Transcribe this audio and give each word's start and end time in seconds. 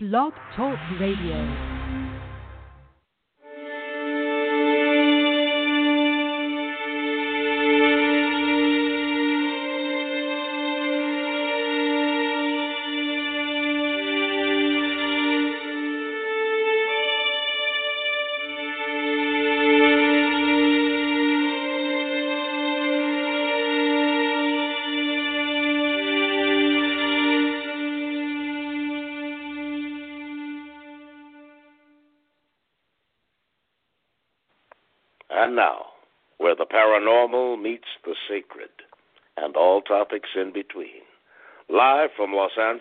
Blog 0.00 0.32
Talk 0.54 0.78
Radio. 1.00 1.77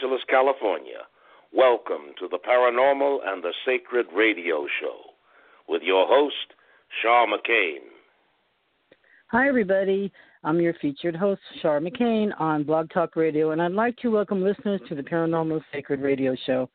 Angeles, 0.07 0.23
California, 0.29 0.99
welcome 1.51 2.13
to 2.17 2.29
the 2.29 2.37
Paranormal 2.37 3.17
and 3.25 3.43
the 3.43 3.51
Sacred 3.65 4.05
Radio 4.15 4.65
Show 4.79 4.95
with 5.67 5.81
your 5.81 6.07
host, 6.07 6.53
Shar 7.01 7.27
McCain. 7.27 7.79
Hi, 9.31 9.49
everybody. 9.49 10.09
I'm 10.45 10.61
your 10.61 10.75
featured 10.75 11.13
host, 11.13 11.41
Shar 11.61 11.81
McCain, 11.81 12.29
on 12.39 12.63
Blog 12.63 12.89
Talk 12.89 13.17
Radio, 13.17 13.51
and 13.51 13.61
I'd 13.61 13.73
like 13.73 13.97
to 13.97 14.07
welcome 14.07 14.41
listeners 14.41 14.79
to 14.87 14.95
the 14.95 15.03
Paranormal 15.03 15.59
Sacred 15.73 15.99
Radio 15.99 16.37
Show. 16.45 16.69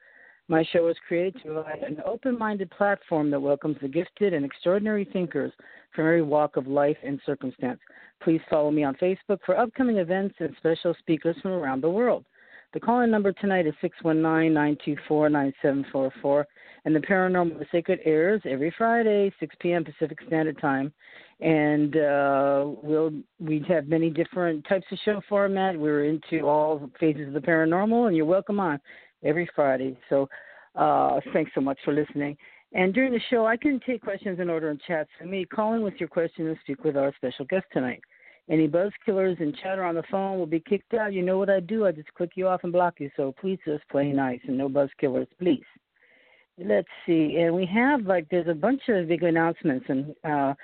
My 0.48 0.62
show 0.70 0.88
is 0.88 0.96
created 1.08 1.36
to 1.36 1.54
provide 1.54 1.78
an 1.78 2.02
open 2.04 2.38
minded 2.38 2.70
platform 2.72 3.30
that 3.30 3.40
welcomes 3.40 3.78
the 3.80 3.88
gifted 3.88 4.34
and 4.34 4.44
extraordinary 4.44 5.08
thinkers 5.10 5.52
from 5.96 6.04
every 6.04 6.20
walk 6.20 6.58
of 6.58 6.66
life 6.66 6.98
and 7.02 7.18
circumstance. 7.24 7.80
Please 8.22 8.42
follow 8.50 8.70
me 8.70 8.84
on 8.84 8.94
Facebook 8.96 9.38
for 9.46 9.58
upcoming 9.58 9.96
events 9.96 10.34
and 10.38 10.54
special 10.58 10.94
speakers 10.98 11.36
from 11.40 11.52
around 11.52 11.82
the 11.82 11.88
world. 11.88 12.26
The 12.72 12.80
call 12.80 13.00
in 13.00 13.10
number 13.10 13.32
tonight 13.32 13.66
is 13.66 13.74
619 13.82 14.54
924 14.54 15.28
9744, 15.28 16.46
and 16.86 16.96
the 16.96 17.00
Paranormal 17.00 17.58
the 17.58 17.66
Sacred 17.70 18.00
airs 18.06 18.40
every 18.46 18.74
Friday, 18.78 19.30
6 19.40 19.54
p.m. 19.60 19.84
Pacific 19.84 20.18
Standard 20.26 20.58
Time. 20.58 20.90
And 21.40 21.96
uh, 21.96 22.64
we'll 22.82 23.12
we 23.38 23.62
have 23.68 23.88
many 23.88 24.08
different 24.08 24.66
types 24.66 24.86
of 24.90 24.98
show 25.04 25.20
format. 25.28 25.78
We're 25.78 26.04
into 26.04 26.46
all 26.46 26.90
phases 26.98 27.28
of 27.28 27.34
the 27.34 27.40
paranormal, 27.40 28.06
and 28.06 28.16
you're 28.16 28.24
welcome 28.24 28.58
on 28.58 28.80
every 29.22 29.48
Friday. 29.54 29.98
So 30.08 30.30
uh, 30.74 31.20
thanks 31.34 31.50
so 31.54 31.60
much 31.60 31.78
for 31.84 31.92
listening. 31.92 32.38
And 32.72 32.94
during 32.94 33.12
the 33.12 33.20
show, 33.28 33.44
I 33.46 33.58
can 33.58 33.80
take 33.86 34.00
questions 34.00 34.40
in 34.40 34.48
order 34.48 34.70
and 34.70 34.80
chat. 34.86 35.08
So 35.18 35.26
me, 35.26 35.44
call 35.44 35.74
in 35.74 35.82
with 35.82 35.94
your 35.98 36.08
question 36.08 36.46
and 36.46 36.56
speak 36.62 36.84
with 36.84 36.96
our 36.96 37.12
special 37.16 37.44
guest 37.44 37.66
tonight. 37.70 38.00
Any 38.50 38.68
buzzkillers 38.68 39.40
and 39.40 39.56
chatter 39.62 39.84
on 39.84 39.94
the 39.94 40.02
phone 40.10 40.38
will 40.38 40.46
be 40.46 40.60
kicked 40.60 40.94
out. 40.94 41.12
You 41.12 41.22
know 41.22 41.38
what 41.38 41.48
I 41.48 41.60
do? 41.60 41.86
I 41.86 41.92
just 41.92 42.12
click 42.14 42.32
you 42.34 42.48
off 42.48 42.64
and 42.64 42.72
block 42.72 42.94
you. 42.98 43.10
So 43.16 43.32
please 43.40 43.58
just 43.64 43.88
play 43.88 44.12
nice 44.12 44.40
and 44.46 44.58
no 44.58 44.68
buzzkillers, 44.68 45.28
please. 45.38 45.62
Let's 46.58 46.88
see. 47.06 47.36
And 47.38 47.54
we 47.54 47.64
have 47.66 48.02
like 48.02 48.26
there's 48.30 48.48
a 48.48 48.54
bunch 48.54 48.82
of 48.88 49.08
big 49.08 49.22
announcements 49.22 49.86
and 49.88 50.14
uh 50.24 50.54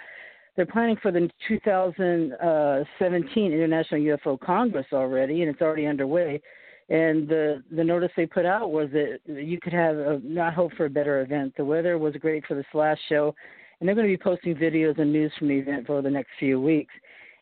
they're 0.56 0.66
planning 0.66 0.96
for 1.00 1.12
the 1.12 1.30
2017 1.46 3.52
International 3.52 4.00
UFO 4.00 4.40
Congress 4.40 4.86
already, 4.92 5.42
and 5.42 5.50
it's 5.50 5.62
already 5.62 5.86
underway 5.86 6.42
and 6.90 7.28
the 7.28 7.62
the 7.70 7.84
notice 7.84 8.10
they 8.16 8.26
put 8.26 8.46
out 8.46 8.70
was 8.70 8.88
that 8.92 9.18
you 9.26 9.60
could 9.60 9.72
have 9.72 9.96
a, 9.96 10.20
not 10.22 10.54
hope 10.54 10.72
for 10.74 10.86
a 10.86 10.90
better 10.90 11.20
event. 11.20 11.54
The 11.56 11.64
weather 11.64 11.98
was 11.98 12.14
great 12.16 12.46
for 12.46 12.54
this 12.54 12.66
last 12.72 13.00
show, 13.08 13.34
and 13.78 13.88
they're 13.88 13.94
going 13.94 14.06
to 14.06 14.12
be 14.12 14.22
posting 14.22 14.54
videos 14.54 14.98
and 14.98 15.12
news 15.12 15.32
from 15.38 15.48
the 15.48 15.58
event 15.58 15.86
for 15.86 16.00
the 16.00 16.10
next 16.10 16.30
few 16.38 16.60
weeks. 16.60 16.94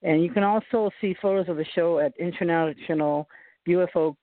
And 0.07 0.23
you 0.23 0.31
can 0.31 0.45
also 0.45 0.89
see 1.01 1.17
photos 1.21 1.49
of 1.49 1.57
the 1.57 1.65
show 1.75 1.99
at 1.99 2.13
International 2.17 3.29
UFO 3.69 4.15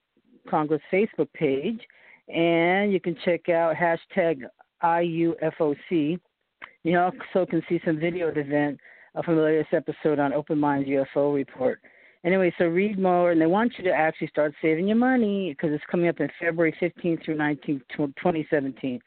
Congress 0.48 0.80
Facebook 0.90 1.30
page, 1.34 1.78
and 2.34 2.90
you 2.90 2.98
can 2.98 3.14
check 3.22 3.50
out 3.50 3.76
hashtag 3.76 4.40
IUFOC. 4.82 6.18
You 6.84 6.98
also 6.98 7.44
can 7.44 7.62
see 7.68 7.82
some 7.84 8.00
video 8.00 8.28
of 8.28 8.34
the 8.34 8.40
event 8.40 8.80
from 9.26 9.36
the 9.36 9.42
latest 9.42 9.74
episode 9.74 10.18
on 10.18 10.32
Open 10.32 10.58
Minds 10.58 10.88
UFO 10.88 11.34
Report. 11.34 11.80
Anyway, 12.24 12.50
so 12.56 12.64
read 12.64 12.98
more, 12.98 13.32
and 13.32 13.40
they 13.40 13.46
want 13.46 13.74
you 13.76 13.84
to 13.84 13.92
actually 13.92 14.28
start 14.28 14.54
saving 14.62 14.88
your 14.88 14.96
money 14.96 15.50
because 15.50 15.74
it's 15.74 15.84
coming 15.90 16.08
up 16.08 16.18
in 16.18 16.30
February 16.40 16.74
15th 16.80 17.22
through 17.22 17.36
19th, 17.36 17.82
2017. 17.94 19.00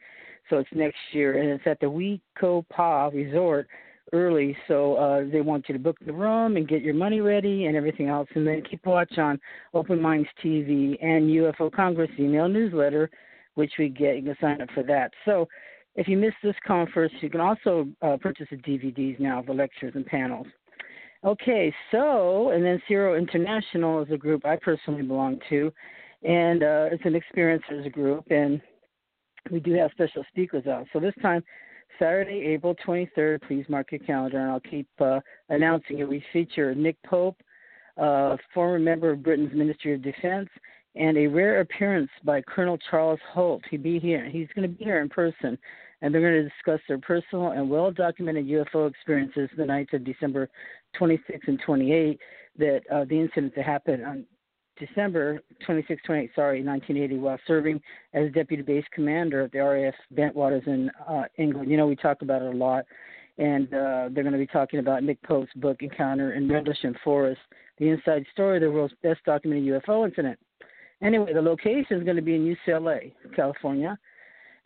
So 0.48 0.58
it's 0.58 0.70
next 0.72 0.96
year, 1.10 1.40
and 1.40 1.50
it's 1.50 1.66
at 1.66 1.80
the 1.80 1.90
We-Ko-Pa 1.90 3.08
Resort 3.08 3.66
early. 4.12 4.56
So 4.66 4.94
uh, 4.94 5.24
they 5.30 5.40
want 5.40 5.68
you 5.68 5.72
to 5.74 5.78
book 5.78 5.96
the 6.04 6.12
room 6.12 6.56
and 6.56 6.68
get 6.68 6.82
your 6.82 6.94
money 6.94 7.20
ready 7.20 7.66
and 7.66 7.76
everything 7.76 8.08
else, 8.08 8.28
and 8.34 8.46
then 8.46 8.62
keep 8.68 8.84
watch 8.86 9.18
on 9.18 9.38
Open 9.74 10.00
Minds 10.00 10.28
TV 10.44 11.02
and 11.02 11.28
UFO 11.30 11.72
Congress 11.72 12.10
email 12.18 12.48
newsletter, 12.48 13.10
which 13.54 13.72
we 13.78 13.88
get. 13.88 14.16
You 14.16 14.22
can 14.22 14.36
sign 14.40 14.60
up 14.60 14.68
for 14.74 14.82
that. 14.84 15.12
So 15.24 15.48
if 15.94 16.06
you 16.08 16.16
missed 16.16 16.36
this 16.42 16.54
conference, 16.66 17.12
you 17.20 17.30
can 17.30 17.40
also 17.40 17.88
uh, 18.02 18.16
purchase 18.20 18.46
the 18.50 18.56
DVDs 18.56 19.18
now, 19.18 19.40
of 19.40 19.46
the 19.46 19.52
lectures 19.52 19.92
and 19.94 20.06
panels. 20.06 20.46
Okay, 21.24 21.74
so 21.90 22.50
and 22.50 22.64
then 22.64 22.80
CERO 22.88 23.18
International 23.18 24.02
is 24.02 24.10
a 24.12 24.16
group 24.16 24.46
I 24.46 24.56
personally 24.56 25.02
belong 25.02 25.40
to, 25.50 25.72
and 26.22 26.62
uh, 26.62 26.88
it's 26.92 27.04
an 27.04 27.20
experiencers 27.20 27.90
group, 27.90 28.24
and 28.30 28.60
we 29.50 29.58
do 29.58 29.72
have 29.74 29.90
special 29.90 30.24
speakers 30.28 30.66
out. 30.68 30.86
So 30.92 31.00
this 31.00 31.14
time, 31.20 31.42
Saturday, 31.98 32.40
April 32.46 32.74
23rd, 32.86 33.42
please 33.42 33.64
mark 33.68 33.92
your 33.92 34.00
calendar, 34.00 34.38
and 34.38 34.50
I'll 34.50 34.60
keep 34.60 34.88
uh, 35.00 35.20
announcing 35.48 35.98
it. 35.98 36.08
We 36.08 36.22
feature 36.32 36.74
Nick 36.74 36.96
Pope, 37.04 37.40
uh, 37.96 38.36
former 38.54 38.78
member 38.78 39.10
of 39.10 39.22
Britain's 39.22 39.54
Ministry 39.54 39.94
of 39.94 40.02
Defense, 40.02 40.48
and 40.94 41.16
a 41.16 41.26
rare 41.26 41.60
appearance 41.60 42.10
by 42.24 42.42
Colonel 42.42 42.78
Charles 42.90 43.20
Halt. 43.32 43.62
He'll 43.70 43.80
be 43.80 43.98
here. 43.98 44.28
He's 44.28 44.48
going 44.54 44.68
to 44.68 44.76
be 44.76 44.84
here 44.84 45.00
in 45.00 45.08
person 45.08 45.58
and 46.00 46.14
they're 46.14 46.20
going 46.20 46.44
to 46.44 46.48
discuss 46.48 46.80
their 46.88 46.98
personal 46.98 47.50
and 47.50 47.68
well 47.68 47.90
documented 47.90 48.46
UFO 48.46 48.88
experiences 48.88 49.48
the 49.56 49.64
nights 49.64 49.90
of 49.92 50.04
December 50.04 50.48
26 50.96 51.40
and 51.46 51.60
28 51.64 52.18
that 52.58 52.80
uh, 52.92 53.04
the 53.04 53.20
incident 53.20 53.54
that 53.56 53.64
happened 53.64 54.04
on 54.04 54.24
December 54.78 55.40
26, 55.64 56.02
28, 56.04 56.30
sorry, 56.34 56.62
1980, 56.62 57.18
while 57.20 57.38
serving 57.46 57.80
as 58.14 58.32
deputy 58.32 58.62
base 58.62 58.84
commander 58.92 59.42
at 59.42 59.52
the 59.52 59.58
RAF 59.58 59.94
Bentwaters 60.14 60.66
in 60.66 60.90
uh, 61.08 61.24
England. 61.36 61.70
You 61.70 61.76
know, 61.76 61.86
we 61.86 61.96
talk 61.96 62.22
about 62.22 62.42
it 62.42 62.54
a 62.54 62.56
lot, 62.56 62.84
and 63.38 63.66
uh, 63.68 64.08
they're 64.12 64.24
going 64.24 64.32
to 64.32 64.38
be 64.38 64.46
talking 64.46 64.80
about 64.80 65.02
Nick 65.02 65.22
Pope's 65.22 65.52
book, 65.56 65.82
Encounter 65.82 66.32
in 66.32 66.48
Rendlesham 66.48 66.94
Forest, 67.04 67.40
the 67.78 67.88
inside 67.88 68.24
story 68.32 68.56
of 68.56 68.62
the 68.62 68.70
world's 68.70 68.94
best 69.02 69.20
documented 69.24 69.82
UFO 69.82 70.06
incident. 70.06 70.38
Anyway, 71.02 71.32
the 71.32 71.42
location 71.42 71.98
is 71.98 72.04
going 72.04 72.16
to 72.16 72.22
be 72.22 72.34
in 72.34 72.56
UCLA, 72.66 73.12
California, 73.36 73.98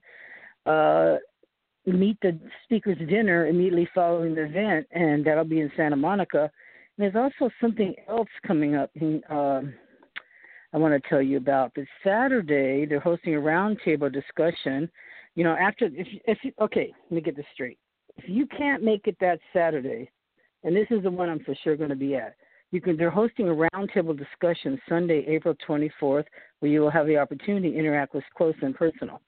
Uh, 0.68 1.16
meet 1.86 2.18
the 2.22 2.38
speakers 2.64 2.98
dinner 3.10 3.48
immediately 3.48 3.90
following 3.94 4.36
the 4.36 4.44
event, 4.44 4.88
and 4.92 5.26
that'll 5.26 5.44
be 5.44 5.62
in 5.62 5.72
Santa 5.76 5.96
Monica. 5.96 6.42
And 6.42 6.50
there's 6.98 7.16
also 7.16 7.52
something 7.60 7.96
else 8.08 8.30
coming 8.46 8.76
up. 8.76 8.92
In, 8.96 9.24
uh, 9.30 9.62
I 10.74 10.78
want 10.78 10.94
to 10.94 11.10
tell 11.10 11.22
you 11.22 11.38
about. 11.38 11.74
This 11.76 11.88
Saturday, 12.04 12.86
they're 12.86 13.00
hosting 13.00 13.36
a 13.36 13.40
roundtable 13.40 14.12
discussion. 14.12 14.90
You 15.36 15.44
know, 15.44 15.56
after 15.60 15.90
if, 15.94 16.08
if 16.26 16.38
okay, 16.62 16.94
let 17.10 17.12
me 17.12 17.22
get 17.22 17.36
this 17.36 17.46
straight. 17.54 17.80
If 18.18 18.26
you 18.28 18.46
can't 18.46 18.84
make 18.84 19.08
it 19.08 19.18
that 19.20 19.40
Saturday, 19.54 20.12
and 20.64 20.76
this 20.76 20.88
is 20.92 21.04
the 21.04 21.12
one 21.12 21.30
I'm 21.30 21.44
for 21.44 21.56
sure 21.64 21.76
going 21.76 21.90
to 21.90 21.96
be 21.96 22.16
at, 22.16 22.36
you 22.72 22.80
can, 22.80 22.96
they're 22.96 23.10
hosting 23.10 23.50
a 23.50 23.54
roundtable 23.54 24.18
discussion 24.18 24.80
Sunday, 24.88 25.26
April 25.28 25.56
24th, 25.68 26.26
where 26.60 26.72
you 26.72 26.82
will 26.82 26.90
have 26.90 27.06
the 27.06 27.18
opportunity 27.18 27.72
to 27.72 27.78
interact 27.78 28.14
with 28.14 28.24
close 28.36 28.56
and 28.62 28.76
personal. 28.76 29.22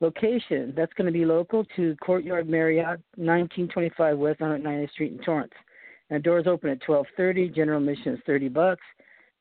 Location, 0.00 0.72
that's 0.76 0.92
going 0.94 1.06
to 1.06 1.12
be 1.12 1.24
local 1.24 1.64
to 1.76 1.94
Courtyard 1.96 2.48
Marriott, 2.48 3.00
1925 3.16 4.18
West 4.18 4.40
190th 4.40 4.90
Street 4.90 5.12
in 5.12 5.18
Torrance. 5.18 5.52
And 6.10 6.22
doors 6.22 6.46
open 6.46 6.68
at 6.70 6.82
12:30. 6.82 7.54
General 7.54 7.80
admission 7.80 8.14
is 8.14 8.20
30 8.26 8.48
bucks. 8.48 8.82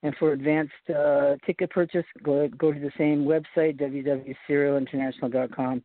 And 0.04 0.16
for 0.18 0.34
advanced 0.34 0.74
uh, 0.90 1.36
ticket 1.46 1.70
purchase, 1.70 2.06
go 2.24 2.48
go 2.58 2.72
to 2.72 2.80
the 2.80 2.92
same 2.98 3.26
website 3.26 3.80
www.cerointernational.com. 3.80 5.84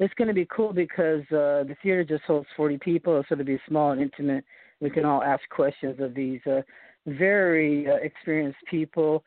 It's 0.00 0.14
going 0.14 0.28
to 0.28 0.34
be 0.34 0.46
cool 0.46 0.72
because 0.72 1.22
uh, 1.30 1.64
the 1.68 1.76
theater 1.82 2.04
just 2.04 2.24
holds 2.24 2.46
40 2.56 2.78
people, 2.78 3.22
so 3.28 3.34
it'll 3.34 3.44
be 3.44 3.60
small 3.68 3.92
and 3.92 4.00
intimate. 4.00 4.44
We 4.80 4.90
can 4.90 5.04
all 5.04 5.22
ask 5.22 5.42
questions 5.50 6.00
of 6.00 6.14
these 6.14 6.40
uh, 6.46 6.62
very 7.06 7.88
uh, 7.88 7.96
experienced 7.96 8.58
people. 8.70 9.24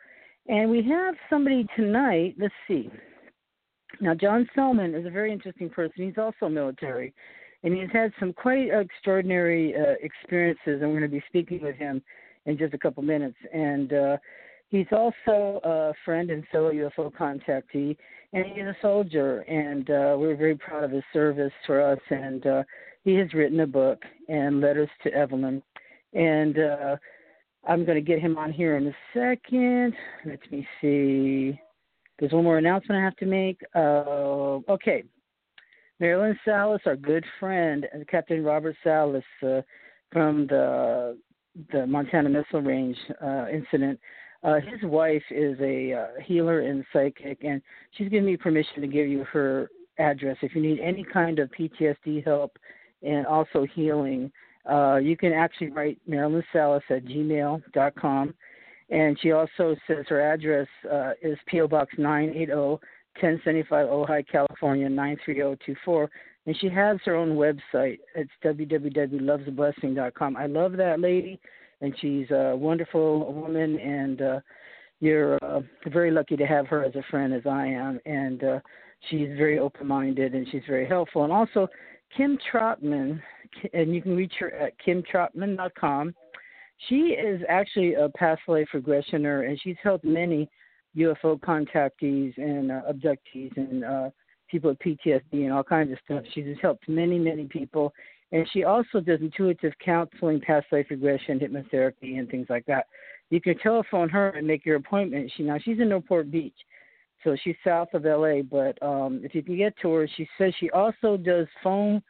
And 0.48 0.69
we 0.69 0.84
have 0.90 1.16
somebody 1.30 1.66
tonight. 1.75 2.36
Let's 2.40 2.54
see. 2.68 2.90
Now, 4.01 4.13
John 4.13 4.50
Selman 4.56 4.95
is 4.95 5.06
a 5.06 5.10
very 5.10 5.31
interesting 5.31 5.69
person. 5.69 6.06
He's 6.06 6.18
also 6.18 6.50
military, 6.50 7.13
and 7.63 7.74
he's 7.74 7.92
had 7.92 8.12
some 8.19 8.34
quite 8.34 8.69
extraordinary 8.72 9.75
uh, 9.75 9.95
experiences. 10.01 10.81
We're 10.81 10.88
going 10.88 11.01
to 11.01 11.07
be 11.07 11.24
speaking 11.28 11.62
with 11.62 11.75
him 11.75 12.01
in 12.45 12.57
just 12.57 12.74
a 12.74 12.78
couple 12.78 13.04
minutes. 13.04 13.38
And 13.54 13.94
uh, 13.94 14.18
he's 14.69 14.88
also 14.92 15.60
a 15.63 15.94
friend 16.04 16.30
and 16.31 16.44
fellow 16.51 16.72
UFO 16.72 17.12
contactee, 17.13 17.95
and 18.34 18.45
he's 18.45 18.66
a 18.66 18.75
soldier. 18.81 19.40
And 19.42 19.90
uh, 19.90 20.16
we're 20.18 20.36
very 20.36 20.56
proud 20.56 20.84
of 20.84 20.92
his 20.92 21.04
service 21.13 21.54
for 21.66 21.81
us. 21.81 22.00
And 22.10 22.45
uh, 22.45 22.63
he 23.04 23.13
has 23.16 23.34
written 23.34 23.60
a 23.60 23.68
book 23.68 24.01
and 24.28 24.60
letters 24.60 24.90
to 25.04 25.13
Evelyn. 25.13 25.62
And 26.13 26.57
uh, 26.57 26.95
I'm 27.68 27.86
going 27.86 27.95
to 27.95 28.01
get 28.01 28.19
him 28.19 28.38
on 28.38 28.51
here 28.51 28.78
in 28.78 28.88
a 28.88 28.95
second. 29.13 29.94
Let 30.25 30.40
me 30.51 30.68
see. 30.81 31.60
There's 32.23 32.31
one 32.31 32.45
more 32.45 32.57
announcement 32.57 33.01
I 33.01 33.03
have 33.03 33.17
to 33.17 33.25
make. 33.25 33.59
Uh, 33.75 34.61
okay. 34.71 35.03
Marilyn 35.99 36.39
Salas, 36.45 36.79
our 36.85 36.95
good 36.95 37.25
friend, 37.37 37.85
Captain 38.09 38.41
Robert 38.41 38.77
Salas 38.81 39.25
uh, 39.45 39.59
from 40.09 40.47
the 40.47 41.17
the 41.73 41.85
Montana 41.85 42.29
Missile 42.29 42.61
Range 42.61 42.95
uh, 43.21 43.47
incident. 43.51 43.99
Uh, 44.41 44.53
his 44.53 44.81
wife 44.89 45.23
is 45.31 45.57
a 45.59 45.91
uh, 45.91 46.21
healer 46.23 46.61
and 46.61 46.85
psychic, 46.93 47.43
and 47.43 47.61
she's 47.97 48.07
given 48.07 48.25
me 48.25 48.37
permission 48.37 48.79
to 48.79 48.87
give 48.87 49.09
you 49.09 49.25
her 49.25 49.67
address 49.99 50.37
if 50.41 50.55
you 50.55 50.61
need 50.61 50.79
any 50.79 51.03
kind 51.03 51.39
of 51.39 51.51
PTSD 51.51 52.23
help 52.23 52.57
and 53.01 53.27
also 53.27 53.67
healing. 53.75 54.31
Uh, 54.71 54.95
you 54.95 55.17
can 55.17 55.33
actually 55.33 55.71
write 55.71 55.99
Marilyn 56.07 56.41
Salas 56.53 56.83
at 56.89 57.03
gmail.com. 57.03 58.33
And 58.89 59.18
she 59.21 59.31
also 59.31 59.75
says 59.88 60.06
her 60.09 60.21
address 60.21 60.68
uh, 60.91 61.12
is 61.21 61.38
P.O. 61.47 61.68
Box 61.68 61.94
980, 61.97 62.51
1075 62.53 63.88
Ojai, 63.88 64.27
California 64.27 64.89
93024. 64.89 66.09
And 66.45 66.57
she 66.59 66.68
has 66.69 66.97
her 67.06 67.15
own 67.15 67.35
website. 67.35 68.00
It's 68.15 68.31
www.lovesblessing.com. 68.44 70.38
I 70.38 70.45
love 70.45 70.74
that 70.74 71.00
lady, 71.00 71.39
and 71.81 71.95
she's 72.01 72.30
a 72.31 72.53
wonderful 72.56 73.33
woman, 73.33 73.80
and 73.80 74.21
uh, 74.21 74.39
you're 75.00 75.38
uh, 75.41 75.62
very 75.88 76.12
lucky 76.12 76.35
to 76.35 76.45
have 76.45 76.68
her 76.68 76.83
as 76.83 76.95
a 76.95 77.03
friend, 77.09 77.33
as 77.33 77.44
I 77.45 77.68
am. 77.68 78.00
And 78.06 78.44
uh, 78.44 78.59
she's 79.09 79.30
very 79.38 79.59
open 79.59 79.88
minded, 79.88 80.33
and 80.33 80.45
she's 80.51 80.63
very 80.68 80.85
helpful. 80.85 81.24
And 81.24 81.31
also, 81.31 81.69
Kim 82.15 82.38
Trotman, 82.51 83.21
and 83.74 83.95
you 83.95 84.01
can 84.01 84.15
reach 84.15 84.33
her 84.39 84.51
at 84.51 84.74
kimtrotman.com. 84.85 86.13
She 86.89 87.13
is 87.13 87.41
actually 87.47 87.93
a 87.93 88.09
past 88.09 88.41
life 88.47 88.67
regressioner, 88.73 89.47
and 89.47 89.59
she's 89.61 89.77
helped 89.81 90.03
many 90.03 90.49
UFO 90.97 91.39
contactees 91.39 92.37
and 92.37 92.71
uh, 92.71 92.81
abductees 92.91 93.55
and 93.57 93.83
uh, 93.83 94.09
people 94.49 94.69
with 94.71 94.79
PTSD 94.79 95.21
and 95.31 95.51
all 95.51 95.63
kinds 95.63 95.91
of 95.91 95.97
stuff. 96.05 96.23
She's 96.33 96.45
helped 96.61 96.87
many, 96.87 97.17
many 97.17 97.45
people, 97.45 97.93
and 98.31 98.47
she 98.51 98.63
also 98.63 98.99
does 98.99 99.19
intuitive 99.21 99.73
counseling, 99.83 100.41
past 100.41 100.67
life 100.71 100.87
regression, 100.89 101.39
hypnotherapy, 101.39 102.19
and 102.19 102.29
things 102.29 102.47
like 102.49 102.65
that. 102.65 102.87
You 103.29 103.41
can 103.41 103.57
telephone 103.59 104.09
her 104.09 104.29
and 104.29 104.45
make 104.45 104.65
your 104.65 104.75
appointment. 104.75 105.31
She 105.35 105.43
now 105.43 105.57
she's 105.63 105.79
in 105.79 105.89
Newport 105.89 106.29
Beach, 106.29 106.57
so 107.23 107.35
she's 107.43 107.55
south 107.63 107.89
of 107.93 108.05
LA. 108.05 108.41
But 108.41 108.81
um, 108.81 109.21
if 109.23 109.33
you 109.33 109.41
can 109.41 109.57
get 109.57 109.73
to 109.81 109.91
her, 109.93 110.07
she 110.15 110.27
says 110.37 110.53
she 110.59 110.69
also 110.71 111.17
does 111.17 111.47
phone 111.63 112.01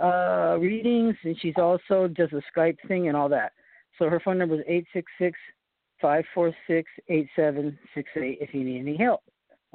uh, 0.00 0.56
readings, 0.58 1.16
and 1.24 1.36
she's 1.40 1.56
also 1.56 2.08
does 2.08 2.30
a 2.32 2.42
Skype 2.58 2.78
thing 2.88 3.08
and 3.08 3.16
all 3.16 3.28
that. 3.28 3.52
So 4.00 4.08
her 4.08 4.18
phone 4.18 4.38
number 4.38 4.54
is 4.56 4.64
eight 4.66 4.86
six 4.94 5.12
six 5.20 5.38
five 6.00 6.24
four 6.34 6.52
six 6.66 6.90
eight 7.10 7.28
seven 7.36 7.78
six 7.94 8.08
eight 8.16 8.38
if 8.40 8.54
you 8.54 8.64
need 8.64 8.80
any 8.80 8.96
help. 8.96 9.20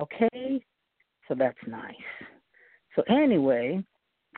Okay, 0.01 0.60
so 1.27 1.36
that's 1.38 1.57
nice. 1.68 1.94
So 2.95 3.04
anyway, 3.07 3.83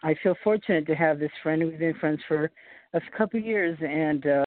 I 0.04 0.14
feel 0.22 0.36
fortunate 0.44 0.86
to 0.88 0.96
have 0.96 1.20
this 1.20 1.32
friend. 1.42 1.64
We've 1.64 1.80
been 1.80 1.96
friends 1.96 2.20
for 2.28 2.52
a 2.94 3.00
couple 3.18 3.40
of 3.40 3.46
years, 3.46 3.78
and 3.82 4.28
uh, 4.28 4.46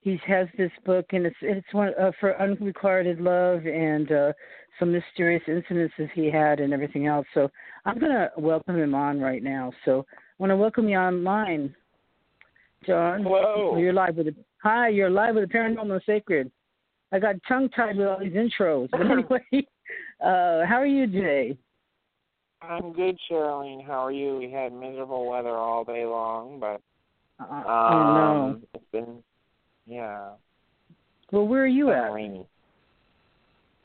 he 0.00 0.18
has 0.26 0.48
this 0.58 0.72
book, 0.84 1.06
and 1.12 1.26
it's 1.26 1.36
it's 1.42 1.72
one 1.72 1.92
uh, 2.00 2.10
for 2.18 2.40
unrequited 2.42 3.20
love 3.20 3.64
and 3.64 4.10
uh, 4.10 4.32
some 4.80 4.90
mysterious 4.90 5.44
incidences 5.46 6.10
he 6.12 6.28
had 6.28 6.58
and 6.58 6.72
everything 6.72 7.06
else. 7.06 7.26
So 7.34 7.48
I'm 7.84 8.00
gonna 8.00 8.30
welcome 8.36 8.76
him 8.76 8.96
on 8.96 9.20
right 9.20 9.44
now. 9.44 9.72
So 9.84 10.04
I 10.10 10.42
want 10.42 10.50
to 10.50 10.56
welcome 10.56 10.88
you 10.88 10.98
online, 10.98 11.72
John. 12.84 13.22
Hello. 13.22 13.76
You're 13.78 13.92
live 13.92 14.16
with 14.16 14.26
the 14.26 14.34
hi. 14.62 14.88
You're 14.88 15.10
live 15.10 15.34
with 15.34 15.48
the 15.48 15.54
Paranormal 15.54 16.00
Sacred. 16.06 16.50
I 17.12 17.18
got 17.18 17.36
tongue 17.46 17.68
tied 17.70 17.96
with 17.96 18.06
all 18.06 18.18
these 18.20 18.32
intros, 18.32 18.90
but 18.92 19.02
anyway, 19.02 19.66
uh, 20.20 20.64
how 20.66 20.76
are 20.76 20.86
you 20.86 21.06
today? 21.06 21.56
I'm 22.62 22.92
good, 22.92 23.18
Charlene. 23.30 23.84
How 23.84 24.06
are 24.06 24.12
you? 24.12 24.38
We 24.38 24.50
had 24.50 24.72
miserable 24.72 25.28
weather 25.28 25.50
all 25.56 25.84
day 25.84 26.04
long, 26.06 26.60
but 26.60 26.80
Uh, 27.40 27.44
um, 27.54 27.66
oh 27.68 28.14
no. 28.14 28.60
it's 28.74 28.84
been 28.92 29.22
yeah, 29.86 30.30
Well, 31.32 31.46
where 31.48 31.64
are 31.64 31.66
you 31.66 31.90
at? 31.90 32.12
rainy. 32.12 32.46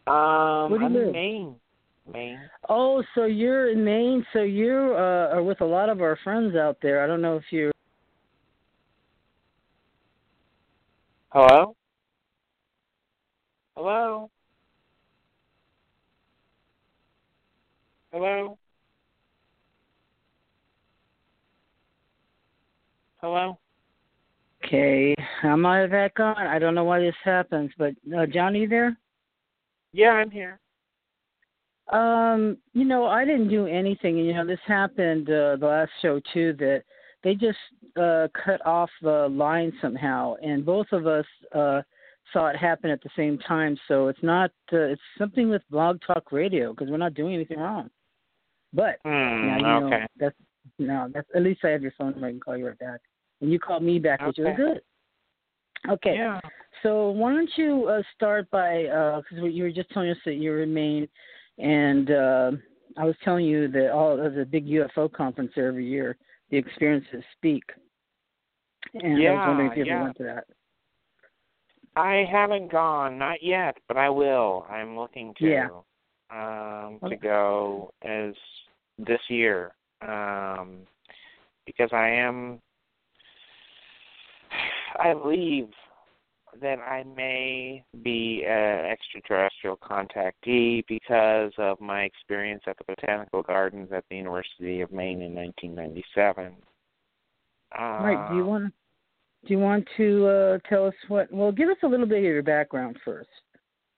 Um, 0.06 0.69
Where 0.69 0.77
do 0.77 0.79
you 0.79 0.85
I'm 0.85 0.94
live? 0.94 1.07
in 1.07 1.12
Maine. 1.12 1.56
Maine. 2.13 2.39
Oh, 2.69 3.03
so 3.15 3.25
you're 3.25 3.71
in 3.71 3.83
Maine. 3.83 4.24
So 4.31 4.44
you 4.44 4.94
uh, 4.95 5.31
are 5.33 5.44
with 5.44 5.59
a 5.62 5.65
lot 5.65 5.89
of 5.89 6.01
our 6.01 6.18
friends 6.24 6.56
out 6.56 6.77
there. 6.83 7.03
I 7.03 7.07
don't 7.07 7.21
know 7.21 7.35
if 7.35 7.44
you. 7.51 7.71
Hello. 11.38 11.75
Hello. 13.75 14.31
Hello. 18.12 18.57
Hello. 23.22 23.60
Okay, 24.66 25.13
I'm 25.44 25.62
not 25.62 25.92
back 25.92 26.19
on. 26.19 26.38
I 26.38 26.57
don't 26.57 26.74
know 26.74 26.86
why 26.86 27.01
this 27.01 27.13
happens, 27.24 27.69
but 27.78 27.94
uh, 28.18 28.25
Johnny, 28.25 28.66
there? 28.66 28.98
Yeah, 29.94 30.13
I'm 30.13 30.32
here. 30.32 30.60
Um, 31.89 32.58
you 32.74 32.84
know, 32.84 33.06
I 33.06 33.25
didn't 33.25 33.50
do 33.50 33.67
anything. 33.67 34.17
And 34.17 34.25
you 34.25 34.34
know, 34.34 34.48
this 34.48 34.58
happened 34.65 35.29
uh, 35.29 35.58
the 35.58 35.67
last 35.67 35.91
show 36.01 36.20
too. 36.34 36.53
That 36.58 36.82
they 37.24 37.36
just 37.36 37.60
uh, 37.98 38.27
cut 38.44 38.66
off 38.66 38.89
the 39.01 39.27
line 39.30 39.74
somehow, 39.82 40.36
and 40.44 40.66
both 40.66 40.88
of 40.92 41.08
us 41.08 41.25
uh, 41.54 41.82
saw 42.34 42.48
it 42.48 42.56
happen 42.56 42.89
at 42.89 43.01
the 43.01 43.10
same 43.16 43.38
time. 43.39 43.77
So 43.88 44.08
it's 44.08 44.22
not. 44.22 44.51
Uh, 44.72 44.94
it's 44.94 45.01
something 45.18 45.50
with 45.50 45.62
Blog 45.70 46.00
Talk 46.06 46.32
Radio 46.32 46.74
because 46.74 46.89
we're 46.89 46.98
not 46.98 47.13
doing 47.13 47.34
anything 47.34 47.60
wrong. 47.60 47.89
But 48.74 49.00
Hmm. 49.04 49.48
now 49.48 49.58
you 49.58 49.89
know 49.89 50.00
that's 50.20 50.36
no. 50.80 51.10
That's 51.13 51.27
at 51.36 51.42
least 51.42 51.62
I 51.63 51.70
have 51.70 51.82
your 51.82 51.94
phone 51.98 52.12
number. 52.12 52.27
I 52.27 52.32
can 52.32 52.39
call 52.39 52.58
you 52.58 52.68
right 52.68 52.80
back, 52.80 53.01
and 53.42 53.51
you 53.51 53.60
called 53.60 53.84
me 53.84 54.00
back, 54.00 54.25
which 54.25 54.38
was 54.38 54.48
Okay. 54.48 54.56
good. 54.56 54.82
Okay. 55.89 56.16
Yeah. 56.16 56.39
So 56.84 57.12
why 57.12 57.34
don't 57.34 57.50
you 57.56 57.88
uh, 57.88 58.04
start 58.16 58.50
by 58.51 58.84
because 58.84 59.54
you 59.54 59.63
were 59.63 59.72
just 59.72 59.89
telling 59.92 60.10
us 60.10 60.18
that 60.25 60.36
you 60.36 60.51
were 60.51 60.63
in 60.63 60.74
Maine, 60.74 61.08
and 61.58 62.12
uh, 62.12 62.51
I 62.98 63.06
was 63.06 63.16
telling 63.24 63.46
you 63.46 63.68
that 63.70 63.92
all 63.92 64.20
of 64.20 64.34
the 64.34 64.46
big 64.46 64.68
UFO 64.68 65.12
conference 65.12 65.51
every 65.56 65.88
year. 65.88 66.18
The 66.50 66.58
experiences 66.58 67.24
speak, 67.36 67.63
and 69.04 69.13
I 69.13 69.16
was 69.16 69.22
Yeah, 69.22 69.48
wondering 69.48 69.72
if 69.72 69.77
you 69.77 69.86
yeah. 69.86 69.94
ever 69.96 70.04
went 70.04 70.18
to 70.18 70.24
that. 70.24 70.44
I 71.96 72.25
haven't 72.32 72.72
gone, 72.72 73.18
not 73.18 73.42
yet, 73.42 73.77
but 73.88 73.98
I 73.98 74.10
will. 74.10 74.66
I'm 74.70 74.98
looking 74.98 75.34
to 75.39 75.46
Yeah. 75.46 75.70
um 76.30 77.00
Okay. 77.04 77.16
to 77.16 77.22
go 77.22 77.92
as 78.04 78.34
this 78.98 79.22
year. 79.30 79.72
Um 80.01 80.80
because 81.66 81.89
I 81.92 82.10
am 82.10 82.62
I 85.00 85.13
believe 85.13 85.70
that 86.62 86.80
I 86.80 87.04
may 87.04 87.84
be 88.04 88.44
an 88.48 88.86
extraterrestrial 88.86 89.77
contactee 89.77 90.84
because 90.88 91.51
of 91.58 91.80
my 91.80 92.04
experience 92.04 92.63
at 92.68 92.77
the 92.77 92.84
Botanical 92.96 93.44
Gardens 93.44 93.89
at 93.92 94.06
the 94.10 94.18
University 94.18 94.82
of 94.82 94.92
Maine 94.92 95.22
in 95.22 95.36
1997. 95.36 96.56
All 97.77 98.04
right. 98.04 98.30
Do 98.30 98.36
you 98.36 98.46
want 98.46 98.74
do 99.48 99.54
you 99.54 99.60
want 99.60 99.88
to 99.98 100.27
uh, 100.27 100.58
tell 100.70 100.86
us 100.86 100.94
what? 101.08 101.32
Well, 101.32 101.51
give 101.51 101.70
us 101.70 101.77
a 101.84 101.88
little 101.88 102.06
bit 102.06 102.20
of 102.20 102.24
your 102.24 102.44
background 102.44 102.98
first. 103.06 103.30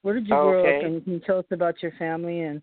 Where 0.01 0.13
did 0.13 0.27
you 0.27 0.29
grow 0.29 0.62
up, 0.62 0.84
and 0.84 1.03
can 1.03 1.13
you 1.13 1.20
tell 1.20 1.39
us 1.39 1.46
about 1.51 1.82
your 1.82 1.91
family? 2.00 2.41
And 2.41 2.62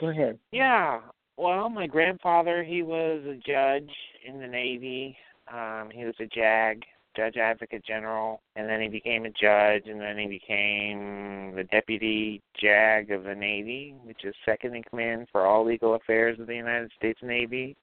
go 0.00 0.08
ahead. 0.08 0.38
Yeah. 0.50 1.00
Well, 1.36 1.68
my 1.68 1.86
grandfather, 1.86 2.64
he 2.64 2.82
was 2.82 3.22
a 3.26 3.36
judge 3.46 3.90
in 4.26 4.40
the 4.40 4.46
Navy. 4.46 5.16
Um, 5.52 5.90
he 5.92 6.04
was 6.04 6.14
a 6.18 6.26
JAG 6.26 6.82
judge 7.14 7.36
advocate 7.36 7.84
general, 7.84 8.40
and 8.56 8.68
then 8.68 8.80
he 8.80 8.88
became 8.88 9.24
a 9.24 9.30
judge, 9.30 9.84
and 9.86 10.00
then 10.00 10.18
he 10.18 10.26
became 10.26 11.54
the 11.54 11.64
deputy 11.70 12.42
JAG 12.60 13.10
of 13.10 13.24
the 13.24 13.34
Navy, 13.34 13.94
which 14.02 14.24
is 14.24 14.34
second 14.44 14.74
in 14.74 14.82
command 14.82 15.28
for 15.30 15.46
all 15.46 15.64
legal 15.64 15.94
affairs 15.94 16.40
of 16.40 16.46
the 16.46 16.54
United 16.54 16.90
States 16.96 17.20
Navy. 17.22 17.76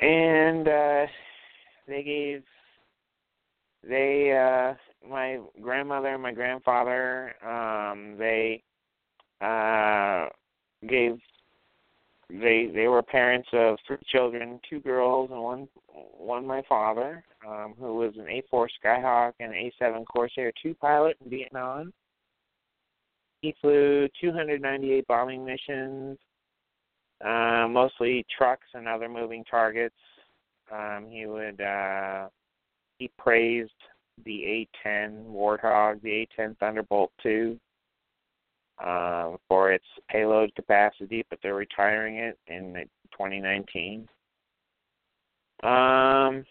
And 0.00 0.68
uh, 0.68 1.06
they 1.90 2.02
gave 2.02 2.42
they 3.88 4.32
uh 4.32 5.08
my 5.08 5.40
grandmother 5.60 6.08
and 6.08 6.22
my 6.22 6.32
grandfather 6.32 7.34
um 7.44 8.16
they 8.18 8.62
uh 9.40 10.26
gave 10.88 11.18
they 12.32 12.70
they 12.72 12.86
were 12.86 13.02
parents 13.02 13.48
of 13.52 13.76
three 13.86 13.98
children, 14.06 14.60
two 14.68 14.80
girls 14.80 15.30
and 15.30 15.42
one 15.42 15.68
one 15.88 16.46
my 16.46 16.62
father, 16.68 17.24
um, 17.46 17.74
who 17.78 17.96
was 17.96 18.12
an 18.16 18.28
A 18.28 18.42
four 18.50 18.68
Skyhawk 18.82 19.32
and 19.40 19.52
A 19.52 19.72
seven 19.78 20.04
Corsair 20.04 20.52
two 20.62 20.74
pilot 20.74 21.16
in 21.24 21.30
Vietnam. 21.30 21.92
He 23.42 23.54
flew 23.60 24.08
two 24.20 24.32
hundred 24.32 24.62
ninety 24.62 24.92
eight 24.92 25.06
bombing 25.08 25.44
missions, 25.44 26.18
uh, 27.24 27.66
mostly 27.68 28.24
trucks 28.36 28.66
and 28.74 28.86
other 28.86 29.08
moving 29.08 29.44
targets. 29.44 29.96
Um, 30.72 31.06
he 31.10 31.26
would 31.26 31.60
uh 31.60 32.28
he 32.98 33.10
praised 33.18 33.72
the 34.24 34.44
A 34.44 34.68
ten 34.82 35.24
Warthog, 35.28 36.02
the 36.02 36.10
A 36.10 36.28
ten 36.36 36.56
Thunderbolt 36.60 37.12
two 37.22 37.58
uh, 38.82 39.36
for 39.48 39.72
its 39.72 39.84
payload 40.08 40.54
capacity, 40.54 41.24
but 41.28 41.38
they're 41.42 41.54
retiring 41.54 42.16
it 42.16 42.38
in 42.46 42.74
2019. 43.12 44.08
Um, 45.62 46.44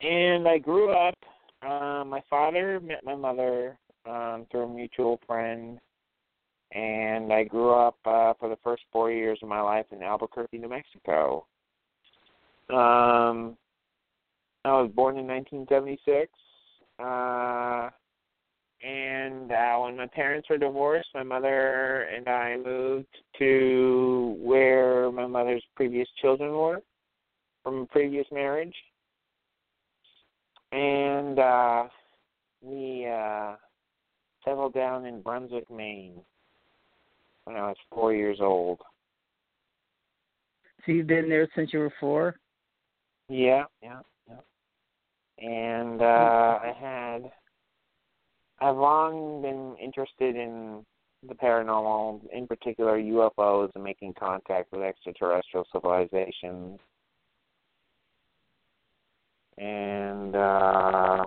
and 0.00 0.46
I 0.46 0.58
grew 0.58 0.90
up. 0.90 1.14
Uh, 1.62 2.04
my 2.04 2.22
father 2.28 2.78
met 2.80 3.04
my 3.04 3.14
mother 3.14 3.78
um, 4.06 4.46
through 4.50 4.64
a 4.64 4.68
mutual 4.68 5.18
friend, 5.26 5.78
and 6.72 7.32
I 7.32 7.44
grew 7.44 7.72
up 7.72 7.96
uh, 8.04 8.34
for 8.38 8.48
the 8.48 8.58
first 8.64 8.82
four 8.92 9.10
years 9.10 9.38
of 9.42 9.48
my 9.48 9.60
life 9.60 9.86
in 9.92 10.02
Albuquerque, 10.02 10.58
New 10.58 10.68
Mexico. 10.68 11.46
Um, 12.70 13.56
I 14.64 14.72
was 14.72 14.90
born 14.94 15.18
in 15.18 15.26
1976. 15.26 16.32
Uh, 16.98 17.90
and 18.82 19.50
uh, 19.50 19.78
when 19.78 19.96
my 19.96 20.06
parents 20.06 20.48
were 20.50 20.58
divorced, 20.58 21.08
my 21.14 21.22
mother 21.22 22.02
and 22.14 22.28
I 22.28 22.56
moved 22.56 23.06
to 23.38 24.36
where 24.40 25.10
my 25.10 25.26
mother's 25.26 25.64
previous 25.74 26.08
children 26.20 26.52
were 26.52 26.82
from 27.62 27.82
a 27.82 27.86
previous 27.86 28.26
marriage. 28.30 28.74
And 30.72 31.38
uh, 31.38 31.84
we 32.60 33.06
uh, 33.06 33.54
settled 34.44 34.74
down 34.74 35.06
in 35.06 35.22
Brunswick, 35.22 35.70
Maine 35.70 36.20
when 37.44 37.56
I 37.56 37.68
was 37.68 37.76
four 37.92 38.14
years 38.14 38.38
old. 38.40 38.80
So 40.84 40.92
you've 40.92 41.06
been 41.06 41.28
there 41.28 41.48
since 41.54 41.72
you 41.72 41.78
were 41.78 41.92
four? 41.98 42.36
Yeah, 43.28 43.64
yeah, 43.82 44.00
yeah. 44.28 44.36
And 45.38 46.02
uh, 46.02 46.04
I 46.04 46.72
had 46.78 47.30
I've 48.60 48.76
long 48.76 49.42
been 49.42 49.76
interested 49.82 50.36
in 50.36 50.84
the 51.26 51.34
paranormal, 51.34 52.20
in 52.32 52.46
particular 52.46 52.98
UFOs 52.98 53.70
and 53.74 53.82
making 53.82 54.14
contact 54.18 54.72
with 54.72 54.82
extraterrestrial 54.82 55.66
civilizations. 55.72 56.78
And 59.56 60.34
uh 60.34 61.24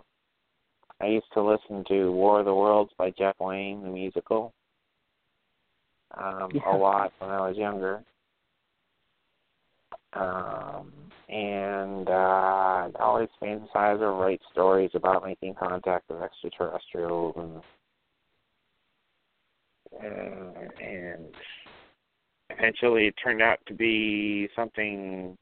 I 0.99 1.05
used 1.05 1.27
to 1.33 1.43
listen 1.43 1.83
to 1.89 2.11
War 2.11 2.39
of 2.39 2.45
the 2.45 2.53
Worlds 2.53 2.91
by 2.97 3.11
Jeff 3.11 3.35
Wayne, 3.39 3.83
the 3.83 3.89
musical, 3.89 4.53
um, 6.15 6.49
yeah. 6.53 6.61
a 6.71 6.75
lot 6.75 7.11
when 7.19 7.29
I 7.29 7.47
was 7.47 7.57
younger. 7.57 8.03
Um, 10.13 10.91
and 11.29 12.07
uh, 12.07 12.11
I 12.11 12.91
always 12.99 13.29
fantasize 13.41 13.99
or 13.99 14.13
write 14.13 14.41
stories 14.51 14.91
about 14.93 15.25
making 15.25 15.55
contact 15.55 16.09
with 16.09 16.21
extraterrestrials 16.21 17.35
and 17.37 17.61
and, 20.01 20.55
and 20.81 21.25
eventually 22.49 23.07
it 23.07 23.15
turned 23.23 23.41
out 23.41 23.59
to 23.67 23.73
be 23.73 24.47
something 24.55 25.37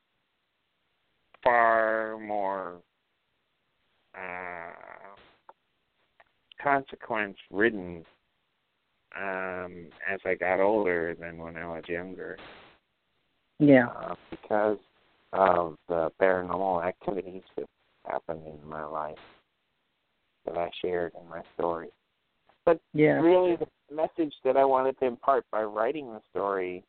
far 1.44 2.18
more 2.20 2.76
uh, 4.16 4.72
consequence 6.62 7.38
ridden 7.52 8.04
um, 9.16 9.88
as 10.10 10.20
I 10.26 10.36
got 10.36 10.60
older 10.60 11.16
than 11.20 11.38
when 11.38 11.58
I 11.58 11.68
was 11.68 11.84
younger. 11.88 12.38
Yeah. 13.60 13.88
Uh, 13.88 14.16
because 14.30 14.78
of 15.34 15.78
the 15.88 16.12
paranormal 16.22 16.86
activities 16.86 17.44
that 17.58 17.66
happened 18.06 18.42
in 18.46 18.68
my 18.68 18.86
life 18.86 19.18
that 20.46 20.58
I 20.58 20.70
shared 20.82 21.14
in 21.22 21.30
my 21.30 21.42
story. 21.56 21.90
But 22.66 22.80
yeah. 22.94 23.20
really, 23.20 23.58
the 23.58 23.68
message 23.94 24.34
that 24.44 24.58
I 24.58 24.66
wanted 24.66 24.98
to 25.00 25.06
impart 25.06 25.46
by 25.52 25.64
writing 25.64 26.08
the 26.08 26.22
story 26.32 26.84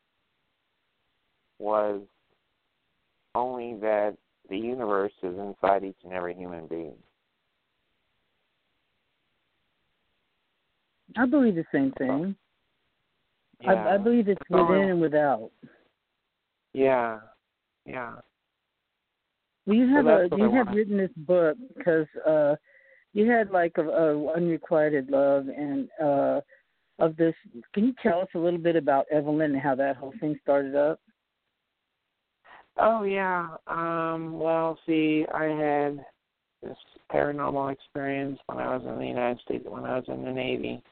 was 1.59 2.01
only 3.35 3.75
that 3.81 4.15
the 4.49 4.57
universe 4.57 5.13
is 5.21 5.37
inside 5.37 5.83
each 5.83 5.97
and 6.03 6.13
every 6.13 6.33
human 6.33 6.67
being. 6.67 6.95
I 11.15 11.25
believe 11.25 11.55
the 11.55 11.65
same 11.71 11.91
thing. 11.97 12.35
Yeah. 13.61 13.71
I, 13.73 13.95
I 13.95 13.97
believe 13.97 14.27
it's 14.27 14.41
within 14.49 14.89
and 14.89 15.01
without. 15.01 15.51
Yeah, 16.73 17.19
yeah. 17.85 18.15
Well, 19.65 19.75
you 19.75 19.87
have 19.95 20.05
So 20.05 20.09
a 20.09 20.37
you 20.37 20.49
I 20.51 20.55
have 20.57 20.67
wanna- 20.67 20.75
written 20.77 20.97
this 20.97 21.11
book 21.17 21.57
because 21.75 22.05
uh, 22.27 22.55
you 23.13 23.29
had 23.29 23.49
like 23.51 23.73
a, 23.77 23.81
a 23.87 24.33
unrequited 24.33 25.09
love 25.09 25.47
and 25.47 25.89
uh, 26.01 26.41
of 26.99 27.15
this. 27.17 27.33
Can 27.73 27.85
you 27.85 27.93
tell 28.03 28.19
us 28.21 28.27
a 28.35 28.39
little 28.39 28.59
bit 28.59 28.75
about 28.75 29.05
Evelyn 29.11 29.53
and 29.53 29.61
how 29.61 29.75
that 29.75 29.95
whole 29.97 30.13
thing 30.19 30.37
started 30.43 30.75
up? 30.75 30.99
Oh 32.77 33.03
yeah. 33.03 33.47
Um, 33.65 34.37
well, 34.39 34.77
see, 34.85 35.25
I 35.33 35.45
had 35.45 36.05
this 36.61 36.77
paranormal 37.11 37.71
experience 37.73 38.37
when 38.45 38.59
I 38.59 38.75
was 38.75 38.85
in 38.85 38.99
the 38.99 39.05
United 39.05 39.39
States, 39.41 39.65
when 39.67 39.83
I 39.83 39.95
was 39.95 40.05
in 40.07 40.23
the 40.23 40.31
Navy. 40.31 40.83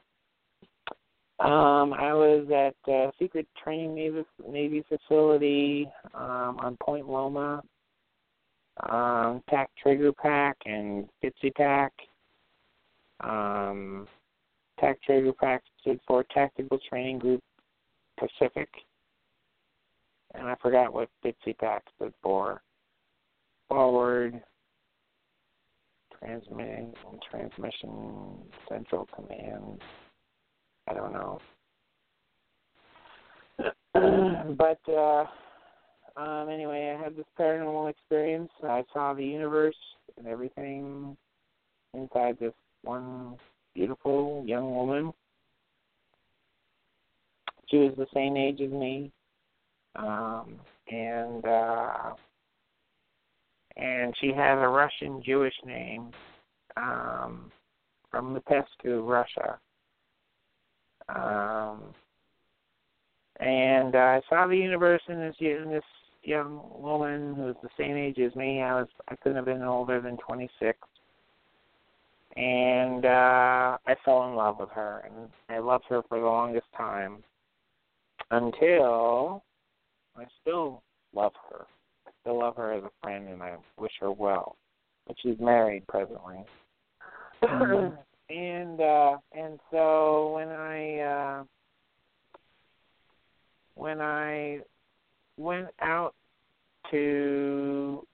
Um, 1.38 1.92
I 1.92 2.14
was 2.14 2.46
at 2.50 2.90
a 2.90 3.12
secret 3.18 3.46
training 3.62 3.94
Navy 3.94 4.24
Navy 4.48 4.84
facility 4.88 5.88
um, 6.14 6.58
on 6.60 6.78
Point 6.82 7.08
Loma, 7.08 7.62
um, 8.88 9.42
TAC 9.50 9.70
Trigger 9.82 10.12
Pack 10.12 10.56
and 10.64 11.06
Fitzy 11.22 11.54
Pack. 11.54 11.92
Um, 13.20 14.08
TAC 14.80 15.02
Trigger 15.02 15.32
Pack 15.32 15.62
stood 15.80 16.00
for 16.06 16.24
Tactical 16.32 16.78
Training 16.88 17.18
Group 17.18 17.42
Pacific 18.18 18.68
and 20.38 20.48
I 20.48 20.54
forgot 20.60 20.92
what 20.92 21.08
Bitsy 21.24 21.56
Pack 21.58 21.84
stood 21.96 22.12
for. 22.22 22.62
Forward 23.68 24.40
transmitting 26.18 26.92
transmission 27.30 28.38
central 28.68 29.08
command. 29.14 29.80
I 30.88 30.94
don't 30.94 31.12
know. 31.12 31.40
but 34.56 34.80
uh 34.92 35.24
um 36.16 36.48
anyway, 36.48 36.96
I 36.96 37.02
had 37.02 37.16
this 37.16 37.26
paranormal 37.38 37.90
experience. 37.90 38.50
I 38.62 38.84
saw 38.92 39.14
the 39.14 39.24
universe 39.24 39.76
and 40.16 40.26
everything 40.26 41.16
inside 41.94 42.38
this 42.40 42.54
one 42.82 43.36
beautiful 43.74 44.44
young 44.46 44.74
woman. 44.74 45.12
She 47.68 47.78
was 47.78 47.94
the 47.96 48.06
same 48.14 48.36
age 48.36 48.60
as 48.60 48.70
me 48.70 49.12
um, 49.96 50.60
and 50.90 51.44
uh, 51.44 52.14
and 53.76 54.14
she 54.20 54.28
has 54.28 54.58
a 54.58 54.68
Russian 54.68 55.22
Jewish 55.24 55.54
name 55.64 56.10
um, 56.76 57.50
from 58.10 58.34
Mepescu, 58.34 59.06
Russia. 59.06 59.58
Um, 61.08 61.94
and 63.38 63.94
I 63.94 64.20
saw 64.28 64.46
the 64.46 64.56
universe 64.56 65.02
in 65.08 65.20
this 65.20 65.36
in 65.40 65.70
this 65.70 65.84
young 66.22 66.60
woman 66.78 67.34
who 67.34 67.42
was 67.42 67.56
the 67.62 67.68
same 67.78 67.96
age 67.96 68.18
as 68.18 68.34
me. 68.34 68.62
I 68.62 68.74
was 68.80 68.88
I 69.08 69.16
couldn't 69.16 69.36
have 69.36 69.44
been 69.44 69.62
older 69.62 70.00
than 70.00 70.16
26. 70.16 70.78
And 72.36 73.04
uh 73.04 73.78
I 73.86 73.94
fell 74.04 74.28
in 74.28 74.34
love 74.34 74.56
with 74.58 74.70
her 74.70 75.04
and 75.04 75.28
I 75.48 75.58
loved 75.58 75.84
her 75.88 76.02
for 76.08 76.18
the 76.18 76.26
longest 76.26 76.66
time 76.76 77.22
until 78.30 79.42
I 80.16 80.24
still 80.40 80.82
love 81.14 81.32
her. 81.50 81.66
I 82.06 82.10
still 82.22 82.38
love 82.38 82.56
her 82.56 82.72
as 82.72 82.84
a 82.84 82.90
friend, 83.02 83.28
and 83.28 83.42
I 83.42 83.56
wish 83.78 83.92
her 84.00 84.10
well. 84.10 84.56
But 85.06 85.16
she's 85.22 85.38
married 85.38 85.86
presently. 85.86 86.44
Mhm. 87.42 87.96
and 88.28 88.80
uh 88.80 89.16
and 89.32 89.58
so 89.70 90.32
when 90.34 90.48
I 90.48 90.98
uh 90.98 91.44
when 93.74 94.00
I 94.00 94.60
went 95.36 95.68
out 95.80 96.14
to 96.90 98.06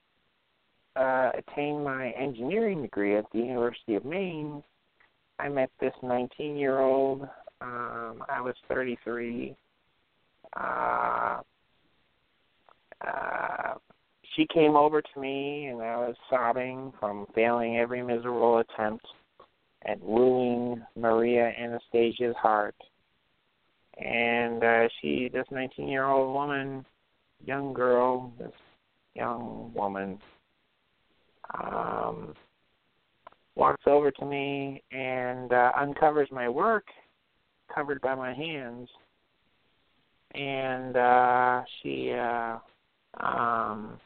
uh 0.97 1.31
attain 1.37 1.83
my 1.83 2.11
engineering 2.11 2.83
degree 2.83 3.17
at 3.17 3.25
the 3.33 3.39
University 3.39 3.95
of 3.95 4.05
Maine, 4.05 4.63
I 5.39 5.49
met 5.49 5.71
this 5.81 5.95
19 6.03 6.57
year 6.57 6.81
old. 6.81 7.23
Um, 7.61 8.25
I 8.29 8.41
was 8.41 8.55
33. 8.69 9.55
Uh, 10.57 11.41
uh, 13.07 13.75
she 14.35 14.47
came 14.53 14.77
over 14.77 15.01
to 15.01 15.21
me, 15.21 15.67
and 15.67 15.81
I 15.81 15.97
was 15.97 16.17
sobbing 16.29 16.93
from 16.99 17.27
failing 17.35 17.79
every 17.79 18.03
miserable 18.03 18.59
attempt 18.59 19.07
at 19.85 20.01
wooing 20.01 20.83
Maria 20.97 21.53
Anastasia's 21.59 22.37
heart. 22.37 22.77
And 23.99 24.63
uh, 24.63 24.89
she, 25.01 25.29
this 25.33 25.47
19 25.51 25.89
year 25.89 26.07
old 26.07 26.35
woman, 26.35 26.87
young 27.45 27.73
girl, 27.73 28.33
this 28.39 28.53
young 29.15 29.71
woman, 29.75 30.19
um, 31.63 32.35
walks 33.55 33.83
over 33.87 34.11
to 34.11 34.25
me 34.25 34.83
and 34.93 35.53
uh, 35.53 35.73
uncovers 35.79 36.29
my 36.31 36.49
work 36.49 36.87
covered 37.75 38.01
by 38.01 38.15
my 38.15 38.33
hands 38.33 38.89
and 40.35 40.97
uh 40.97 41.63
she 41.83 42.13
uh 42.13 42.57
um 43.21 43.99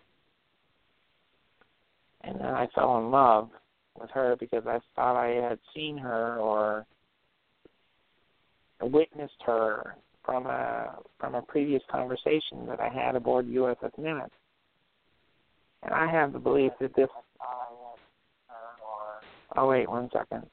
and 2.23 2.41
then 2.41 2.47
I 2.47 2.67
fell 2.75 2.99
in 2.99 3.11
love 3.11 3.51
with 4.01 4.11
her 4.11 4.37
because 4.39 4.65
I 4.67 4.81
thought 4.95 5.17
I 5.17 5.29
had 5.49 5.59
seen 5.75 5.99
her 5.99 6.37
or 6.39 6.87
witnessed 8.81 9.43
her 9.45 9.97
from 10.25 10.47
a 10.47 10.97
from 11.19 11.35
a 11.35 11.43
previous 11.43 11.83
conversation 11.91 12.67
that 12.69 12.81
I 12.81 12.89
had 12.89 13.15
aboard 13.15 13.47
USS 13.47 13.99
Nimitz. 13.99 14.31
And 15.83 15.95
I 15.95 16.11
have 16.11 16.33
the 16.33 16.39
belief 16.39 16.73
that 16.81 16.95
this 16.97 17.09
Oh 19.57 19.69
wait, 19.69 19.89
one 19.89 20.11
second. 20.13 20.47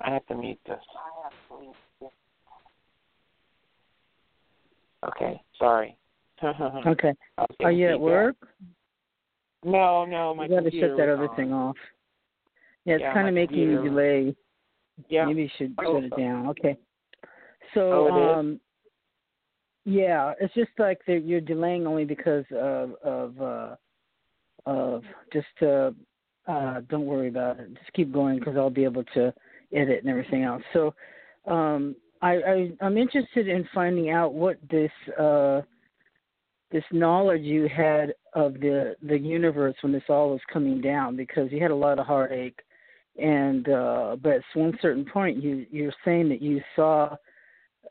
I 0.00 0.10
have 0.10 0.26
to 0.26 0.34
mute 0.34 0.58
this. 0.66 0.78
Okay, 5.06 5.40
sorry. 5.58 5.96
Okay. 6.42 7.12
Are 7.64 7.72
you 7.72 7.88
at 7.88 8.00
work? 8.00 8.36
No, 9.64 10.04
no, 10.04 10.34
my 10.34 10.44
you 10.44 10.50
got 10.50 10.64
to 10.64 10.70
shut 10.70 10.96
that 10.96 11.08
other 11.08 11.28
on. 11.28 11.36
thing 11.36 11.52
off. 11.52 11.76
Yeah, 12.84 12.94
it's 12.94 13.02
Yeah, 13.02 13.12
kind 13.12 13.28
of 13.28 13.34
making 13.34 13.58
you 13.58 13.82
delay. 13.82 14.36
Yeah. 15.08 15.26
Maybe 15.26 15.42
you 15.42 15.48
should 15.56 15.74
Oh, 15.78 15.94
shut 15.94 16.04
it 16.04 16.16
down. 16.16 16.46
Okay. 16.48 16.76
So, 17.74 18.08
Oh, 18.08 18.38
um, 18.38 18.60
yeah, 19.84 20.34
it's 20.40 20.54
just 20.54 20.70
like 20.78 21.00
that 21.06 21.24
you're 21.24 21.40
delaying 21.40 21.86
only 21.86 22.04
because 22.04 22.44
of 22.52 22.94
of 23.02 23.40
uh, 23.40 23.76
of 24.66 25.02
just 25.32 25.46
uh, 25.62 25.90
uh, 26.46 26.80
don't 26.88 27.06
worry 27.06 27.28
about 27.28 27.58
it. 27.58 27.74
Just 27.74 27.92
keep 27.94 28.12
going 28.12 28.38
because 28.38 28.56
I'll 28.56 28.70
be 28.70 28.84
able 28.84 29.04
to 29.14 29.32
edit 29.72 30.00
and 30.00 30.08
everything 30.08 30.44
else. 30.44 30.62
So, 30.72 30.94
um, 31.46 31.96
I, 32.22 32.32
I 32.34 32.72
I'm 32.80 32.96
interested 32.96 33.48
in 33.48 33.68
finding 33.74 34.10
out 34.10 34.34
what 34.34 34.58
this 34.70 34.90
uh, 35.18 35.62
this 36.70 36.84
knowledge 36.92 37.42
you 37.42 37.68
had 37.68 38.14
of 38.34 38.54
the 38.54 38.94
the 39.02 39.18
universe 39.18 39.74
when 39.80 39.92
this 39.92 40.02
all 40.08 40.30
was 40.30 40.40
coming 40.52 40.80
down 40.80 41.16
because 41.16 41.50
you 41.50 41.60
had 41.62 41.70
a 41.70 41.76
lot 41.76 41.98
of 41.98 42.06
heartache. 42.06 42.60
And 43.20 43.68
uh 43.68 44.16
but 44.22 44.32
at 44.34 44.42
one 44.54 44.78
certain 44.82 45.04
point 45.04 45.42
you 45.42 45.66
you're 45.70 45.94
saying 46.04 46.28
that 46.28 46.42
you 46.42 46.60
saw 46.76 47.16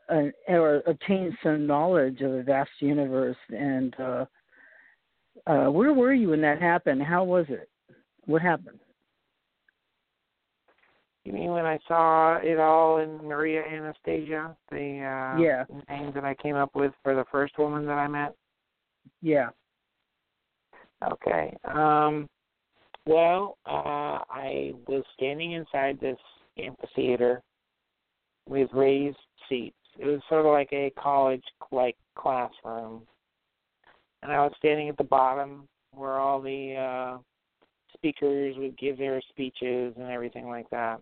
an, 0.08 0.32
or 0.48 0.82
obtained 0.86 1.36
some 1.42 1.66
knowledge 1.66 2.20
of 2.20 2.32
a 2.32 2.42
vast 2.42 2.70
universe. 2.78 3.36
And 3.50 3.98
uh 4.00 4.24
uh 5.46 5.66
where 5.70 5.92
were 5.92 6.14
you 6.14 6.30
when 6.30 6.40
that 6.42 6.62
happened? 6.62 7.02
How 7.02 7.24
was 7.24 7.46
it? 7.48 7.68
What 8.26 8.42
happened? 8.42 8.78
You 11.24 11.32
mean 11.32 11.50
when 11.50 11.66
I 11.66 11.78
saw 11.86 12.36
it 12.36 12.58
all 12.58 12.98
in 12.98 13.18
Maria 13.26 13.62
Anastasia, 13.62 14.56
the 14.70 15.00
uh 15.00 15.38
Yeah. 15.42 15.64
name 15.90 16.12
that 16.14 16.24
I 16.24 16.34
came 16.34 16.54
up 16.54 16.74
with 16.74 16.92
for 17.02 17.14
the 17.14 17.24
first 17.30 17.58
woman 17.58 17.84
that 17.86 17.98
I 17.98 18.06
met? 18.06 18.34
Yeah 19.22 19.48
Okay. 21.06 21.56
Um 21.64 22.28
well, 23.06 23.56
uh 23.66 24.20
I 24.30 24.72
was 24.86 25.04
standing 25.14 25.52
inside 25.52 25.98
this 26.00 26.18
amphitheater 26.58 27.42
with 28.48 28.68
raised 28.72 29.16
seats. 29.48 29.76
It 29.98 30.06
was 30.06 30.20
sort 30.28 30.46
of 30.46 30.52
like 30.52 30.72
a 30.72 30.92
college 30.98 31.44
like 31.70 31.96
classroom. 32.16 33.02
And 34.22 34.32
I 34.32 34.40
was 34.40 34.52
standing 34.58 34.88
at 34.88 34.96
the 34.96 35.04
bottom 35.04 35.68
where 35.92 36.18
all 36.18 36.40
the 36.40 36.74
uh 36.74 37.18
speakers 37.94 38.56
would 38.58 38.76
give 38.76 38.98
their 38.98 39.20
speeches 39.28 39.94
and 39.96 40.10
everything 40.10 40.48
like 40.48 40.68
that. 40.70 41.00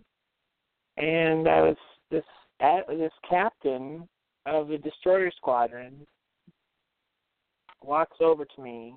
And 0.99 1.49
I 1.49 1.62
was 1.62 1.77
this 2.11 2.25
uh, 2.61 2.81
this 2.88 3.12
captain 3.29 4.07
of 4.45 4.69
the 4.69 4.79
destroyer 4.79 5.31
squadron 5.37 6.07
walks 7.87 8.16
over 8.20 8.44
to 8.44 8.61
me 8.61 8.94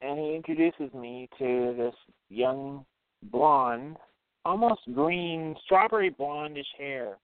and 0.00 0.18
he 0.18 0.34
introduces 0.34 0.92
me 0.94 1.28
to 1.38 1.74
this 1.76 1.94
young 2.28 2.84
blonde, 3.24 3.96
almost 4.44 4.80
green, 4.92 5.54
strawberry 5.64 6.10
blondish 6.10 6.64
hair. 6.76 7.16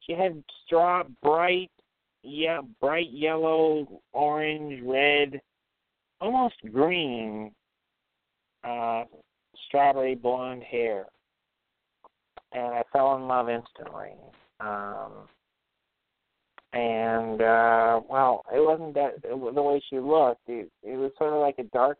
She 0.00 0.12
had 0.12 0.42
straw 0.64 1.04
bright 1.22 1.70
yeah, 2.26 2.60
bright 2.80 3.10
yellow, 3.12 4.02
orange, 4.12 4.82
red, 4.84 5.40
almost 6.20 6.56
green 6.72 7.52
uh 8.64 9.04
strawberry 9.66 10.14
blonde 10.14 10.62
hair. 10.62 11.06
And 12.52 12.74
I 12.74 12.82
fell 12.92 13.16
in 13.16 13.28
love 13.28 13.48
instantly. 13.48 14.12
Um 14.60 15.28
and 16.76 17.40
uh 17.40 18.00
well 18.08 18.44
it 18.52 18.60
wasn't 18.60 18.92
that 18.92 19.14
it, 19.24 19.54
the 19.54 19.62
way 19.62 19.82
she 19.88 19.98
looked 19.98 20.46
it 20.46 20.70
it 20.82 20.96
was 20.96 21.10
sort 21.16 21.32
of 21.32 21.40
like 21.40 21.58
a 21.58 21.64
dark 21.74 21.96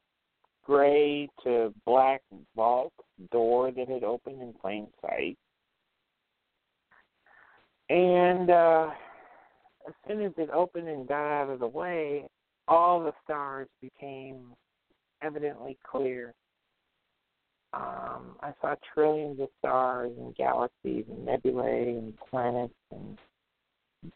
gray 0.66 1.28
to 1.42 1.72
black 1.86 2.20
vault 2.54 2.92
door 3.30 3.70
that 3.70 3.88
had 3.88 4.02
opened 4.02 4.42
in 4.42 4.52
plain 4.60 4.88
sight. 5.00 5.38
And 7.88 8.50
uh 8.50 8.90
as 9.88 9.94
soon 10.06 10.22
as 10.22 10.32
it 10.36 10.50
opened 10.50 10.88
and 10.88 11.08
got 11.08 11.42
out 11.42 11.50
of 11.50 11.60
the 11.60 11.66
way 11.66 12.26
all 12.66 13.02
the 13.02 13.12
stars 13.22 13.68
became 13.80 14.52
evidently 15.22 15.78
clear. 15.90 16.34
Um 17.72 18.36
i 18.42 18.52
saw 18.60 18.74
trillions 18.92 19.40
of 19.40 19.48
stars 19.58 20.12
and 20.18 20.34
galaxies 20.34 21.04
and 21.08 21.24
nebulae 21.24 21.94
and 21.96 22.12
planets 22.28 22.74
and 22.90 23.18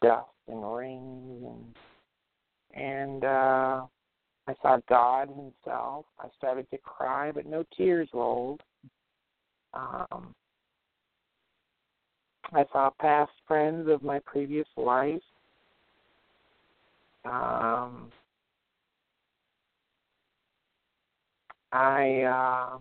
dust 0.01 0.27
and 0.47 0.75
rings 0.75 1.43
and 1.43 1.75
and 2.73 3.23
uh 3.23 3.85
I 4.47 4.55
saw 4.61 4.79
God 4.89 5.29
himself. 5.29 6.05
I 6.19 6.27
started 6.37 6.69
to 6.71 6.77
cry 6.79 7.31
but 7.31 7.45
no 7.45 7.63
tears 7.75 8.09
rolled. 8.13 8.61
Um 9.73 10.33
I 12.53 12.65
saw 12.71 12.89
past 12.99 13.31
friends 13.47 13.87
of 13.89 14.03
my 14.03 14.19
previous 14.25 14.67
life. 14.77 15.21
Um 17.25 18.11
I 21.71 22.21
uh 22.21 22.79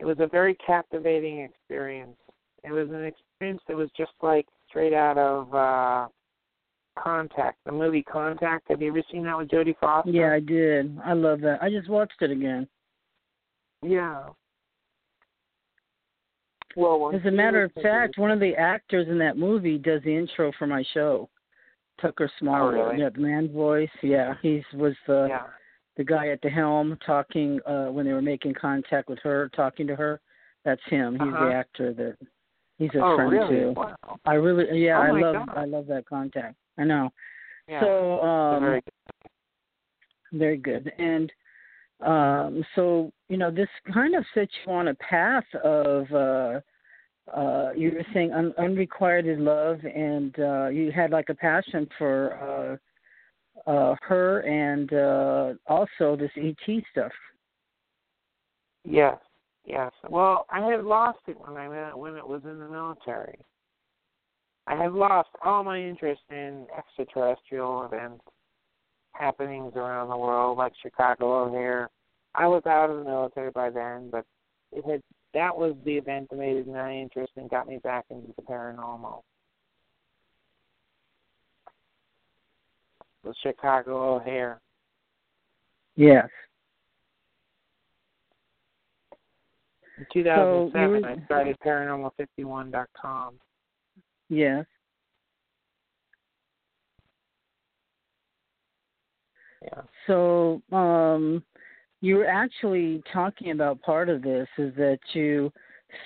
it 0.00 0.04
was 0.04 0.16
a 0.18 0.26
very 0.26 0.54
captivating 0.66 1.40
experience. 1.40 2.16
It 2.64 2.72
was 2.72 2.88
an 2.90 3.04
experience 3.04 3.62
that 3.68 3.76
was 3.76 3.90
just 3.96 4.12
like 4.22 4.46
straight 4.74 4.92
out 4.92 5.16
of 5.18 5.54
uh 5.54 6.08
Contact, 6.96 7.58
the 7.66 7.72
movie 7.72 8.02
Contact. 8.04 8.68
Have 8.70 8.80
you 8.80 8.88
ever 8.90 9.02
seen 9.10 9.24
that 9.24 9.36
with 9.36 9.48
Jodie 9.48 9.76
Foster? 9.80 10.10
yeah 10.10 10.32
i 10.32 10.40
did 10.40 10.96
i 11.04 11.12
love 11.12 11.40
that 11.40 11.62
i 11.62 11.68
just 11.70 11.88
watched 11.88 12.20
it 12.20 12.30
again 12.30 12.66
Yeah. 13.82 14.26
Well, 16.76 17.12
as 17.14 17.24
a 17.24 17.30
matter 17.30 17.62
of 17.62 17.72
fact 17.82 18.18
one 18.18 18.30
of 18.32 18.40
the 18.40 18.54
actors 18.56 19.06
in 19.08 19.18
that 19.18 19.36
movie 19.36 19.78
does 19.78 20.02
the 20.04 20.16
intro 20.16 20.50
for 20.58 20.66
my 20.66 20.84
show 20.92 21.28
tucker 22.00 22.30
smallwood 22.40 22.74
Oh, 22.74 22.84
really? 22.88 23.00
yeah 23.02 23.08
the 23.10 23.20
man 23.20 23.52
voice 23.52 23.88
yeah 24.02 24.34
he's 24.42 24.62
was 24.74 24.94
the 25.06 25.26
yeah, 25.28 25.42
the 25.96 26.02
guy 26.04 26.28
at 26.28 26.40
the 26.42 26.48
helm 26.50 26.98
talking 27.06 27.60
uh 27.66 27.86
when 27.86 28.06
they 28.06 28.12
were 28.12 28.22
making 28.22 28.54
contact 28.54 29.08
with 29.08 29.18
her 29.22 29.50
talking 29.54 29.86
to 29.86 29.94
her 29.96 30.20
that's 30.64 30.82
him 30.88 31.12
he's 31.14 31.22
Uh-huh. 31.22 31.46
the 31.46 31.52
actor 31.54 31.92
that 31.92 32.16
He's 32.78 32.90
a 32.94 33.04
oh, 33.04 33.16
friend 33.16 33.32
really? 33.32 33.60
too. 33.60 33.74
Wow. 33.76 33.96
I 34.24 34.34
really, 34.34 34.84
yeah, 34.84 34.98
Oh, 34.98 35.02
I 35.02 35.20
love, 35.20 35.46
God. 35.46 35.56
I 35.56 35.64
love 35.64 35.86
that 35.86 36.06
contact. 36.06 36.56
I 36.76 36.84
know. 36.84 37.10
Yeah. 37.68 37.80
So, 37.80 38.20
um, 38.20 38.62
very 38.62 38.82
very 40.34 40.56
good. 40.56 40.92
And 40.98 41.32
um, 42.04 42.64
so, 42.74 43.12
you 43.28 43.36
know, 43.36 43.50
this 43.50 43.68
kind 43.92 44.14
of 44.14 44.24
sets 44.34 44.52
you 44.66 44.72
on 44.72 44.88
a 44.88 44.94
path 44.94 45.44
of, 45.62 46.06
uh, 46.12 46.60
uh, 47.34 47.70
you 47.74 47.92
were 47.92 48.04
saying 48.12 48.32
un- 48.32 48.52
unrequited 48.58 49.38
love, 49.38 49.78
and 49.82 50.38
uh, 50.38 50.68
you 50.68 50.92
had 50.92 51.10
like 51.10 51.30
a 51.30 51.34
passion 51.34 51.88
for 51.96 52.78
uh, 53.66 53.70
uh, 53.70 53.96
her, 54.02 54.40
and 54.40 54.92
uh, 54.92 55.54
also 55.66 56.16
this 56.16 56.30
ET 56.36 56.82
stuff. 56.92 57.12
Yes, 58.84 59.16
yes. 59.64 59.92
Well, 60.08 60.46
I 60.50 60.60
had 60.60 60.84
lost 60.84 61.18
it 61.26 61.36
when 61.38 61.56
I 61.56 61.94
when 61.94 62.16
it 62.16 62.26
was 62.26 62.42
in 62.44 62.58
the 62.58 62.68
military. 62.68 63.38
I 64.66 64.76
had 64.76 64.92
lost 64.92 65.28
all 65.44 65.62
my 65.62 65.78
interest 65.78 66.22
in 66.30 66.66
extraterrestrial 66.76 67.84
events, 67.84 68.24
happenings 69.12 69.74
around 69.76 70.08
the 70.08 70.16
world, 70.16 70.56
like 70.56 70.72
Chicago 70.82 71.44
O'Hare. 71.44 71.90
I 72.34 72.46
was 72.46 72.62
out 72.66 72.90
of 72.90 72.98
the 72.98 73.04
military 73.04 73.50
by 73.50 73.70
then, 73.70 74.08
but 74.10 74.24
it 74.72 74.84
had 74.84 75.02
that 75.34 75.56
was 75.56 75.74
the 75.84 75.96
event 75.96 76.30
that 76.30 76.38
made 76.38 76.66
my 76.66 76.92
interest 76.92 77.32
and 77.36 77.50
got 77.50 77.66
me 77.66 77.78
back 77.82 78.04
into 78.10 78.32
the 78.36 78.42
paranormal. 78.42 79.22
The 83.24 83.34
Chicago 83.42 84.16
O'Hare. 84.16 84.60
Yes. 85.96 86.28
In 90.14 90.22
2007, 90.22 91.02
So 91.02 91.08
I 91.08 91.24
started 91.24 91.56
paranormal51.com. 91.64 93.34
Yes. 94.28 94.64
Yeah. 99.62 99.80
So, 100.06 100.62
um, 100.72 101.42
you 102.00 102.16
were 102.16 102.26
actually 102.26 103.02
talking 103.12 103.50
about 103.50 103.80
part 103.80 104.10
of 104.10 104.20
this 104.20 104.46
is 104.58 104.74
that 104.76 104.98
you 105.14 105.50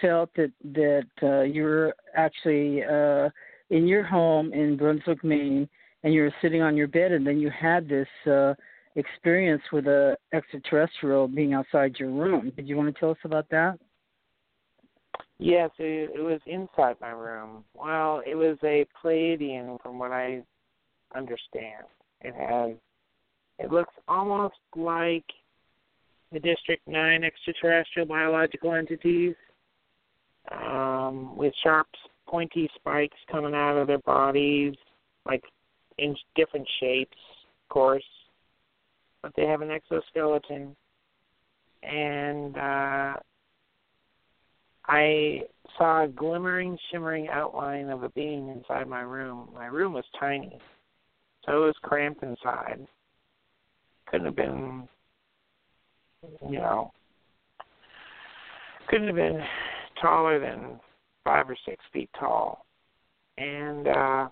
felt 0.01 0.31
that 0.37 0.53
that 0.63 1.07
uh, 1.23 1.41
you 1.41 1.65
were 1.65 1.95
actually 2.15 2.85
uh, 2.85 3.31
in 3.71 3.89
your 3.89 4.05
home 4.05 4.53
in 4.53 4.77
Brunswick, 4.77 5.25
Maine, 5.25 5.69
and 6.05 6.15
you 6.15 6.23
were 6.23 6.35
sitting 6.41 6.63
on 6.63 6.77
your 6.77 6.87
bed, 6.87 7.11
and 7.11 7.27
then 7.27 7.41
you 7.41 7.51
had 7.51 7.89
this 7.89 8.07
uh, 8.31 8.55
experience 8.95 9.63
with 9.73 9.87
a 9.87 10.17
extraterrestrial 10.33 11.27
being 11.27 11.55
outside 11.55 11.97
your 11.99 12.11
room. 12.11 12.53
Did 12.55 12.69
you 12.69 12.77
want 12.77 12.95
to 12.95 13.01
tell 13.01 13.11
us 13.11 13.19
about 13.25 13.49
that? 13.51 13.79
Yes, 15.39 15.71
it, 15.79 16.11
it 16.15 16.21
was 16.21 16.41
inside 16.47 16.97
my 17.01 17.11
room. 17.11 17.65
Well, 17.75 18.23
it 18.27 18.35
was 18.35 18.57
a 18.65 18.87
Pleiadian, 19.01 19.81
from 19.81 19.99
what 19.99 20.11
I 20.11 20.43
understand. 21.15 21.85
It 22.23 22.35
has, 22.35 22.77
it 23.61 23.71
looks 23.71 23.95
almost 24.09 24.57
like 24.75 25.25
the 26.33 26.41
District 26.41 26.87
Nine 26.89 27.23
extraterrestrial 27.23 28.09
biological 28.09 28.75
entities, 28.75 29.35
um, 30.51 31.37
with 31.37 31.55
sharp, 31.63 31.87
pointy 32.27 32.69
spikes 32.75 33.17
coming 33.31 33.55
out 33.55 33.77
of 33.79 33.87
their 33.87 33.99
bodies, 34.01 34.75
like 35.25 35.43
in 35.99 36.17
different 36.35 36.69
shapes, 36.81 37.17
of 37.65 37.69
course. 37.69 38.05
But 39.23 39.33
they 39.37 39.47
have 39.47 39.63
an 39.63 39.71
exoskeleton, 39.71 40.77
and 41.83 42.57
uh, 42.57 43.15
I 44.89 45.43
saw 45.77 46.05
a 46.05 46.09
glimmering, 46.09 46.79
shimmering 46.91 47.29
outline 47.29 47.91
of 47.91 48.03
a 48.03 48.09
being 48.11 48.49
inside 48.49 48.89
my 48.89 49.01
room. 49.01 49.51
My 49.55 49.67
room 49.67 49.93
was 49.93 50.05
tiny, 50.19 50.59
so 51.45 51.63
it 51.63 51.67
was 51.67 51.77
cramped 51.83 52.23
inside. 52.23 52.87
Couldn't 54.07 54.27
have 54.27 54.37
been, 54.37 54.89
you 56.49 56.59
know, 56.59 56.91
couldn't 58.89 59.09
have 59.09 59.17
been 59.17 59.43
taller 60.01 60.41
than 60.41 60.81
five 61.23 61.51
or 61.51 61.57
six 61.67 61.85
feet 61.93 62.09
tall. 62.19 62.65
And, 63.37 63.87
uh, 63.87 64.29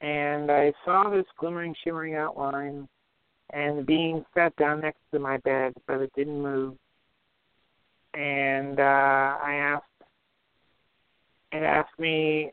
and 0.00 0.50
I 0.50 0.72
saw 0.86 1.10
this 1.10 1.26
glimmering, 1.38 1.74
shimmering 1.84 2.14
outline, 2.14 2.88
and 3.52 3.78
the 3.78 3.82
being 3.82 4.24
sat 4.34 4.56
down 4.56 4.80
next 4.80 5.00
to 5.12 5.18
my 5.18 5.36
bed, 5.38 5.74
but 5.86 6.00
it 6.00 6.10
didn't 6.16 6.42
move 6.42 6.76
and 8.16 8.80
uh, 8.80 8.82
I 8.82 9.54
asked, 9.74 9.84
it 11.52 11.62
asked 11.62 11.98
me, 11.98 12.50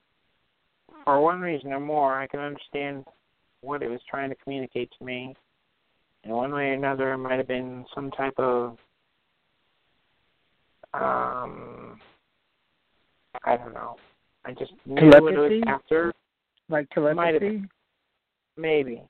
for 1.06 1.22
one 1.22 1.40
reason 1.40 1.72
or 1.72 1.80
more, 1.80 2.20
I 2.20 2.28
can 2.28 2.40
understand 2.40 3.06
what 3.62 3.82
it 3.82 3.90
was 3.90 4.02
trying 4.10 4.30
to 4.30 4.36
communicate 4.36 4.92
to 5.00 5.06
me. 5.06 5.34
In 6.26 6.32
one 6.32 6.54
way 6.54 6.70
or 6.70 6.74
another, 6.74 7.14
it 7.14 7.18
might 7.18 7.38
have 7.38 7.48
been 7.48 7.86
some 7.96 8.12
type 8.12 8.34
of, 8.38 8.78
um, 10.94 12.00
I 13.44 13.58
don't 13.58 13.74
know. 13.74 13.96
I 14.46 14.52
just 14.52 14.74
knew 14.86 15.08
what 15.08 15.34
it 15.34 15.38
was 15.38 15.64
after. 15.68 16.14
Like 16.70 16.88
Might 16.96 17.34
have 17.34 17.42
telepathy? 17.42 17.64
Maybe, 18.58 19.02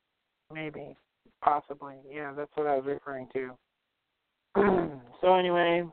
maybe, 0.54 0.96
possibly. 1.44 1.96
Yeah, 2.12 2.32
that's 2.36 2.52
what 2.56 2.68
I 2.68 2.76
was 2.76 2.86
referring 2.86 3.28
to. 3.34 3.52
so 5.22 5.36
anyway, 5.36 5.84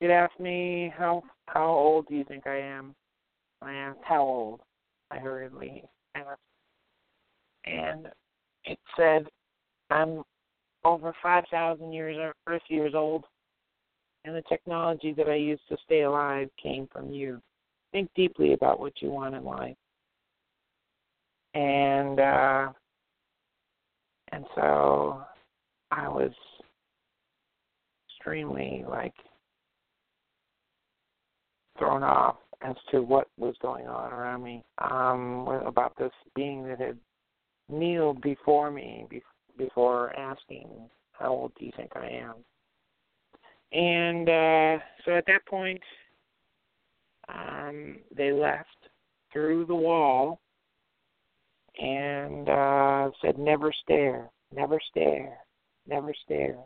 it 0.00 0.10
asked 0.10 0.38
me 0.40 0.92
how 0.96 1.22
how 1.46 1.66
old 1.66 2.06
do 2.08 2.14
you 2.14 2.24
think 2.24 2.46
I 2.46 2.58
am? 2.58 2.94
I 3.62 3.72
asked 3.72 4.00
how 4.02 4.22
old. 4.22 4.60
I 5.10 5.18
hurriedly 5.18 5.84
asked, 6.14 6.40
and 7.64 8.08
it 8.64 8.78
said 8.96 9.26
I'm 9.90 10.22
over 10.84 11.14
five 11.22 11.44
thousand 11.50 11.92
years 11.92 12.32
Earth 12.46 12.62
years 12.68 12.94
old, 12.94 13.24
and 14.24 14.34
the 14.34 14.42
technology 14.48 15.12
that 15.16 15.28
I 15.28 15.36
use 15.36 15.60
to 15.68 15.76
stay 15.84 16.02
alive 16.02 16.48
came 16.60 16.88
from 16.92 17.10
you. 17.10 17.40
Think 17.92 18.10
deeply 18.14 18.52
about 18.52 18.80
what 18.80 19.00
you 19.00 19.10
want 19.10 19.34
in 19.34 19.44
life. 19.44 19.76
And 21.54 22.20
uh 22.20 22.72
and 24.32 24.44
so 24.54 25.22
I 25.90 26.08
was 26.08 26.32
extremely 28.10 28.84
like 28.88 29.14
thrown 31.78 32.02
off 32.02 32.36
as 32.62 32.74
to 32.90 33.02
what 33.02 33.28
was 33.36 33.54
going 33.60 33.86
on 33.86 34.12
around 34.12 34.42
me 34.42 34.64
um 34.78 35.46
about 35.66 35.96
this 35.98 36.12
being 36.34 36.66
that 36.66 36.80
had 36.80 36.98
kneeled 37.68 38.20
before 38.22 38.70
me 38.70 39.06
be- 39.10 39.22
before 39.58 40.16
asking 40.18 40.68
how 41.12 41.30
old 41.30 41.52
do 41.58 41.64
you 41.64 41.72
think 41.76 41.90
I 41.96 42.08
am? 42.08 42.34
And 43.72 44.28
uh 44.28 44.82
so 45.04 45.16
at 45.16 45.26
that 45.26 45.44
point 45.46 45.80
um 47.28 47.98
they 48.16 48.32
left 48.32 48.68
through 49.32 49.66
the 49.66 49.74
wall 49.74 50.40
and 51.78 52.48
uh 52.48 53.10
said 53.22 53.38
never 53.38 53.72
stare 53.82 54.30
never 54.54 54.78
stare 54.90 55.36
never 55.86 56.12
stare. 56.24 56.58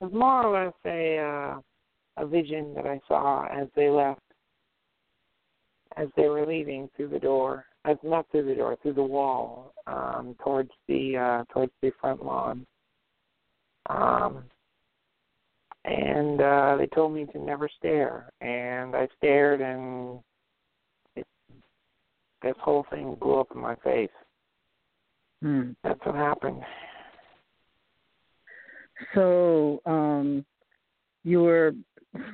It 0.00 0.04
was 0.04 0.12
more 0.12 0.46
or 0.46 0.64
less 0.64 0.74
a 0.86 1.18
uh 1.18 1.60
a 2.16 2.26
vision 2.26 2.74
that 2.74 2.86
I 2.86 3.00
saw 3.08 3.46
as 3.46 3.68
they 3.74 3.88
left, 3.88 4.20
as 5.96 6.08
they 6.16 6.28
were 6.28 6.46
leaving 6.46 6.88
through 6.96 7.08
the 7.08 7.18
door, 7.18 7.66
as 7.84 7.96
not 8.02 8.26
through 8.30 8.46
the 8.46 8.54
door, 8.54 8.76
through 8.82 8.94
the 8.94 9.02
wall, 9.02 9.74
um, 9.86 10.34
towards 10.42 10.70
the 10.88 11.16
uh, 11.16 11.52
towards 11.52 11.72
the 11.82 11.92
front 12.00 12.24
lawn. 12.24 12.66
Um, 13.90 14.44
and 15.84 16.40
uh, 16.40 16.76
they 16.78 16.86
told 16.86 17.12
me 17.12 17.26
to 17.26 17.38
never 17.38 17.68
stare, 17.78 18.30
and 18.40 18.96
I 18.96 19.06
stared, 19.18 19.60
and 19.60 20.20
it, 21.14 21.26
this 22.42 22.54
whole 22.60 22.86
thing 22.90 23.16
blew 23.20 23.38
up 23.40 23.48
in 23.54 23.60
my 23.60 23.76
face. 23.76 24.08
Hmm. 25.42 25.72
That's 25.82 26.00
what 26.04 26.14
happened. 26.14 26.62
So, 29.14 29.82
um, 29.84 30.46
you 31.24 31.42
were 31.42 31.72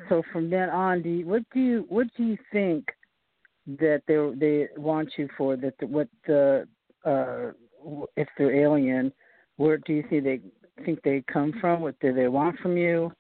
so 0.09 0.23
from 0.33 0.51
then 0.51 0.69
on. 0.71 1.03
Do 1.03 1.09
you, 1.09 1.27
what 1.27 1.43
do 1.53 1.61
you 1.61 1.87
what 1.89 2.07
do 2.17 2.25
you 2.25 2.37
think 2.53 2.87
that 3.67 4.03
they 4.07 4.17
they 4.39 4.69
want 4.77 5.11
you 5.17 5.29
for? 5.37 5.57
That 5.57 5.75
the, 5.79 5.87
what 5.87 6.09
the 6.27 6.67
uh, 7.05 7.53
if 8.17 8.29
they're 8.37 8.65
alien, 8.65 9.13
where 9.57 9.79
do 9.79 9.93
you 9.93 10.05
think 10.09 10.25
they 10.25 10.41
think 10.85 11.01
they 11.03 11.23
come 11.33 11.53
from? 11.61 11.81
What 11.81 11.99
do 12.01 12.13
they 12.13 12.29
want 12.29 12.59
from 12.59 12.77
you? 12.77 13.13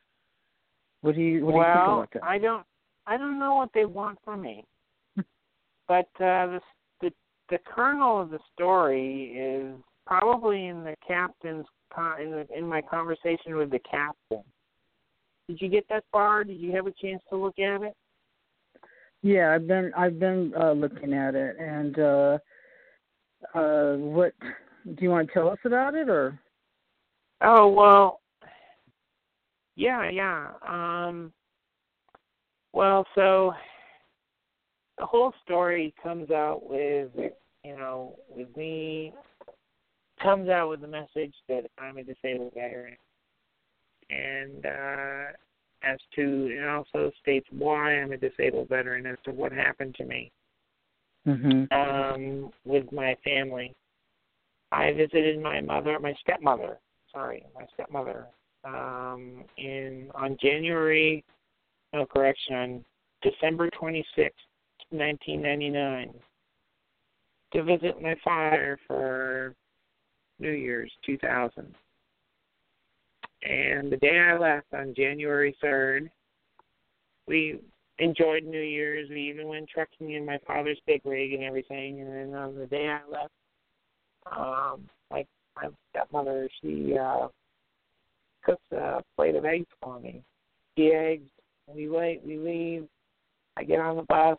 What 1.03 1.14
do 1.14 1.20
you 1.20 1.44
what 1.44 1.55
well, 1.55 1.64
do 1.64 1.68
you 1.68 1.75
think 1.75 1.87
about 1.87 2.12
that? 2.14 2.25
I 2.25 2.38
don't 2.38 2.66
I 3.07 3.16
don't 3.16 3.38
know 3.38 3.55
what 3.55 3.70
they 3.75 3.85
want 3.85 4.18
from 4.25 4.42
me. 4.42 4.64
but 5.88 6.09
uh 6.16 6.46
the 6.46 6.61
the 7.01 7.11
the 7.51 7.59
kernel 7.66 8.20
of 8.20 8.31
the 8.31 8.38
story 8.55 9.33
is 9.37 9.75
probably 10.07 10.66
in 10.66 10.85
the 10.85 10.96
captain's 11.07 11.66
con- 11.92 12.20
in 12.20 12.31
the, 12.31 12.46
in 12.57 12.66
my 12.66 12.83
conversation 12.83 13.57
with 13.57 13.70
the 13.70 13.81
captain. 13.90 14.44
Did 15.50 15.60
you 15.60 15.68
get 15.68 15.84
that 15.88 16.04
far? 16.12 16.44
Did 16.44 16.60
you 16.60 16.70
have 16.76 16.86
a 16.86 16.92
chance 16.92 17.20
to 17.28 17.36
look 17.36 17.58
at 17.58 17.82
it? 17.82 17.96
Yeah, 19.20 19.52
I've 19.52 19.66
been 19.66 19.90
I've 19.96 20.20
been 20.20 20.52
uh, 20.56 20.70
looking 20.70 21.12
at 21.12 21.34
it, 21.34 21.56
and 21.58 21.98
uh, 21.98 22.38
uh, 23.52 23.96
what 23.96 24.32
do 24.40 24.96
you 25.00 25.10
want 25.10 25.26
to 25.26 25.34
tell 25.34 25.48
us 25.48 25.58
about 25.64 25.96
it, 25.96 26.08
or? 26.08 26.38
Oh 27.42 27.68
well, 27.68 28.20
yeah, 29.74 30.08
yeah. 30.08 30.52
Um, 30.66 31.32
well, 32.72 33.04
so 33.16 33.52
the 34.98 35.06
whole 35.06 35.34
story 35.42 35.92
comes 36.00 36.30
out 36.30 36.60
with 36.62 37.10
you 37.64 37.76
know 37.76 38.14
with 38.28 38.56
me 38.56 39.12
comes 40.22 40.48
out 40.48 40.68
with 40.68 40.80
the 40.80 40.86
message 40.86 41.34
that 41.48 41.64
I'm 41.76 41.98
a 41.98 42.04
disabled 42.04 42.52
veteran, 42.54 42.96
and 44.11 44.66
uh, 44.66 45.33
as 45.83 45.99
to 46.14 46.49
it 46.51 46.68
also 46.68 47.11
states 47.20 47.46
why 47.51 48.01
I'm 48.01 48.12
a 48.12 48.16
disabled 48.16 48.68
veteran 48.68 49.07
as 49.07 49.16
to 49.25 49.31
what 49.31 49.53
happened 49.53 49.94
to 49.96 50.05
me 50.05 50.31
mm-hmm. 51.27 51.73
um, 51.73 52.53
with 52.64 52.90
my 52.92 53.16
family. 53.25 53.75
I 54.73 54.92
visited 54.92 55.42
my 55.42 55.61
mother, 55.61 55.99
my 55.99 56.14
stepmother, 56.20 56.79
sorry, 57.12 57.44
my 57.55 57.66
stepmother, 57.75 58.27
um, 58.64 59.44
in 59.57 60.09
on 60.14 60.37
January, 60.40 61.25
no 61.92 62.07
correction, 62.07 62.55
on 62.55 62.85
December 63.23 63.68
26, 63.70 64.35
1999, 64.90 66.14
to 67.53 67.62
visit 67.64 68.01
my 68.01 68.14
father 68.23 68.79
for 68.87 69.55
New 70.38 70.53
Year's 70.53 70.92
2000. 71.05 71.75
And 73.42 73.90
the 73.90 73.96
day 73.96 74.18
I 74.18 74.37
left 74.37 74.66
on 74.74 74.94
January 74.94 75.57
3rd, 75.62 76.11
we 77.26 77.61
enjoyed 77.98 78.44
New 78.44 78.61
Year's. 78.61 79.09
We 79.09 79.31
even 79.31 79.48
went 79.48 79.68
trucking 79.68 80.12
in 80.12 80.26
my 80.26 80.38
father's 80.46 80.81
big 80.87 81.00
rig 81.05 81.33
and 81.33 81.44
everything. 81.44 82.00
And 82.00 82.12
then 82.12 82.38
on 82.38 82.55
the 82.55 82.66
day 82.66 82.88
I 82.88 83.00
left, 83.11 83.33
um, 84.31 84.88
like 85.11 85.26
my 85.57 85.68
stepmother, 85.90 86.48
she 86.61 86.96
uh, 86.98 87.29
cooked 88.44 88.72
a 88.72 89.03
plate 89.16 89.37
of 89.37 89.44
eggs 89.44 89.68
for 89.83 89.98
me. 90.00 90.22
The 90.76 90.88
eggs. 90.88 91.31
We 91.66 91.88
wait. 91.88 92.20
We 92.24 92.37
leave. 92.37 92.88
I 93.57 93.64
get 93.64 93.81
on 93.81 93.96
the 93.96 94.03
bus. 94.03 94.38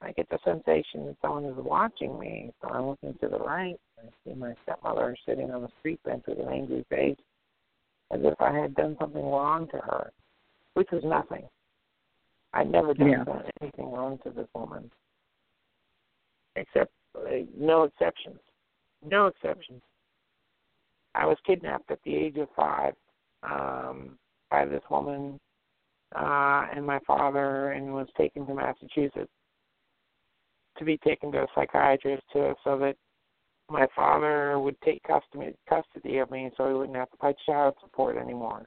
I 0.00 0.12
get 0.12 0.28
the 0.30 0.38
sensation 0.44 1.06
that 1.06 1.16
someone 1.20 1.44
is 1.44 1.56
watching 1.56 2.18
me. 2.18 2.52
So 2.62 2.68
I'm 2.68 2.86
looking 2.86 3.14
to 3.20 3.28
the 3.28 3.38
right. 3.38 3.78
I 3.98 4.08
see 4.24 4.34
my 4.34 4.54
stepmother 4.62 5.16
sitting 5.26 5.50
on 5.50 5.62
the 5.62 5.68
street 5.80 6.00
bench 6.04 6.24
with 6.28 6.38
an 6.38 6.48
angry 6.48 6.86
face 6.88 7.16
as 8.10 8.20
if 8.22 8.34
I 8.40 8.52
had 8.52 8.74
done 8.74 8.96
something 9.00 9.22
wrong 9.22 9.68
to 9.68 9.78
her, 9.78 10.12
which 10.74 10.88
was 10.92 11.02
nothing. 11.04 11.46
I'd 12.54 12.70
never 12.70 12.94
done 12.94 13.10
yeah. 13.10 13.24
anything 13.60 13.92
wrong 13.92 14.18
to 14.24 14.30
this 14.30 14.48
woman, 14.54 14.90
except 16.56 16.92
uh, 17.14 17.44
no 17.56 17.84
exceptions. 17.84 18.38
No 19.04 19.26
exceptions. 19.26 19.82
I 21.14 21.26
was 21.26 21.36
kidnapped 21.46 21.90
at 21.90 21.98
the 22.04 22.14
age 22.14 22.36
of 22.36 22.48
five 22.56 22.94
um, 23.42 24.18
by 24.50 24.64
this 24.64 24.82
woman 24.90 25.38
uh, 26.14 26.66
and 26.74 26.86
my 26.86 26.98
father, 27.06 27.72
and 27.72 27.92
was 27.92 28.08
taken 28.16 28.46
to 28.46 28.54
Massachusetts 28.54 29.30
to 30.78 30.84
be 30.84 30.96
taken 30.98 31.30
to 31.32 31.42
a 31.42 31.46
psychiatrist 31.54 32.22
to, 32.32 32.54
so 32.64 32.78
that 32.78 32.96
my 33.70 33.86
father 33.94 34.58
would 34.58 34.80
take 34.82 35.02
custody 35.02 35.54
custody 35.68 36.18
of 36.18 36.30
me, 36.30 36.50
so 36.56 36.68
he 36.68 36.74
wouldn't 36.74 36.96
have 36.96 37.10
to 37.10 37.16
pay 37.18 37.34
child 37.46 37.74
support 37.80 38.16
anymore. 38.16 38.66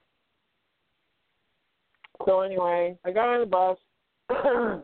So 2.25 2.41
anyway, 2.41 2.97
I 3.03 3.11
got 3.11 3.29
on 3.29 3.39
the 3.39 3.45
bus. 3.47 3.77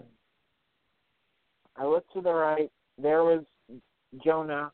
I 1.75 1.85
looked 1.85 2.11
to 2.13 2.21
the 2.21 2.33
right. 2.33 2.71
There 2.99 3.23
was 3.23 3.43
Jonah, 4.23 4.71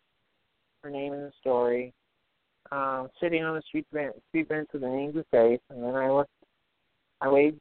her 0.83 0.89
name 0.89 1.13
in 1.13 1.21
the 1.21 1.31
story, 1.41 1.93
um, 2.71 3.09
sitting 3.21 3.43
on 3.43 3.55
the 3.55 3.61
street 3.67 3.85
bench, 3.91 4.15
street 4.29 4.47
bench 4.47 4.69
with 4.73 4.83
an 4.83 4.93
angry 4.93 5.25
face. 5.29 5.59
And 5.69 5.83
then 5.83 5.95
I 5.95 6.09
looked. 6.09 6.31
I 7.19 7.29
waved 7.29 7.59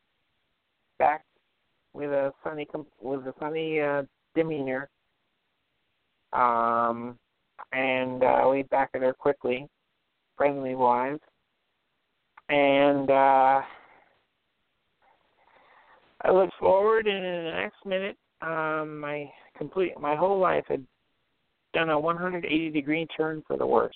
back 0.99 1.25
with 1.93 2.11
a 2.11 2.33
sunny 2.45 2.67
with 3.01 3.27
a 3.27 3.35
sunny 3.41 3.81
uh, 3.81 4.03
demeanor. 4.37 4.89
Um, 6.33 7.19
and 7.73 8.23
uh, 8.23 8.47
we 8.51 8.63
back 8.65 8.91
at 8.95 9.03
her 9.03 9.13
quickly, 9.13 9.69
friendly 10.37 10.75
wise. 10.75 11.19
And 12.49 13.11
uh, 13.11 13.63
I 16.23 16.31
look 16.31 16.51
forward, 16.59 17.07
and 17.07 17.25
in 17.25 17.45
the 17.45 17.51
next 17.51 17.87
minute, 17.87 18.17
um, 18.43 18.99
my 19.01 19.31
complete 19.57 19.99
my 20.01 20.17
whole 20.17 20.39
life 20.39 20.65
had 20.69 20.85
done 21.73 21.91
a 21.91 21.99
180 21.99 22.71
degree 22.71 23.07
turn 23.17 23.43
for 23.47 23.57
the 23.57 23.67
worse. 23.67 23.95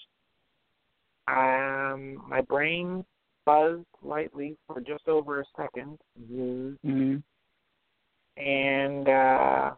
Um, 1.29 2.23
my 2.29 2.41
brain 2.41 3.05
buzzed 3.45 3.85
lightly 4.03 4.57
for 4.67 4.81
just 4.81 5.09
over 5.09 5.41
a 5.41 5.45
2nd 5.59 5.97
mm-hmm. 6.21 7.17
and 8.37 9.09
uh, 9.09 9.71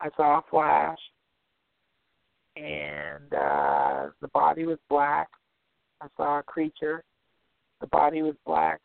I 0.00 0.08
saw 0.16 0.38
a 0.38 0.44
flash, 0.50 0.98
and 2.56 3.32
uh, 3.32 4.08
the 4.20 4.28
body 4.28 4.66
was 4.66 4.78
black. 4.88 5.28
I 6.00 6.06
saw 6.16 6.40
a 6.40 6.42
creature. 6.42 7.02
The 7.80 7.86
body 7.88 8.22
was 8.22 8.34
black. 8.44 8.80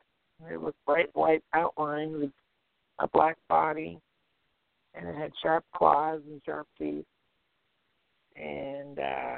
It 0.52 0.62
was 0.62 0.74
bright 0.86 1.10
white 1.14 1.44
outline 1.54 2.20
with 2.20 2.32
a 3.00 3.08
black 3.08 3.38
body, 3.50 4.00
and 4.94 5.08
it 5.08 5.16
had 5.16 5.32
sharp 5.42 5.66
claws 5.76 6.22
and 6.28 6.42
sharp 6.46 6.68
teeth, 6.78 7.06
and 8.36 9.00
uh, 9.00 9.36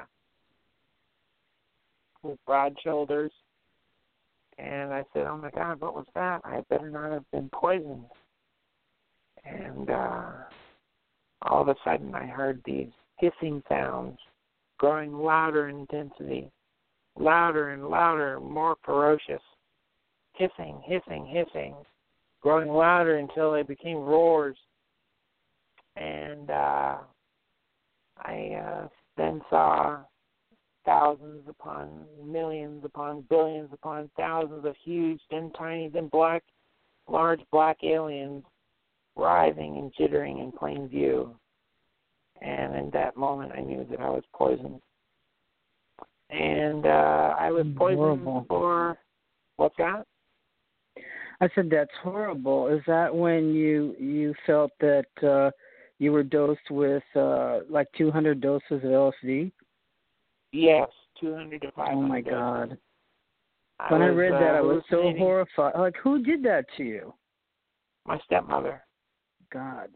with 2.22 2.38
broad 2.46 2.76
shoulders. 2.84 3.32
And 4.58 4.94
I 4.94 5.04
said, 5.14 5.26
"Oh 5.26 5.38
my 5.38 5.52
God, 5.52 5.80
what 5.80 5.96
was 5.96 6.08
that? 6.16 6.42
I 6.44 6.62
better 6.70 6.90
not 6.90 7.12
have 7.12 7.32
been 7.32 7.50
poisoned." 7.54 8.06
And 9.46 9.90
uh, 9.90 10.32
all 11.44 11.62
of 11.62 11.70
a 11.70 11.76
sudden, 11.86 12.14
I 12.14 12.26
heard 12.26 12.62
these 12.66 12.92
hissing 13.20 13.62
sounds 13.70 14.18
growing 14.78 15.14
louder 15.14 15.70
in 15.70 15.80
intensity, 15.80 16.50
louder 17.18 17.72
and 17.72 17.88
louder, 17.88 18.40
more 18.40 18.78
ferocious, 18.84 19.42
hissing, 20.34 20.82
hissing, 20.86 21.28
hissing, 21.28 21.76
growing 22.42 22.70
louder 22.70 23.18
until 23.18 23.52
they 23.52 23.64
became 23.64 23.98
roars. 23.98 24.58
And 25.96 26.50
uh, 26.50 26.98
I 28.18 28.62
uh, 28.66 28.88
then 29.18 29.42
saw 29.50 30.00
thousands 30.86 31.44
upon 31.48 32.06
millions 32.26 32.84
upon 32.86 33.26
billions 33.30 33.70
upon 33.74 34.10
thousands 34.18 34.66
of 34.66 34.76
huge, 34.84 35.20
then 35.30 35.52
tiny, 35.58 35.90
then 35.90 36.08
black, 36.08 36.44
large 37.08 37.42
black 37.52 37.78
aliens 37.84 38.44
writhing 39.16 39.78
and 39.78 39.94
jittering 39.94 40.42
in 40.42 40.54
plain 40.54 40.88
view. 40.88 41.36
And 42.42 42.76
in 42.76 42.90
that 42.92 43.18
moment, 43.18 43.52
I 43.56 43.62
knew 43.62 43.86
that 43.90 44.00
I 44.00 44.10
was 44.10 44.24
poisoned. 44.34 44.82
And 46.30 46.86
uh, 46.86 47.36
I 47.40 47.52
was 47.52 47.66
poisoned 47.76 48.24
horrible. 48.24 48.46
for 48.48 48.98
what's 49.58 49.76
that? 49.78 50.06
I 51.42 51.50
said 51.56 51.70
that's 51.72 51.92
horrible. 52.04 52.68
Is 52.68 52.82
that 52.86 53.14
when 53.14 53.54
you 53.54 53.96
you 53.98 54.34
felt 54.46 54.72
that 54.80 55.06
uh, 55.24 55.52
you 55.98 56.12
were 56.12 56.24
dosed 56.24 56.70
with 56.70 57.04
uh, 57.16 57.60
like 57.70 57.88
200 57.98 58.42
doses 58.42 58.64
of 58.70 58.82
LSD? 58.82 59.52
Yes, 60.52 60.90
200 61.22 61.62
to 61.62 61.72
500. 61.72 61.94
Oh 61.94 62.02
my 62.02 62.22
God! 62.22 62.78
I 63.80 63.92
when 63.92 64.02
I 64.02 64.10
was, 64.10 64.18
read 64.18 64.34
uh, 64.34 64.40
that, 64.40 64.56
I 64.56 64.62
was 64.62 64.84
so 64.90 65.14
horrified. 65.18 65.74
Like, 65.78 65.96
who 66.04 66.22
did 66.24 66.44
that 66.44 66.66
to 66.78 66.84
you? 66.84 67.14
My 68.06 68.20
stepmother. 68.26 68.84
God. 69.52 69.90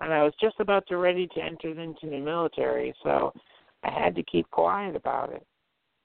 And 0.00 0.12
I 0.12 0.22
was 0.22 0.32
just 0.40 0.58
about 0.60 0.86
to 0.88 0.96
ready 0.96 1.26
to 1.34 1.40
enter 1.40 1.68
into 1.68 2.08
the 2.08 2.18
military, 2.18 2.94
so 3.02 3.32
I 3.82 3.90
had 3.90 4.14
to 4.16 4.22
keep 4.22 4.50
quiet 4.50 4.96
about 4.96 5.32
it. 5.32 5.46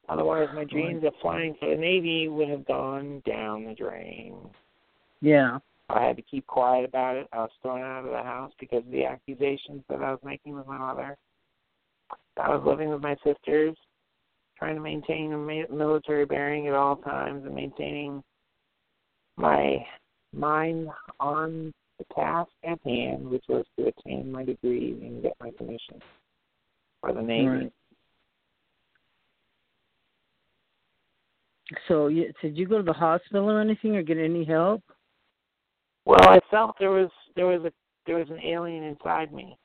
Otherwise, 0.07 0.49
my 0.53 0.65
dreams 0.65 1.03
of 1.03 1.13
flying 1.21 1.55
for 1.59 1.69
the 1.69 1.75
Navy 1.75 2.27
would 2.27 2.49
have 2.49 2.65
gone 2.65 3.23
down 3.25 3.65
the 3.65 3.73
drain. 3.73 4.35
Yeah. 5.21 5.57
I 5.89 6.03
had 6.03 6.15
to 6.17 6.21
keep 6.21 6.45
quiet 6.47 6.85
about 6.85 7.15
it. 7.15 7.27
I 7.31 7.37
was 7.39 7.49
thrown 7.61 7.81
out 7.81 8.05
of 8.05 8.11
the 8.11 8.23
house 8.23 8.51
because 8.59 8.83
of 8.85 8.91
the 8.91 9.05
accusations 9.05 9.83
that 9.89 10.01
I 10.01 10.11
was 10.11 10.19
making 10.23 10.55
with 10.55 10.67
my 10.67 10.77
mother. 10.77 11.17
I 12.37 12.49
was 12.49 12.63
living 12.65 12.89
with 12.89 13.01
my 13.01 13.15
sisters, 13.23 13.75
trying 14.57 14.75
to 14.75 14.81
maintain 14.81 15.33
a 15.33 15.73
military 15.73 16.25
bearing 16.25 16.67
at 16.67 16.73
all 16.73 16.97
times 16.97 17.45
and 17.45 17.55
maintaining 17.55 18.23
my 19.37 19.85
mind 20.33 20.89
on 21.19 21.73
the 21.97 22.05
task 22.13 22.51
at 22.63 22.79
hand, 22.85 23.27
which 23.27 23.45
was 23.47 23.65
to 23.77 23.87
attain 23.87 24.31
my 24.31 24.43
degree 24.43 24.97
and 25.01 25.21
get 25.21 25.33
my 25.39 25.51
commission 25.57 26.01
for 27.01 27.13
the 27.13 27.21
Navy. 27.21 27.47
Right. 27.47 27.73
So, 31.87 32.07
you, 32.07 32.31
did 32.41 32.57
you 32.57 32.67
go 32.67 32.77
to 32.77 32.83
the 32.83 32.93
hospital 32.93 33.49
or 33.49 33.59
anything, 33.59 33.95
or 33.95 34.03
get 34.03 34.17
any 34.17 34.45
help? 34.45 34.83
Well, 36.05 36.21
I 36.21 36.39
felt 36.51 36.75
there 36.79 36.91
was 36.91 37.09
there 37.35 37.47
was 37.47 37.63
a 37.65 37.71
there 38.05 38.17
was 38.17 38.29
an 38.29 38.39
alien 38.43 38.83
inside 38.83 39.33
me. 39.33 39.57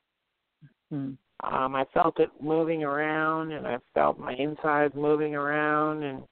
Hmm. 0.91 1.11
Um, 1.43 1.75
I 1.75 1.85
felt 1.93 2.19
it 2.21 2.31
moving 2.41 2.83
around, 2.83 3.53
and 3.53 3.67
I 3.67 3.79
felt 3.95 4.19
my 4.19 4.35
insides 4.35 4.95
moving 4.95 5.35
around, 5.35 6.03
and 6.03 6.23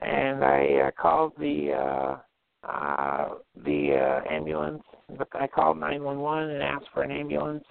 and 0.00 0.44
I 0.44 0.88
uh, 0.88 0.90
called 1.00 1.32
the 1.38 1.72
uh, 1.72 2.16
uh, 2.68 3.28
the 3.64 3.96
uh, 3.96 4.32
ambulance. 4.32 4.82
I 5.34 5.46
called 5.46 5.78
911 5.78 6.50
and 6.50 6.62
asked 6.62 6.86
for 6.94 7.02
an 7.02 7.10
ambulance, 7.10 7.64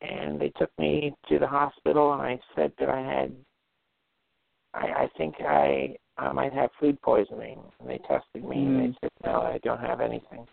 and 0.00 0.40
they 0.40 0.50
took 0.50 0.70
me 0.78 1.14
to 1.28 1.38
the 1.38 1.46
hospital. 1.46 2.12
And 2.12 2.22
I 2.22 2.40
said 2.56 2.72
that 2.78 2.88
I 2.88 3.00
had, 3.00 3.34
I, 4.74 5.02
I 5.02 5.08
think 5.16 5.36
I 5.40 5.96
I 6.20 6.32
might 6.32 6.52
have 6.52 6.70
food 6.78 7.00
poisoning. 7.02 7.60
And 7.80 7.88
they 7.88 7.98
tested 7.98 8.44
me, 8.44 8.56
mm. 8.56 8.66
and 8.66 8.80
they 8.80 8.88
mm. 8.88 8.96
said 9.00 9.10
no, 9.24 9.42
I 9.42 9.58
don't 9.62 9.80
have 9.80 10.00
anything. 10.00 10.46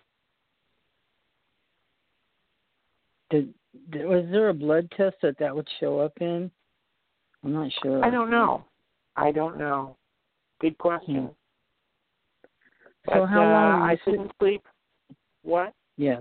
Did, 3.29 3.53
did 3.91 4.05
was 4.05 4.25
there 4.31 4.49
a 4.49 4.53
blood 4.53 4.89
test 4.95 5.17
that 5.21 5.38
that 5.39 5.55
would 5.55 5.67
show 5.79 5.99
up 5.99 6.13
in? 6.21 6.49
I'm 7.43 7.53
not 7.53 7.71
sure. 7.83 8.03
I 8.03 8.10
don't 8.10 8.31
know. 8.31 8.63
I 9.15 9.31
don't 9.31 9.57
know. 9.57 9.95
Good 10.60 10.77
question. 10.77 11.29
Hmm. 13.07 13.19
So 13.19 13.25
how 13.25 13.41
uh, 13.41 13.51
long? 13.51 13.81
I 13.81 13.97
couldn't 14.03 14.31
sleep. 14.39 14.63
What? 15.43 15.73
Yeah, 15.97 16.19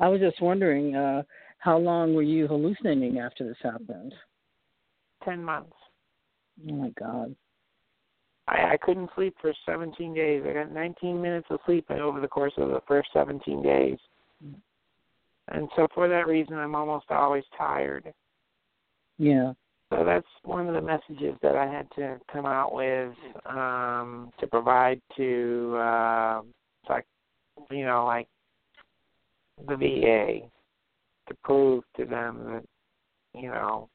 I 0.00 0.08
was 0.08 0.20
just 0.20 0.40
wondering 0.40 0.94
uh, 0.94 1.22
how 1.58 1.78
long 1.78 2.14
were 2.14 2.22
you 2.22 2.46
hallucinating 2.46 3.18
after 3.18 3.46
this 3.46 3.56
happened? 3.62 4.14
Ten 5.24 5.42
months. 5.42 5.76
Oh 6.68 6.74
my 6.74 6.90
God. 6.98 7.34
I, 8.48 8.72
I 8.72 8.76
couldn't 8.80 9.10
sleep 9.14 9.36
for 9.40 9.52
17 9.66 10.14
days. 10.14 10.42
I 10.48 10.52
got 10.54 10.72
19 10.72 11.20
minutes 11.20 11.46
of 11.50 11.60
sleep 11.66 11.90
over 11.90 12.20
the 12.20 12.28
course 12.28 12.54
of 12.56 12.70
the 12.70 12.80
first 12.88 13.08
17 13.12 13.62
days. 13.62 13.98
And 15.48 15.68
so 15.76 15.86
for 15.94 16.08
that 16.08 16.26
reason, 16.26 16.56
I'm 16.56 16.74
almost 16.74 17.06
always 17.10 17.44
tired. 17.56 18.12
Yeah. 19.18 19.52
So 19.90 20.04
that's 20.04 20.26
one 20.44 20.68
of 20.68 20.74
the 20.74 20.82
messages 20.82 21.34
that 21.42 21.56
I 21.56 21.66
had 21.66 21.88
to 21.96 22.20
come 22.30 22.44
out 22.44 22.74
with 22.74 23.14
um, 23.46 24.30
to 24.38 24.46
provide 24.46 25.00
to, 25.16 25.76
uh, 25.78 26.40
like, 26.90 27.06
you 27.70 27.86
know, 27.86 28.04
like 28.04 28.28
the 29.66 29.76
VA 29.76 30.46
to 31.28 31.34
prove 31.42 31.84
to 31.96 32.04
them 32.04 32.40
that, 32.44 32.64
you 33.40 33.48
know, 33.48 33.88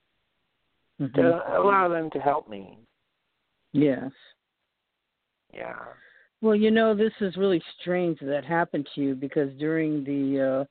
mm-hmm. 1.00 1.16
to 1.16 1.60
allow 1.60 1.88
them 1.90 2.10
to 2.12 2.20
help 2.20 2.50
me. 2.50 2.80
Yes. 3.72 4.12
Yeah. 5.54 5.76
Well, 6.42 6.56
you 6.56 6.72
know, 6.72 6.96
this 6.96 7.14
is 7.22 7.38
really 7.38 7.62
strange 7.80 8.18
that 8.22 8.44
happened 8.44 8.88
to 8.96 9.02
you 9.02 9.16
because 9.16 9.50
during 9.60 10.04
the 10.04 10.62
uh 10.62 10.66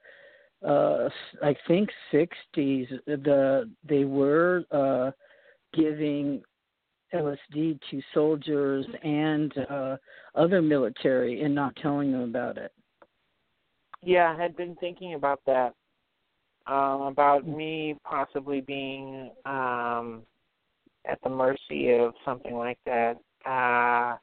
uh 0.67 1.09
I 1.43 1.55
think 1.67 1.91
60s 2.13 2.89
the 3.07 3.71
they 3.89 4.05
were 4.05 4.65
uh 4.71 5.11
giving 5.75 6.43
LSD 7.15 7.79
to 7.91 8.03
soldiers 8.15 8.87
and 9.03 9.53
uh 9.71 9.97
other 10.35 10.63
military 10.63 11.43
and 11.43 11.55
not 11.55 11.75
telling 11.77 12.13
them 12.13 12.23
about 12.23 12.59
it. 12.59 12.73
Yeah, 14.03 14.35
I 14.37 14.43
had 14.43 14.57
been 14.57 14.77
thinking 14.77 15.15
about 15.15 15.41
that. 15.47 15.75
Um 16.67 17.03
about 17.03 17.45
mm. 17.45 17.57
me 17.57 17.97
possibly 18.05 18.61
being 18.61 19.31
um 19.45 20.23
at 21.05 21.19
the 21.23 21.31
mercy 21.31 21.93
of 21.93 22.15
something 22.25 22.55
like 22.55 22.79
that. 22.87 23.19
Uh 23.45 24.17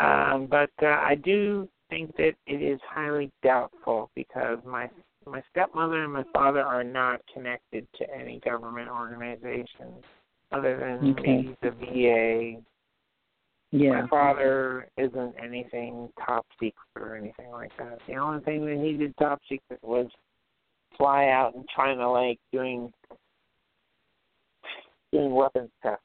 um 0.00 0.46
but 0.46 0.70
uh, 0.82 0.86
I 0.86 1.16
do 1.22 1.68
think 1.90 2.16
that 2.16 2.32
it 2.46 2.62
is 2.62 2.80
highly 2.88 3.30
doubtful 3.42 4.10
because 4.14 4.56
my 4.64 4.88
my 5.26 5.42
stepmother 5.50 6.04
and 6.04 6.12
my 6.12 6.24
father 6.32 6.62
are 6.62 6.84
not 6.84 7.20
connected 7.32 7.86
to 7.98 8.06
any 8.14 8.40
government 8.40 8.88
organizations 8.88 10.04
other 10.50 10.78
than 10.78 11.12
okay. 11.12 11.22
maybe 11.22 11.56
the 11.62 11.70
VA. 11.70 12.62
Yeah. 13.70 14.02
My 14.02 14.08
father 14.08 14.88
isn't 14.98 15.34
anything 15.42 16.10
top 16.24 16.46
secret 16.60 16.74
or 16.96 17.16
anything 17.16 17.50
like 17.50 17.72
that. 17.78 17.98
The 18.06 18.16
only 18.16 18.42
thing 18.44 18.66
that 18.66 18.84
he 18.84 18.92
did 18.92 19.16
top 19.16 19.40
secret 19.48 19.80
was 19.82 20.08
fly 20.98 21.28
out 21.28 21.54
in 21.54 21.64
China 21.74 22.12
Lake 22.12 22.38
doing 22.52 22.92
doing 25.10 25.34
weapons 25.34 25.70
tests 25.82 26.04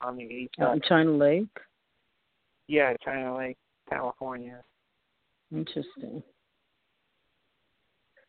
on 0.00 0.16
the 0.16 0.24
east 0.24 0.54
side. 0.58 0.74
in 0.74 0.80
China 0.88 1.12
Lake. 1.12 1.46
Yeah, 2.66 2.94
China 3.04 3.36
Lake, 3.36 3.58
California. 3.88 4.62
Interesting. 5.52 6.22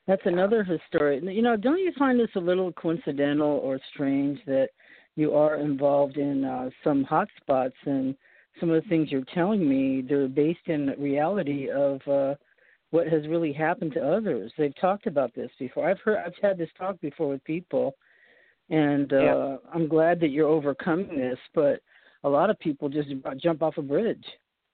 That's 0.07 0.21
another 0.25 0.65
story. 0.87 1.21
You 1.23 1.41
know, 1.41 1.55
don't 1.55 1.79
you 1.79 1.91
find 1.97 2.19
this 2.19 2.29
a 2.35 2.39
little 2.39 2.71
coincidental 2.73 3.59
or 3.63 3.79
strange 3.93 4.39
that 4.45 4.69
you 5.15 5.33
are 5.33 5.57
involved 5.57 6.17
in 6.17 6.43
uh, 6.43 6.69
some 6.83 7.05
hotspots 7.05 7.71
and 7.85 8.15
some 8.59 8.69
of 8.69 8.83
the 8.83 8.89
things 8.89 9.11
you're 9.11 9.23
telling 9.33 9.67
me 9.67 10.01
they're 10.07 10.27
based 10.27 10.67
in 10.67 10.93
reality 10.99 11.69
of 11.69 12.01
uh, 12.07 12.35
what 12.91 13.07
has 13.07 13.27
really 13.27 13.53
happened 13.53 13.93
to 13.93 14.05
others. 14.05 14.51
They've 14.57 14.75
talked 14.79 15.07
about 15.07 15.33
this 15.33 15.49
before. 15.57 15.89
I've 15.89 15.99
heard 15.99 16.17
I've 16.23 16.33
had 16.41 16.57
this 16.57 16.69
talk 16.77 16.99
before 17.01 17.29
with 17.29 17.43
people, 17.43 17.95
and 18.69 19.11
uh, 19.13 19.21
yeah. 19.21 19.55
I'm 19.73 19.87
glad 19.87 20.19
that 20.19 20.29
you're 20.29 20.47
overcoming 20.47 21.17
this. 21.17 21.39
But 21.55 21.79
a 22.23 22.29
lot 22.29 22.49
of 22.49 22.59
people 22.59 22.89
just 22.89 23.09
jump 23.41 23.63
off 23.63 23.77
a 23.77 23.81
bridge, 23.81 24.25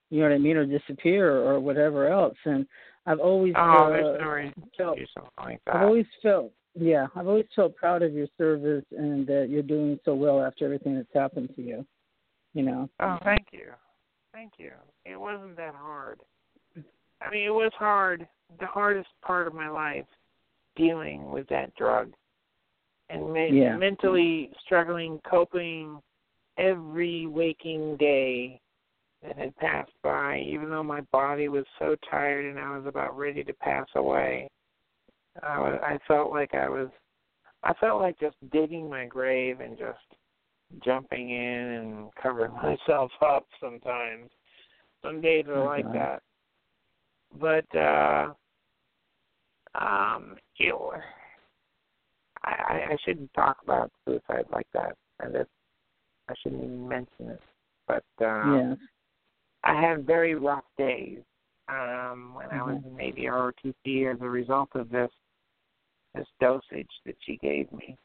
you 0.10 0.20
know 0.20 0.28
what 0.28 0.36
I 0.36 0.40
mean, 0.40 0.58
or 0.58 0.66
disappear 0.66 1.38
or 1.38 1.60
whatever 1.60 2.08
else. 2.08 2.38
And 2.46 2.66
I've 3.10 3.20
always 3.20 3.54
oh, 3.58 3.62
uh, 3.62 3.90
no 4.22 4.52
felt, 4.78 5.00
like. 5.40 5.60
I've 5.66 5.82
always 5.82 6.06
felt 6.22 6.52
yeah, 6.76 7.08
I've 7.16 7.28
always 7.28 7.48
felt 7.56 7.76
proud 7.76 8.04
of 8.04 8.14
your 8.14 8.28
service 8.38 8.86
and 8.96 9.26
that 9.26 9.48
you're 9.50 9.64
doing 9.64 10.00
so 10.06 10.14
well 10.14 10.44
after 10.44 10.66
everything 10.66 10.96
that's 10.96 11.08
happened 11.14 11.50
to 11.56 11.62
you. 11.62 11.86
You 12.54 12.64
know. 12.64 12.90
Oh, 13.00 13.18
thank 13.24 13.48
you, 13.52 13.72
thank 14.32 14.54
you. 14.58 14.72
It 15.06 15.20
wasn't 15.20 15.58
that 15.58 15.74
hard. 15.74 16.20
I 17.22 17.32
mean, 17.32 17.48
it 17.48 17.54
was 17.54 17.72
hard. 17.78 18.28
The 18.60 18.68
hardest 18.68 19.10
part 19.26 19.48
of 19.48 19.56
my 19.56 19.70
life 19.70 20.06
dealing 20.76 21.32
with 21.32 21.50
that 21.50 21.76
drug 21.76 22.14
and 23.10 23.34
me- 23.34 23.60
yeah. 23.60 23.76
mentally 23.76 24.52
struggling, 24.64 25.20
coping 25.30 26.00
every 26.60 27.26
waking 27.26 27.98
day 27.98 28.62
that 29.24 29.38
had 29.38 29.56
passed 29.58 29.92
by, 30.04 30.40
even 30.40 30.70
though 30.70 30.84
my 30.84 31.02
body 31.12 31.50
was 31.50 31.66
so 31.78 31.96
tired 32.10 32.46
and 32.46 32.60
I 32.60 32.78
was 32.78 32.86
about 32.88 33.18
ready 33.18 33.44
to 33.44 33.54
pass 33.54 33.88
away. 33.96 34.50
I, 35.44 35.60
was, 35.60 35.80
I 35.84 35.98
felt 36.08 36.32
like 36.32 36.54
I 36.54 36.70
was, 36.70 36.90
I 37.64 37.74
felt 37.74 38.02
like 38.02 38.20
just 38.20 38.38
digging 38.52 38.90
my 38.90 39.06
grave 39.06 39.60
and 39.60 39.78
just 39.78 40.00
jumping 40.84 41.32
in 41.32 41.38
and 41.38 42.10
covering 42.22 42.54
myself 42.64 43.12
up 43.22 43.46
sometimes. 43.60 44.30
Some 45.04 45.22
days 45.22 45.46
are 45.48 45.64
like 45.64 45.86
okay. 45.86 45.98
that. 45.98 46.22
But 47.40 47.78
uh 47.78 48.34
um 49.76 50.36
it 50.58 50.76
I, 52.44 52.52
I 52.92 52.98
shouldn't 53.06 53.34
talk 53.34 53.58
about 53.64 53.92
suicide 54.06 54.46
like 54.52 54.68
that 54.74 54.96
and 55.20 55.36
it 55.36 55.48
I 56.28 56.34
shouldn't 56.42 56.64
even 56.64 56.88
mention 56.88 57.30
it. 57.30 57.42
But 57.88 58.04
uh 58.22 58.26
yeah. 58.26 58.74
I 59.64 59.82
had 59.82 60.06
very 60.06 60.36
rough 60.36 60.64
days 60.78 61.20
um, 61.68 62.34
when 62.34 62.48
mm-hmm. 62.48 62.60
I 62.60 62.64
was 62.64 62.82
in 62.86 62.96
Navy 62.96 63.24
ROTC 63.24 64.14
as 64.14 64.22
a 64.22 64.30
result 64.30 64.70
of 64.76 64.90
this 64.90 65.12
this 66.16 66.28
dosage 66.42 66.90
that 67.06 67.16
she 67.24 67.38
gave 67.38 67.72
me, 67.72 67.96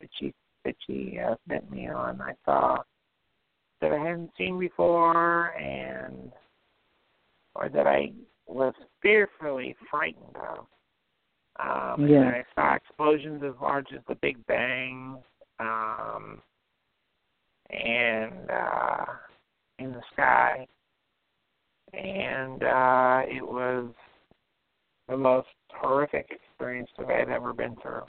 that 0.00 0.10
she 0.18 0.32
that 0.64 0.76
she 0.86 1.18
uh, 1.18 1.34
sent 1.48 1.70
me 1.70 1.88
on. 1.88 2.20
I 2.20 2.32
saw 2.44 2.78
that 3.80 3.92
I 3.92 3.98
hadn't 3.98 4.30
seen 4.38 4.58
before, 4.58 5.48
and 5.58 6.32
or 7.54 7.68
that 7.68 7.86
I 7.86 8.12
was 8.46 8.74
fearfully 9.02 9.74
frightened 9.90 10.36
of. 10.36 10.66
Um, 11.58 12.06
yeah. 12.06 12.18
And 12.18 12.28
I 12.28 12.44
saw 12.54 12.74
explosions 12.74 13.42
as 13.42 13.54
large 13.60 13.86
as 13.94 14.02
the 14.08 14.14
Big 14.16 14.44
Bang, 14.46 15.16
um, 15.58 16.42
and 17.70 18.50
uh, 18.50 19.04
in 19.78 19.92
the 19.92 20.02
sky, 20.12 20.66
and 21.96 22.62
uh, 22.62 23.22
it 23.26 23.46
was 23.46 23.90
the 25.08 25.16
most 25.16 25.48
horrific 25.68 26.30
experience 26.30 26.90
that 26.98 27.08
I 27.08 27.18
had 27.18 27.30
ever 27.30 27.52
been 27.52 27.76
through. 27.82 28.02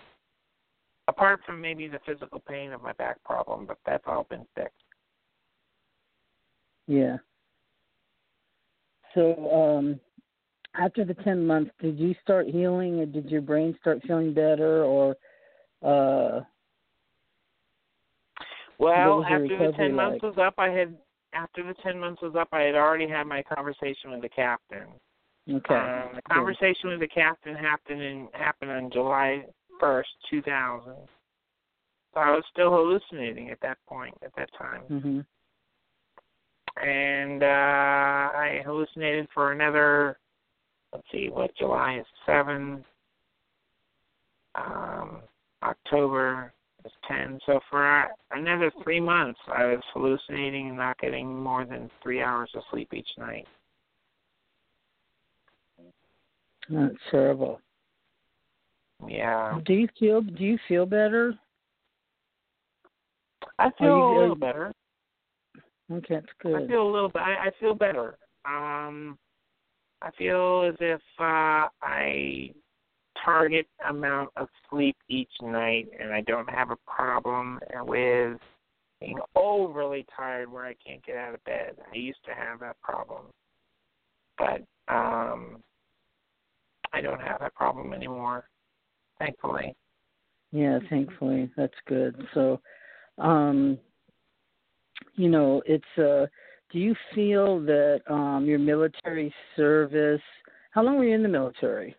Apart 1.07 1.39
from 1.45 1.61
maybe 1.61 1.87
the 1.87 1.99
physical 2.05 2.39
pain 2.39 2.73
of 2.73 2.81
my 2.81 2.93
back 2.93 3.23
problem, 3.23 3.65
but 3.65 3.77
that's 3.85 4.03
all 4.07 4.25
been 4.29 4.45
fixed. 4.55 4.73
Yeah. 6.87 7.17
So, 9.13 9.51
um, 9.51 9.99
after 10.75 11.05
the 11.05 11.13
10 11.13 11.45
months, 11.45 11.71
did 11.81 11.97
you 11.97 12.13
start 12.21 12.47
healing 12.47 12.99
or 12.99 13.05
did 13.05 13.29
your 13.29 13.41
brain 13.41 13.75
start 13.79 13.99
feeling 14.05 14.33
better 14.33 14.83
or, 14.83 15.15
uh, 15.81 16.41
well, 18.79 19.23
after 19.23 19.71
the 19.71 19.73
10 19.75 19.95
months 19.95 20.21
was 20.21 20.37
up, 20.37 20.55
I 20.57 20.69
had 20.69 20.95
after 21.33 21.63
the 21.63 21.75
ten 21.83 21.99
months 21.99 22.21
was 22.21 22.35
up, 22.35 22.49
I 22.51 22.61
had 22.61 22.75
already 22.75 23.07
had 23.07 23.25
my 23.25 23.43
conversation 23.43 24.11
with 24.11 24.21
the 24.21 24.29
captain. 24.29 24.87
Okay. 25.49 25.75
Um, 25.75 26.15
the 26.15 26.21
conversation 26.29 26.89
with 26.89 26.99
the 26.99 27.07
captain 27.07 27.55
happened 27.55 28.01
in 28.01 28.27
happened 28.33 28.71
on 28.71 28.89
July 28.91 29.45
first, 29.79 30.09
two 30.29 30.41
thousand. 30.41 30.95
So 32.13 32.19
I 32.19 32.31
was 32.31 32.43
still 32.51 32.71
hallucinating 32.71 33.49
at 33.51 33.59
that 33.61 33.77
point, 33.87 34.17
at 34.23 34.31
that 34.35 34.49
time. 34.57 34.81
Mm-hmm. 34.89 35.19
And 36.85 37.43
uh 37.43 37.45
I 37.45 38.61
hallucinated 38.65 39.27
for 39.33 39.51
another 39.51 40.17
let's 40.93 41.05
see, 41.11 41.29
what 41.29 41.55
July 41.57 41.99
is 41.99 42.05
seven. 42.25 42.83
Um 44.55 45.21
October 45.63 46.53
is 46.87 46.93
ten. 47.07 47.39
So 47.45 47.59
for 47.69 48.07
another 48.31 48.71
three 48.83 48.99
months 48.99 49.39
I 49.55 49.65
was 49.65 49.83
hallucinating 49.93 50.69
and 50.69 50.77
not 50.77 50.97
getting 50.99 51.35
more 51.35 51.65
than 51.65 51.89
three 52.01 52.21
hours 52.21 52.49
of 52.55 52.63
sleep 52.71 52.93
each 52.93 53.09
night. 53.17 53.47
That's 56.69 56.95
terrible. 57.11 57.61
Yeah. 59.07 59.59
Do 59.65 59.73
you 59.73 59.87
feel 59.99 60.21
do 60.21 60.43
you 60.43 60.57
feel 60.67 60.85
better? 60.85 61.33
I 63.59 63.69
feel 63.77 63.95
a 63.95 64.13
little 64.13 64.29
you- 64.29 64.35
better. 64.35 64.73
Okay, 65.89 66.15
that's 66.43 66.55
I 66.55 66.67
feel 66.67 66.83
a 66.83 66.91
little 66.91 67.07
bit. 67.07 67.21
I, 67.21 67.47
I 67.47 67.51
feel 67.61 67.73
better. 67.73 68.17
Um, 68.43 69.17
I 70.01 70.11
feel 70.17 70.63
as 70.67 70.75
if 70.81 71.01
uh, 71.17 71.69
I 71.81 72.51
target 73.27 73.67
amount 73.89 74.29
of 74.37 74.47
sleep 74.69 74.95
each 75.09 75.31
night, 75.41 75.89
and 75.99 76.13
I 76.13 76.21
don't 76.21 76.49
have 76.49 76.71
a 76.71 76.77
problem 76.85 77.59
with 77.81 78.37
being 79.01 79.19
overly 79.35 80.05
tired 80.15 80.51
where 80.51 80.65
I 80.65 80.75
can't 80.85 81.05
get 81.05 81.17
out 81.17 81.33
of 81.33 81.43
bed. 81.43 81.75
I 81.91 81.95
used 81.95 82.23
to 82.25 82.33
have 82.33 82.59
that 82.61 82.79
problem, 82.81 83.25
but 84.37 84.61
um, 84.87 85.61
I 86.93 87.01
don't 87.01 87.21
have 87.21 87.41
that 87.41 87.53
problem 87.53 87.93
anymore, 87.93 88.47
thankfully. 89.19 89.75
Yeah, 90.51 90.79
thankfully. 90.89 91.51
That's 91.57 91.73
good. 91.87 92.15
So 92.33 92.61
um 93.17 93.77
you 95.15 95.29
know, 95.29 95.61
it's 95.65 95.83
uh 95.97 96.27
do 96.71 96.79
you 96.79 96.95
feel 97.13 97.59
that 97.61 98.01
um 98.07 98.45
your 98.45 98.59
military 98.59 99.33
service 99.55 100.21
how 100.71 100.83
long 100.83 100.97
were 100.97 101.05
you 101.05 101.15
in 101.15 101.23
the 101.23 101.29
military? 101.29 101.95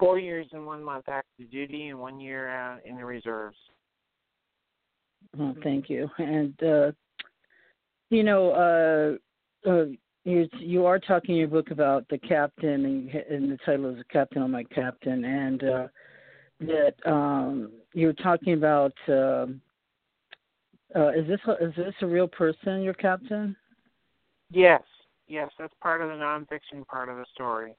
Four 0.00 0.18
years 0.18 0.46
and 0.52 0.66
one 0.66 0.82
month 0.82 1.04
active 1.08 1.50
duty, 1.50 1.88
and 1.88 2.00
one 2.00 2.18
year 2.18 2.48
uh, 2.48 2.78
in 2.86 2.96
the 2.96 3.04
reserves. 3.04 3.58
Oh, 5.38 5.54
thank 5.62 5.88
you. 5.88 6.08
And 6.18 6.54
uh 6.62 6.92
you 8.08 8.24
know, 8.24 9.18
uh 9.66 9.70
uh 9.70 9.84
you 10.24 10.48
you 10.58 10.86
are 10.86 10.98
talking 10.98 11.34
in 11.34 11.38
your 11.40 11.48
book 11.48 11.70
about 11.70 12.08
the 12.08 12.18
captain 12.18 12.84
and, 12.86 13.10
and 13.10 13.52
the 13.52 13.58
title 13.64 13.94
is 13.94 14.02
Captain 14.10 14.42
on 14.42 14.50
My 14.50 14.64
Captain 14.64 15.24
and 15.24 15.62
uh 15.62 15.86
that 16.60 16.94
um 17.06 17.70
you're 17.94 18.12
talking 18.14 18.54
about 18.54 18.94
um 19.08 19.60
uh 20.96 21.10
is 21.10 21.26
this 21.28 21.40
a, 21.46 21.64
is 21.64 21.74
this 21.76 21.94
a 22.00 22.06
real 22.06 22.26
person 22.26 22.82
your 22.82 22.94
captain? 22.94 23.54
Yes, 24.50 24.82
yes, 25.28 25.50
that's 25.58 25.74
part 25.82 26.00
of 26.00 26.08
the 26.08 26.14
nonfiction 26.14 26.86
part 26.86 27.08
of 27.08 27.18
the 27.18 27.26
story. 27.34 27.76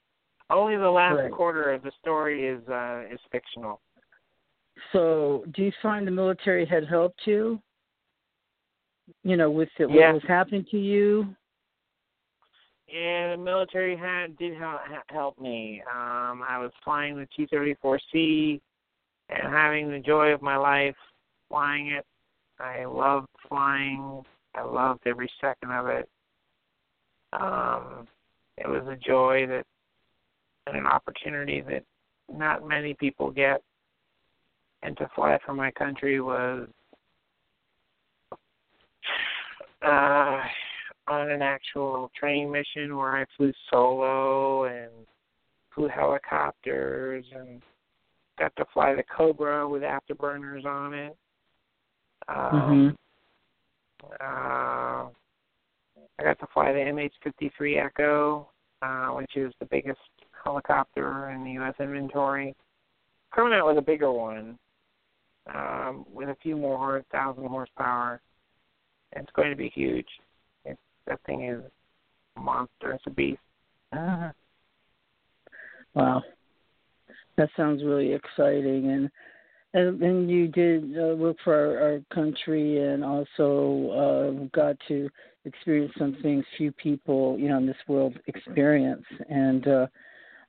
Only 0.51 0.75
the 0.75 0.89
last 0.89 1.17
Right. 1.17 1.31
quarter 1.31 1.71
of 1.71 1.81
the 1.81 1.91
story 2.01 2.45
is 2.45 2.67
uh, 2.67 3.05
is 3.09 3.19
fictional. 3.31 3.79
So, 4.91 5.45
do 5.51 5.63
you 5.63 5.71
find 5.81 6.05
the 6.05 6.11
military 6.11 6.65
had 6.65 6.85
helped 6.85 7.25
you? 7.25 7.61
You 9.23 9.37
know, 9.37 9.49
with 9.49 9.69
it, 9.79 9.89
Yeah. 9.89 10.07
what 10.07 10.15
was 10.15 10.23
happening 10.23 10.65
to 10.65 10.77
you? 10.77 11.35
And 12.93 13.33
the 13.39 13.43
military 13.43 13.95
had 13.95 14.37
did 14.37 14.57
help, 14.57 14.81
help 15.07 15.39
me. 15.39 15.81
Um, 15.83 16.43
I 16.43 16.57
was 16.57 16.71
flying 16.83 17.15
the 17.15 17.25
T-34C 17.27 18.59
and 19.29 19.53
having 19.53 19.89
the 19.89 19.99
joy 19.99 20.33
of 20.33 20.41
my 20.41 20.57
life 20.57 20.97
flying 21.47 21.87
it. 21.87 22.05
I 22.59 22.83
loved 22.83 23.27
flying. 23.47 24.25
I 24.55 24.63
loved 24.63 25.01
every 25.05 25.31
second 25.39 25.71
of 25.71 25.87
it. 25.87 26.09
Um, 27.31 28.07
it 28.57 28.67
was 28.67 28.85
a 28.87 28.97
joy 28.97 29.47
that 29.47 29.65
and 30.67 30.77
an 30.77 30.85
opportunity 30.85 31.61
that 31.61 31.83
not 32.31 32.67
many 32.67 32.93
people 32.93 33.31
get. 33.31 33.61
And 34.83 34.97
to 34.97 35.09
fly 35.15 35.37
for 35.45 35.53
my 35.53 35.71
country 35.71 36.21
was 36.21 36.67
uh, 39.85 40.41
on 41.07 41.29
an 41.29 41.41
actual 41.41 42.11
training 42.19 42.51
mission 42.51 42.97
where 42.97 43.15
I 43.15 43.25
flew 43.37 43.51
solo 43.69 44.65
and 44.65 44.91
flew 45.73 45.87
helicopters 45.87 47.25
and 47.35 47.61
got 48.39 48.55
to 48.55 48.65
fly 48.73 48.95
the 48.95 49.03
Cobra 49.15 49.67
with 49.67 49.83
afterburners 49.83 50.65
on 50.65 50.93
it. 50.93 51.17
Um, 52.27 52.97
uh, 54.19 55.05
I 56.19 56.23
got 56.23 56.39
to 56.39 56.47
fly 56.53 56.71
the 56.71 56.79
MH-53 56.79 57.83
Echo, 57.85 58.49
uh, 58.81 59.07
which 59.09 59.35
is 59.35 59.53
the 59.59 59.65
biggest 59.65 59.99
helicopter 60.43 61.29
in 61.29 61.43
the 61.43 61.51
U.S. 61.51 61.75
inventory. 61.79 62.55
Out 63.37 63.65
with 63.65 63.77
a 63.77 63.81
bigger 63.81 64.11
one, 64.11 64.59
um, 65.53 66.05
with 66.13 66.29
a 66.29 66.35
few 66.43 66.57
more 66.57 67.03
thousand 67.11 67.47
horsepower. 67.47 68.19
It's 69.13 69.31
going 69.35 69.51
to 69.51 69.55
be 69.55 69.69
huge. 69.73 70.07
It, 70.65 70.77
that 71.07 71.19
thing 71.25 71.45
is 71.45 71.61
a 72.35 72.39
monster. 72.39 72.91
It's 72.93 73.03
a 73.07 73.09
beast. 73.09 73.39
Wow, 75.93 76.23
that 77.35 77.49
sounds 77.57 77.83
really 77.83 78.13
exciting, 78.13 78.91
and 78.91 79.11
and, 79.73 80.01
and 80.01 80.29
you 80.29 80.47
did 80.47 80.97
uh, 80.97 81.15
work 81.15 81.37
for 81.43 81.53
our, 81.53 81.83
our 81.83 82.01
country, 82.13 82.79
and 82.79 83.03
also 83.03 83.89
uh, 83.91 84.47
got 84.55 84.77
to 84.87 85.09
experience 85.45 85.93
some 85.97 86.17
things 86.21 86.43
few 86.57 86.71
people, 86.73 87.37
you 87.39 87.49
know, 87.49 87.57
in 87.57 87.65
this 87.65 87.75
world 87.87 88.17
experience. 88.27 89.03
And 89.29 89.67
uh, 89.67 89.87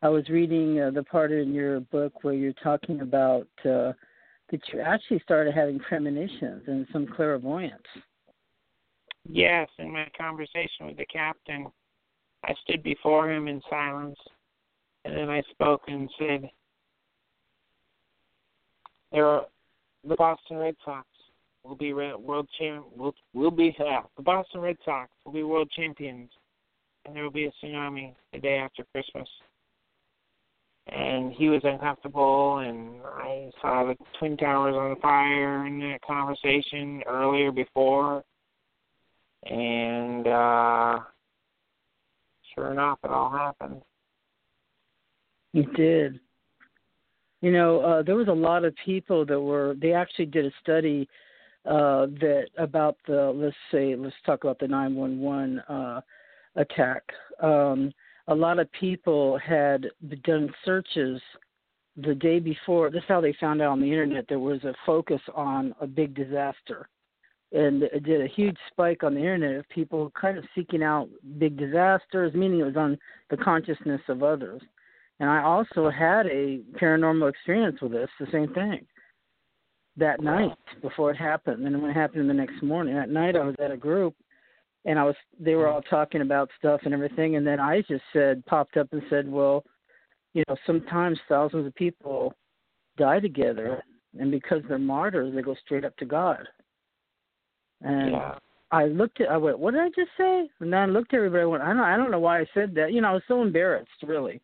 I 0.03 0.09
was 0.09 0.29
reading 0.29 0.81
uh, 0.81 0.91
the 0.91 1.05
part 1.05 1.31
in 1.31 1.55
your 1.55 1.79
book 1.79 2.25
where 2.25 2.35
you're 2.35 2.53
talking 2.55 3.03
about 3.03 3.47
uh, 3.65 3.93
that 4.51 4.61
you 4.73 4.81
actually 4.81 5.21
started 5.21 5.55
having 5.55 5.79
premonitions 5.79 6.65
and 6.67 6.87
some 6.93 7.07
clairvoyance. 7.07 7.87
Yes, 9.29 9.69
in 9.79 9.93
my 9.93 10.09
conversation 10.19 10.87
with 10.87 10.97
the 10.97 11.07
captain, 11.07 11.69
I 12.45 12.53
stood 12.65 12.83
before 12.83 13.31
him 13.31 13.47
in 13.47 13.63
silence, 13.71 14.19
and 15.05 15.17
then 15.17 15.31
I 15.31 15.41
spoke 15.53 15.83
and 15.87 16.11
said, 16.19 16.51
"There 19.13 19.27
are 19.27 19.47
the 20.03 20.17
Boston 20.17 20.57
Red 20.57 20.75
Sox 20.85 21.07
will 21.63 21.77
be 21.77 21.93
world 21.93 22.49
champ. 22.59 22.87
Will 22.97 23.15
will 23.35 23.53
be 23.53 23.77
uh, 23.79 24.01
the 24.17 24.23
Boston 24.23 24.63
Red 24.63 24.79
Sox 24.85 25.13
will 25.25 25.33
be 25.33 25.45
world 25.45 25.71
champions, 25.71 26.31
and 27.05 27.15
there 27.15 27.23
will 27.23 27.31
be 27.31 27.47
a 27.47 27.53
tsunami 27.65 28.17
the 28.33 28.41
day 28.41 28.59
after 28.59 28.85
Christmas." 28.93 29.29
And 30.89 31.33
he 31.33 31.49
was 31.49 31.61
uncomfortable, 31.65 32.59
and 32.59 33.01
I 33.05 33.51
saw 33.61 33.85
the 33.85 33.97
twin 34.19 34.37
towers 34.37 34.75
on 34.75 35.01
fire 35.01 35.67
in 35.67 35.79
that 35.81 36.03
conversation 36.03 37.03
earlier 37.07 37.53
before 37.53 38.25
and 39.45 40.27
uh 40.27 41.01
sure 42.55 42.71
enough 42.71 42.99
it 43.03 43.11
all 43.11 43.31
happened 43.31 43.83
You 45.53 45.65
did. 45.75 46.21
You 47.41 47.51
know, 47.51 47.81
uh, 47.81 48.03
there 48.03 48.15
was 48.15 48.29
a 48.29 48.33
lot 48.33 48.65
of 48.65 48.73
people 48.85 49.27
that 49.27 49.39
were. 49.39 49.75
They 49.83 49.93
actually 49.93 50.27
did 50.27 50.47
a 50.47 50.53
study 50.63 51.09
uh, 51.67 52.07
that 52.21 52.47
about 52.57 52.97
the. 53.07 53.33
Let's 53.35 53.57
say, 53.73 53.97
let's 53.97 54.15
talk 54.25 54.45
about 54.45 54.61
the 54.61 54.69
nine 54.69 54.95
one 54.95 55.19
one 55.19 55.59
uh, 55.69 56.01
attack. 56.55 57.03
Um, 57.43 57.93
a 58.29 58.35
lot 58.35 58.59
of 58.59 58.71
people 58.73 59.39
had 59.39 59.87
done 60.23 60.53
searches 60.65 61.21
the 61.97 62.15
day 62.15 62.39
before. 62.39 62.91
This 62.91 63.03
is 63.03 63.09
how 63.09 63.21
they 63.21 63.35
found 63.41 63.61
out 63.61 63.73
on 63.73 63.81
the 63.81 63.91
internet 63.91 64.27
there 64.29 64.39
was 64.39 64.63
a 64.65 64.75
focus 64.87 65.21
on 65.35 65.75
a 65.81 65.87
big 65.87 66.15
disaster, 66.15 66.89
and 67.53 67.83
it 67.83 68.05
did 68.05 68.23
a 68.23 68.27
huge 68.27 68.57
spike 68.71 69.03
on 69.03 69.15
the 69.15 69.21
internet 69.21 69.57
of 69.57 69.69
people 69.69 70.11
kind 70.19 70.39
of 70.39 70.45
seeking 70.55 70.83
out 70.83 71.09
big 71.39 71.57
disasters, 71.57 72.33
meaning 72.35 72.61
it 72.61 72.65
was 72.65 72.77
on 72.77 72.99
the 73.31 73.37
consciousness 73.37 74.01
of 74.09 74.23
others. 74.23 74.63
And 75.21 75.29
I 75.29 75.43
also 75.43 75.91
had 75.91 76.27
a 76.27 76.61
paranormal 76.81 77.29
experience 77.29 77.81
with 77.81 77.93
this, 77.93 78.09
the 78.19 78.27
same 78.33 78.53
thing. 78.55 78.87
That 79.97 80.23
night 80.23 80.57
before 80.81 81.11
it 81.11 81.19
happened, 81.19 81.67
and 81.67 81.83
when 81.83 81.91
it 81.91 81.95
happened 81.95 82.31
the 82.31 82.35
next 82.35 82.63
morning. 82.63 82.95
That 82.95 83.11
night 83.11 83.37
I 83.37 83.45
was 83.45 83.55
at 83.59 83.71
a 83.71 83.77
group 83.77 84.15
and 84.85 84.99
I 84.99 85.05
was 85.05 85.15
they 85.39 85.55
were 85.55 85.69
all 85.69 85.83
talking 85.83 86.23
about 86.23 86.51
stuff 86.59 86.81
and 86.85 86.95
everything 86.95 87.37
and 87.37 87.47
then 87.47 87.61
I 87.61 87.83
just 87.83 88.05
said 88.13 88.45
popped 88.47 88.77
up 88.77 88.89
and 88.93 89.03
said, 89.09 89.31
Well, 89.31 89.65
you 90.35 90.45
know, 90.49 90.57
sometimes 90.67 91.19
thousands 91.29 91.67
of 91.67 91.75
people 91.75 92.35
die 92.97 93.21
together 93.21 93.83
and 94.19 94.31
because 94.31 94.63
they're 94.69 94.79
martyrs 94.79 95.35
they 95.35 95.43
go 95.43 95.55
straight 95.65 95.85
up 95.85 95.97
to 95.99 96.05
God. 96.05 96.47
And 97.81 98.13
yeah 98.13 98.35
I 98.73 98.87
looked 98.87 99.21
at 99.21 99.31
I 99.31 99.37
went, 99.37 99.59
What 99.59 99.73
did 99.73 99.81
I 99.81 99.89
just 99.89 100.11
say? 100.17 100.49
And 100.61 100.73
then 100.73 100.81
I 100.81 100.87
looked 100.87 101.13
at 101.13 101.19
everybody 101.19 101.43
I 101.43 101.47
went, 101.47 101.63
I 101.63 101.69
don't 101.69 101.81
I 101.81 101.97
don't 101.97 102.11
know 102.11 102.19
why 102.19 102.41
I 102.41 102.47
said 102.55 102.75
that. 102.75 102.93
You 102.93 103.03
know, 103.03 103.09
I 103.09 103.13
was 103.13 103.23
so 103.29 103.43
embarrassed 103.43 103.91
really. 104.03 104.41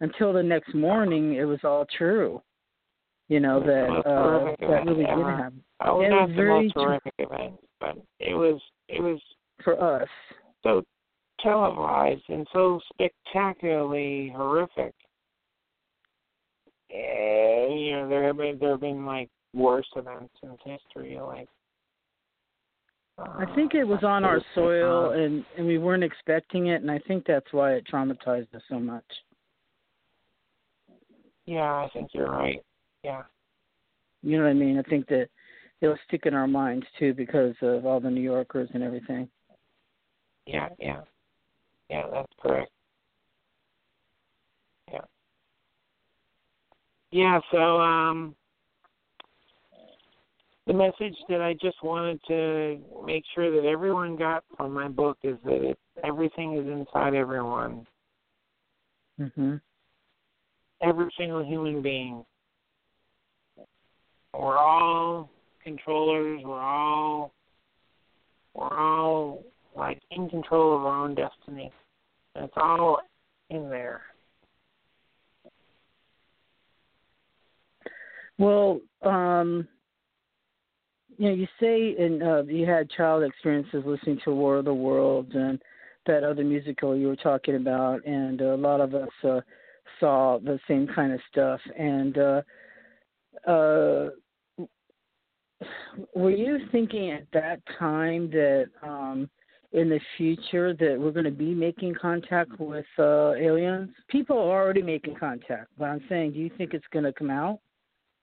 Until 0.00 0.32
the 0.32 0.42
next 0.42 0.74
morning 0.74 1.34
it 1.34 1.44
was 1.44 1.60
all 1.64 1.86
true. 1.98 2.40
You 3.28 3.40
know, 3.40 3.60
that 3.60 4.08
uh 4.08 4.54
that 4.68 4.86
really 4.86 5.04
did 5.04 5.08
happen. 5.08 5.62
Oh, 5.84 6.00
it 6.00 6.10
not 6.10 6.28
was 6.28 6.30
the 6.30 6.36
very 6.36 6.62
most 6.64 6.74
horrific 6.74 7.14
event, 7.18 7.54
but 7.80 7.96
it 8.20 8.34
was 8.34 8.60
it 8.88 9.02
was 9.02 9.20
for 9.62 10.02
us. 10.02 10.08
so 10.62 10.84
televised 11.42 12.22
and 12.28 12.46
so 12.52 12.80
spectacularly 12.92 14.32
horrific. 14.34 14.94
Eh, 16.90 17.68
you 17.68 17.92
know, 17.92 18.08
there 18.08 18.26
have 18.26 18.36
been 18.36 18.58
there 18.60 18.72
have 18.72 18.80
been 18.80 19.06
like 19.06 19.30
worse 19.54 19.88
events 19.96 20.34
in 20.42 20.50
history, 20.64 21.18
like. 21.20 21.48
I 23.18 23.44
think 23.54 23.74
it 23.74 23.84
was 23.84 24.00
uh, 24.02 24.06
on 24.06 24.24
our 24.24 24.38
uh, 24.38 24.54
soil 24.54 25.10
and 25.10 25.44
and 25.56 25.66
we 25.66 25.78
weren't 25.78 26.02
expecting 26.02 26.68
it 26.68 26.80
and 26.80 26.90
I 26.90 26.98
think 27.06 27.24
that's 27.26 27.52
why 27.52 27.74
it 27.74 27.86
traumatized 27.92 28.54
us 28.54 28.62
so 28.68 28.78
much. 28.78 29.04
Yeah, 31.44 31.60
I 31.60 31.88
think 31.92 32.10
you're 32.14 32.30
right. 32.30 32.62
Yeah. 33.04 33.22
You 34.22 34.38
know 34.38 34.44
what 34.44 34.50
I 34.50 34.54
mean? 34.54 34.78
I 34.78 34.82
think 34.88 35.08
that 35.08 35.28
it'll 35.80 35.98
stick 36.06 36.22
in 36.24 36.34
our 36.34 36.46
minds 36.46 36.86
too 36.98 37.12
because 37.12 37.54
of 37.60 37.84
all 37.84 38.00
the 38.00 38.10
New 38.10 38.20
Yorkers 38.20 38.70
and 38.72 38.82
everything. 38.82 39.28
Yeah, 40.46 40.68
yeah. 40.78 41.02
Yeah, 41.88 42.06
that's 42.12 42.32
correct. 42.40 42.70
Yeah. 44.92 45.00
Yeah, 47.10 47.40
so 47.50 47.80
um 47.80 48.34
the 50.66 50.72
message 50.72 51.16
that 51.28 51.40
I 51.40 51.54
just 51.54 51.82
wanted 51.82 52.20
to 52.28 52.78
make 53.04 53.24
sure 53.34 53.50
that 53.50 53.68
everyone 53.68 54.16
got 54.16 54.44
from 54.56 54.72
my 54.72 54.88
book 54.88 55.18
is 55.22 55.36
that 55.44 55.70
it, 55.70 55.78
everything 56.04 56.56
is 56.56 56.66
inside 56.66 57.14
everyone. 57.14 57.86
Mhm. 59.20 59.60
Every 60.80 61.12
single 61.16 61.44
human 61.44 61.82
being. 61.82 62.24
We're 64.32 64.56
all 64.56 65.28
controllers, 65.62 66.42
we're 66.44 66.60
all 66.60 67.32
we're 68.54 68.78
all 68.78 69.44
like 69.76 70.00
in 70.10 70.28
control 70.28 70.76
of 70.76 70.84
our 70.84 71.04
own 71.04 71.14
destiny. 71.14 71.72
And 72.34 72.44
it's 72.44 72.54
all 72.56 73.00
in 73.50 73.68
there. 73.68 74.02
Well, 78.38 78.80
um 79.02 79.68
you 81.18 81.28
know, 81.28 81.34
you 81.34 81.46
say 81.60 81.94
and 81.98 82.22
uh 82.22 82.42
you 82.44 82.66
had 82.66 82.90
child 82.90 83.22
experiences 83.22 83.82
listening 83.84 84.20
to 84.24 84.34
War 84.34 84.56
of 84.56 84.64
the 84.64 84.74
Worlds 84.74 85.30
and 85.34 85.60
that 86.06 86.24
other 86.24 86.42
musical 86.42 86.96
you 86.96 87.06
were 87.06 87.16
talking 87.16 87.56
about 87.56 88.04
and 88.06 88.40
a 88.40 88.56
lot 88.56 88.80
of 88.80 88.94
us 88.94 89.10
uh 89.24 89.40
saw 90.00 90.38
the 90.38 90.58
same 90.66 90.86
kind 90.86 91.12
of 91.12 91.20
stuff 91.30 91.60
and 91.78 92.18
uh 92.18 92.42
uh 93.46 94.08
were 96.14 96.30
you 96.30 96.58
thinking 96.72 97.12
at 97.12 97.26
that 97.32 97.60
time 97.78 98.30
that 98.30 98.66
um 98.82 99.28
in 99.72 99.88
the 99.88 100.00
future 100.16 100.74
that 100.74 100.96
we're 100.98 101.10
going 101.10 101.24
to 101.24 101.30
be 101.30 101.54
making 101.54 101.94
contact 101.94 102.50
with 102.58 102.84
uh 102.98 103.32
aliens 103.32 103.90
people 104.08 104.36
are 104.36 104.62
already 104.62 104.82
making 104.82 105.14
contact 105.14 105.68
but 105.78 105.86
i'm 105.86 106.02
saying 106.08 106.32
do 106.32 106.38
you 106.38 106.50
think 106.56 106.74
it's 106.74 106.86
going 106.92 107.04
to 107.04 107.12
come 107.12 107.30
out 107.30 107.58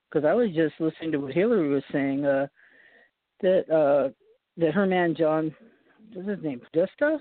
because 0.09 0.25
i 0.25 0.33
was 0.33 0.49
just 0.55 0.73
listening 0.79 1.11
to 1.11 1.17
what 1.17 1.33
hillary 1.33 1.69
was 1.69 1.83
saying 1.91 2.25
uh 2.25 2.45
that 3.41 3.69
uh 3.71 4.09
that 4.57 4.73
her 4.73 4.85
man 4.85 5.15
john 5.15 5.53
what's 6.13 6.29
his 6.29 6.43
name 6.43 6.59
podesta 6.59 7.17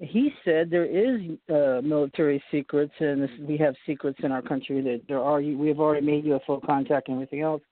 he 0.00 0.30
said 0.44 0.70
there 0.70 0.84
is 0.84 1.20
uh 1.50 1.80
military 1.82 2.42
secrets 2.50 2.92
and 3.00 3.22
this, 3.22 3.30
we 3.40 3.56
have 3.56 3.74
secrets 3.86 4.18
in 4.22 4.30
our 4.30 4.42
country 4.42 4.80
that 4.80 5.00
there 5.08 5.20
are 5.20 5.40
we 5.40 5.68
have 5.68 5.80
already 5.80 6.04
made 6.04 6.24
ufo 6.24 6.64
contact 6.64 7.08
and 7.08 7.16
everything 7.16 7.40
else 7.40 7.62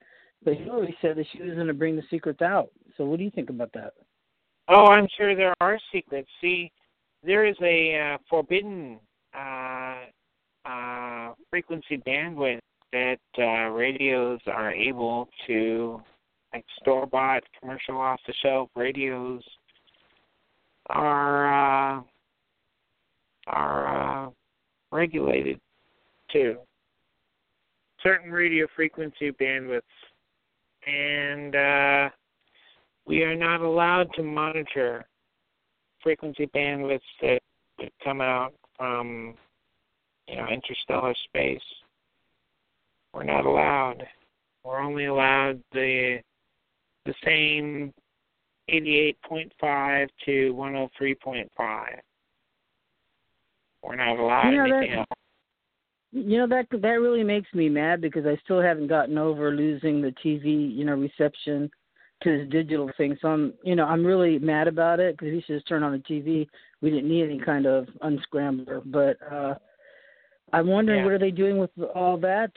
but 0.45 0.55
Hillary 0.55 0.97
said 1.03 1.16
that 1.16 1.27
she 1.33 1.43
was 1.43 1.55
going 1.55 1.66
to 1.66 1.74
bring 1.74 1.97
the 1.97 2.03
secrets 2.09 2.41
out. 2.41 2.70
So 2.97 3.05
what 3.05 3.18
do 3.18 3.24
you 3.24 3.31
think 3.31 3.51
about 3.51 3.72
that? 3.72 3.95
Oh, 4.69 4.87
I'm 4.87 5.07
sure 5.17 5.37
there 5.37 5.55
are 5.61 5.79
secrets. 5.93 6.29
See, 6.41 6.73
there 7.23 7.45
is 7.47 7.57
a 7.62 8.14
uh, 8.14 8.19
forbidden 8.29 8.99
uh, 9.37 9.97
uh, 10.64 11.35
frequency 11.51 11.99
bandwidth 11.99 12.61
that 12.93 13.19
uh, 13.39 13.71
radios 13.71 14.41
are 14.47 14.73
able 14.73 15.29
to, 15.47 16.03
like 16.53 16.64
store 16.81 17.07
bought, 17.07 17.43
commercial 17.61 17.99
off 17.99 18.21
the 18.27 18.35
shelf 18.43 18.69
radios, 18.75 19.43
are 20.89 21.99
uh, 21.99 22.03
are 23.49 24.27
uh, 24.27 24.31
regulated 24.91 25.61
to 26.33 26.57
certain 28.03 28.31
radio 28.31 28.67
frequency 28.75 29.31
bandwidths 29.33 29.83
and 30.87 31.55
uh, 31.55 32.09
we 33.07 33.22
are 33.22 33.36
not 33.36 33.61
allowed 33.61 34.12
to 34.14 34.22
monitor 34.22 35.07
frequency 36.02 36.46
bandwidths 36.54 37.00
that, 37.22 37.40
that 37.78 37.92
come 38.02 38.20
out 38.20 38.52
from 38.76 39.34
you 40.28 40.36
know 40.36 40.46
interstellar 40.48 41.14
space. 41.24 41.61
We're 43.14 43.24
not 43.24 43.46
allowed. 43.46 44.07
We're 44.64 44.80
only 44.80 45.07
allowed 45.07 45.62
the 45.72 46.20
the 47.07 47.14
same 47.24 47.94
88.5 48.68 50.09
to 50.24 50.52
103.5. 50.54 51.86
We're 53.82 53.94
not 53.94 54.18
allowed 54.18 54.50
You 54.50 54.57
know, 54.57 54.64
anything 54.64 54.90
that- 54.90 54.98
else. 54.98 55.07
You 56.12 56.38
know 56.38 56.46
that 56.46 56.66
that 56.70 57.00
really 57.00 57.22
makes 57.22 57.52
me 57.52 57.68
mad 57.68 58.00
because 58.00 58.26
I 58.26 58.36
still 58.42 58.61
haven't 58.61 58.86
gotten 58.86 59.18
over 59.18 59.50
losing 59.50 60.00
the 60.00 60.12
TV, 60.24 60.74
you 60.74 60.84
know, 60.84 60.94
reception 60.94 61.70
to 62.23 62.39
this 62.39 62.49
digital 62.51 62.91
thing. 62.97 63.17
So 63.21 63.29
I'm, 63.29 63.55
you 63.62 63.77
know, 63.77 63.85
I'm 63.85 64.05
really 64.05 64.39
mad 64.39 64.69
about 64.69 65.01
it 65.01 65.17
because 65.17 65.33
we 65.33 65.43
should 65.43 65.57
just 65.57 65.69
turn 65.69 65.83
on 65.83 65.93
the 65.93 65.99
TV. 65.99 66.49
We 66.81 66.91
didn't 66.91 67.09
need 67.09 67.25
any 67.25 67.39
kind 67.39 67.67
of 67.67 67.87
unscrambler, 68.03 68.83
but 68.87 69.17
uh 69.33 69.55
I'm 70.53 70.67
wondering 70.69 71.01
Yeah. 71.01 71.05
what 71.05 71.12
are 71.12 71.19
they 71.19 71.31
doing 71.31 71.59
with 71.59 71.71
all 71.95 72.17
that 72.19 72.53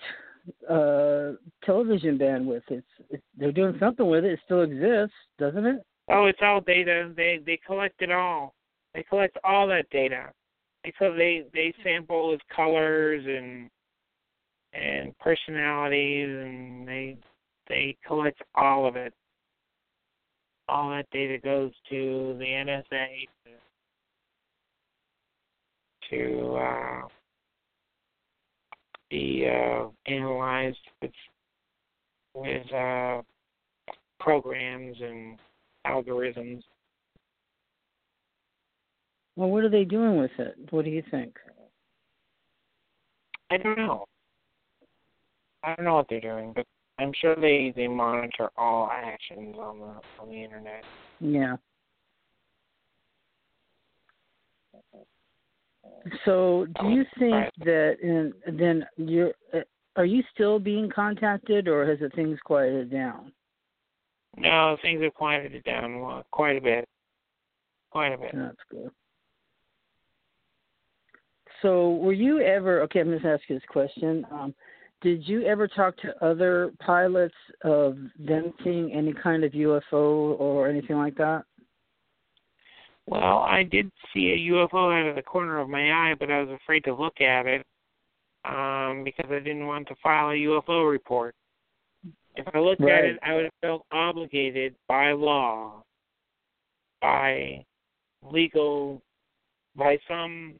uh 0.70 1.36
television 1.66 2.18
bandwidth? 2.18 2.64
It's, 2.70 2.88
it's 3.10 3.24
they're 3.38 3.52
doing 3.52 3.76
something 3.80 4.08
with 4.08 4.24
it. 4.26 4.34
It 4.34 4.40
still 4.46 4.62
exists, 4.62 5.16
doesn't 5.38 5.66
it? 5.66 5.82
Oh, 6.10 6.26
it's 6.26 6.40
all 6.42 6.62
data. 6.62 7.12
They 7.16 7.40
they 7.46 7.60
collect 7.66 8.02
it 8.02 8.12
all. 8.12 8.56
They 8.94 9.04
collect 9.04 9.38
all 9.44 9.68
that 9.68 9.90
data. 9.90 10.32
Because 10.84 11.18
they 11.18 11.44
they 11.54 11.74
sample 11.84 12.32
his 12.32 12.40
colors 12.56 13.26
and 13.28 13.70
and 14.74 15.18
personalities 15.20 16.30
and 16.30 16.88
they 16.88 17.18
they 17.68 17.98
collect 18.08 18.42
all 18.56 18.88
of 18.88 18.96
it. 18.96 19.14
All 20.70 20.90
that 20.92 21.10
data 21.12 21.38
goes 21.38 21.72
to 21.90 22.36
the 22.38 22.46
NSA 22.46 23.28
to, 26.10 26.16
to 26.16 26.56
uh, 26.56 27.02
be 29.10 29.48
uh, 29.50 29.88
analyzed 30.06 30.78
with 31.02 31.12
with 32.36 32.74
uh, 32.74 33.22
programs 34.20 34.98
and 35.02 35.40
algorithms. 35.88 36.62
Well, 39.36 39.50
what 39.50 39.64
are 39.64 39.70
they 39.70 39.86
doing 39.86 40.18
with 40.18 40.32
it? 40.38 40.56
What 40.70 40.86
do 40.86 40.92
you 40.92 41.04
think? 41.10 41.36
I 43.50 43.58
don't 43.58 43.78
know. 43.78 44.06
I 45.64 45.76
don't 45.76 45.86
know 45.86 45.96
what 45.96 46.08
they're 46.10 46.22
doing, 46.22 46.54
but 46.56 46.66
I'm 47.00 47.14
sure 47.20 47.36
they 47.36 47.74
they 47.76 47.88
monitor 47.88 48.50
all 48.58 48.90
actions 48.92 49.56
on 49.58 49.80
the 49.80 50.22
on 50.22 50.30
the 50.30 50.44
internet. 50.44 50.84
Yeah. 51.20 51.56
So, 56.26 56.66
do 56.82 56.90
you 56.90 57.06
think 57.18 57.52
that 57.60 57.98
in, 58.02 58.34
then 58.58 58.86
you're 58.98 59.32
are 59.96 60.06
you 60.06 60.24
still 60.34 60.60
being 60.60 60.90
contacted, 60.94 61.68
or 61.68 61.86
has 61.86 62.00
it 62.02 62.14
things 62.16 62.38
quieted 62.44 62.92
down? 62.92 63.32
No, 64.38 64.78
things 64.82 65.02
have 65.02 65.14
quieted 65.14 65.56
it 65.56 65.64
down 65.64 66.24
quite 66.32 66.58
a 66.58 66.62
bit. 66.62 66.88
Quite 67.92 68.14
a 68.14 68.18
bit. 68.18 68.32
That's 68.34 68.58
good. 68.70 68.92
So, 71.62 71.96
were 71.96 72.14
you 72.14 72.40
ever 72.42 72.82
okay? 72.84 73.02
I'm 73.02 73.12
just 73.12 73.26
asking 73.26 73.58
this 73.58 73.64
question. 73.70 74.26
Um, 74.32 74.54
did 75.02 75.28
you 75.28 75.44
ever 75.44 75.68
talk 75.68 75.96
to 75.98 76.26
other 76.26 76.72
pilots 76.80 77.36
of 77.64 77.98
them 78.18 78.54
seeing 78.64 78.92
any 78.92 79.14
kind 79.14 79.44
of 79.44 79.52
UFO 79.54 80.40
or 80.40 80.68
anything 80.68 80.98
like 80.98 81.16
that? 81.16 81.44
Well, 83.06 83.40
I 83.40 83.64
did 83.64 83.90
see 84.14 84.32
a 84.32 84.52
UFO 84.54 84.94
out 84.94 85.10
of 85.10 85.16
the 85.16 85.22
corner 85.22 85.60
of 85.60 85.70
my 85.70 85.92
eye, 85.92 86.16
but 86.20 86.30
I 86.30 86.42
was 86.42 86.60
afraid 86.62 86.84
to 86.84 86.94
look 86.94 87.22
at 87.22 87.48
it 87.48 87.66
um, 88.46 89.04
because 89.04 89.26
I 89.32 89.40
didn't 89.40 89.66
want 89.66 89.88
to 89.88 89.96
file 90.04 90.30
a 90.30 90.34
UFO 90.34 90.90
report. 90.90 91.34
If 92.36 92.48
I 92.54 92.60
looked 92.60 92.82
at 92.82 93.06
it, 93.06 93.18
I 93.24 93.34
would 93.34 93.46
have 93.46 93.54
felt 93.62 93.86
obligated 93.92 94.76
by 94.88 95.12
law 95.12 95.84
by 97.02 97.66
legal 98.24 99.02
by 99.76 99.98
some 100.08 100.56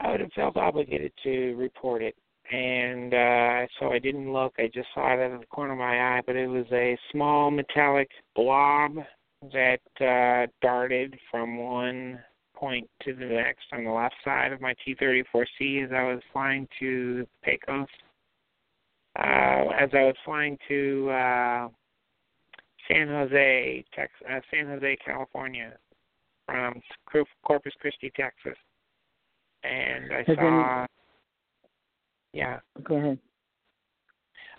I 0.00 0.10
would 0.10 0.20
have 0.20 0.32
felt 0.32 0.56
obligated 0.56 1.12
to 1.24 1.54
report 1.54 2.02
it. 2.02 2.14
And 2.52 3.12
uh 3.12 3.66
so 3.80 3.92
I 3.92 3.98
didn't 3.98 4.32
look. 4.32 4.54
I 4.58 4.70
just 4.72 4.88
saw 4.94 5.12
it 5.12 5.20
out 5.20 5.32
of 5.32 5.40
the 5.40 5.46
corner 5.46 5.72
of 5.72 5.78
my 5.78 6.16
eye, 6.16 6.22
but 6.26 6.36
it 6.36 6.46
was 6.46 6.66
a 6.72 6.96
small 7.10 7.50
metallic 7.50 8.08
blob 8.36 8.96
that 9.52 9.80
uh 10.00 10.46
darted 10.62 11.18
from 11.30 11.58
one 11.58 12.20
point 12.54 12.88
to 13.02 13.14
the 13.14 13.24
next 13.24 13.64
on 13.72 13.84
the 13.84 13.90
left 13.90 14.14
side 14.24 14.52
of 14.52 14.60
my 14.60 14.74
T-34C 14.84 15.84
as 15.84 15.90
I 15.92 16.04
was 16.04 16.22
flying 16.32 16.66
to 16.80 17.26
Pecos. 17.42 17.86
Uh, 19.18 19.68
as 19.78 19.90
I 19.92 20.04
was 20.04 20.14
flying 20.24 20.58
to 20.68 21.08
uh, 21.10 21.68
San 22.88 23.08
Jose, 23.08 23.84
Texas, 23.94 24.26
uh, 24.30 24.40
San 24.50 24.66
Jose, 24.66 24.96
California, 25.04 25.72
from 26.46 26.80
Corpus 27.44 27.72
Christi, 27.80 28.12
Texas, 28.14 28.56
and 29.66 30.12
I 30.12 30.22
Has 30.26 30.36
saw. 30.36 30.78
Any... 30.80 30.86
Yeah. 32.32 32.58
Go 32.84 32.96
ahead. 32.96 33.18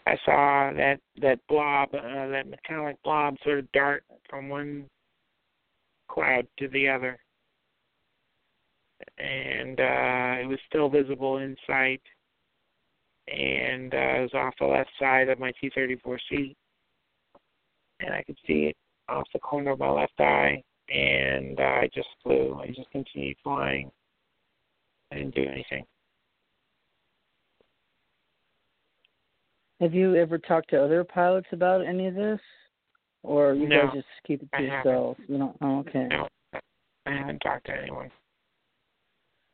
I 0.07 0.15
saw 0.25 0.71
that 0.73 0.99
that 1.21 1.39
blob, 1.49 1.89
uh, 1.93 2.27
that 2.29 2.47
metallic 2.47 2.95
blob, 3.03 3.35
sort 3.43 3.59
of 3.59 3.71
dart 3.73 4.03
from 4.29 4.47
one 4.47 4.85
cloud 6.07 6.47
to 6.59 6.69
the 6.69 6.87
other, 6.87 7.19
and 9.17 9.79
uh, 9.79 10.41
it 10.41 10.47
was 10.47 10.59
still 10.69 10.87
visible 10.89 11.39
in 11.39 11.57
sight, 11.67 12.01
and 13.27 13.93
uh, 13.93 13.97
it 13.97 14.21
was 14.21 14.33
off 14.33 14.53
the 14.59 14.65
left 14.65 14.89
side 14.97 15.27
of 15.27 15.39
my 15.39 15.51
T-34C, 15.59 16.55
and 17.99 18.13
I 18.13 18.23
could 18.23 18.37
see 18.47 18.67
it 18.67 18.77
off 19.09 19.27
the 19.33 19.39
corner 19.39 19.71
of 19.71 19.79
my 19.79 19.89
left 19.89 20.19
eye, 20.19 20.63
and 20.89 21.59
uh, 21.59 21.63
I 21.63 21.89
just 21.93 22.07
flew. 22.23 22.57
I 22.61 22.67
just 22.67 22.89
continued 22.91 23.37
flying. 23.43 23.91
I 25.11 25.15
didn't 25.15 25.35
do 25.35 25.43
anything. 25.43 25.85
Have 29.79 29.93
you 29.93 30.15
ever 30.15 30.37
talked 30.37 30.71
to 30.71 30.83
other 30.83 31.03
pilots 31.03 31.47
about 31.51 31.85
any 31.85 32.07
of 32.07 32.15
this, 32.15 32.39
or 33.23 33.53
you 33.53 33.67
no, 33.67 33.83
guys 33.83 33.95
just 33.95 34.07
keep 34.25 34.41
it 34.41 34.49
to 34.51 34.57
I 34.57 34.61
yourselves? 34.61 35.19
You 35.27 35.37
don't. 35.37 35.55
Oh, 35.61 35.79
okay. 35.79 36.07
No, 36.09 36.27
I 37.05 37.11
haven't 37.11 37.39
talked 37.39 37.67
to 37.67 37.79
anyone. 37.79 38.09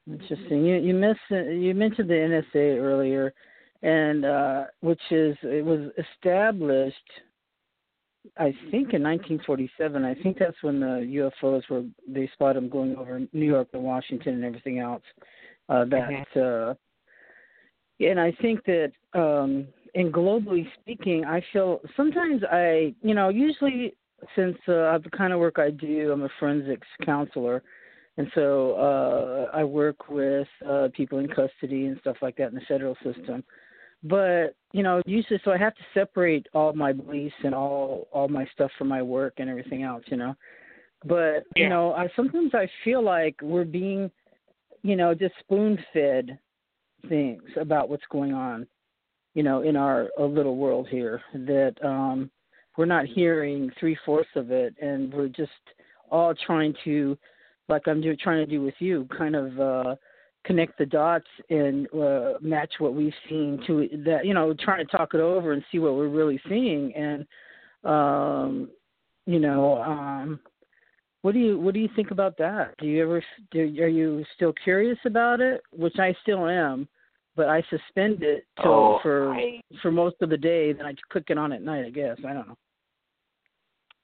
Interesting. 0.10 0.66
You 0.66 0.76
you 0.78 0.94
miss 0.94 1.18
you 1.30 1.74
mentioned 1.76 2.10
the 2.10 2.44
NSA 2.56 2.78
earlier, 2.78 3.34
and 3.82 4.26
uh, 4.26 4.64
which 4.82 5.02
is 5.12 5.36
it 5.44 5.66
was 5.66 5.92
established. 5.98 6.98
I 8.38 8.54
think 8.72 8.94
in 8.94 9.04
1947. 9.04 10.06
I 10.06 10.16
think 10.16 10.40
that's 10.40 10.56
when 10.62 10.80
the 10.80 11.32
UFOs 11.44 11.70
were 11.70 11.84
they 12.08 12.30
spotted 12.34 12.64
them 12.64 12.70
going 12.70 12.96
over 12.96 13.20
New 13.34 13.46
York 13.46 13.68
and 13.74 13.84
Washington 13.84 14.36
and 14.36 14.46
everything 14.46 14.80
else. 14.80 15.04
Uh, 15.70 15.86
that 15.86 16.28
Mhm. 16.36 16.70
uh, 16.70 16.76
and 18.00 18.20
I 18.20 18.32
think 18.42 18.64
that 18.66 18.92
um, 19.14 19.68
and 19.96 20.14
globally 20.14 20.70
speaking, 20.80 21.26
I 21.26 21.42
feel 21.52 21.82
sometimes 21.96 22.44
I 22.44 22.94
you 23.02 23.14
know 23.14 23.30
usually 23.30 23.96
since 24.36 24.58
uh, 24.68 24.98
the 24.98 25.10
kind 25.12 25.34
of 25.34 25.40
work 25.40 25.60
I 25.60 25.70
do, 25.70 26.12
I'm 26.12 26.24
a 26.24 26.30
forensics 26.40 26.88
counselor 27.04 27.64
and 28.18 28.32
so 28.36 28.74
uh, 28.74 29.58
I 29.58 29.64
work 29.64 30.10
with 30.10 30.48
uh, 30.68 30.90
people 30.96 31.20
in 31.20 31.28
custody 31.28 31.88
and 31.88 31.98
stuff 32.00 32.18
like 32.22 32.38
that 32.38 32.50
in 32.50 32.56
the 32.56 32.62
federal 32.68 32.96
system. 33.04 33.44
But 34.04 34.56
you 34.72 34.84
know, 34.84 35.02
usually, 35.06 35.40
so 35.44 35.52
I 35.52 35.58
have 35.58 35.76
to 35.76 35.82
separate 35.94 36.48
all 36.54 36.74
my 36.74 36.92
beliefs 36.92 37.36
and 37.44 37.56
all 37.56 38.08
all 38.12 38.28
my 38.28 38.46
stuff 38.54 38.70
from 38.78 38.88
my 38.88 39.02
work 39.02 39.36
and 39.38 39.50
everything 39.50 39.84
else. 39.84 40.04
You 40.08 40.18
know, 40.18 40.36
but 41.06 41.46
Yeah. 41.56 41.64
you 41.64 41.70
know, 41.70 41.94
I 41.94 42.08
sometimes 42.16 42.54
I 42.54 42.70
feel 42.84 43.02
like 43.02 43.36
we're 43.42 43.66
being, 43.66 44.12
you 44.84 44.96
know, 44.96 45.14
just 45.14 45.34
spoon 45.40 45.78
fed 45.94 46.38
things 47.10 47.42
about 47.60 47.90
what's 47.90 48.04
going 48.12 48.34
on, 48.34 48.68
you 49.34 49.44
know, 49.44 49.62
in 49.62 49.76
our, 49.76 50.10
little 50.20 50.58
world 50.58 50.88
here. 50.90 51.22
That 51.34 51.76
um, 51.84 52.30
we're 52.78 52.86
not 52.86 53.06
hearing 53.06 53.72
three 53.80 53.98
fourths 54.06 54.30
of 54.36 54.52
it, 54.52 54.76
and 54.82 55.14
we're 55.14 55.30
just 55.30 55.52
all 56.12 56.34
trying 56.46 56.76
to 56.84 57.18
like 57.70 57.88
I'm 57.88 58.02
do, 58.02 58.16
trying 58.16 58.46
to 58.46 58.52
do 58.52 58.62
with 58.62 58.76
you, 58.80 59.08
kind 59.18 59.36
of 59.36 59.60
uh, 59.60 59.96
connect 60.46 60.78
the 60.78 60.86
dots 60.86 61.28
and 61.50 61.88
uh, 61.94 62.34
match 62.42 62.74
what 62.80 62.94
we've 62.94 63.14
seen 63.30 63.62
to 63.68 63.90
that. 64.06 64.26
You 64.26 64.34
know, 64.34 64.54
trying 64.54 64.86
to 64.86 64.98
talk 64.98 65.14
it 65.14 65.22
over 65.22 65.54
and 65.54 65.64
see 65.72 65.80
what 65.80 65.96
we're 65.96 66.10
really 66.10 66.40
seeing. 66.50 66.94
And 66.94 67.26
um, 67.84 68.70
you 69.26 69.40
know, 69.40 69.82
um, 69.82 70.40
what 71.24 71.34
do 71.34 71.40
you 71.40 71.58
what 71.58 71.74
do 71.74 71.80
you 71.80 71.90
think 71.96 72.12
about 72.12 72.38
that? 72.38 72.76
Do 72.78 72.86
you 72.86 73.02
ever 73.02 73.24
do? 73.52 73.62
Are 73.82 73.88
you 73.88 74.24
still 74.36 74.54
curious 74.64 75.00
about 75.06 75.40
it? 75.40 75.62
Which 75.72 75.98
I 75.98 76.14
still 76.22 76.48
am, 76.48 76.88
but 77.38 77.48
I 77.48 77.64
suspend 77.70 78.24
it 78.24 78.46
till 78.62 78.72
Oh, 78.72 79.00
for 79.02 79.34
I- 79.34 79.62
for 79.82 79.90
most 79.90 80.18
of 80.22 80.30
the 80.30 80.38
day. 80.38 80.74
Then 80.74 80.86
I 80.86 80.94
click 81.10 81.30
it 81.30 81.38
on 81.38 81.54
at 81.54 81.62
night. 81.62 81.86
I 81.86 81.90
guess 81.90 82.18
I 82.28 82.34
don't 82.34 82.50
know. 82.50 82.58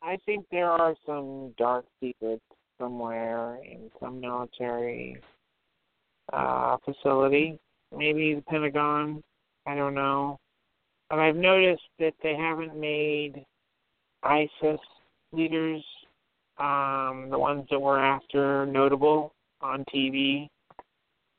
I 0.02 0.18
think 0.26 0.46
there 0.50 0.72
are 0.72 0.96
some 1.06 1.54
dark 1.58 1.86
secrets 2.00 2.42
somewhere 2.80 3.58
in 3.66 3.92
some 4.00 4.22
military 4.22 5.22
uh, 6.32 6.78
facility, 6.86 7.60
maybe 7.94 8.34
the 8.36 8.42
Pentagon. 8.44 9.22
I 9.66 9.76
don't 9.76 9.94
know. 9.94 10.40
But 11.10 11.20
I've 11.20 11.36
noticed 11.36 11.84
that 12.00 12.14
they 12.24 12.36
haven't 12.36 12.80
made 12.80 13.46
ISIS 14.24 14.80
leaders, 15.34 15.84
um, 16.60 17.28
the 17.30 17.40
ones 17.40 17.66
that 17.72 17.80
were 17.80 18.00
after, 18.00 18.66
notable 18.66 19.34
on 19.62 19.86
TV. 19.94 20.48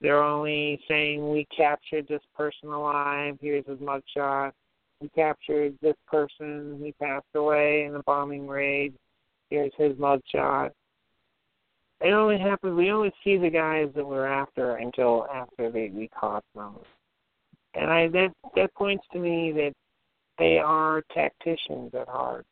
They're 0.01 0.23
only 0.23 0.81
saying 0.89 1.31
we 1.31 1.47
captured 1.55 2.09
this 2.09 2.23
person 2.37 2.71
alive. 2.71 3.37
Here's 3.41 3.67
his 3.67 3.79
mugshot. 3.79 4.53
We 5.01 5.09
captured 5.11 5.75
this 5.83 5.97
person. 6.07 6.81
He 6.83 6.93
passed 6.93 7.27
away 7.35 7.85
in 7.85 7.95
a 7.95 8.03
bombing 8.03 8.49
raid. 8.49 8.95
Here's 9.51 9.73
his 9.77 9.93
mugshot. 9.97 10.71
It 12.01 12.13
only 12.13 12.39
happens. 12.39 12.77
We 12.77 12.91
only 12.91 13.13
see 13.23 13.37
the 13.37 13.51
guys 13.51 13.89
that 13.95 14.07
we're 14.07 14.27
after 14.27 14.77
until 14.77 15.27
after 15.33 15.71
they 15.71 15.91
we 15.93 16.09
caught 16.09 16.45
them, 16.55 16.77
and 17.75 17.91
I 17.91 18.09
that 18.09 18.33
that 18.57 18.75
points 18.75 19.05
to 19.13 19.19
me 19.19 19.53
that 19.53 19.73
they 20.39 20.59
are 20.59 21.03
tacticians 21.13 21.93
at 21.95 22.09
heart. 22.09 22.47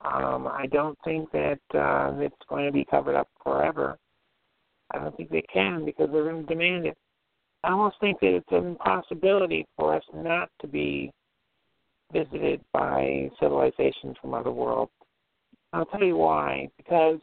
Um, 0.00 0.46
I 0.46 0.66
don't 0.70 0.98
think 1.04 1.30
that 1.32 1.58
uh, 1.74 2.12
it's 2.18 2.36
going 2.48 2.66
to 2.66 2.72
be 2.72 2.84
covered 2.84 3.16
up 3.16 3.28
forever. 3.42 3.98
I 4.92 4.98
don't 4.98 5.16
think 5.16 5.30
they 5.30 5.44
can 5.52 5.84
because 5.84 6.08
they're 6.12 6.24
going 6.24 6.46
to 6.46 6.54
demand 6.54 6.86
it. 6.86 6.96
I 7.64 7.72
almost 7.72 7.96
think 8.00 8.20
that 8.20 8.34
it's 8.34 8.52
an 8.52 8.66
impossibility 8.68 9.66
for 9.76 9.94
us 9.94 10.04
not 10.14 10.50
to 10.60 10.68
be 10.68 11.12
visited 12.12 12.60
by 12.72 13.30
civilizations 13.40 14.16
from 14.20 14.34
other 14.34 14.52
worlds. 14.52 14.92
I'll 15.72 15.84
tell 15.86 16.02
you 16.02 16.16
why. 16.16 16.68
Because 16.76 17.18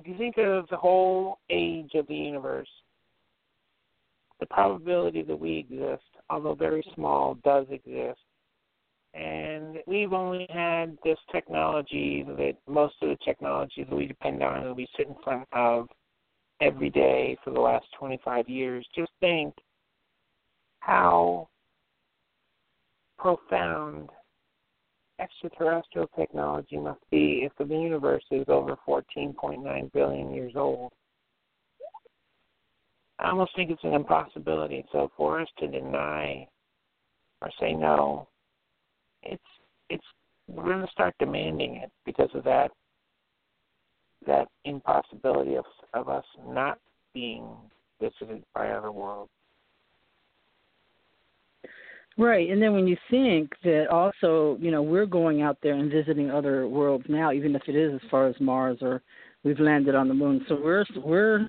if 0.00 0.06
you 0.06 0.16
think 0.16 0.38
of 0.38 0.68
the 0.68 0.76
whole 0.76 1.38
age 1.50 1.90
of 1.94 2.06
the 2.06 2.14
universe, 2.14 2.68
the 4.40 4.46
probability 4.46 5.22
that 5.22 5.38
we 5.38 5.58
exist, 5.58 6.02
although 6.30 6.54
very 6.54 6.84
small, 6.94 7.34
does 7.44 7.66
exist. 7.70 8.20
And 9.14 9.78
we've 9.86 10.12
only 10.12 10.46
had 10.50 10.96
this 11.04 11.18
technology 11.30 12.24
that 12.26 12.56
most 12.66 12.94
of 13.02 13.10
the 13.10 13.18
technologies 13.24 13.86
that 13.88 13.96
we 13.96 14.06
depend 14.06 14.42
on 14.42 14.64
that 14.64 14.74
we 14.74 14.88
sit 14.96 15.08
in 15.08 15.16
front 15.22 15.46
of 15.52 15.88
every 16.60 16.88
day 16.88 17.36
for 17.44 17.50
the 17.50 17.60
last 17.60 17.84
25 17.98 18.48
years. 18.48 18.86
Just 18.94 19.12
think 19.20 19.54
how 20.80 21.48
profound 23.18 24.08
extraterrestrial 25.20 26.08
technology 26.16 26.76
must 26.76 27.00
be 27.10 27.42
if 27.44 27.52
the 27.58 27.74
universe 27.74 28.24
is 28.30 28.44
over 28.48 28.76
14.9 28.88 29.92
billion 29.92 30.34
years 30.34 30.52
old. 30.56 30.90
I 33.18 33.30
almost 33.30 33.54
think 33.54 33.70
it's 33.70 33.84
an 33.84 33.94
impossibility. 33.94 34.84
So 34.90 35.12
for 35.16 35.40
us 35.40 35.48
to 35.58 35.68
deny 35.68 36.48
or 37.40 37.50
say 37.60 37.72
no, 37.72 38.28
it's 39.22 39.42
it's 39.88 40.04
we're 40.48 40.64
going 40.64 40.84
to 40.84 40.92
start 40.92 41.14
demanding 41.18 41.76
it 41.76 41.90
because 42.04 42.30
of 42.34 42.44
that 42.44 42.70
that 44.26 44.48
impossibility 44.64 45.56
of 45.56 45.64
of 45.94 46.08
us 46.08 46.24
not 46.46 46.78
being 47.14 47.46
visited 48.00 48.42
by 48.54 48.70
other 48.70 48.92
worlds. 48.92 49.30
Right, 52.18 52.50
and 52.50 52.60
then 52.60 52.74
when 52.74 52.86
you 52.86 52.96
think 53.10 53.50
that 53.64 53.86
also, 53.88 54.58
you 54.60 54.70
know, 54.70 54.82
we're 54.82 55.06
going 55.06 55.40
out 55.40 55.56
there 55.62 55.74
and 55.74 55.90
visiting 55.90 56.30
other 56.30 56.68
worlds 56.68 57.06
now, 57.08 57.32
even 57.32 57.56
if 57.56 57.62
it 57.68 57.74
is 57.74 57.94
as 57.94 58.10
far 58.10 58.26
as 58.26 58.34
Mars 58.38 58.78
or 58.82 59.00
we've 59.44 59.58
landed 59.58 59.94
on 59.94 60.08
the 60.08 60.14
moon. 60.14 60.44
So 60.48 60.58
we're 60.62 60.84
we're 60.96 61.48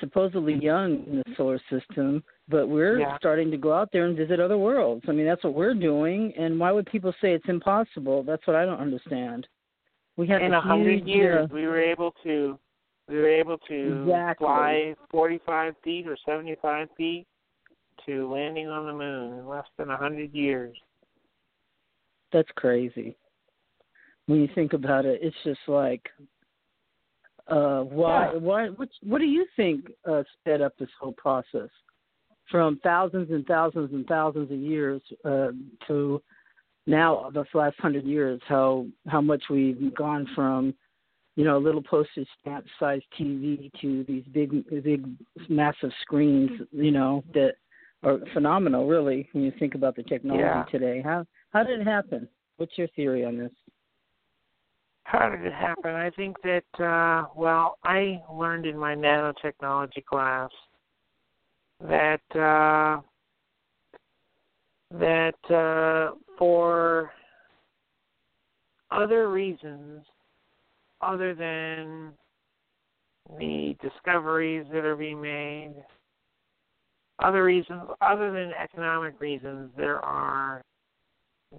supposedly 0.00 0.54
young 0.54 1.02
in 1.06 1.22
the 1.24 1.34
solar 1.36 1.60
system, 1.70 2.22
but 2.48 2.68
we're 2.68 3.00
Yeah. 3.00 3.16
starting 3.18 3.50
to 3.50 3.56
go 3.56 3.72
out 3.72 3.90
there 3.92 4.06
and 4.06 4.16
visit 4.16 4.38
other 4.40 4.58
worlds. 4.58 5.04
I 5.08 5.12
mean, 5.12 5.26
that's 5.26 5.42
what 5.42 5.54
we're 5.54 5.74
doing. 5.74 6.32
And 6.36 6.58
why 6.60 6.70
would 6.72 6.86
people 6.86 7.12
say 7.20 7.32
it's 7.32 7.48
impossible? 7.48 8.22
That's 8.22 8.46
what 8.46 8.56
I 8.56 8.64
don't 8.64 8.78
understand. 8.80 9.48
We 10.16 10.26
had 10.26 10.42
in 10.42 10.54
a 10.54 10.58
a 10.58 10.60
hundred 10.60 11.06
years 11.06 11.50
uh, 11.50 11.54
we 11.54 11.66
were 11.66 11.80
able 11.80 12.12
to 12.22 12.58
we 13.08 13.16
were 13.16 13.28
able 13.28 13.58
to 13.58 14.02
Exactly. 14.04 14.44
fly 14.46 14.94
forty 15.10 15.38
five 15.44 15.74
feet 15.82 16.06
or 16.06 16.16
seventy 16.24 16.54
five 16.62 16.88
feet 16.96 17.26
to 18.06 18.30
landing 18.30 18.68
on 18.68 18.86
the 18.86 18.92
moon 18.92 19.38
in 19.38 19.48
less 19.48 19.66
than 19.76 19.90
a 19.90 19.96
hundred 19.96 20.32
years. 20.32 20.76
that's 22.32 22.50
crazy. 22.56 23.16
When 24.26 24.40
you 24.40 24.48
think 24.54 24.72
about 24.72 25.06
it, 25.06 25.20
it's 25.22 25.36
just 25.44 25.60
like, 25.68 26.02
uh, 27.46 27.82
why, 27.82 28.32
Yeah. 28.32 28.38
why, 28.38 28.68
what, 28.70 28.88
what 29.02 29.18
do 29.18 29.24
you 29.24 29.46
think 29.54 29.92
uh, 30.04 30.24
sped 30.34 30.60
up 30.60 30.76
this 30.78 30.90
whole 31.00 31.12
process 31.12 31.70
from 32.50 32.78
thousands 32.82 33.30
and 33.30 33.46
thousands 33.46 33.92
and 33.92 34.06
thousands 34.06 34.50
of 34.50 34.58
years 34.58 35.02
uh, 35.24 35.48
to 35.86 36.22
now 36.86 37.30
this 37.34 37.46
last 37.54 37.78
hundred 37.78 38.04
years? 38.04 38.40
How 38.46 38.86
how 39.08 39.20
much 39.20 39.44
we've 39.50 39.94
gone 39.94 40.28
from, 40.34 40.74
you 41.34 41.44
know, 41.44 41.56
a 41.56 41.64
little 41.66 41.82
postage 41.82 42.28
stamp 42.40 42.66
sized 42.78 43.04
TV 43.18 43.70
to 43.80 44.04
these 44.04 44.24
big, 44.32 44.64
big, 44.82 45.04
massive 45.48 45.90
screens, 46.02 46.50
you 46.72 46.92
know, 46.92 47.24
that 47.34 47.54
are 48.02 48.18
phenomenal, 48.32 48.86
really, 48.86 49.28
when 49.32 49.42
you 49.44 49.52
think 49.58 49.74
about 49.74 49.96
the 49.96 50.02
technology 50.04 50.42
Yeah. 50.42 50.64
today. 50.70 51.00
How 51.02 51.26
how 51.50 51.64
did 51.64 51.80
it 51.80 51.86
happen? 51.86 52.28
What's 52.58 52.76
your 52.78 52.88
theory 52.88 53.24
on 53.24 53.36
this? 53.38 53.52
How 55.04 55.28
did 55.28 55.42
it 55.46 55.52
happen? 55.52 55.94
I 55.94 56.10
think 56.10 56.36
that 56.42 56.64
uh 56.80 57.28
well, 57.34 57.78
I 57.84 58.20
learned 58.32 58.66
in 58.66 58.78
my 58.78 58.94
nanotechnology 58.94 60.04
class 60.04 60.50
that 61.80 62.20
uh 62.34 63.00
that 64.90 65.34
uh 65.50 66.14
for 66.38 67.10
other 68.90 69.30
reasons 69.30 70.04
other 71.00 71.34
than 71.34 72.12
the 73.38 73.76
discoveries 73.82 74.64
that 74.72 74.84
are 74.84 74.96
being 74.96 75.20
made 75.20 75.74
other 77.18 77.44
reasons 77.44 77.82
other 78.00 78.32
than 78.32 78.52
economic 78.52 79.20
reasons 79.20 79.70
there 79.76 80.02
are 80.04 80.62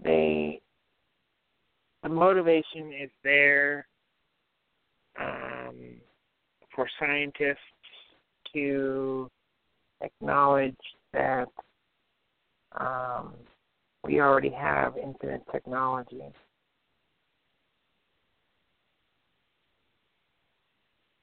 they 0.03 0.59
the 2.03 2.09
motivation 2.09 2.93
is 2.93 3.09
there 3.23 3.87
um, 5.19 5.99
for 6.75 6.87
scientists 6.99 7.57
to 8.53 9.29
acknowledge 10.01 10.75
that 11.13 11.47
um, 12.79 13.33
we 14.03 14.19
already 14.19 14.49
have 14.49 14.97
infinite 14.97 15.41
technology. 15.51 16.21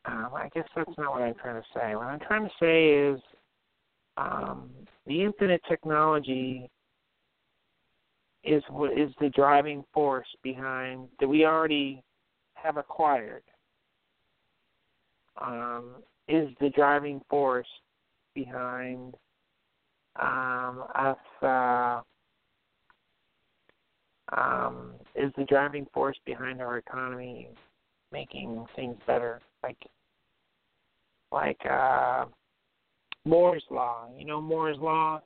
Um, 0.06 0.30
I 0.34 0.48
guess 0.54 0.68
that's 0.76 0.90
not 0.98 1.12
what 1.12 1.22
I'm 1.22 1.34
trying 1.34 1.60
to 1.60 1.68
say. 1.74 1.94
What 1.94 2.06
I'm 2.06 2.20
trying 2.20 2.44
to 2.44 2.54
say 2.60 2.90
is 2.90 3.20
um, 4.16 4.70
the 5.06 5.22
infinite 5.22 5.62
technology 5.68 6.70
is 8.44 8.62
what 8.68 8.98
is 8.98 9.10
the 9.20 9.30
driving 9.30 9.82
force 9.94 10.26
behind 10.42 11.08
that 11.20 11.28
we 11.28 11.46
already 11.46 12.02
have 12.54 12.76
acquired. 12.76 13.42
Um, 15.40 15.96
is 16.28 16.48
the 16.60 16.70
driving 16.70 17.20
force 17.28 17.66
behind 18.34 19.14
um, 20.20 20.84
us 20.94 21.16
uh, 21.42 22.00
um, 24.36 24.92
is 25.14 25.32
the 25.36 25.44
driving 25.44 25.86
force 25.92 26.16
behind 26.24 26.60
our 26.60 26.78
economy 26.78 27.48
making 28.12 28.64
things 28.76 28.96
better, 29.06 29.40
like 29.62 29.76
like 31.32 31.58
uh, 31.68 32.26
Moore's 33.24 33.64
law. 33.70 34.08
You 34.16 34.24
know 34.24 34.40
Moore's 34.40 34.78
law 34.78 35.20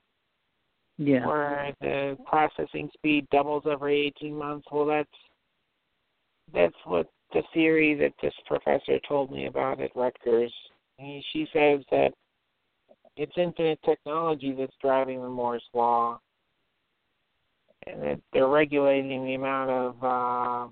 Yeah. 0.97 1.27
where 1.27 1.75
the 1.81 2.17
processing 2.27 2.91
speed 2.95 3.27
doubles 3.31 3.65
every 3.71 4.07
18 4.19 4.35
months. 4.37 4.67
Well, 4.73 4.87
that's 4.87 5.09
that's 6.53 6.77
what 6.85 7.09
the 7.35 7.43
theory 7.53 7.95
that 7.97 8.15
this 8.23 8.35
professor 8.47 8.99
told 9.07 9.31
me 9.31 9.47
about 9.47 9.81
at 9.81 9.95
Rutgers. 9.95 10.53
He, 10.97 11.23
she 11.33 11.47
says 11.53 11.81
that 11.91 12.13
it's 13.19 13.33
infinite 13.37 13.81
technology 13.85 14.55
that's 14.57 14.73
driving 14.81 15.21
the 15.21 15.29
Moore's 15.29 15.63
law, 15.75 16.21
and 17.87 18.23
they're 18.33 18.49
regulating 18.49 19.25
the 19.25 19.35
amount 19.35 19.71
of 19.71 19.97
uh, 20.03 20.69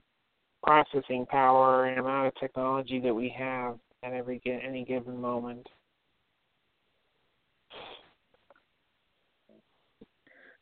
processing 0.63 1.27
power 1.27 1.87
and 1.87 1.99
amount 1.99 2.29
of 2.29 2.35
technology 2.37 3.01
that 3.01 3.13
we 3.13 3.35
have 3.37 3.77
at 4.03 4.13
every 4.13 4.41
any 4.47 4.85
given 4.85 5.21
moment. 5.21 5.67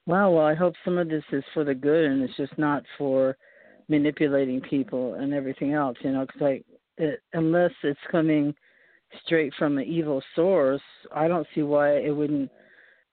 Wow. 0.06 0.30
Well, 0.32 0.46
I 0.46 0.54
hope 0.54 0.74
some 0.84 0.98
of 0.98 1.08
this 1.08 1.24
is 1.32 1.44
for 1.52 1.64
the 1.64 1.74
good, 1.74 2.06
and 2.06 2.22
it's 2.22 2.36
just 2.36 2.56
not 2.58 2.82
for 2.98 3.36
manipulating 3.88 4.60
people 4.62 5.14
and 5.14 5.32
everything 5.34 5.72
else. 5.72 5.96
You 6.00 6.12
know, 6.12 6.26
because 6.26 6.40
like, 6.40 6.64
it, 6.96 7.20
unless 7.32 7.72
it's 7.82 8.00
coming 8.10 8.54
straight 9.24 9.52
from 9.58 9.78
an 9.78 9.84
evil 9.84 10.22
source, 10.34 10.82
I 11.14 11.28
don't 11.28 11.46
see 11.54 11.62
why 11.62 11.96
it 11.98 12.14
wouldn't 12.14 12.50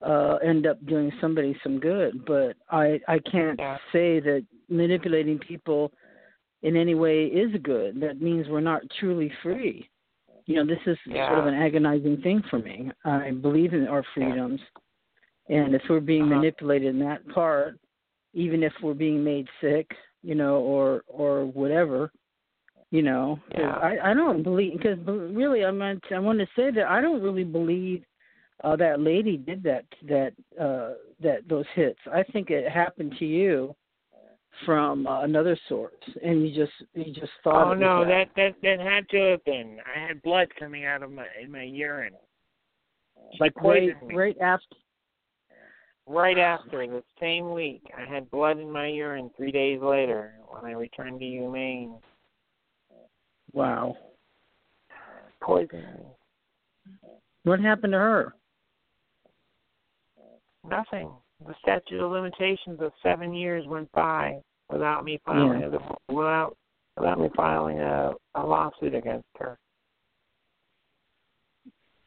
uh 0.02 0.38
end 0.44 0.66
up 0.66 0.84
doing 0.88 1.12
somebody 1.22 1.56
some 1.64 1.80
good. 1.80 2.26
But 2.26 2.56
I 2.70 3.00
I 3.08 3.20
can't 3.20 3.60
Yeah. 3.60 3.78
say 3.94 4.20
that 4.20 4.46
manipulating 4.70 5.38
people 5.40 5.92
in 6.64 6.76
any 6.76 6.96
way 6.96 7.26
is 7.26 7.52
good. 7.62 8.00
That 8.02 8.22
means 8.22 8.48
we're 8.48 8.62
not 8.62 8.82
truly 9.00 9.32
free. 9.44 9.90
You 10.48 10.56
know, 10.56 10.66
this 10.66 10.80
is 10.86 10.98
sort 11.06 11.40
of 11.40 11.46
an 11.46 11.54
agonizing 11.54 12.22
thing 12.22 12.42
for 12.50 12.60
me. 12.60 12.92
I 13.06 13.32
believe 13.32 13.74
in 13.74 13.88
our 13.88 14.04
freedoms. 14.14 14.60
And 15.50 15.76
if 15.76 15.82
we're 15.90 16.00
being 16.00 16.24
Uh-huh. 16.24 16.36
manipulated 16.36 16.96
in 16.96 17.00
that 17.00 17.28
part, 17.30 17.80
even 18.34 18.64
if 18.64 18.74
we're 18.82 18.94
being 18.94 19.24
made 19.24 19.48
sick, 19.60 19.88
you 20.24 20.36
know, 20.36 20.56
or 20.60 21.04
or 21.08 21.46
whatever, 21.46 22.12
you 22.92 23.02
know, 23.02 23.40
Yeah. 23.52 23.72
I 23.72 24.12
I 24.12 24.14
don't 24.14 24.44
believe 24.44 24.74
because 24.78 24.98
really 25.06 25.66
I 25.66 25.72
meant 25.72 26.04
I 26.14 26.20
want 26.20 26.40
to 26.40 26.48
say 26.56 26.72
that 26.72 26.88
I 26.88 27.02
don't 27.02 27.22
really 27.22 27.46
believe 27.46 28.04
uh 28.64 28.76
that 28.76 29.00
lady 29.00 29.38
did 29.38 29.64
that 29.64 29.86
that 30.04 30.34
uh 30.60 30.94
that 31.22 31.48
those 31.48 31.66
hits. 31.74 32.00
I 32.12 32.24
think 32.24 32.50
it 32.50 32.70
happened 32.70 33.16
to 33.20 33.26
you 33.26 33.76
from 34.66 35.08
uh, 35.08 35.22
another 35.22 35.58
source, 35.68 35.94
and 36.24 36.48
you 36.48 36.54
just 36.54 36.74
you 36.94 37.14
just 37.14 37.32
thought. 37.44 37.72
Oh 37.72 37.74
no, 37.74 38.06
that. 38.06 38.28
that 38.36 38.56
that 38.62 38.78
that 38.78 38.86
had 38.86 39.10
to 39.10 39.32
have 39.32 39.44
been. 39.46 39.78
I 39.96 40.08
had 40.08 40.22
blood 40.22 40.50
coming 40.60 40.86
out 40.86 41.04
of 41.04 41.12
my 41.12 41.26
in 41.42 41.52
my 41.52 41.64
urine. 41.64 42.14
Like 43.40 43.54
right 43.62 43.96
right 44.14 44.38
after. 44.42 44.76
Right 46.08 46.40
after 46.40 46.86
the 46.88 47.04
same 47.22 47.54
week, 47.54 47.84
I 47.96 48.12
had 48.12 48.30
blood 48.32 48.60
in 48.60 48.70
my 48.70 48.88
urine. 48.88 49.30
Three 49.38 49.52
days 49.52 49.80
later, 49.82 50.34
when 50.50 50.66
I 50.66 50.76
returned 50.76 51.20
to 51.20 51.26
UMaine, 51.26 52.00
Wow, 53.54 53.96
poisoned 55.42 55.84
me. 55.84 57.10
what 57.44 57.60
happened 57.60 57.94
to 57.94 58.00
her? 58.00 58.34
Nothing. 60.68 61.12
The 61.46 61.56
statute 61.62 62.00
of 62.00 62.12
limitations 62.12 62.80
of 62.82 62.92
seven 63.02 63.34
years 63.34 63.66
went 63.68 63.92
by 63.94 64.40
without 64.70 65.04
me 65.04 65.20
filing 65.26 65.60
Yeah. 65.60 65.78
a, 66.10 66.14
without 66.14 66.56
without 66.98 67.20
me 67.20 67.30
filing 67.36 67.80
a, 67.80 68.12
a 68.36 68.46
lawsuit 68.46 68.94
against 68.94 69.28
her. 69.40 69.58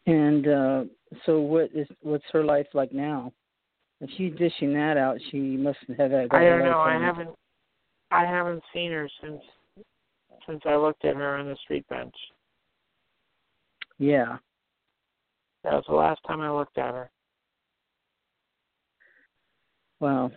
And 0.06 0.46
uh 0.46 0.84
so 1.26 1.40
what 1.40 1.70
is 1.74 1.88
what's 2.00 2.24
her 2.32 2.44
life 2.44 2.66
like 2.74 2.92
now? 2.92 3.32
If 4.00 4.10
she's 4.16 4.34
dishing 4.36 4.72
that 4.74 4.96
out, 4.96 5.18
she 5.30 5.38
must 5.38 5.78
have 5.98 6.10
had. 6.10 6.28
I 6.30 6.44
don't 6.44 6.64
know. 6.64 6.80
I 6.80 6.94
haven't 6.94 7.30
I 8.10 8.24
haven't 8.24 8.62
seen 8.72 8.92
her 8.92 9.08
since 9.20 9.40
since 10.46 10.62
I 10.64 10.76
looked 10.76 11.04
at 11.04 11.16
her 11.16 11.36
on 11.36 11.46
the 11.46 11.56
street 11.62 11.88
bench. 11.88 12.14
Yeah. 13.98 14.38
That 15.62 15.72
was 15.72 15.84
the 15.88 15.94
last 15.94 16.20
time 16.26 16.40
I 16.40 16.50
looked 16.50 16.78
at 16.78 16.94
her. 16.94 17.10
Wow. 20.00 20.30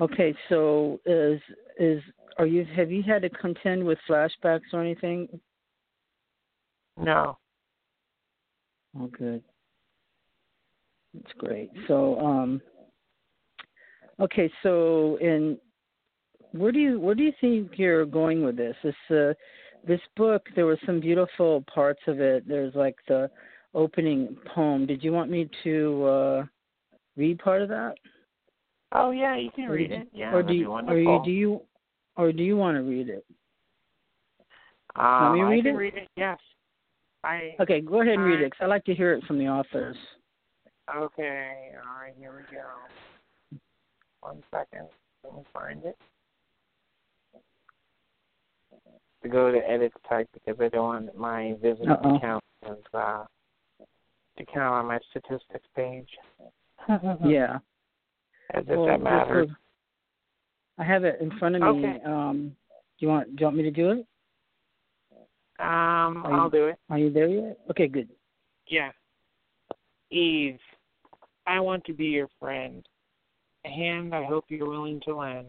Okay, 0.00 0.34
so 0.48 1.00
is 1.04 1.40
is 1.78 2.02
are 2.38 2.46
you 2.46 2.64
have 2.74 2.90
you 2.90 3.02
had 3.02 3.22
to 3.22 3.30
contend 3.30 3.84
with 3.84 3.98
flashbacks 4.08 4.72
or 4.72 4.80
anything? 4.80 5.28
No. 6.96 7.38
Oh, 8.98 9.06
good. 9.06 9.42
That's 11.14 11.32
great. 11.38 11.70
So, 11.88 12.18
um, 12.20 12.60
okay, 14.20 14.50
so 14.62 15.16
in 15.20 15.58
where 16.52 16.72
do 16.72 16.78
you 16.78 17.00
where 17.00 17.14
do 17.14 17.22
you 17.22 17.32
think 17.40 17.72
you're 17.76 18.06
going 18.06 18.44
with 18.44 18.56
this? 18.56 18.76
This 18.82 18.94
uh, 19.10 19.32
this 19.86 20.00
book, 20.16 20.46
there 20.54 20.66
were 20.66 20.78
some 20.86 21.00
beautiful 21.00 21.64
parts 21.72 22.00
of 22.06 22.20
it. 22.20 22.46
There's 22.46 22.74
like 22.74 22.96
the 23.08 23.30
opening 23.74 24.36
poem. 24.54 24.86
Did 24.86 25.02
you 25.02 25.12
want 25.12 25.30
me 25.30 25.48
to 25.64 26.04
uh, 26.04 26.44
read 27.16 27.38
part 27.38 27.62
of 27.62 27.68
that? 27.68 27.94
Oh 28.92 29.10
yeah, 29.10 29.36
you 29.36 29.50
can 29.50 29.64
Or 29.64 29.72
read 29.72 29.90
it. 29.90 30.08
Yeah, 30.12 30.34
or 30.34 30.42
do 30.42 30.54
you, 30.54 30.70
or 30.70 30.98
you, 30.98 31.20
do 31.24 31.30
you 31.30 31.62
or 32.16 32.32
do 32.32 32.42
you 32.42 32.56
want 32.56 32.76
to 32.76 32.82
read 32.82 33.08
it? 33.08 33.24
Um, 34.96 35.22
Let 35.22 35.32
me 35.32 35.42
read 35.42 35.60
I 35.60 35.62
can 35.62 35.74
it? 35.74 35.78
read 35.78 35.94
it. 35.94 36.08
Yes. 36.16 36.38
I. 37.24 37.54
Okay, 37.60 37.80
go 37.80 38.02
ahead 38.02 38.14
and 38.14 38.24
read 38.24 38.40
it 38.40 38.46
it. 38.46 38.50
'cause 38.52 38.58
I 38.62 38.66
like 38.66 38.84
to 38.84 38.94
hear 38.94 39.14
it 39.14 39.24
from 39.24 39.38
the 39.38 39.48
authors. 39.48 39.96
Okay. 40.94 41.70
All 41.76 42.02
right. 42.02 42.12
Here 42.18 42.32
we 42.36 42.56
go. 42.56 43.58
One 44.20 44.42
second. 44.50 44.88
Let 45.24 45.34
me 45.34 45.42
find 45.54 45.84
it. 45.84 45.96
To 49.22 49.28
go 49.28 49.52
to 49.52 49.58
edit 49.58 49.92
type 50.08 50.28
because 50.34 50.60
I 50.60 50.68
don't 50.68 50.84
want 50.84 51.16
my 51.16 51.54
visitor 51.62 51.92
Uh-oh. 51.92 52.18
count 52.20 52.42
uh, 52.64 53.24
to 54.36 54.44
count 54.46 54.74
on 54.74 54.86
my 54.86 54.98
statistics 55.10 55.66
page. 55.76 56.08
Yeah. 57.24 57.58
As 58.54 58.64
if 58.68 58.76
Well, 58.76 58.86
that 58.86 58.98
this 58.98 59.04
matters. 59.04 59.48
was- 59.48 59.56
I 60.78 60.84
have 60.84 61.04
it 61.04 61.20
in 61.20 61.30
front 61.38 61.54
of 61.54 61.62
me. 61.62 61.68
Okay. 61.68 62.00
Um, 62.04 62.56
do 62.98 63.06
you 63.06 63.08
want? 63.08 63.36
Do 63.36 63.40
you 63.40 63.46
want 63.46 63.56
me 63.56 63.62
to 63.62 63.70
do 63.70 63.90
it? 63.90 64.06
Um, 65.60 66.24
you- 66.26 66.34
I'll 66.34 66.50
do 66.50 66.66
it. 66.66 66.78
Are 66.90 66.98
you 66.98 67.10
there 67.10 67.28
yet? 67.28 67.58
Okay, 67.70 67.86
good. 67.86 68.08
Yeah. 68.66 68.90
Eve, 70.10 70.58
I 71.46 71.60
want 71.60 71.84
to 71.84 71.92
be 71.92 72.06
your 72.06 72.28
friend. 72.40 72.84
A 73.64 73.68
hand 73.68 74.12
I 74.14 74.24
hope 74.24 74.46
you're 74.48 74.68
willing 74.68 75.00
to 75.04 75.14
lend. 75.16 75.46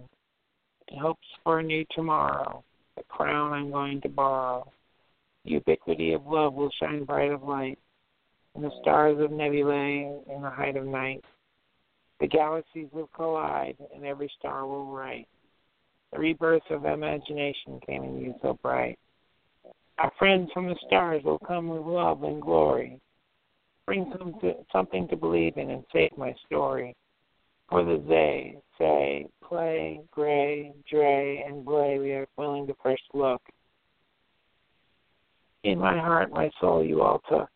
Hopes 0.99 1.25
for 1.43 1.59
a 1.59 1.63
new 1.63 1.83
tomorrow. 1.95 2.63
The 2.97 3.03
crown 3.03 3.53
I'm 3.53 3.71
going 3.71 4.01
to 4.01 4.09
borrow. 4.09 4.71
The 5.45 5.51
ubiquity 5.51 6.13
of 6.13 6.25
love 6.25 6.53
will 6.53 6.71
shine 6.79 7.05
bright 7.05 7.31
of 7.31 7.43
light. 7.43 7.79
And 8.55 8.63
the 8.63 8.71
stars 8.81 9.17
of 9.19 9.31
nebulae 9.31 10.21
in 10.33 10.41
the 10.41 10.49
height 10.49 10.77
of 10.77 10.85
night. 10.85 11.23
The 12.19 12.27
galaxies 12.27 12.87
will 12.91 13.09
collide, 13.15 13.75
and 13.93 14.05
every 14.05 14.31
star 14.39 14.65
will 14.65 14.85
write. 14.85 15.27
The 16.11 16.19
rebirth 16.19 16.63
of 16.69 16.85
imagination 16.85 17.79
came 17.85 18.03
in 18.03 18.19
you 18.19 18.35
so 18.41 18.57
bright. 18.61 18.99
Our 19.97 20.11
friends 20.19 20.49
from 20.53 20.67
the 20.67 20.77
stars 20.87 21.23
will 21.23 21.39
come 21.39 21.67
with 21.67 21.81
love 21.81 22.23
and 22.23 22.41
glory 22.41 22.99
bring 23.85 24.11
some 24.17 24.35
to, 24.41 24.53
something 24.71 25.07
to 25.09 25.15
believe 25.15 25.57
in 25.57 25.69
and 25.69 25.83
save 25.91 26.11
my 26.17 26.33
story. 26.45 26.95
For 27.73 27.83
the 27.83 27.97
they 28.07 28.55
say, 28.77 29.25
play, 29.43 29.99
gray, 30.11 30.73
dre, 30.87 31.43
and 31.43 31.65
blay, 31.65 31.97
we 31.97 32.11
are 32.11 32.27
willing 32.37 32.67
to 32.67 32.75
first 32.83 33.01
look. 33.15 33.41
In 35.63 35.79
my 35.79 35.97
heart, 35.97 36.29
my 36.29 36.51
soul 36.61 36.83
you 36.83 37.01
all 37.01 37.23
took. 37.27 37.49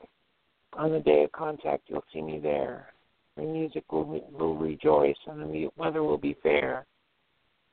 On 0.73 0.91
the 0.91 1.01
day 1.01 1.25
of 1.25 1.31
contact, 1.33 1.83
you'll 1.85 2.03
see 2.11 2.23
me 2.23 2.39
there. 2.39 2.91
The 3.35 3.43
music 3.43 3.91
will, 3.91 4.05
will 4.31 4.57
rejoice, 4.57 5.15
and 5.27 5.53
the 5.53 5.69
weather 5.77 6.01
will 6.01 6.17
be 6.17 6.35
fair. 6.41 6.87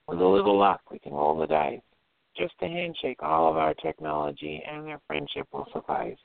With 0.07 0.20
a 0.20 0.26
little 0.26 0.59
luck, 0.59 0.82
we 0.90 0.99
can 0.99 1.14
roll 1.14 1.38
the 1.38 1.47
dice. 1.47 1.80
Just 2.36 2.57
a 2.61 2.68
handshake, 2.68 3.22
all 3.22 3.49
of 3.49 3.57
our 3.57 3.72
technology 3.72 4.62
and 4.70 4.86
their 4.86 5.01
friendship 5.07 5.49
will 5.51 5.68
suffice. 5.72 6.18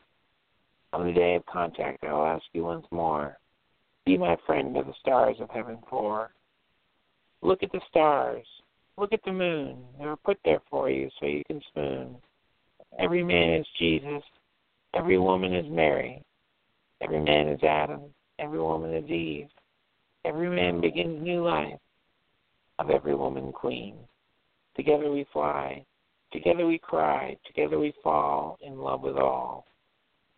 On 0.91 1.07
the 1.07 1.13
day 1.13 1.35
of 1.35 1.45
contact, 1.45 2.03
I 2.03 2.11
will 2.11 2.25
ask 2.25 2.43
you 2.51 2.65
once 2.65 2.85
more 2.91 3.37
be 4.09 4.17
my 4.17 4.35
friend 4.47 4.73
to 4.73 4.81
the 4.81 4.93
stars 4.99 5.35
of 5.39 5.51
heaven 5.51 5.77
four. 5.87 6.31
Look 7.43 7.61
at 7.61 7.71
the 7.71 7.81
stars. 7.89 8.45
Look 8.97 9.13
at 9.13 9.19
the 9.23 9.31
moon. 9.31 9.77
They 9.99 10.05
were 10.05 10.15
put 10.15 10.39
there 10.43 10.61
for 10.67 10.89
you 10.89 11.09
so 11.19 11.27
you 11.27 11.43
can 11.45 11.61
spoon. 11.67 12.15
Every 12.97 13.23
man 13.23 13.53
is 13.53 13.67
Jesus. 13.77 14.23
Every 14.95 15.19
woman 15.19 15.53
is 15.53 15.65
Mary. 15.69 16.23
Every 17.01 17.21
man 17.21 17.49
is 17.49 17.59
Adam. 17.61 18.01
Every 18.39 18.59
woman 18.59 18.95
is 18.95 19.07
Eve. 19.11 19.49
Every 20.25 20.49
man 20.49 20.81
begins 20.81 21.21
new 21.21 21.45
life. 21.45 21.79
Of 22.79 22.89
every 22.89 23.13
woman 23.13 23.51
queen. 23.51 23.95
Together 24.75 25.11
we 25.11 25.27
fly. 25.31 25.85
Together 26.33 26.65
we 26.65 26.79
cry. 26.79 27.37
Together 27.45 27.77
we 27.77 27.93
fall 28.03 28.57
in 28.65 28.79
love 28.79 29.01
with 29.01 29.17
all. 29.17 29.67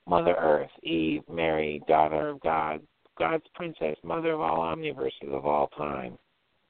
Mother 0.08 0.36
Earth, 0.38 0.72
Eve, 0.84 1.24
Mary, 1.32 1.82
daughter 1.88 2.28
of 2.28 2.42
God, 2.42 2.82
God's 3.22 3.46
princess, 3.54 3.98
mother 4.04 4.32
of 4.32 4.42
all 4.42 4.62
omniverses 4.62 5.32
of 5.32 5.46
all 5.46 5.68
time. 5.78 6.18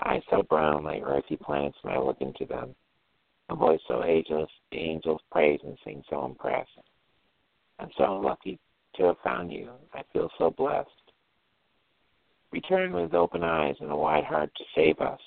Eyes 0.06 0.22
so 0.30 0.44
brown 0.44 0.84
like 0.84 1.02
earthy 1.02 1.38
planets 1.38 1.78
when 1.82 1.94
I 1.94 1.98
look 1.98 2.18
into 2.20 2.44
them. 2.46 2.76
A 3.48 3.56
voice 3.56 3.80
so 3.88 4.04
ageless, 4.04 4.50
the 4.70 4.80
angels 4.80 5.22
praise 5.32 5.62
and 5.64 5.78
sing 5.86 6.04
so 6.10 6.26
impressed. 6.26 6.70
I'm 7.80 7.90
so 7.98 8.20
lucky 8.20 8.60
to 8.98 9.04
have 9.06 9.16
found 9.24 9.54
you. 9.54 9.70
I 9.94 10.02
feel 10.12 10.30
so 10.38 10.52
blessed. 10.52 10.90
Return 12.52 12.92
with 12.92 13.14
open 13.14 13.44
eyes 13.44 13.76
and 13.80 13.90
a 13.90 13.96
wide 13.96 14.26
heart 14.26 14.52
to 14.58 14.64
save 14.76 15.00
us. 15.00 15.22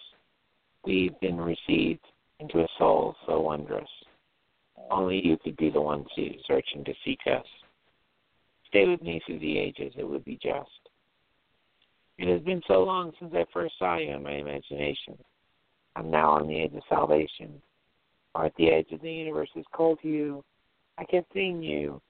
We've 0.84 1.18
been 1.20 1.40
received 1.40 2.04
into 2.38 2.58
a 2.58 2.68
soul 2.76 3.16
so 3.24 3.40
wondrous. 3.40 3.88
Only 4.90 5.24
you 5.24 5.38
could 5.38 5.56
be 5.56 5.70
the 5.70 5.80
one 5.80 6.04
searching 6.46 6.84
to 6.84 6.92
seek 7.02 7.20
us. 7.26 7.46
Stay 8.68 8.86
with 8.86 9.00
me 9.00 9.22
through 9.24 9.38
the 9.38 9.56
ages, 9.56 9.94
it 9.96 10.04
would 10.04 10.26
be 10.26 10.38
just. 10.42 10.83
It 12.18 12.28
has 12.28 12.42
been 12.42 12.62
so 12.66 12.84
long 12.84 13.12
since 13.18 13.32
I 13.34 13.44
first 13.52 13.74
saw 13.78 13.96
you 13.96 14.12
in 14.12 14.22
my 14.22 14.34
imagination. 14.34 15.18
I'm 15.96 16.10
now 16.10 16.30
on 16.30 16.46
the 16.46 16.62
edge 16.62 16.74
of 16.74 16.82
salvation, 16.88 17.60
or 18.34 18.46
at 18.46 18.54
the 18.56 18.70
edge 18.70 18.90
of 18.92 19.00
the 19.00 19.12
universe 19.12 19.50
is 19.56 19.64
cold 19.72 19.98
you. 20.02 20.44
I 20.98 21.04
kept 21.04 21.32
seeing 21.32 21.62
you, 21.62 22.00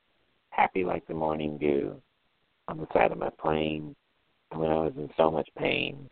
happy 0.50 0.84
like 0.84 1.06
the 1.06 1.14
morning 1.14 1.58
dew, 1.58 2.00
on 2.68 2.78
the 2.78 2.86
side 2.92 3.12
of 3.12 3.18
my 3.18 3.30
plane, 3.40 3.94
and 4.50 4.60
when 4.60 4.70
I 4.70 4.76
was 4.76 4.92
in 4.96 5.10
so 5.16 5.30
much 5.30 5.48
pain, 5.56 6.08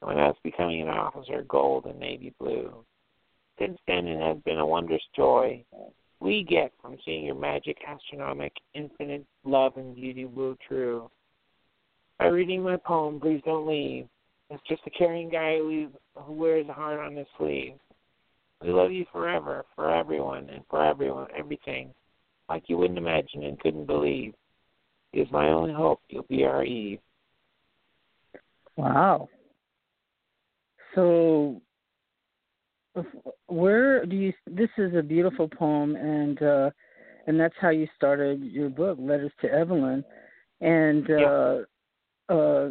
and 0.00 0.08
when 0.08 0.18
I 0.18 0.26
was 0.26 0.36
becoming 0.42 0.82
an 0.82 0.88
officer, 0.88 1.44
gold 1.48 1.86
and 1.86 1.98
navy 1.98 2.34
blue. 2.38 2.84
Since 3.58 3.78
then, 3.86 4.06
it 4.06 4.20
has 4.20 4.38
been 4.44 4.58
a 4.58 4.66
wondrous 4.66 5.02
joy 5.14 5.64
we 6.20 6.44
get 6.44 6.72
from 6.80 6.98
seeing 7.04 7.24
your 7.24 7.34
magic, 7.34 7.78
astronomic, 7.86 8.52
infinite 8.74 9.24
love 9.44 9.76
and 9.76 9.94
beauty 9.94 10.26
will 10.26 10.56
true. 10.68 11.10
By 12.20 12.26
reading 12.26 12.62
my 12.62 12.76
poem, 12.76 13.18
please 13.18 13.40
don't 13.46 13.66
leave. 13.66 14.06
It's 14.50 14.62
just 14.68 14.82
a 14.86 14.90
caring 14.90 15.30
guy 15.30 15.56
who, 15.56 15.88
wears 16.28 16.66
a 16.68 16.72
heart 16.74 17.00
on 17.00 17.16
his 17.16 17.26
sleeve. 17.38 17.72
We 18.62 18.68
love 18.72 18.92
you 18.92 19.06
forever, 19.10 19.64
for 19.74 19.90
everyone, 19.90 20.50
and 20.50 20.62
for 20.68 20.84
everyone, 20.84 21.28
everything, 21.36 21.94
like 22.50 22.64
you 22.66 22.76
wouldn't 22.76 22.98
imagine 22.98 23.44
and 23.44 23.58
couldn't 23.58 23.86
believe. 23.86 24.34
Is 25.14 25.28
my 25.32 25.48
only 25.48 25.72
hope 25.72 26.02
you'll 26.10 26.26
be 26.28 26.44
our 26.44 26.62
Eve. 26.62 26.98
Wow. 28.76 29.30
So, 30.94 31.62
where 33.46 34.04
do 34.04 34.14
you? 34.14 34.32
This 34.46 34.68
is 34.76 34.94
a 34.94 35.02
beautiful 35.02 35.48
poem, 35.48 35.96
and 35.96 36.40
uh, 36.42 36.70
and 37.26 37.40
that's 37.40 37.54
how 37.60 37.70
you 37.70 37.88
started 37.96 38.44
your 38.44 38.68
book, 38.68 38.98
Letters 39.00 39.32
to 39.40 39.50
Evelyn, 39.50 40.04
and 40.60 41.10
uh, 41.10 41.56
uh, 42.30 42.70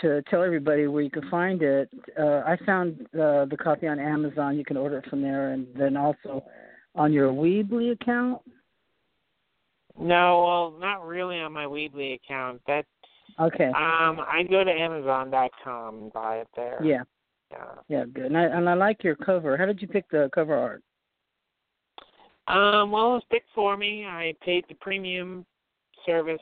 to 0.00 0.22
tell 0.30 0.42
everybody 0.42 0.86
where 0.86 1.02
you 1.02 1.10
can 1.10 1.28
find 1.30 1.62
it. 1.62 1.90
Uh, 2.18 2.42
I 2.46 2.56
found 2.64 3.00
uh, 3.14 3.46
the 3.46 3.56
copy 3.60 3.88
on 3.88 3.98
Amazon. 3.98 4.56
You 4.56 4.64
can 4.64 4.76
order 4.76 4.98
it 4.98 5.06
from 5.10 5.22
there, 5.22 5.52
and 5.52 5.66
then 5.76 5.96
also 5.96 6.44
on 6.94 7.12
your 7.12 7.32
Weebly 7.32 7.92
account. 7.92 8.42
No, 9.98 10.44
well, 10.44 10.80
not 10.80 11.06
really 11.06 11.38
on 11.40 11.52
my 11.52 11.64
Weebly 11.64 12.14
account. 12.14 12.60
That 12.66 12.86
Okay. 13.40 13.66
um, 13.68 14.20
I 14.20 14.44
go 14.48 14.64
to 14.64 14.70
Amazon.com 14.70 15.94
and 15.98 16.12
buy 16.12 16.38
it 16.38 16.48
there. 16.54 16.80
Yeah. 16.84 17.02
Yeah. 17.50 17.64
Yeah. 17.88 18.04
Good. 18.12 18.26
And 18.26 18.38
I 18.38 18.44
and 18.44 18.68
I 18.68 18.74
like 18.74 19.02
your 19.04 19.16
cover. 19.16 19.56
How 19.56 19.66
did 19.66 19.80
you 19.80 19.88
pick 19.88 20.08
the 20.10 20.30
cover 20.34 20.54
art? 20.54 20.82
Um, 22.48 22.90
well, 22.90 23.10
it 23.10 23.14
was 23.14 23.22
picked 23.30 23.50
for 23.54 23.76
me. 23.76 24.04
I 24.04 24.34
paid 24.44 24.64
the 24.68 24.74
premium 24.74 25.46
service, 26.04 26.40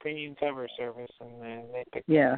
premium 0.00 0.34
cover 0.38 0.68
service, 0.76 1.10
and 1.20 1.40
then 1.40 1.64
they 1.72 1.84
picked. 1.92 2.08
Yeah. 2.08 2.36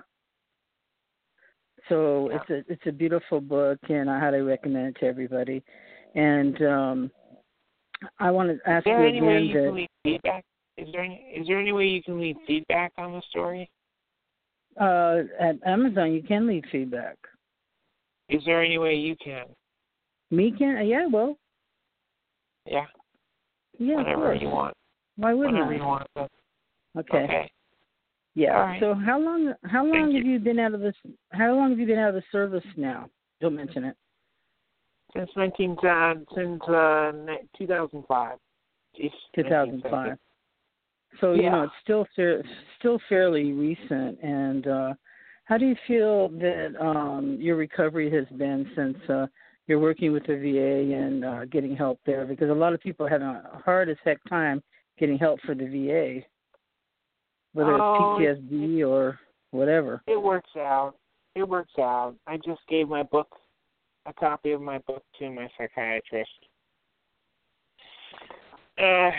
So 1.89 2.31
Yeah. 2.31 2.37
it's 2.37 2.51
a 2.51 2.73
it's 2.73 2.87
a 2.87 2.93
beautiful 2.93 3.41
book, 3.41 3.79
and 3.89 4.11
I 4.11 4.19
highly 4.19 4.41
recommend 4.41 4.97
it 4.97 5.01
to 5.01 5.07
everybody. 5.07 5.63
And 6.15 6.63
um, 6.63 7.11
I 8.19 8.31
want 8.31 8.51
to 8.51 8.71
ask 8.71 8.87
Is 8.87 8.91
there 8.91 9.03
you 9.03 9.09
any 9.09 9.21
way 9.21 9.37
again 9.37 9.47
you 9.47 9.55
can 9.55 9.65
that 9.65 9.73
leave 9.73 9.89
feedback? 10.05 10.45
Is 10.77 10.89
there 10.93 11.03
any, 11.03 11.15
is 11.37 11.47
there 11.47 11.61
any 11.61 11.73
way 11.73 11.87
you 11.87 12.03
can 12.03 12.21
leave 12.21 12.37
feedback 12.47 12.93
on 12.99 13.13
the 13.13 13.23
story? 13.31 13.71
uh, 14.81 15.23
at 15.39 15.57
Amazon 15.67 16.13
you 16.13 16.23
can 16.23 16.47
leave 16.47 16.65
feedback. 16.71 17.17
Is 18.29 18.43
there 18.47 18.63
any 18.63 18.79
way 18.79 18.95
you 18.95 19.17
can? 19.23 19.47
Me 20.31 20.53
can? 20.57 20.87
Yeah, 20.87 21.07
well, 21.07 21.37
Yeah, 22.67 22.87
yeah, 23.79 24.01
of 24.01 24.07
whenever 24.07 24.35
you 24.35 24.49
want. 24.49 24.75
Why 25.17 25.35
wouldn't 25.35 25.57
Whenever 25.57 25.75
I? 25.75 25.77
you 25.77 25.85
want. 25.85 26.07
But, 26.15 26.31
Okay. 26.99 27.19
okay. 27.19 27.51
Yeah. 28.35 28.51
Right. 28.51 28.81
So 28.81 28.95
how 28.95 29.19
long 29.19 29.53
how 29.65 29.85
long 29.85 30.13
Thank 30.13 30.17
have 30.17 30.25
you 30.27 30.39
been 30.39 30.59
out 30.59 30.75
of 30.75 30.81
this? 30.81 30.95
How 31.33 31.55
long 31.55 31.71
have 31.71 31.79
you 31.79 31.87
been 31.87 31.99
out 31.99 32.11
of 32.11 32.15
the 32.15 32.23
service 32.33 32.65
now? 32.77 33.09
Don't 33.41 33.55
mention 33.55 33.85
it. 33.85 33.97
Since 35.15 35.31
19 35.37 35.77
uh, 35.87 36.15
since 36.35 36.63
uh, 36.63 37.13
two 37.59 37.67
thousand 37.67 38.05
five. 38.09 38.39
Two 39.35 39.43
thousand 39.43 39.83
five. 39.91 40.17
So 41.21 41.35
you 41.35 41.51
know 41.51 41.65
it's 41.65 41.73
still 41.83 42.07
fair, 42.17 42.43
still 42.79 42.99
fairly 43.09 43.53
recent. 43.53 44.19
And 44.23 44.67
uh, 44.67 44.95
how 45.45 45.59
do 45.59 45.67
you 45.67 45.77
feel 45.87 46.29
that 46.31 46.75
um, 46.81 47.37
your 47.39 47.57
recovery 47.57 48.11
has 48.11 48.27
been 48.39 48.71
since 48.75 48.97
uh, 49.11 49.27
you're 49.67 49.79
working 49.79 50.13
with 50.13 50.27
the 50.27 50.37
VA 50.37 50.95
and 50.95 51.25
uh, 51.25 51.45
getting 51.47 51.77
help 51.77 52.01
there 52.07 52.25
because 52.25 52.49
a 52.49 52.55
lot 52.55 52.73
of 52.73 52.81
people 52.81 53.07
are 53.07 53.11
having 53.11 53.27
a 53.27 53.61
hard 53.65 53.91
as 53.91 53.97
heck 54.05 54.19
time 54.29 54.63
getting 54.99 55.19
help 55.19 55.41
for 55.41 55.55
the 55.55 55.67
VA, 55.67 56.25
whether 57.53 57.81
oh, 57.81 58.19
it's 58.21 58.41
PTSD 58.41 58.87
or 58.87 59.19
whatever. 59.51 60.03
It 60.07 60.21
works 60.21 60.51
out. 60.57 60.95
It 61.35 61.49
works 61.49 61.73
out. 61.79 62.15
I 62.27 62.37
just 62.37 62.61
gave 62.69 62.89
my 62.89 63.03
book, 63.03 63.29
a 64.07 64.13
copy 64.13 64.53
of 64.53 64.61
my 64.61 64.79
book, 64.79 65.03
to 65.19 65.31
my 65.31 65.49
psychiatrist. 65.57 66.31
Uh, 68.79 69.11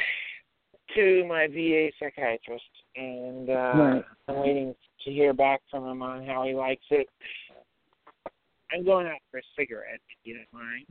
to 0.95 1.25
my 1.27 1.47
VA 1.47 1.89
psychiatrist, 1.99 2.63
and 2.95 3.49
uh, 3.49 3.53
right. 3.53 4.03
I'm 4.27 4.35
waiting 4.39 4.75
to 5.05 5.11
hear 5.11 5.33
back 5.33 5.61
from 5.71 5.87
him 5.87 6.01
on 6.01 6.25
how 6.25 6.43
he 6.45 6.53
likes 6.53 6.85
it. 6.91 7.07
I'm 8.71 8.83
going 8.83 9.07
out 9.07 9.19
for 9.31 9.37
a 9.37 9.43
cigarette, 9.57 9.99
if 10.09 10.17
you 10.23 10.35
don't 10.35 10.61
mind. 10.61 10.85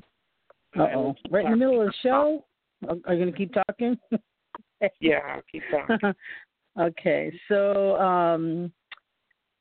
Uh 0.77 0.97
oh. 0.97 1.15
Right 1.31 1.45
in 1.45 1.51
the 1.53 1.57
middle 1.57 1.81
of 1.81 1.89
the 1.89 1.95
show? 2.03 2.45
Are 2.89 3.15
you 3.15 3.21
going 3.21 3.33
to 3.33 3.39
keep 3.39 3.53
talking? 3.53 3.99
yeah, 5.01 5.19
I'll 5.29 5.43
keep 5.51 5.63
talking. 5.71 6.13
okay, 6.79 7.33
so 7.49 7.97
um, 7.97 8.73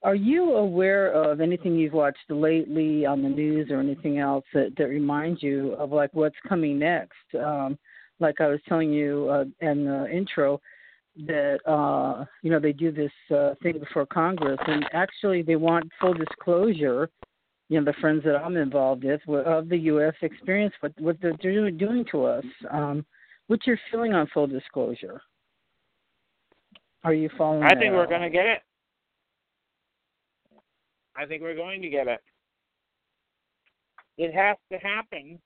are 0.04 0.16
you 0.16 0.54
aware 0.56 1.12
of 1.12 1.42
anything 1.42 1.76
you've 1.76 1.94
watched 1.94 2.30
lately 2.30 3.06
on 3.06 3.22
the 3.22 3.30
news 3.30 3.70
or 3.70 3.80
anything 3.80 4.18
else 4.18 4.46
that, 4.54 4.74
that 4.78 4.86
reminds 4.86 5.44
you 5.44 5.74
of 5.74 5.92
like 5.92 6.10
what's 6.14 6.36
coming 6.48 6.80
next? 6.80 7.14
Um, 7.38 7.78
like 8.20 8.42
I 8.42 8.48
was 8.48 8.60
telling 8.68 8.92
you 8.92 9.30
uh, 9.30 9.46
in 9.66 9.86
the 9.86 10.10
intro, 10.12 10.60
that 11.28 11.60
uh, 11.70 12.26
you 12.42 12.50
know 12.50 12.60
they 12.60 12.72
do 12.72 12.92
this 12.92 13.12
uh, 13.36 13.54
thing 13.62 13.80
before 13.80 14.06
Congress, 14.06 14.60
and 14.66 14.86
actually 14.94 15.42
they 15.42 15.56
want 15.56 15.92
full 16.00 16.14
disclosure. 16.14 17.10
You 17.70 17.80
know, 17.80 17.86
the 17.86 18.00
friends 18.02 18.24
that 18.26 18.36
I'm 18.36 18.58
involved 18.58 19.04
with 19.04 19.22
of 19.30 19.70
the 19.70 19.78
U.S. 19.78 20.14
experience, 20.22 20.74
what 20.80 20.94
what 21.00 21.18
they're 21.22 21.34
doing 21.34 22.06
to 22.12 22.26
us. 22.26 22.46
Um, 22.70 23.06
what's 23.48 23.68
your 23.68 23.80
feeling 23.92 24.14
on 24.14 24.28
full 24.34 24.48
disclosure? 24.48 25.22
Are 27.04 27.14
you 27.14 27.30
following? 27.38 27.64
I 27.64 27.76
think 27.76 27.94
we're 27.94 28.08
going 28.08 28.22
to 28.22 28.30
get 28.30 28.46
it. 28.46 28.60
I 31.16 31.26
think 31.26 31.42
we're 31.42 31.56
going 31.56 31.82
to 31.82 31.90
get 31.90 32.08
it. 32.08 32.20
It 34.18 34.34
has 34.34 34.58
to 34.72 34.78
happen 34.78 35.40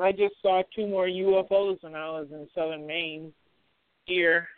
I 0.00 0.12
just 0.12 0.34
saw 0.42 0.62
two 0.74 0.86
more 0.86 1.06
UFOs 1.06 1.82
when 1.82 1.94
I 1.94 2.10
was 2.10 2.26
in 2.30 2.48
southern 2.54 2.86
Maine 2.86 3.32
here. 4.06 4.48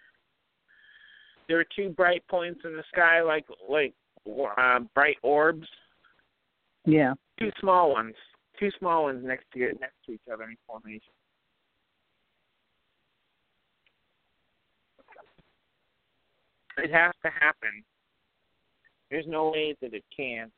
There 1.49 1.59
were 1.59 1.67
two 1.77 1.91
bright 1.91 2.27
points 2.29 2.61
in 2.65 2.77
the 2.77 2.83
sky, 2.93 3.23
like 3.23 3.45
like 3.69 3.95
uh, 4.27 4.81
bright 4.95 5.17
orbs. 5.23 5.67
Yeah. 6.85 7.15
Two 7.39 7.51
small 7.61 7.93
ones. 7.93 8.15
Two 8.59 8.71
small 8.79 9.05
ones 9.05 9.23
next 9.25 9.45
to 9.53 9.61
next 9.81 9.97
to 10.07 10.13
each 10.13 10.21
other 10.33 10.45
in 10.45 10.57
formation. 10.67 11.13
It 16.79 16.93
has 16.93 17.13
to 17.25 17.31
happen. 17.31 17.85
There's 19.11 19.27
no 19.27 19.51
way 19.51 19.77
that 19.81 19.95
it 19.95 20.05
can't. 20.15 20.53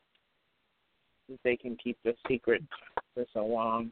That 1.29 1.39
they 1.43 1.55
can 1.55 1.77
keep 1.81 1.97
the 2.03 2.13
secret 2.27 2.63
for 3.13 3.25
so 3.33 3.45
long. 3.45 3.91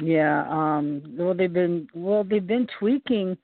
Yeah. 0.00 0.44
Um. 0.48 1.02
Well, 1.18 1.34
they've 1.34 1.52
been 1.52 1.88
well 1.94 2.24
they've 2.24 2.46
been 2.46 2.66
tweaking 2.78 3.36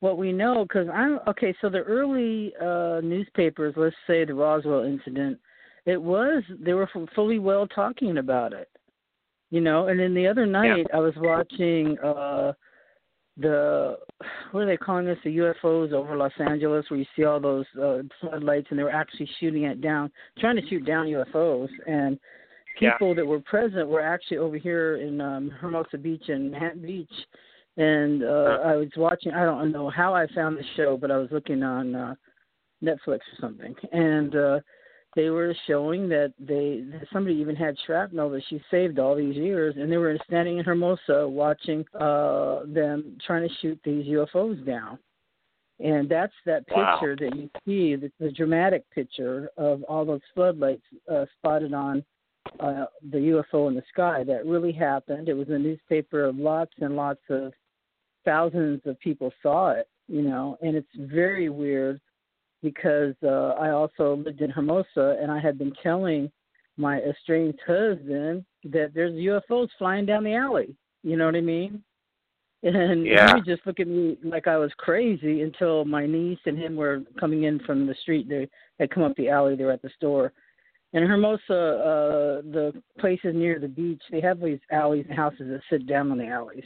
what 0.00 0.18
we 0.18 0.32
know 0.32 0.64
because 0.64 0.88
I'm 0.92 1.20
okay. 1.28 1.54
So 1.60 1.68
the 1.68 1.78
early 1.78 2.52
uh 2.60 3.00
newspapers, 3.02 3.74
let's 3.76 3.96
say 4.06 4.24
the 4.24 4.34
Roswell 4.34 4.84
incident, 4.84 5.38
it 5.84 6.00
was 6.00 6.42
they 6.60 6.74
were 6.74 6.88
fully 7.14 7.38
well 7.38 7.66
talking 7.66 8.18
about 8.18 8.52
it. 8.52 8.68
You 9.50 9.60
know, 9.60 9.88
and 9.88 9.98
then 9.98 10.14
the 10.14 10.26
other 10.26 10.46
night 10.46 10.86
yeah. 10.90 10.96
I 10.96 10.98
was 10.98 11.14
watching 11.16 11.98
uh 12.00 12.52
the 13.38 13.96
what 14.50 14.60
are 14.60 14.66
they 14.66 14.76
calling 14.76 15.04
this? 15.04 15.18
The 15.24 15.36
UFOs 15.38 15.92
over 15.92 16.16
Los 16.16 16.32
Angeles, 16.38 16.86
where 16.88 16.98
you 16.98 17.06
see 17.14 17.24
all 17.24 17.40
those 17.40 17.66
uh, 17.80 17.98
floodlights, 18.20 18.68
and 18.70 18.78
they 18.78 18.82
were 18.82 18.90
actually 18.90 19.28
shooting 19.38 19.64
it 19.64 19.80
down, 19.80 20.10
trying 20.38 20.56
to 20.56 20.66
shoot 20.68 20.86
down 20.86 21.06
UFOs. 21.06 21.68
And 21.86 22.18
people 22.78 23.08
yeah. 23.08 23.14
that 23.14 23.26
were 23.26 23.40
present 23.40 23.88
were 23.88 24.00
actually 24.00 24.38
over 24.38 24.56
here 24.56 24.96
in 24.96 25.20
um 25.20 25.50
Hermosa 25.50 25.98
Beach 25.98 26.24
and 26.28 26.50
Manhattan 26.50 26.82
Beach 26.82 27.12
and 27.76 28.22
uh 28.22 28.58
I 28.64 28.76
was 28.76 28.88
watching 28.96 29.32
I 29.32 29.44
don't 29.44 29.72
know 29.72 29.90
how 29.90 30.14
I 30.14 30.26
found 30.34 30.56
the 30.56 30.64
show 30.76 30.96
but 30.96 31.10
I 31.10 31.18
was 31.18 31.28
looking 31.30 31.62
on 31.62 31.94
uh 31.94 32.14
Netflix 32.82 33.18
or 33.18 33.40
something 33.40 33.74
and 33.92 34.36
uh 34.36 34.60
they 35.16 35.30
were 35.30 35.56
showing 35.66 36.08
that 36.10 36.34
they 36.38 36.84
that 36.92 37.08
somebody 37.12 37.34
even 37.36 37.56
had 37.56 37.74
shrapnel 37.84 38.30
that 38.30 38.42
she 38.48 38.62
saved 38.70 38.98
all 38.98 39.16
these 39.16 39.34
years 39.34 39.74
and 39.76 39.90
they 39.90 39.96
were 39.96 40.16
standing 40.28 40.58
in 40.58 40.64
Hermosa 40.64 41.26
watching 41.26 41.84
uh 41.98 42.60
them 42.66 43.16
trying 43.26 43.48
to 43.48 43.54
shoot 43.60 43.80
these 43.82 44.06
UFOs 44.06 44.64
down. 44.64 44.98
And 45.78 46.08
that's 46.08 46.32
that 46.46 46.66
picture 46.66 46.80
wow. 46.80 47.16
that 47.20 47.36
you 47.36 47.50
see, 47.66 47.96
the, 47.96 48.10
the 48.18 48.30
dramatic 48.30 48.88
picture 48.94 49.50
of 49.58 49.82
all 49.84 50.04
those 50.04 50.22
floodlights 50.34 50.84
uh, 51.10 51.26
spotted 51.38 51.74
on 51.74 52.02
uh, 52.60 52.86
the 53.10 53.18
UFO 53.52 53.68
in 53.68 53.74
the 53.74 53.82
sky. 53.92 54.24
That 54.24 54.46
really 54.46 54.72
happened. 54.72 55.28
It 55.28 55.34
was 55.34 55.48
a 55.50 55.58
newspaper. 55.58 56.24
of 56.24 56.36
Lots 56.36 56.72
and 56.80 56.96
lots 56.96 57.20
of 57.28 57.52
thousands 58.24 58.80
of 58.86 58.98
people 59.00 59.32
saw 59.42 59.70
it. 59.70 59.88
You 60.08 60.22
know, 60.22 60.56
and 60.62 60.76
it's 60.76 60.88
very 60.96 61.50
weird 61.50 62.00
because 62.70 63.14
uh, 63.22 63.54
I 63.58 63.70
also 63.70 64.22
lived 64.24 64.40
in 64.40 64.50
Hermosa, 64.50 65.16
and 65.20 65.30
I 65.30 65.40
had 65.40 65.58
been 65.58 65.72
telling 65.82 66.30
my 66.76 67.00
estranged 67.00 67.60
husband 67.66 68.44
that 68.64 68.92
there's 68.94 69.12
UFOs 69.12 69.68
flying 69.78 70.06
down 70.06 70.24
the 70.24 70.34
alley. 70.34 70.76
You 71.02 71.16
know 71.16 71.26
what 71.26 71.36
I 71.36 71.40
mean? 71.40 71.82
And 72.62 73.06
yeah. 73.06 73.28
he 73.28 73.34
would 73.34 73.44
just 73.44 73.66
look 73.66 73.78
at 73.80 73.86
me 73.86 74.18
like 74.24 74.48
I 74.48 74.56
was 74.56 74.72
crazy 74.78 75.42
until 75.42 75.84
my 75.84 76.06
niece 76.06 76.38
and 76.46 76.58
him 76.58 76.74
were 76.74 77.02
coming 77.20 77.44
in 77.44 77.60
from 77.60 77.86
the 77.86 77.94
street. 78.02 78.28
They 78.28 78.48
had 78.80 78.90
come 78.90 79.04
up 79.04 79.14
the 79.16 79.28
alley. 79.28 79.54
They 79.54 79.64
were 79.64 79.72
at 79.72 79.82
the 79.82 79.90
store, 79.94 80.32
in 80.92 81.02
Hermosa, 81.06 81.42
uh, 81.50 82.42
the 82.42 82.72
places 82.98 83.34
near 83.34 83.58
the 83.58 83.68
beach, 83.68 84.02
they 84.10 84.20
have 84.20 84.40
these 84.40 84.60
alleys 84.70 85.04
and 85.08 85.16
houses 85.16 85.48
that 85.48 85.60
sit 85.68 85.86
down 85.86 86.10
on 86.10 86.18
the 86.18 86.26
alleys. 86.26 86.64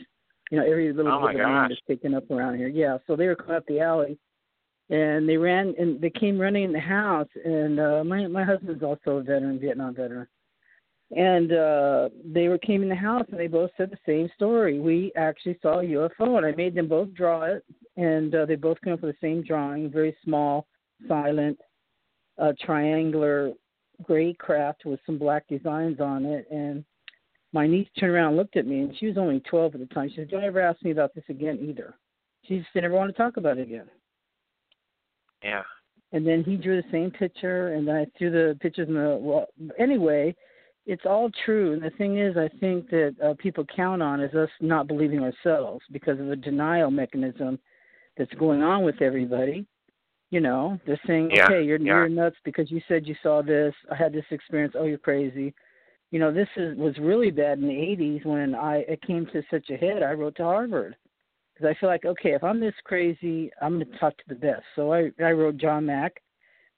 You 0.50 0.58
know, 0.58 0.64
every 0.64 0.92
little 0.92 1.12
oh 1.12 1.26
bit 1.26 1.40
of 1.40 1.46
land 1.48 1.72
is 1.72 1.78
taken 1.88 2.14
up 2.14 2.30
around 2.30 2.56
here. 2.56 2.68
Yeah, 2.68 2.98
so 3.06 3.16
they 3.16 3.26
were 3.26 3.34
coming 3.34 3.56
up 3.56 3.66
the 3.66 3.80
alley, 3.80 4.18
and 4.90 5.28
they 5.28 5.36
ran 5.36 5.74
and 5.78 6.00
they 6.00 6.10
came 6.10 6.38
running 6.38 6.64
in 6.64 6.72
the 6.72 6.80
house. 6.80 7.28
And 7.44 7.80
uh, 7.80 8.04
my 8.04 8.26
my 8.26 8.44
husband's 8.44 8.82
also 8.82 9.18
a 9.18 9.22
veteran, 9.22 9.58
Vietnam 9.58 9.94
veteran, 9.94 10.26
and 11.16 11.52
uh, 11.52 12.08
they 12.24 12.48
were 12.48 12.58
came 12.58 12.82
in 12.82 12.88
the 12.88 12.94
house 12.94 13.26
and 13.30 13.40
they 13.40 13.46
both 13.46 13.70
said 13.76 13.90
the 13.90 13.98
same 14.06 14.28
story. 14.34 14.80
We 14.80 15.12
actually 15.16 15.58
saw 15.62 15.80
a 15.80 15.84
UFO, 15.84 16.36
and 16.36 16.46
I 16.46 16.52
made 16.52 16.74
them 16.74 16.88
both 16.88 17.12
draw 17.14 17.42
it, 17.42 17.64
and 17.96 18.34
uh, 18.34 18.46
they 18.46 18.56
both 18.56 18.80
came 18.82 18.92
up 18.92 19.02
with 19.02 19.14
the 19.14 19.26
same 19.26 19.42
drawing, 19.42 19.90
very 19.90 20.16
small, 20.24 20.66
silent, 21.08 21.58
uh, 22.38 22.52
triangular 22.64 23.52
gray 24.02 24.32
craft 24.32 24.84
with 24.84 25.00
some 25.04 25.18
black 25.18 25.46
designs 25.46 26.00
on 26.00 26.24
it 26.24 26.46
and 26.50 26.82
my 27.52 27.66
niece 27.66 27.88
turned 27.98 28.12
around 28.12 28.28
and 28.28 28.36
looked 28.36 28.56
at 28.56 28.66
me 28.66 28.80
and 28.80 28.96
she 28.98 29.06
was 29.06 29.18
only 29.18 29.40
twelve 29.40 29.74
at 29.74 29.80
the 29.80 29.94
time. 29.94 30.08
She 30.08 30.16
said, 30.16 30.30
Don't 30.30 30.44
ever 30.44 30.60
ask 30.60 30.82
me 30.82 30.90
about 30.90 31.14
this 31.14 31.24
again 31.28 31.58
either. 31.60 31.94
She 32.46 32.58
just 32.58 32.72
didn't 32.72 32.86
ever 32.86 32.94
want 32.94 33.14
to 33.14 33.22
talk 33.22 33.36
about 33.36 33.58
it 33.58 33.62
again. 33.62 33.88
Yeah. 35.42 35.62
And 36.12 36.26
then 36.26 36.42
he 36.42 36.56
drew 36.56 36.80
the 36.80 36.88
same 36.90 37.10
picture 37.10 37.74
and 37.74 37.86
then 37.86 37.96
I 37.96 38.06
threw 38.18 38.30
the 38.30 38.58
pictures 38.60 38.88
in 38.88 38.94
the 38.94 39.16
well 39.20 39.46
anyway, 39.78 40.34
it's 40.86 41.06
all 41.06 41.30
true. 41.44 41.72
And 41.72 41.82
the 41.82 41.90
thing 41.90 42.18
is 42.18 42.36
I 42.36 42.48
think 42.58 42.90
that 42.90 43.14
uh, 43.24 43.34
people 43.38 43.64
count 43.74 44.02
on 44.02 44.20
is 44.20 44.34
us 44.34 44.50
not 44.60 44.88
believing 44.88 45.20
ourselves 45.20 45.84
because 45.92 46.18
of 46.18 46.26
the 46.26 46.36
denial 46.36 46.90
mechanism 46.90 47.58
that's 48.16 48.32
going 48.34 48.62
on 48.62 48.82
with 48.82 49.00
everybody 49.00 49.66
you 50.30 50.38
know, 50.38 50.78
they're 50.86 51.00
saying, 51.06 51.30
yeah, 51.32 51.46
okay, 51.46 51.62
you're 51.62 51.78
yeah. 51.78 51.86
you're 51.86 52.08
nuts 52.08 52.36
because 52.44 52.70
you 52.70 52.80
said 52.86 53.06
you 53.06 53.16
saw 53.22 53.42
this. 53.42 53.74
I 53.90 53.96
had 53.96 54.12
this 54.12 54.24
experience. 54.30 54.74
Oh, 54.78 54.84
you're 54.84 54.96
crazy. 54.96 55.52
You 56.12 56.20
know, 56.20 56.32
this 56.32 56.48
is 56.56 56.78
was 56.78 56.96
really 56.98 57.32
bad 57.32 57.58
in 57.58 57.66
the 57.66 57.74
'80s 57.74 58.24
when 58.24 58.54
I 58.54 58.78
it 58.88 59.02
came 59.02 59.26
to 59.26 59.42
such 59.50 59.70
a 59.70 59.76
head. 59.76 60.04
I 60.04 60.12
wrote 60.12 60.36
to 60.36 60.44
Harvard 60.44 60.96
because 61.60 61.74
I 61.76 61.80
feel 61.80 61.88
like, 61.88 62.04
okay, 62.04 62.32
if 62.32 62.44
I'm 62.44 62.60
this 62.60 62.74
crazy, 62.84 63.50
I'm 63.60 63.78
going 63.78 63.90
to 63.90 63.98
talk 63.98 64.16
to 64.16 64.24
the 64.28 64.34
best. 64.34 64.62
So 64.76 64.92
I 64.92 65.10
I 65.22 65.32
wrote 65.32 65.56
John 65.56 65.86
Mack. 65.86 66.22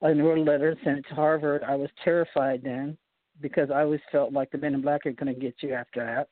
I 0.02 0.10
wrote 0.10 0.38
a 0.38 0.42
letter, 0.42 0.76
sent 0.82 0.98
it 0.98 1.04
to 1.08 1.14
Harvard. 1.14 1.62
I 1.62 1.76
was 1.76 1.90
terrified 2.02 2.62
then 2.64 2.96
because 3.40 3.70
I 3.70 3.82
always 3.82 4.00
felt 4.10 4.32
like 4.32 4.50
the 4.50 4.58
Men 4.58 4.74
in 4.74 4.82
Black 4.82 5.06
are 5.06 5.12
going 5.12 5.32
to 5.32 5.40
get 5.40 5.54
you 5.60 5.74
after 5.74 6.04
that. 6.04 6.28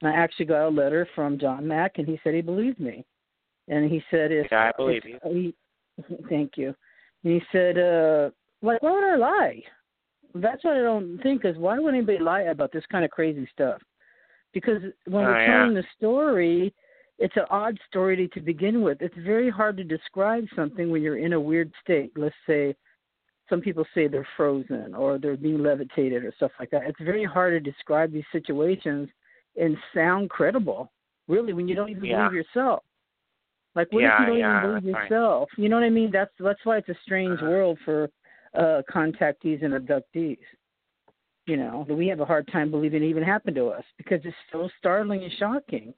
And 0.00 0.10
I 0.10 0.16
actually 0.16 0.46
got 0.46 0.66
a 0.66 0.68
letter 0.68 1.06
from 1.14 1.38
John 1.38 1.68
Mack, 1.68 1.92
and 1.96 2.08
he 2.08 2.18
said 2.24 2.34
he 2.34 2.40
believed 2.40 2.80
me. 2.80 3.04
And 3.68 3.90
he 3.90 4.02
said 4.10 4.32
if 4.32 4.46
yeah, 4.50 4.70
I 4.70 4.72
believe 4.76 5.02
if, 5.04 5.20
you. 5.24 5.32
He, 5.32 5.54
Thank 6.28 6.52
you. 6.56 6.74
And 7.24 7.34
he 7.34 7.42
said, 7.52 7.78
uh, 7.78 8.30
like, 8.62 8.82
why 8.82 8.92
would 8.92 9.04
I 9.04 9.16
lie? 9.16 9.62
That's 10.34 10.64
what 10.64 10.76
I 10.76 10.82
don't 10.82 11.18
think 11.22 11.44
is 11.44 11.56
why 11.56 11.78
would 11.78 11.94
anybody 11.94 12.18
lie 12.18 12.42
about 12.42 12.72
this 12.72 12.84
kind 12.90 13.04
of 13.04 13.10
crazy 13.10 13.48
stuff? 13.52 13.80
Because 14.52 14.82
when 15.06 15.24
oh, 15.24 15.28
we're 15.28 15.40
yeah. 15.40 15.58
telling 15.58 15.74
the 15.74 15.84
story, 15.96 16.74
it's 17.18 17.36
an 17.36 17.44
odd 17.50 17.78
story 17.88 18.16
to, 18.16 18.28
to 18.28 18.40
begin 18.40 18.82
with. 18.82 18.98
It's 19.00 19.14
very 19.18 19.50
hard 19.50 19.76
to 19.76 19.84
describe 19.84 20.44
something 20.56 20.90
when 20.90 21.02
you're 21.02 21.18
in 21.18 21.34
a 21.34 21.40
weird 21.40 21.72
state. 21.82 22.12
Let's 22.16 22.34
say 22.46 22.74
some 23.48 23.60
people 23.60 23.84
say 23.94 24.08
they're 24.08 24.26
frozen 24.36 24.94
or 24.94 25.18
they're 25.18 25.36
being 25.36 25.62
levitated 25.62 26.24
or 26.24 26.32
stuff 26.36 26.52
like 26.58 26.70
that. 26.70 26.84
It's 26.86 27.00
very 27.00 27.24
hard 27.24 27.52
to 27.52 27.70
describe 27.70 28.12
these 28.12 28.24
situations 28.32 29.08
and 29.56 29.76
sound 29.94 30.30
credible, 30.30 30.90
really, 31.28 31.52
when 31.52 31.68
you 31.68 31.74
don't 31.74 31.90
even 31.90 32.04
Yeah. 32.04 32.28
believe 32.28 32.34
yourself. 32.34 32.82
Like, 33.74 33.92
what 33.92 34.02
Yeah, 34.02 34.14
if 34.14 34.20
you 34.20 34.26
don't 34.26 34.38
yeah, 34.38 34.48
even 34.56 34.60
believe 34.68 34.84
that's 34.84 34.94
right. 34.94 35.10
yourself? 35.10 35.50
You 35.56 35.68
know 35.68 35.76
what 35.76 35.84
I 35.84 35.90
mean? 35.90 36.10
That's 36.10 36.32
that's 36.38 36.64
why 36.64 36.78
it's 36.78 36.88
a 36.88 36.94
strange 37.02 37.40
Uh-huh. 37.40 37.50
world 37.50 37.78
for 37.80 38.10
uh 38.54 38.82
contactees 38.88 39.62
and 39.62 39.74
abductees. 39.74 40.38
You 41.46 41.56
know, 41.58 41.84
we 41.88 42.06
have 42.08 42.20
a 42.20 42.24
hard 42.24 42.46
time 42.48 42.70
believing 42.70 43.02
it 43.02 43.06
even 43.06 43.22
happened 43.22 43.56
to 43.56 43.68
us 43.68 43.84
because 43.98 44.24
it's 44.24 44.36
so 44.50 44.68
startling 44.78 45.24
and 45.24 45.32
shocking. 45.34 45.92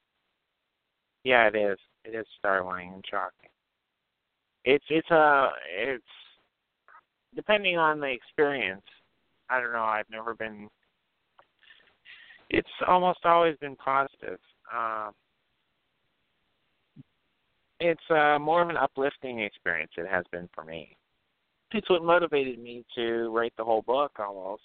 Yeah, 1.26 1.48
it 1.52 1.56
is. 1.56 1.76
It 2.04 2.14
is 2.14 2.24
startling 2.38 2.92
and 2.94 3.04
shocking. 3.10 3.50
It's 4.64 4.84
it's 4.88 5.10
uh 5.10 5.48
it's 5.76 6.04
depending 7.34 7.76
on 7.76 7.98
the 7.98 8.06
experience. 8.06 8.86
I 9.50 9.60
don't 9.60 9.72
know. 9.72 9.82
I've 9.82 10.08
never 10.08 10.34
been. 10.34 10.68
It's 12.48 12.68
almost 12.86 13.18
always 13.24 13.56
been 13.56 13.74
positive. 13.74 14.38
Um, 14.72 15.10
it's 17.80 18.08
uh, 18.08 18.38
more 18.38 18.62
of 18.62 18.68
an 18.68 18.76
uplifting 18.76 19.40
experience. 19.40 19.90
It 19.98 20.06
has 20.08 20.24
been 20.30 20.48
for 20.54 20.62
me. 20.62 20.96
It's 21.72 21.90
what 21.90 22.04
motivated 22.04 22.60
me 22.60 22.84
to 22.94 23.34
write 23.34 23.52
the 23.58 23.64
whole 23.64 23.82
book 23.82 24.12
almost 24.20 24.62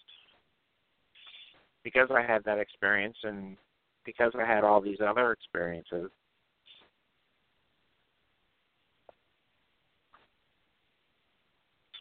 because 1.83 2.09
I 2.15 2.21
had 2.21 2.43
that 2.43 2.59
experience 2.59 3.17
and 3.23 3.57
because 4.05 4.31
I 4.39 4.45
had 4.45 4.63
all 4.63 4.79
these 4.79 4.99
other 5.03 5.31
experiences. 5.31 6.11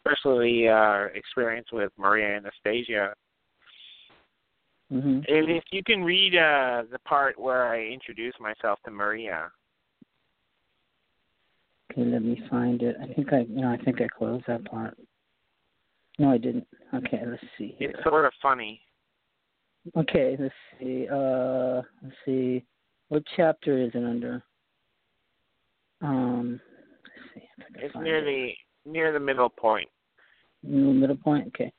Especially 0.05 0.67
uh, 0.67 1.05
experience 1.13 1.67
with 1.71 1.91
Maria 1.97 2.37
Anastasia. 2.37 3.13
hmm 4.89 5.19
If, 5.27 5.49
if 5.49 5.63
you 5.71 5.83
can 5.83 6.03
read 6.03 6.35
uh, 6.35 6.83
the 6.91 6.99
part 6.99 7.39
where 7.39 7.67
I 7.67 7.85
introduce 7.85 8.33
myself 8.39 8.79
to 8.85 8.91
Maria, 8.91 9.51
Okay, 11.91 12.05
let 12.05 12.23
me 12.23 12.41
find 12.49 12.81
it. 12.81 12.95
I 13.01 13.13
think 13.13 13.33
I 13.33 13.45
no, 13.49 13.69
I 13.69 13.77
think 13.77 14.01
I 14.01 14.07
closed 14.07 14.45
that 14.47 14.63
part. 14.65 14.97
No, 16.19 16.31
I 16.31 16.37
didn't. 16.37 16.67
Okay, 16.93 17.21
let's 17.25 17.43
see 17.57 17.75
here. 17.77 17.89
it's 17.89 18.03
sort 18.03 18.25
of 18.25 18.31
funny. 18.41 18.79
Okay, 19.97 20.37
let's 20.39 20.53
see. 20.79 21.07
Uh, 21.11 21.81
let's 22.01 22.15
see. 22.25 22.63
What 23.09 23.23
chapter 23.35 23.77
is 23.77 23.91
it 23.93 24.03
under? 24.03 24.41
Um, 26.01 26.61
let's 27.03 27.33
see. 27.33 27.49
If 27.57 27.65
I 27.65 27.73
can 27.73 27.85
It's 27.87 27.95
near 27.95 28.17
it. 28.19 28.55
Near 28.85 29.11
the 29.13 29.19
middle 29.19 29.49
point. 29.49 29.89
No 30.63 30.93
middle 30.93 31.17
point. 31.17 31.47
Okay. 31.47 31.71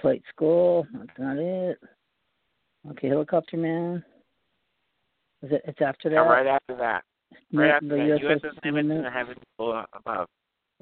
Flight 0.00 0.22
school. 0.30 0.86
That's 0.94 1.18
not 1.18 1.36
it. 1.36 1.78
Okay, 2.90 3.08
helicopter 3.08 3.56
man. 3.56 4.02
Is 5.42 5.52
it? 5.52 5.62
It's 5.66 5.80
after 5.82 6.08
that. 6.08 6.14
Yeah, 6.14 6.20
right 6.20 6.46
after 6.46 6.76
that. 6.76 7.04
Right 7.52 7.70
after 7.70 7.88
the 7.88 7.96
that, 7.96 8.20
USS 8.22 8.44
USS 8.44 8.64
Nimitz 8.64 8.96
in 8.96 9.02
the 9.02 9.10
heavens 9.10 9.40
above. 9.58 10.28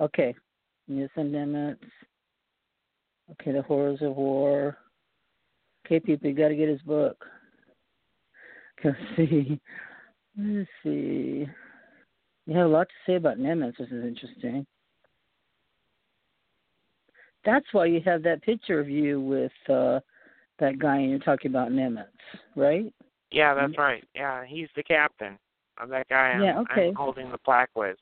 Okay. 0.00 0.34
USS 0.90 1.08
Nimitz. 1.16 1.76
Okay, 3.32 3.52
the 3.52 3.62
horrors 3.62 4.00
of 4.02 4.16
war. 4.16 4.78
Okay, 5.86 6.00
people, 6.00 6.28
you 6.28 6.34
got 6.34 6.48
to 6.48 6.56
get 6.56 6.68
his 6.68 6.82
book. 6.82 7.24
Let's 8.84 8.96
see. 9.16 9.60
Let's 10.38 10.68
see. 10.82 11.46
You 12.46 12.56
have 12.56 12.66
a 12.66 12.72
lot 12.72 12.88
to 12.88 12.94
say 13.06 13.16
about 13.16 13.38
Nimitz, 13.38 13.78
which 13.78 13.90
is 13.90 14.04
interesting. 14.04 14.66
That's 17.48 17.64
why 17.72 17.86
you 17.86 18.02
have 18.04 18.22
that 18.24 18.42
picture 18.42 18.78
of 18.78 18.90
you 18.90 19.22
with 19.22 19.52
uh 19.70 20.00
that 20.58 20.78
guy 20.78 20.96
and 20.98 21.08
you're 21.08 21.18
talking 21.18 21.50
about 21.50 21.70
Nimitz, 21.70 22.04
right? 22.56 22.92
Yeah, 23.30 23.54
that's 23.54 23.78
right. 23.78 24.04
Yeah, 24.14 24.44
he's 24.44 24.68
the 24.76 24.82
captain 24.82 25.38
of 25.80 25.88
that 25.88 26.06
guy. 26.10 26.32
I'm, 26.32 26.42
Yeah, 26.42 26.58
okay. 26.60 26.88
I'm 26.88 26.94
holding 26.94 27.30
the 27.30 27.38
plaque 27.38 27.70
with. 27.74 27.96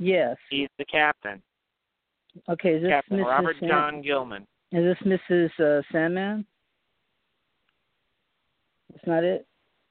Yes. 0.00 0.36
He's 0.50 0.68
the 0.78 0.84
captain. 0.86 1.40
Okay, 2.48 2.70
is 2.70 2.82
this 2.82 2.90
Captain 2.90 3.18
Mrs. 3.18 3.24
Robert 3.24 3.56
Sam- 3.60 3.68
John 3.68 4.02
Gilman. 4.02 4.46
Is 4.72 4.96
this 5.04 5.18
Mrs. 5.30 5.50
Uh, 5.60 5.82
Sandman? 5.92 6.44
That's 8.90 9.06
not 9.06 9.22
it. 9.22 9.46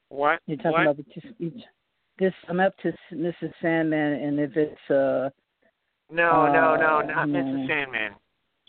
What? 0.09 0.41
You're 0.47 0.57
talking 0.57 0.71
what? 0.71 0.81
about 0.81 0.97
the. 0.97 1.63
This 2.19 2.33
I'm 2.49 2.59
up 2.59 2.75
to 2.79 2.91
Mrs. 3.13 3.53
Sandman, 3.61 4.13
and 4.21 4.39
if 4.39 4.57
it's 4.57 4.89
uh 4.89 5.29
No, 6.11 6.51
no, 6.51 6.75
no, 6.75 6.97
Uh, 6.97 7.01
not 7.03 7.29
no. 7.29 7.39
Mrs. 7.39 7.67
Sandman. 7.67 8.15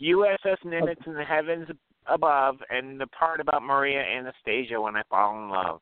USS 0.01 0.57
Nimitz 0.65 1.05
in 1.05 1.13
the 1.13 1.23
heavens 1.23 1.67
above, 2.07 2.57
and 2.69 2.99
the 2.99 3.07
part 3.07 3.39
about 3.39 3.61
Maria 3.63 4.01
Anastasia 4.01 4.79
when 4.79 4.95
I 4.95 5.03
fall 5.09 5.37
in 5.37 5.49
love. 5.49 5.81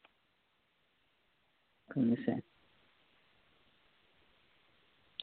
let 1.95 2.05
me 2.05 2.17
see. 2.25 2.41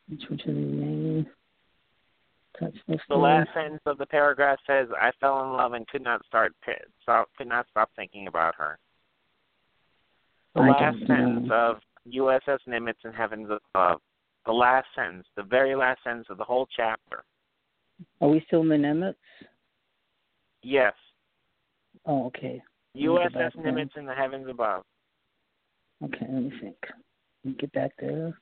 Which 0.09 0.23
which 0.31 0.41
is 0.41 0.47
the 0.47 0.53
name? 0.53 1.27
Touch 2.59 2.75
this 2.89 3.01
The 3.09 3.15
last 3.17 3.51
sentence 3.55 3.83
of 3.87 3.99
the 3.99 4.07
paragraph 4.07 4.59
says, 4.67 4.89
"I 5.01 5.13
fell 5.21 5.45
in 5.45 5.53
love 5.53 5.75
and 5.75 5.87
could 5.87 6.03
not 6.03 6.25
start 6.27 6.55
stop, 7.03 7.29
could 7.37 7.47
not 7.47 7.67
stop 7.71 7.91
thinking 7.95 8.27
about 8.27 8.55
her." 8.57 8.79
The 10.55 10.63
I 10.63 10.69
last 10.71 10.99
sentence 11.07 11.49
know. 11.49 11.55
of 11.55 11.83
USS 12.07 12.65
Nimitz 12.67 13.05
in 13.05 13.13
heavens 13.13 13.51
above. 13.51 14.01
The 14.45 14.53
last 14.53 14.89
sentence, 14.95 15.29
the 15.37 15.43
very 15.43 15.75
last 15.75 16.03
sentence 16.03 16.29
of 16.31 16.39
the 16.39 16.45
whole 16.45 16.67
chapter. 16.67 17.25
Are 18.21 18.29
we 18.29 18.43
still 18.47 18.63
in 18.63 18.69
the 18.69 18.77
Nimitz? 18.77 19.15
Yes, 20.63 20.95
Oh, 22.09 22.27
okay. 22.27 22.63
Let 22.95 23.03
me 23.03 23.19
get 23.33 23.33
USS. 23.35 23.57
Nimitz 23.57 23.97
in 23.97 24.07
the 24.07 24.15
heavens 24.15 24.49
above. 24.49 24.83
Okay, 26.03 26.27
let 26.29 26.43
me 26.43 26.53
think. 26.61 26.77
Let 27.45 27.53
me 27.53 27.57
get 27.61 27.73
back 27.73 27.93
there. 28.01 28.37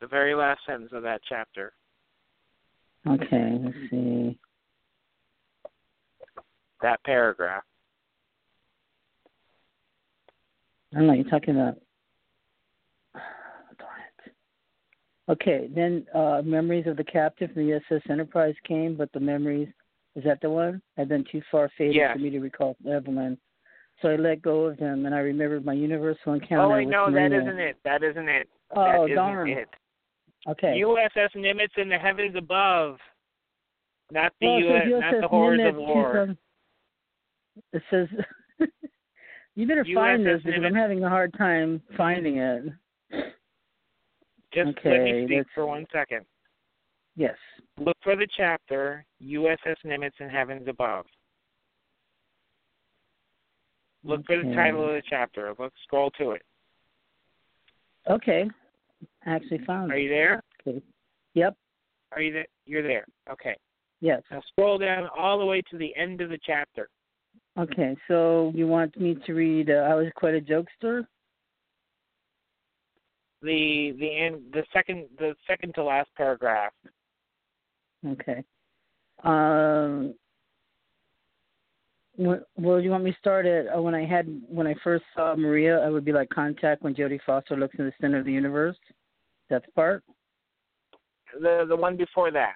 The 0.00 0.06
very 0.06 0.34
last 0.34 0.60
sentence 0.64 0.92
of 0.92 1.02
that 1.02 1.22
chapter. 1.28 1.72
Okay, 3.08 3.58
let's 3.62 3.76
see. 3.90 4.38
That 6.82 7.02
paragraph. 7.04 7.64
I 10.92 10.98
don't 10.98 11.06
know. 11.08 11.14
You're 11.14 11.24
talking 11.24 11.56
about. 11.56 11.78
Darn 13.14 14.00
it. 14.26 14.32
Okay, 15.28 15.68
then 15.74 16.06
uh, 16.14 16.42
memories 16.44 16.86
of 16.86 16.96
the 16.96 17.04
captive 17.04 17.50
from 17.52 17.66
the 17.66 17.80
USS 17.90 18.10
Enterprise 18.10 18.54
came, 18.66 18.94
but 18.94 19.10
the 19.12 19.20
memories 19.20 19.68
is 20.16 20.24
that 20.24 20.40
the 20.42 20.50
one 20.50 20.82
had 20.96 21.08
been 21.08 21.24
too 21.30 21.40
far 21.50 21.70
faded 21.78 21.94
Yes. 21.96 22.12
for 22.12 22.18
me 22.18 22.30
to 22.30 22.40
recall 22.40 22.76
Evelyn. 22.88 23.38
So 24.02 24.08
I 24.08 24.16
let 24.16 24.42
go 24.42 24.64
of 24.66 24.76
them, 24.76 25.06
and 25.06 25.14
I 25.14 25.20
remembered 25.20 25.64
my 25.64 25.72
universal 25.72 26.34
encounter 26.34 26.62
Oh 26.64 26.70
wait, 26.74 26.86
with 26.86 26.92
no, 26.92 27.06
that 27.06 27.12
Marina. 27.12 27.42
isn't 27.42 27.58
it. 27.60 27.76
That 27.84 28.02
isn't 28.02 28.28
it. 28.28 28.48
Oh 28.76 28.84
that 28.84 29.04
isn't 29.04 29.16
darn! 29.16 29.48
it. 29.48 29.68
Okay. 30.46 30.78
USS 30.80 31.34
Nimitz 31.36 31.78
in 31.78 31.88
the 31.88 31.98
heavens 31.98 32.34
above. 32.36 32.98
Not 34.12 34.32
the 34.40 34.46
Well, 34.46 34.56
it 34.58 34.64
US, 34.66 34.82
says 34.82 34.90
not 35.00 35.14
USS 35.14 35.20
the 35.22 35.28
horrors 35.28 35.60
of 35.60 35.74
Nimitz 35.74 35.78
war. 35.78 36.12
2000 36.12 36.38
It 37.72 37.82
says. 37.90 38.08
you 39.54 39.66
better 39.66 39.86
find 39.94 40.20
USS 40.22 40.24
this 40.36 40.42
because 40.44 40.64
I'm 40.66 40.74
having 40.74 41.02
a 41.02 41.08
hard 41.08 41.32
time 41.38 41.80
finding 41.96 42.36
it. 42.38 42.64
Just 44.54 44.78
let 44.84 45.02
me 45.02 45.24
speak 45.26 45.46
for 45.54 45.66
one 45.66 45.86
second. 45.92 46.24
Yes. 47.16 47.36
Look 47.78 47.96
for 48.02 48.16
the 48.16 48.26
chapter 48.36 49.04
USS 49.22 49.76
Nimitz 49.84 50.12
and 50.20 50.30
heavens 50.30 50.66
above. 50.68 51.06
Look 54.04 54.26
for 54.26 54.36
the 54.36 54.54
title 54.54 54.84
of 54.84 54.90
the 54.90 55.02
chapter. 55.08 55.54
Look, 55.58 55.72
scroll 55.84 56.10
to 56.18 56.32
it. 56.32 56.42
Okay. 58.08 58.44
I 59.24 59.30
actually 59.30 59.64
found 59.66 59.90
it. 59.90 59.94
Are 59.94 59.98
it. 59.98 60.02
you 60.02 60.08
there? 60.10 60.42
Okay. 60.66 60.82
Yep. 61.34 61.56
Are 62.12 62.20
you 62.20 62.32
there? 62.32 62.46
You're 62.66 62.82
there. 62.82 63.06
Okay. 63.30 63.56
Yes. 64.00 64.22
Now 64.30 64.42
scroll 64.52 64.76
down 64.78 65.08
all 65.16 65.38
the 65.38 65.46
way 65.46 65.62
to 65.70 65.78
the 65.78 65.94
end 65.96 66.20
of 66.20 66.28
the 66.28 66.38
chapter. 66.44 66.88
Okay. 67.58 67.96
So 68.08 68.52
you 68.54 68.66
want 68.66 68.98
me 69.00 69.16
to 69.26 69.32
read? 69.32 69.70
Uh, 69.70 69.88
I 69.88 69.94
was 69.94 70.06
quite 70.16 70.34
a 70.34 70.40
jokester. 70.40 71.06
The 73.44 73.94
the 73.98 74.18
end 74.18 74.40
the 74.52 74.64
second 74.72 75.04
the 75.18 75.34
second 75.46 75.74
to 75.74 75.84
last 75.84 76.08
paragraph. 76.16 76.72
Okay. 78.06 78.42
Um. 79.22 80.14
Well, 82.16 82.80
you 82.80 82.90
want 82.90 83.02
me 83.02 83.10
to 83.10 83.18
start 83.18 83.44
at 83.44 83.66
uh, 83.66 83.82
when 83.82 83.94
I 83.94 84.06
had 84.06 84.26
when 84.48 84.66
I 84.66 84.74
first 84.82 85.04
saw 85.14 85.34
Maria? 85.36 85.80
I 85.80 85.90
would 85.90 86.04
be 86.04 86.12
like 86.12 86.30
contact 86.30 86.82
when 86.82 86.94
Jodie 86.94 87.20
Foster 87.26 87.56
looks 87.56 87.74
in 87.78 87.86
the 87.86 87.92
center 88.00 88.18
of 88.18 88.24
the 88.24 88.32
universe. 88.32 88.76
That's 89.50 89.66
part. 89.74 90.02
The 91.40 91.66
the 91.68 91.76
one 91.76 91.96
before 91.96 92.30
that. 92.30 92.54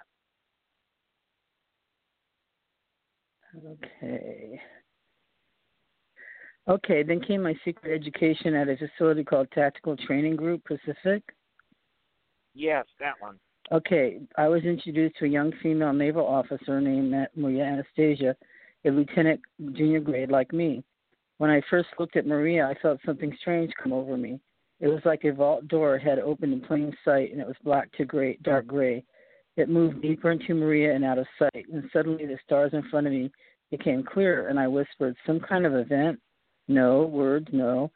Okay. 3.67 4.61
Okay, 6.69 7.03
then 7.03 7.21
came 7.21 7.43
my 7.43 7.55
secret 7.65 7.95
education 7.95 8.55
at 8.55 8.69
a 8.69 8.77
facility 8.77 9.25
called 9.25 9.49
Tactical 9.53 9.97
Training 9.97 10.37
Group 10.37 10.63
Pacific. 10.67 11.23
Yes, 12.55 12.85
that 13.01 13.15
one. 13.21 13.39
Okay, 13.73 14.21
I 14.37 14.49
was 14.49 14.63
introduced 14.65 15.17
to 15.19 15.25
a 15.25 15.29
young 15.29 15.53
female 15.63 15.95
naval 15.95 16.27
officer 16.27 16.79
named 16.81 17.15
Maria 17.35 17.65
Anastasia, 17.65 18.37
a 18.85 18.91
lieutenant 18.91 19.41
junior 19.73 20.01
grade 20.01 20.31
like 20.31 20.53
me. 20.53 20.85
When 21.39 21.51
I 21.51 21.63
first 21.71 21.89
looked 21.99 22.17
at 22.17 22.27
Maria, 22.27 22.67
I 22.67 22.75
felt 22.83 23.01
something 23.05 23.35
strange 23.41 23.73
come 23.83 23.95
over 23.95 24.19
me. 24.19 24.39
It 24.81 24.89
was 24.89 25.01
like 25.07 25.25
a 25.25 25.33
vault 25.33 25.67
door 25.69 25.97
had 25.97 26.19
opened 26.19 26.53
in 26.53 26.61
plain 26.61 26.95
sight, 27.03 27.33
and 27.33 27.41
it 27.41 27.47
was 27.47 27.57
black 27.65 27.91
to 27.93 28.05
gray, 28.05 28.39
dark 28.43 28.67
gray. 28.67 29.05
It 29.57 29.71
moved 29.71 30.03
deeper 30.03 30.33
into 30.33 30.55
Maria 30.55 30.95
and 30.95 31.05
out 31.05 31.19
of 31.19 31.27
sight, 31.39 31.67
and 31.73 31.89
suddenly 31.93 32.27
the 32.27 32.39
stars 32.45 32.73
in 32.75 32.83
front 32.91 33.07
of 33.07 33.13
me 33.13 33.31
became 33.71 34.03
clearer, 34.03 34.49
and 34.49 34.61
I 34.61 34.69
whispered, 34.69 35.17
Some 35.27 35.41
kind 35.41 35.65
of 35.65 35.75
event? 35.75 36.21
No, 36.69 37.03
words, 37.03 37.49
no. 37.53 37.91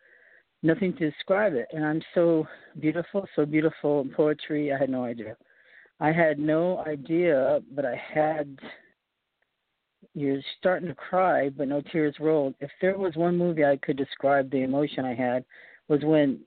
Nothing 0.62 0.92
to 0.94 1.10
describe 1.10 1.54
it. 1.54 1.68
And 1.72 1.84
I'm 1.84 2.02
so 2.14 2.46
beautiful, 2.80 3.26
so 3.36 3.44
beautiful 3.44 4.00
in 4.00 4.10
poetry, 4.10 4.72
I 4.72 4.78
had 4.78 4.90
no 4.90 5.04
idea. 5.04 5.36
I 6.00 6.12
had 6.12 6.38
no 6.38 6.78
idea, 6.86 7.60
but 7.74 7.84
I 7.84 7.96
had. 7.96 8.58
You're 10.14 10.40
starting 10.58 10.88
to 10.88 10.94
cry, 10.94 11.48
but 11.48 11.68
no 11.68 11.80
tears 11.80 12.16
rolled. 12.20 12.54
If 12.60 12.70
there 12.80 12.98
was 12.98 13.14
one 13.14 13.38
movie 13.38 13.64
I 13.64 13.76
could 13.76 13.96
describe 13.96 14.50
the 14.50 14.62
emotion 14.62 15.04
I 15.04 15.14
had, 15.14 15.44
was 15.88 16.00
when 16.02 16.40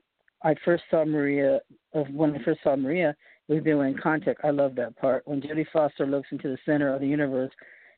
I 0.44 0.54
first 0.64 0.84
saw 0.90 1.04
Maria. 1.04 1.60
Of 1.94 2.08
when 2.10 2.36
I 2.36 2.44
first 2.44 2.60
saw 2.62 2.76
Maria, 2.76 3.16
We've 3.48 3.62
been 3.62 3.80
in 3.80 3.96
contact. 3.96 4.40
I 4.44 4.50
love 4.50 4.74
that 4.74 4.96
part. 4.96 5.26
When 5.26 5.40
Jodie 5.40 5.66
Foster 5.72 6.06
looks 6.06 6.28
into 6.32 6.48
the 6.48 6.58
center 6.66 6.92
of 6.92 7.00
the 7.00 7.06
universe 7.06 7.52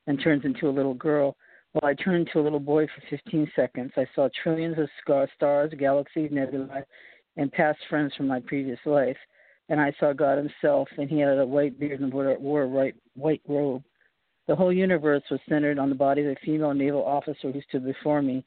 and 0.06 0.20
turns 0.22 0.44
into 0.44 0.68
a 0.68 0.70
little 0.70 0.94
girl, 0.94 1.36
well, 1.74 1.90
I 1.90 1.94
turned 1.94 2.26
into 2.26 2.40
a 2.40 2.42
little 2.42 2.60
boy 2.60 2.86
for 2.86 3.02
15 3.10 3.50
seconds. 3.54 3.92
I 3.96 4.06
saw 4.14 4.28
trillions 4.42 4.78
of 4.78 4.88
stars, 5.34 5.72
galaxies, 5.78 6.30
nebulae, 6.32 6.84
and 7.36 7.52
past 7.52 7.78
friends 7.88 8.12
from 8.16 8.26
my 8.26 8.40
previous 8.40 8.78
life. 8.84 9.16
And 9.68 9.80
I 9.80 9.92
saw 10.00 10.12
God 10.12 10.38
Himself, 10.38 10.88
and 10.96 11.10
He 11.10 11.20
had 11.20 11.38
a 11.38 11.46
white 11.46 11.78
beard 11.78 12.00
and 12.00 12.12
wore, 12.12 12.62
a 12.62 12.92
white 13.14 13.42
robe. 13.46 13.82
The 14.46 14.56
whole 14.56 14.72
universe 14.72 15.22
was 15.30 15.40
centered 15.48 15.78
on 15.78 15.90
the 15.90 15.94
body 15.94 16.22
of 16.22 16.28
a 16.28 16.36
female 16.44 16.72
naval 16.72 17.04
officer 17.04 17.52
who 17.52 17.60
stood 17.68 17.84
before 17.84 18.22
me. 18.22 18.44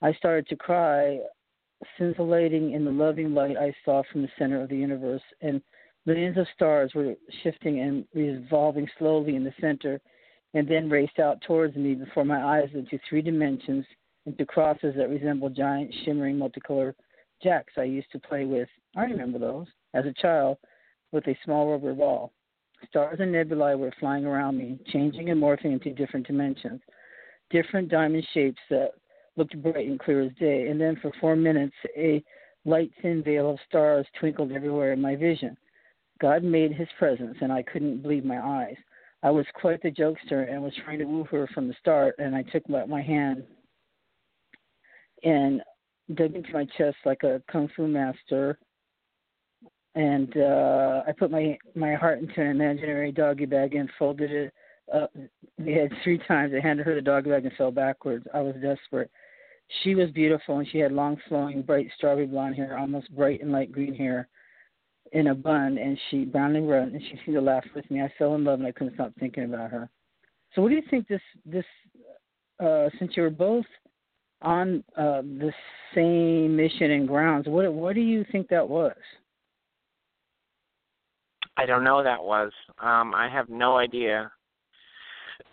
I 0.00 0.14
started 0.14 0.48
to 0.48 0.56
cry, 0.56 1.20
scintillating 1.98 2.72
in 2.72 2.84
the 2.84 2.90
loving 2.90 3.34
light 3.34 3.58
I 3.58 3.74
saw 3.84 4.02
from 4.10 4.22
the 4.22 4.28
center 4.38 4.62
of 4.62 4.70
the 4.70 4.76
universe. 4.76 5.22
And 5.42 5.60
Millions 6.06 6.36
of 6.36 6.46
stars 6.54 6.92
were 6.94 7.14
shifting 7.42 7.80
and 7.80 8.04
revolving 8.14 8.88
slowly 8.98 9.36
in 9.36 9.44
the 9.44 9.54
center, 9.60 10.00
and 10.54 10.68
then 10.68 10.88
raced 10.88 11.18
out 11.18 11.40
towards 11.42 11.76
me 11.76 11.94
before 11.94 12.24
my 12.24 12.42
eyes 12.42 12.70
into 12.74 12.98
three 13.08 13.20
dimensions, 13.20 13.84
into 14.24 14.46
crosses 14.46 14.94
that 14.96 15.10
resembled 15.10 15.54
giant, 15.54 15.92
shimmering, 16.04 16.38
multicolored 16.38 16.94
jacks 17.42 17.72
I 17.76 17.82
used 17.82 18.10
to 18.12 18.18
play 18.18 18.44
with. 18.44 18.68
I 18.96 19.02
remember 19.02 19.38
those 19.38 19.66
as 19.92 20.06
a 20.06 20.22
child 20.22 20.58
with 21.12 21.26
a 21.26 21.36
small 21.44 21.70
rubber 21.70 21.92
ball. 21.92 22.32
Stars 22.88 23.18
and 23.20 23.32
nebulae 23.32 23.74
were 23.74 23.92
flying 23.98 24.24
around 24.24 24.56
me, 24.56 24.78
changing 24.92 25.30
and 25.30 25.42
morphing 25.42 25.72
into 25.72 25.90
different 25.90 26.26
dimensions, 26.26 26.80
different 27.50 27.88
diamond 27.88 28.26
shapes 28.32 28.60
that 28.70 28.90
looked 29.36 29.60
bright 29.62 29.88
and 29.88 29.98
clear 29.98 30.22
as 30.22 30.32
day. 30.38 30.68
And 30.68 30.80
then 30.80 30.96
for 31.02 31.10
four 31.20 31.34
minutes, 31.34 31.74
a 31.96 32.22
light 32.64 32.92
thin 33.02 33.22
veil 33.22 33.50
of 33.50 33.58
stars 33.68 34.06
twinkled 34.20 34.52
everywhere 34.52 34.92
in 34.92 35.00
my 35.00 35.16
vision. 35.16 35.56
God 36.20 36.44
made 36.44 36.72
his 36.72 36.88
presence, 36.98 37.36
and 37.40 37.52
I 37.52 37.62
couldn't 37.62 38.02
believe 38.02 38.24
my 38.24 38.38
eyes. 38.38 38.76
I 39.24 39.30
was 39.30 39.46
quite 39.54 39.82
the 39.82 39.90
jokester 39.90 40.52
and 40.52 40.62
was 40.62 40.74
trying 40.84 40.98
to 40.98 41.06
woo 41.06 41.24
her 41.30 41.48
from 41.54 41.66
the 41.66 41.74
start, 41.80 42.14
and 42.18 42.36
I 42.36 42.42
took 42.42 42.68
my, 42.68 42.84
my 42.84 43.00
hand 43.00 43.42
and 45.24 45.62
dug 46.14 46.34
into 46.34 46.52
my 46.52 46.66
chest 46.76 46.98
like 47.06 47.22
a 47.22 47.42
kung 47.50 47.70
fu 47.74 47.88
master, 47.88 48.58
and 49.94 50.36
uh, 50.36 51.04
I 51.06 51.12
put 51.18 51.30
my 51.30 51.56
my 51.74 51.94
heart 51.94 52.18
into 52.18 52.38
an 52.42 52.48
imaginary 52.48 53.12
doggy 53.12 53.46
bag 53.46 53.74
and 53.74 53.88
folded 53.98 54.30
it 54.30 54.52
up 54.94 55.10
the 55.58 55.72
head 55.72 55.90
three 56.04 56.18
times. 56.28 56.52
I 56.54 56.60
handed 56.60 56.84
her 56.84 56.94
the 56.94 57.00
doggy 57.00 57.30
bag 57.30 57.46
and 57.46 57.54
fell 57.56 57.70
backwards. 57.70 58.26
I 58.34 58.42
was 58.42 58.54
desperate. 58.60 59.10
She 59.82 59.94
was 59.94 60.10
beautiful, 60.10 60.58
and 60.58 60.68
she 60.68 60.78
had 60.78 60.92
long, 60.92 61.16
flowing, 61.28 61.62
bright 61.62 61.88
strawberry 61.96 62.26
blonde 62.26 62.56
hair, 62.56 62.76
almost 62.76 63.14
bright 63.16 63.40
and 63.40 63.52
light 63.52 63.72
green 63.72 63.94
hair 63.94 64.28
in 65.12 65.28
a 65.28 65.34
bun, 65.34 65.78
and 65.78 65.98
she 66.10 66.24
brown 66.24 66.56
and 66.56 66.68
red, 66.68 66.88
and 66.88 67.02
she 67.02 67.18
seemed 67.24 67.36
to 67.36 67.40
laugh 67.40 67.64
with 67.74 67.88
me. 67.90 68.02
I 68.02 68.12
fell 68.18 68.34
in 68.34 68.44
love, 68.44 68.58
and 68.58 68.66
I 68.66 68.72
couldn't 68.72 68.94
stop 68.94 69.12
thinking 69.18 69.44
about 69.44 69.70
her. 69.70 69.88
So, 70.54 70.62
what 70.62 70.68
do 70.68 70.74
you 70.74 70.82
think 70.90 71.08
this 71.08 71.20
this 71.44 71.64
uh, 72.60 72.88
since 72.98 73.12
you 73.16 73.22
were 73.22 73.30
both 73.30 73.66
on 74.42 74.84
uh, 74.96 75.22
the 75.22 75.52
same 75.94 76.56
mission 76.56 76.90
and 76.92 77.08
grounds, 77.08 77.46
what 77.48 77.72
what 77.72 77.94
do 77.94 78.00
you 78.00 78.24
think 78.30 78.48
that 78.48 78.68
was? 78.68 78.94
I 81.56 81.66
don't 81.66 81.84
know 81.84 82.02
that 82.02 82.22
was. 82.22 82.52
Um, 82.78 83.14
I 83.14 83.28
have 83.32 83.48
no 83.48 83.78
idea. 83.78 84.30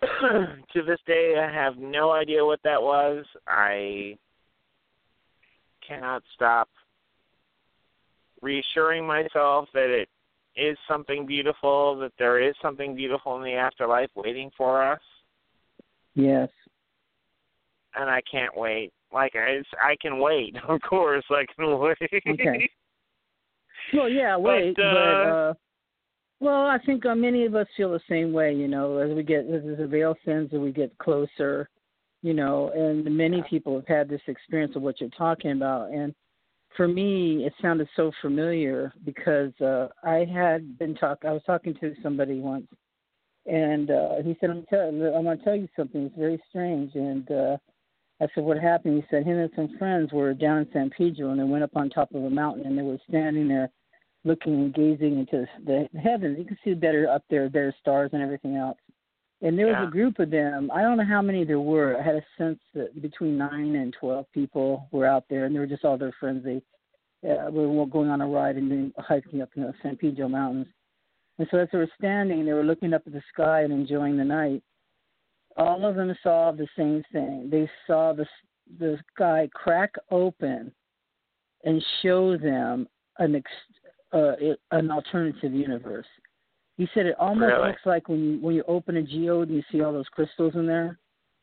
to 0.02 0.82
this 0.86 0.98
day, 1.06 1.36
I 1.38 1.52
have 1.52 1.76
no 1.78 2.10
idea 2.10 2.44
what 2.44 2.60
that 2.64 2.80
was. 2.80 3.24
I 3.46 4.16
cannot 5.86 6.22
stop 6.34 6.68
reassuring 8.42 9.06
myself 9.06 9.68
that 9.72 9.88
it 9.88 10.08
is 10.56 10.76
something 10.86 11.24
beautiful, 11.24 11.96
that 11.98 12.12
there 12.18 12.40
is 12.40 12.54
something 12.60 12.94
beautiful 12.94 13.36
in 13.36 13.44
the 13.44 13.54
afterlife 13.54 14.10
waiting 14.14 14.50
for 14.56 14.82
us. 14.82 15.00
Yes. 16.14 16.48
And 17.94 18.10
I 18.10 18.20
can't 18.30 18.56
wait. 18.56 18.92
Like 19.12 19.32
I, 19.34 19.62
I 19.82 19.96
can 20.00 20.18
wait. 20.18 20.56
Of 20.68 20.80
course, 20.82 21.24
I 21.30 21.46
can 21.56 21.78
wait. 21.78 21.96
Okay. 22.28 22.68
Well, 23.92 24.08
yeah, 24.08 24.36
wait, 24.36 24.76
but, 24.76 24.82
uh, 24.82 24.92
but 24.92 25.28
uh, 25.28 25.54
well, 26.40 26.66
I 26.66 26.78
think 26.86 27.04
uh, 27.04 27.14
many 27.16 27.44
of 27.44 27.54
us 27.54 27.66
feel 27.76 27.90
the 27.90 28.00
same 28.08 28.32
way. 28.32 28.54
You 28.54 28.68
know, 28.68 28.98
as 28.98 29.10
we 29.14 29.22
get 29.22 29.40
as 29.40 29.62
the 29.76 29.86
veil 29.86 30.14
thins, 30.24 30.50
and 30.52 30.62
we 30.62 30.72
get 30.72 30.96
closer. 30.98 31.68
You 32.22 32.32
know, 32.32 32.70
and 32.74 33.04
many 33.04 33.42
people 33.50 33.74
have 33.74 33.88
had 33.88 34.08
this 34.08 34.20
experience 34.28 34.76
of 34.76 34.82
what 34.82 35.00
you're 35.00 35.10
talking 35.10 35.50
about, 35.50 35.90
and 35.90 36.14
for 36.76 36.88
me, 36.88 37.44
it 37.44 37.52
sounded 37.60 37.88
so 37.96 38.12
familiar 38.20 38.92
because 39.04 39.52
uh, 39.60 39.88
I 40.02 40.24
had 40.24 40.78
been 40.78 40.94
talk. 40.94 41.18
I 41.24 41.32
was 41.32 41.42
talking 41.44 41.74
to 41.80 41.94
somebody 42.02 42.40
once, 42.40 42.66
and 43.46 43.90
uh, 43.90 44.22
he 44.24 44.36
said, 44.40 44.50
"I'm, 44.50 44.64
tell- 44.68 44.88
I'm 44.88 44.98
going 44.98 45.38
to 45.38 45.44
tell 45.44 45.56
you 45.56 45.68
something. 45.76 46.02
It's 46.02 46.16
very 46.16 46.42
strange." 46.48 46.94
And 46.94 47.30
uh, 47.30 47.56
I 48.20 48.26
said, 48.34 48.44
"What 48.44 48.58
happened?" 48.58 48.96
He 48.96 49.04
said, 49.10 49.24
"Him 49.24 49.38
and 49.38 49.50
some 49.56 49.76
friends 49.78 50.12
were 50.12 50.34
down 50.34 50.58
in 50.58 50.68
San 50.72 50.90
Pedro, 50.90 51.30
and 51.30 51.40
they 51.40 51.44
went 51.44 51.64
up 51.64 51.76
on 51.76 51.90
top 51.90 52.14
of 52.14 52.24
a 52.24 52.30
mountain, 52.30 52.66
and 52.66 52.78
they 52.78 52.82
were 52.82 52.98
standing 53.08 53.48
there, 53.48 53.70
looking 54.24 54.54
and 54.54 54.74
gazing 54.74 55.18
into 55.18 55.46
the 55.64 55.88
heavens. 56.02 56.38
You 56.38 56.44
can 56.44 56.58
see 56.64 56.74
better 56.74 57.08
up 57.08 57.24
there, 57.30 57.48
better 57.48 57.74
stars 57.80 58.10
and 58.12 58.22
everything 58.22 58.56
else." 58.56 58.78
And 59.42 59.58
there 59.58 59.66
was 59.66 59.74
Yeah. 59.74 59.88
a 59.88 59.90
group 59.90 60.18
of 60.20 60.30
them. 60.30 60.70
I 60.72 60.82
don't 60.82 60.96
know 60.96 61.04
how 61.04 61.20
many 61.20 61.44
there 61.44 61.60
were. 61.60 61.96
I 61.98 62.02
had 62.02 62.14
a 62.14 62.24
sense 62.38 62.60
that 62.74 63.00
between 63.02 63.36
nine 63.36 63.74
and 63.74 63.92
twelve 63.92 64.30
people 64.32 64.88
were 64.92 65.06
out 65.06 65.24
there, 65.28 65.44
and 65.44 65.54
they 65.54 65.58
were 65.58 65.66
just 65.66 65.84
all 65.84 65.98
their 65.98 66.12
friends. 66.12 66.44
They 66.44 66.62
uh, 67.28 67.50
were 67.50 67.86
going 67.86 68.08
on 68.08 68.20
a 68.20 68.26
ride 68.26 68.56
and 68.56 68.68
doing 68.68 68.92
hiking 68.98 69.42
up 69.42 69.50
in 69.56 69.62
the 69.62 69.74
San 69.82 69.96
Pedro 69.96 70.28
Mountains. 70.28 70.66
And 71.38 71.48
so 71.50 71.58
as 71.58 71.68
they 71.72 71.78
were 71.78 71.90
standing, 71.98 72.44
they 72.44 72.52
were 72.52 72.64
looking 72.64 72.94
up 72.94 73.02
at 73.06 73.12
the 73.12 73.22
sky 73.32 73.62
and 73.62 73.72
enjoying 73.72 74.16
the 74.16 74.24
night. 74.24 74.62
All 75.56 75.84
of 75.84 75.96
them 75.96 76.16
saw 76.22 76.52
the 76.52 76.68
same 76.76 77.02
thing. 77.12 77.48
They 77.50 77.68
saw 77.86 78.12
the 78.12 78.26
the 78.78 78.98
sky 79.12 79.48
crack 79.54 79.94
open 80.10 80.72
and 81.64 81.84
show 82.00 82.36
them 82.36 82.88
an 83.18 83.34
ex, 83.36 83.50
uh, 84.12 84.32
an 84.70 84.90
alternative 84.90 85.52
universe. 85.52 86.06
He 86.78 86.88
said 86.94 87.06
it 87.06 87.16
almost 87.18 87.52
Really? 87.52 87.68
looks 87.68 87.82
like 87.84 88.08
when 88.08 88.20
you 88.22 88.38
when 88.40 88.54
you 88.54 88.64
open 88.66 88.96
a 88.96 89.02
geode 89.02 89.48
and 89.48 89.56
you 89.56 89.62
see 89.70 89.82
all 89.82 89.92
those 89.92 90.08
crystals 90.08 90.54
in 90.54 90.66
there. 90.66 90.98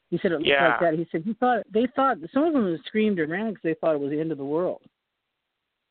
He 0.09 0.17
said 0.17 0.31
it 0.31 0.35
looked 0.39 0.47
Yeah. 0.47 0.69
like 0.69 0.79
that. 0.79 0.93
He 0.95 1.07
said 1.11 1.21
he 1.23 1.33
thought 1.35 1.63
they 1.71 1.85
thought 1.95 2.17
some 2.33 2.43
of 2.43 2.53
them 2.53 2.77
screamed 2.85 3.19
and 3.19 3.31
ran 3.31 3.49
because 3.49 3.63
they 3.63 3.75
thought 3.75 3.95
it 3.95 4.01
was 4.01 4.09
the 4.11 4.19
end 4.19 4.31
of 4.31 4.37
the 4.39 4.45
world. 4.45 4.81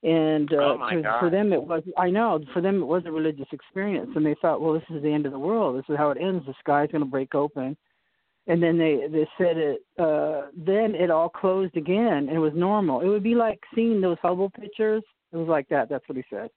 And 0.02 0.52
uh, 0.52 0.56
Oh, 0.56 0.78
my 0.78 0.94
to, 0.94 1.02
God. 1.02 1.20
for 1.20 1.30
them 1.30 1.52
it 1.52 1.62
was 1.62 1.82
I 1.96 2.10
know 2.10 2.40
for 2.52 2.60
them 2.60 2.82
it 2.82 2.86
was 2.86 3.04
a 3.06 3.12
religious 3.12 3.48
experience 3.52 4.10
and 4.14 4.24
they 4.24 4.34
thought 4.40 4.60
well 4.60 4.72
this 4.74 4.88
is 4.90 5.02
the 5.02 5.12
end 5.12 5.26
of 5.26 5.32
the 5.32 5.38
world 5.38 5.76
this 5.76 5.88
is 5.88 5.96
how 5.96 6.10
it 6.10 6.18
ends 6.20 6.46
the 6.46 6.54
sky's 6.60 6.90
going 6.92 7.02
to 7.04 7.10
break 7.10 7.34
open 7.34 7.76
and 8.46 8.62
then 8.62 8.78
they 8.78 9.08
they 9.10 9.28
said 9.36 9.56
it 9.56 9.80
uh 9.98 10.42
then 10.56 10.94
it 10.94 11.10
all 11.10 11.28
closed 11.28 11.76
again 11.76 12.28
and 12.28 12.30
it 12.30 12.38
was 12.38 12.52
normal 12.54 13.00
it 13.00 13.08
would 13.08 13.24
be 13.24 13.34
like 13.34 13.60
seeing 13.74 14.00
those 14.00 14.16
Hubble 14.22 14.50
pictures 14.50 15.02
it 15.32 15.36
was 15.36 15.48
like 15.48 15.68
that 15.68 15.88
that's 15.88 16.08
what 16.08 16.16
he 16.16 16.24
said 16.30 16.48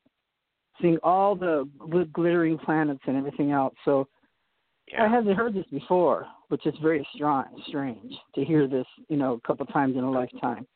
seeing 0.79 0.97
all 1.03 1.35
the 1.35 1.67
gl- 1.79 2.11
glittering 2.11 2.57
planets 2.57 3.01
and 3.07 3.17
everything 3.17 3.51
else 3.51 3.73
so 3.85 4.07
yeah. 4.91 5.03
I 5.03 5.07
haven't 5.07 5.35
heard 5.35 5.53
this 5.53 5.65
before, 5.71 6.27
which 6.49 6.65
is 6.65 6.73
very 6.81 7.07
strong, 7.15 7.45
strange 7.67 8.13
to 8.35 8.43
hear 8.43 8.67
this, 8.67 8.85
you 9.07 9.15
know, 9.15 9.33
a 9.33 9.47
couple 9.47 9.65
times 9.67 9.95
in 9.95 10.03
a 10.03 10.11
lifetime. 10.11 10.67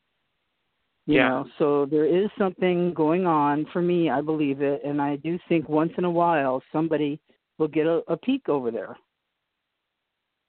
You 1.06 1.16
Yeah. 1.16 1.28
know, 1.28 1.48
so 1.58 1.86
there 1.86 2.06
is 2.06 2.30
something 2.38 2.94
going 2.94 3.26
on 3.26 3.66
for 3.66 3.82
me. 3.82 4.10
I 4.10 4.20
believe 4.22 4.62
it, 4.62 4.82
and 4.84 5.00
I 5.00 5.16
do 5.16 5.38
think 5.48 5.68
once 5.68 5.92
in 5.98 6.04
a 6.04 6.10
while 6.10 6.62
somebody 6.72 7.20
will 7.58 7.68
get 7.68 7.86
a, 7.86 8.02
a 8.08 8.16
peek 8.16 8.48
over 8.48 8.70
there. 8.70 8.96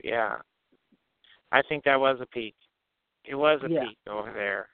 Yeah. 0.03 0.37
I 1.51 1.61
think 1.63 1.83
that 1.83 1.99
was 1.99 2.19
a 2.21 2.25
peak. 2.25 2.55
It 3.25 3.35
was 3.35 3.61
a 3.63 3.69
Yeah. 3.69 3.85
peak 3.85 3.97
over 4.07 4.31
there. 4.31 4.69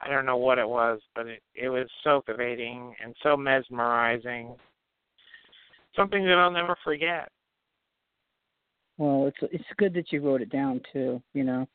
I 0.00 0.08
don't 0.08 0.26
know 0.26 0.36
what 0.36 0.58
it 0.58 0.68
was, 0.68 1.00
but 1.14 1.26
it 1.26 1.42
it 1.54 1.68
was 1.68 1.88
so 2.04 2.22
pervading 2.24 2.94
and 3.02 3.14
so 3.22 3.36
mesmerizing. 3.36 4.54
something 5.94 6.24
that 6.24 6.38
I'll 6.38 6.50
never 6.50 6.76
forget. 6.84 7.30
Well, 8.98 9.26
it's 9.26 9.52
it's 9.52 9.64
good 9.78 9.94
that 9.94 10.12
you 10.12 10.20
wrote 10.20 10.42
it 10.42 10.50
down 10.50 10.80
too. 10.92 11.22
You 11.32 11.44
know, 11.44 11.66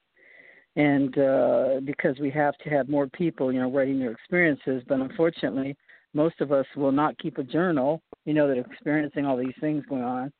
and 0.75 1.17
uh, 1.17 1.79
because 1.83 2.17
we 2.19 2.29
have 2.31 2.57
to 2.59 2.69
have 2.69 2.89
more 2.89 3.07
people, 3.07 3.51
you 3.51 3.59
know, 3.59 3.71
writing 3.71 3.99
their 3.99 4.11
experiences. 4.11 4.83
But 4.87 4.99
unfortunately, 4.99 5.75
most 6.13 6.41
of 6.41 6.51
us 6.51 6.65
will 6.75 6.91
not 6.91 7.17
keep 7.17 7.37
a 7.37 7.43
journal. 7.43 8.01
You 8.25 8.33
know, 8.35 8.47
that 8.47 8.57
are 8.57 8.71
experiencing 8.71 9.25
all 9.25 9.37
these 9.37 9.55
things 9.59 9.83
going 9.89 10.03
on. 10.03 10.31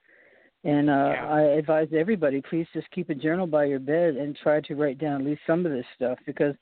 And 0.63 0.89
uh, 0.89 1.13
Yeah. 1.15 1.27
I 1.27 1.41
advise 1.57 1.87
everybody, 1.91 2.41
please 2.47 2.67
just 2.73 2.89
keep 2.91 3.09
a 3.09 3.15
journal 3.15 3.47
by 3.47 3.65
your 3.65 3.79
bed 3.79 4.15
and 4.15 4.37
try 4.37 4.61
to 4.61 4.75
write 4.75 4.99
down 4.99 5.21
at 5.21 5.27
least 5.27 5.41
some 5.47 5.65
of 5.65 5.71
this 5.71 5.85
stuff 5.95 6.19
because 6.27 6.53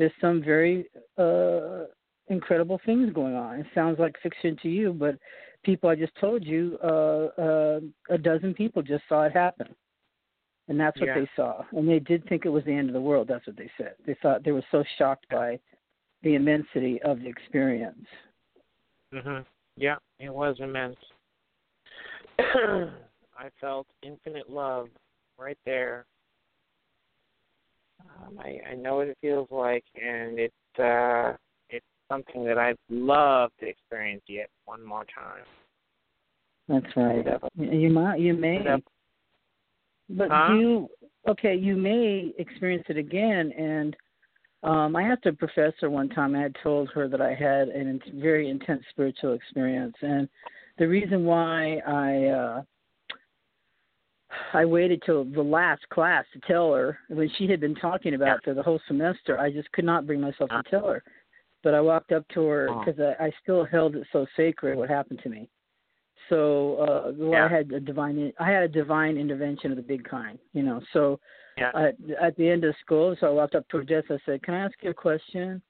there's 0.00 0.12
some 0.18 0.42
very 0.42 0.86
uh, 1.18 1.84
incredible 2.28 2.80
things 2.86 3.12
going 3.12 3.34
on. 3.34 3.60
It 3.60 3.66
sounds 3.74 3.98
like 3.98 4.16
fiction 4.22 4.56
to 4.62 4.68
you, 4.68 4.94
but 4.94 5.16
people 5.62 5.90
I 5.90 5.94
just 5.94 6.14
told 6.18 6.42
you, 6.42 6.78
uh, 6.82 7.26
uh, 7.38 7.80
a 8.08 8.16
dozen 8.16 8.54
people 8.54 8.80
just 8.80 9.04
saw 9.10 9.24
it 9.24 9.32
happen. 9.32 9.68
And 10.68 10.80
that's 10.80 10.98
what 10.98 11.08
Yeah. 11.08 11.20
they 11.20 11.28
saw. 11.36 11.64
And 11.72 11.86
they 11.86 11.98
did 11.98 12.26
think 12.28 12.46
it 12.46 12.48
was 12.48 12.64
the 12.64 12.72
end 12.72 12.88
of 12.88 12.94
the 12.94 13.00
world. 13.00 13.28
That's 13.28 13.46
what 13.46 13.58
they 13.58 13.70
said. 13.76 13.94
They 14.06 14.14
thought 14.22 14.42
they 14.42 14.52
were 14.52 14.64
so 14.70 14.82
shocked 14.96 15.26
by 15.28 15.60
the 16.22 16.34
immensity 16.34 17.02
of 17.02 17.18
the 17.20 17.28
experience. 17.28 18.06
Mhm. 19.12 19.44
Yeah, 19.76 19.98
it 20.18 20.32
was 20.32 20.58
immense. 20.60 20.96
I 22.38 23.50
felt 23.60 23.86
infinite 24.00 24.48
love 24.48 24.88
right 25.36 25.58
there. 25.66 26.06
Um, 28.04 28.38
I, 28.38 28.60
I 28.72 28.74
know 28.74 28.96
what 28.96 29.08
it 29.08 29.18
feels 29.20 29.48
like, 29.50 29.84
and 29.94 30.38
it's 30.38 30.78
uh, 30.78 31.32
it's 31.68 31.86
something 32.10 32.44
that 32.44 32.58
I'd 32.58 32.76
love 32.88 33.50
to 33.60 33.66
experience 33.66 34.22
yet 34.28 34.48
one 34.64 34.84
more 34.84 35.04
time. 35.04 35.44
That's 36.68 36.96
right. 36.96 37.26
You 37.56 37.90
might, 37.90 38.20
you 38.20 38.34
may, 38.34 38.60
but 40.08 40.28
Huh? 40.30 40.52
you 40.54 40.88
okay? 41.28 41.54
You 41.54 41.76
may 41.76 42.32
experience 42.38 42.84
it 42.88 42.96
again. 42.96 43.52
And 43.56 43.96
um, 44.62 44.96
I 44.96 45.02
asked 45.02 45.26
a 45.26 45.32
professor 45.32 45.90
one 45.90 46.08
time. 46.08 46.34
I 46.34 46.42
had 46.42 46.56
told 46.62 46.90
her 46.90 47.08
that 47.08 47.20
I 47.20 47.34
had 47.34 47.68
an 47.68 48.00
in- 48.06 48.20
very 48.20 48.48
intense 48.48 48.82
spiritual 48.90 49.34
experience, 49.34 49.96
and 50.00 50.28
the 50.78 50.86
reason 50.86 51.24
why 51.24 51.80
I 51.86 52.26
uh, 52.26 52.62
I 54.52 54.64
waited 54.64 55.02
till 55.04 55.24
the 55.24 55.42
last 55.42 55.88
class 55.88 56.24
to 56.32 56.40
tell 56.40 56.72
her 56.72 56.98
when 57.08 57.30
she 57.36 57.46
had 57.48 57.60
been 57.60 57.74
talking 57.74 58.14
about 58.14 58.38
it 58.38 58.44
for 58.44 58.54
the 58.54 58.62
whole 58.62 58.80
semester. 58.86 59.38
I 59.38 59.50
just 59.50 59.70
could 59.72 59.84
not 59.84 60.06
bring 60.06 60.20
myself 60.20 60.50
to 60.50 60.62
tell 60.70 60.86
her. 60.88 61.02
But 61.62 61.74
I 61.74 61.80
walked 61.80 62.12
up 62.12 62.26
to 62.34 62.46
her 62.46 62.68
Oh. 62.70 62.82
because 62.84 63.00
I, 63.00 63.26
I 63.26 63.32
still 63.42 63.64
held 63.64 63.96
it 63.96 64.06
so 64.12 64.26
sacred. 64.36 64.76
What 64.76 64.88
happened 64.88 65.20
to 65.22 65.28
me? 65.28 65.48
So 66.28 66.76
uh, 66.76 67.12
well, 67.16 67.32
Yeah. 67.32 67.46
I 67.46 67.48
had 67.48 67.72
a 67.72 67.80
divine 67.80 68.32
I 68.38 68.50
had 68.50 68.62
a 68.62 68.68
divine 68.68 69.16
intervention 69.16 69.70
of 69.72 69.76
the 69.76 69.82
big 69.82 70.04
kind, 70.04 70.38
you 70.52 70.62
know. 70.62 70.80
So 70.92 71.20
Yeah. 71.58 71.72
at, 71.74 71.96
at 72.20 72.36
the 72.36 72.48
end 72.48 72.64
of 72.64 72.74
school, 72.76 73.16
so 73.20 73.26
I 73.26 73.30
walked 73.30 73.54
up 73.54 73.68
to 73.70 73.78
her 73.78 73.84
desk. 73.84 74.10
I 74.10 74.18
said, 74.24 74.42
"Can 74.42 74.54
I 74.54 74.60
ask 74.60 74.74
you 74.82 74.90
a 74.90 74.94
question?" 74.94 75.60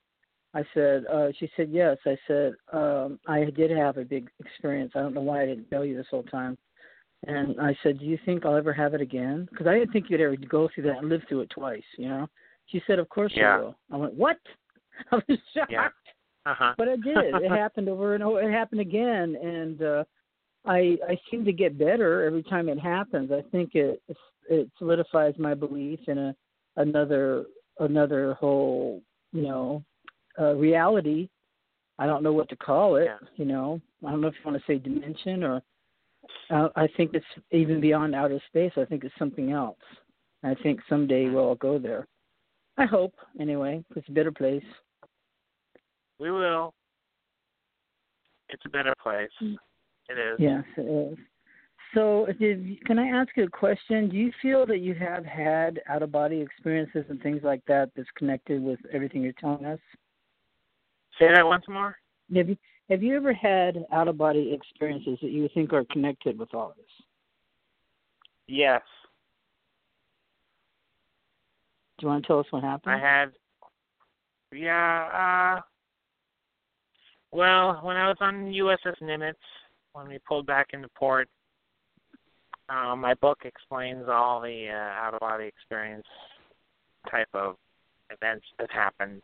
I 0.53 0.65
said, 0.75 1.07
uh, 1.07 1.33
"She 1.39 1.51
said 1.57 1.71
yes." 1.71 1.97
I 2.05 2.17
said, 2.27 2.55
um, 2.73 3.19
"I 3.27 3.45
did 3.45 3.71
have 3.71 3.97
a 3.97 4.05
big 4.05 4.29
experience. 4.39 4.93
I 4.95 5.01
don't 5.01 5.15
know 5.15 5.23
why 5.23 5.43
I 5.43 5.47
didn't 5.47 5.71
tell 5.71 5.85
you 5.85 5.97
this 5.97 6.09
whole 6.11 6.25
time." 6.25 6.59
And 7.27 7.61
I 7.61 7.77
said, 7.83 7.99
"Do 7.99 8.07
you 8.07 8.19
think 8.25 8.47
I'll 8.47 8.57
ever 8.57 8.73
have 8.73 8.95
it 8.95 9.01
again?" 9.01 9.47
Because 9.51 9.67
I 9.67 9.75
didn't 9.79 9.93
think 9.93 10.07
you'd 10.09 10.21
ever 10.23 10.37
go 10.37 10.69
through 10.75 10.85
that 10.85 10.99
and 10.99 11.09
live 11.09 11.23
through 11.29 11.41
it 11.43 11.51
twice. 11.51 11.83
You 11.99 12.09
know. 12.09 12.29
She 12.67 12.83
said, 12.87 12.99
"Of 12.99 13.09
course 13.09 13.33
Yeah. 13.35 13.57
you 13.59 13.63
will." 13.65 13.77
I 13.93 13.97
went, 13.97 14.15
"What?" 14.15 14.39
I 15.13 15.17
was 15.17 15.39
shocked 15.55 15.71
Yeah. 15.73 15.89
Uh 16.47 16.55
huh. 16.55 16.75
but 16.79 16.89
it 16.89 17.03
did. 17.03 17.17
it 17.19 17.51
happened 17.65 17.89
over 17.89 18.15
and 18.15 18.25
over. 18.25 18.41
It 18.41 18.53
happened 18.53 18.81
again, 18.81 19.37
and 19.37 19.83
uh, 19.83 20.05
I 20.65 20.97
I 21.07 21.19
seem 21.31 21.45
to 21.45 21.53
get 21.53 21.79
better 21.79 22.25
every 22.25 22.43
time 22.43 22.69
it 22.69 22.79
happens. 22.79 23.31
I 23.33 23.43
think 23.51 23.75
it 23.75 24.03
it 24.49 24.71
solidifies 24.79 25.35
my 25.39 25.53
belief 25.55 26.01
in 26.09 26.17
a 26.17 26.37
another 26.77 27.45
another 27.81 28.35
whole 28.35 29.03
you 29.33 29.43
know 29.43 29.85
uh, 30.39 30.55
reality. 30.55 31.29
I 31.99 32.07
don't 32.07 32.23
know 32.23 32.33
what 32.33 32.49
to 32.49 32.57
call 32.57 32.97
it. 32.97 33.05
Yeah. 33.05 33.19
You 33.37 33.45
know, 33.45 33.79
I 34.07 34.11
don't 34.11 34.23
know 34.23 34.29
if 34.29 34.35
you 34.43 34.51
want 34.51 34.57
to 34.57 34.65
say 34.73 34.79
dimension 34.79 35.45
or. 35.45 35.63
Uh, 36.51 36.69
I 36.77 36.89
think 36.97 37.13
it's 37.15 37.25
even 37.51 37.81
beyond 37.81 38.15
outer 38.15 38.41
space. 38.49 38.73
I 38.77 38.85
think 38.85 39.05
it's 39.05 39.15
something 39.19 39.53
else. 39.53 39.79
I 40.43 40.55
think 40.63 40.81
someday 40.89 41.29
we'll 41.29 41.45
all 41.45 41.55
go 41.55 41.79
there. 41.79 42.07
I 42.77 42.87
hope, 42.87 43.15
anyway. 43.39 43.85
It's 43.95 44.09
a 44.09 44.13
better 44.13 44.33
place. 44.33 44.65
We 46.19 46.31
will. 46.31 46.75
It's 48.49 48.63
a 48.67 48.69
better 48.69 48.95
place. 49.03 49.31
Mm. 49.43 49.57
It 50.09 50.19
is. 50.19 50.37
Yes, 50.39 50.65
it 50.77 51.13
is. 51.13 51.19
So, 51.95 52.27
did, 52.39 52.85
can 52.85 52.99
I 52.99 53.09
ask 53.09 53.31
you 53.37 53.45
a 53.45 53.49
question? 53.49 54.09
Do 54.09 54.17
you 54.17 54.33
feel 54.41 54.65
that 54.67 54.79
you 54.79 54.95
have 54.95 55.25
had 55.25 55.81
out 55.89 56.03
of 56.03 56.13
body 56.13 56.41
experiences 56.41 57.05
and 57.09 57.21
things 57.21 57.43
like 57.43 57.63
that 57.67 57.91
that's 57.97 58.09
connected 58.17 58.63
with 58.63 58.79
everything 58.93 59.23
you're 59.23 59.33
telling 59.33 59.65
us? 59.65 59.79
Say 61.19 61.29
that 61.35 61.47
once 61.47 61.65
more. 61.69 61.97
Have 62.35 62.49
you 62.49 62.57
have 62.91 63.03
you 63.03 63.17
ever 63.17 63.33
had 63.33 63.85
out 63.93 64.09
of 64.09 64.19
body 64.19 64.53
experiences 64.53 65.19
that 65.23 65.31
you 65.31 65.49
think 65.55 65.73
are 65.73 65.85
connected 65.91 66.39
with 66.39 66.53
all 66.55 66.75
this? 66.77 66.87
Yes, 68.47 68.83
Do 72.01 72.07
you 72.07 72.09
want 72.13 72.25
to 72.25 72.27
tell 72.29 72.39
us 72.39 72.47
what 72.49 72.63
happened? 72.63 72.95
I 72.95 72.99
had. 72.99 73.33
Yeah. 74.53 75.59
Uh. 75.59 75.61
Well, 77.31 77.79
when 77.83 77.97
I 77.97 78.09
was 78.09 78.17
on 78.21 78.47
USS 78.47 79.01
Nimitz, 79.03 79.35
when 79.93 80.09
we 80.09 80.19
pulled 80.27 80.47
back 80.47 80.69
into 80.73 80.89
port, 80.97 81.29
uh, 82.71 82.97
my 82.97 83.13
book 83.15 83.41
explains 83.45 84.07
all 84.09 84.41
the 84.41 84.69
uh, 84.71 85.05
out 85.05 85.13
of 85.13 85.21
body 85.21 85.45
experience 85.45 86.07
type 87.11 87.29
of 87.35 87.57
events 88.11 88.47
that 88.59 88.71
happened. 88.71 89.21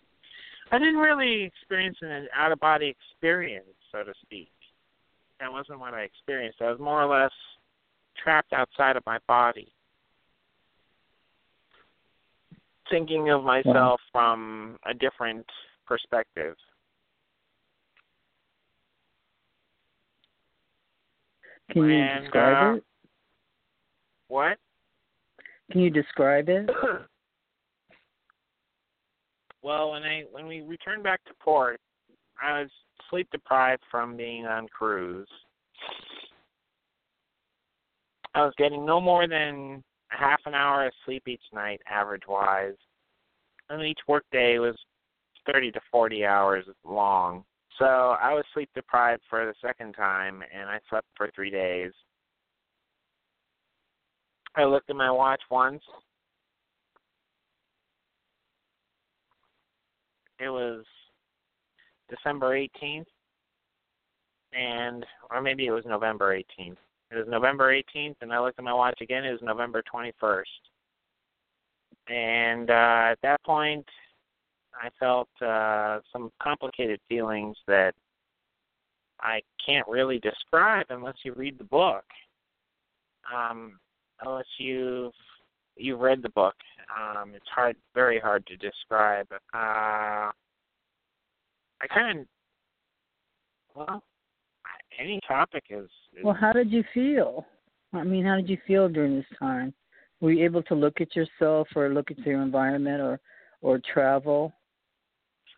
I 0.72 0.78
didn't 0.78 0.96
really 0.96 1.44
experience 1.44 1.96
an 2.02 2.28
out 2.34 2.52
of 2.52 2.60
body 2.60 2.88
experience, 2.88 3.66
so 3.92 4.02
to 4.02 4.12
speak. 4.22 4.50
That 5.40 5.52
wasn't 5.52 5.80
what 5.80 5.94
I 5.94 6.02
experienced. 6.02 6.60
I 6.60 6.70
was 6.70 6.80
more 6.80 7.02
or 7.02 7.22
less 7.22 7.32
trapped 8.22 8.52
outside 8.52 8.96
of 8.96 9.04
my 9.06 9.18
body. 9.28 9.72
Thinking 12.90 13.30
of 13.30 13.44
myself 13.44 14.00
from 14.12 14.78
a 14.88 14.94
different 14.94 15.44
perspective. 15.86 16.56
Can 21.70 21.84
you 21.84 21.96
and, 21.96 22.24
describe 22.24 22.74
uh, 22.74 22.76
it? 22.76 22.84
What? 24.28 24.58
Can 25.70 25.80
you 25.80 25.90
describe 25.90 26.48
it? 26.48 26.70
well, 29.66 29.90
when 29.90 30.04
I 30.04 30.22
when 30.30 30.46
we 30.46 30.60
returned 30.60 31.02
back 31.02 31.24
to 31.24 31.34
port, 31.40 31.80
I 32.40 32.60
was 32.60 32.70
sleep 33.10 33.26
deprived 33.32 33.82
from 33.90 34.16
being 34.16 34.46
on 34.46 34.68
cruise. 34.68 35.26
I 38.36 38.44
was 38.44 38.54
getting 38.58 38.86
no 38.86 39.00
more 39.00 39.26
than 39.26 39.82
half 40.10 40.38
an 40.46 40.54
hour 40.54 40.86
of 40.86 40.92
sleep 41.04 41.24
each 41.26 41.42
night, 41.52 41.80
average 41.90 42.22
wise. 42.28 42.76
And 43.68 43.82
each 43.82 43.98
workday 44.06 44.60
was 44.60 44.76
thirty 45.52 45.72
to 45.72 45.80
forty 45.90 46.24
hours 46.24 46.64
long. 46.84 47.42
So 47.80 47.84
I 47.84 48.34
was 48.34 48.44
sleep 48.54 48.70
deprived 48.72 49.22
for 49.28 49.46
the 49.46 49.54
second 49.60 49.94
time 49.94 50.44
and 50.56 50.70
I 50.70 50.78
slept 50.88 51.08
for 51.16 51.28
three 51.34 51.50
days. 51.50 51.90
I 54.54 54.62
looked 54.62 54.90
at 54.90 54.96
my 54.96 55.10
watch 55.10 55.42
once. 55.50 55.82
It 60.38 60.50
was 60.50 60.84
December 62.08 62.56
18th, 62.56 63.06
and 64.52 65.04
or 65.30 65.40
maybe 65.40 65.66
it 65.66 65.72
was 65.72 65.84
November 65.86 66.36
18th. 66.36 66.76
It 67.10 67.16
was 67.16 67.26
November 67.28 67.72
18th, 67.72 68.16
and 68.20 68.32
I 68.32 68.40
looked 68.40 68.58
at 68.58 68.64
my 68.64 68.74
watch 68.74 69.00
again. 69.00 69.24
It 69.24 69.32
was 69.32 69.42
November 69.42 69.82
21st, 69.92 70.42
and 72.08 72.70
uh, 72.70 73.12
at 73.12 73.18
that 73.22 73.42
point, 73.44 73.86
I 74.74 74.90
felt 74.98 75.28
uh, 75.40 76.00
some 76.12 76.30
complicated 76.42 77.00
feelings 77.08 77.56
that 77.66 77.94
I 79.20 79.40
can't 79.64 79.86
really 79.88 80.18
describe 80.18 80.86
unless 80.90 81.16
you 81.22 81.32
read 81.34 81.58
the 81.58 81.64
book. 81.64 82.04
Um, 83.34 83.78
unless 84.24 84.46
you've 84.58 85.12
you've 85.76 86.00
read 86.00 86.22
the 86.22 86.28
book, 86.30 86.54
um, 86.96 87.32
it's 87.34 87.48
hard, 87.54 87.76
very 87.94 88.18
hard 88.18 88.46
to 88.46 88.56
describe. 88.56 89.26
Uh, 89.32 90.30
I 91.80 91.86
kind 91.92 92.20
of 92.20 92.26
well, 93.74 94.02
any 94.98 95.20
topic 95.28 95.64
is, 95.68 95.88
is 96.16 96.24
Well, 96.24 96.36
how 96.38 96.52
did 96.52 96.72
you 96.72 96.82
feel? 96.94 97.44
I 97.92 98.02
mean, 98.04 98.24
how 98.24 98.36
did 98.36 98.48
you 98.48 98.56
feel 98.66 98.88
during 98.88 99.16
this 99.16 99.38
time? 99.38 99.74
Were 100.20 100.32
you 100.32 100.44
able 100.44 100.62
to 100.64 100.74
look 100.74 101.00
at 101.00 101.14
yourself 101.14 101.68
or 101.76 101.90
look 101.90 102.10
at 102.10 102.18
your 102.20 102.40
environment 102.40 103.02
or 103.02 103.20
or 103.62 103.80
travel, 103.92 104.52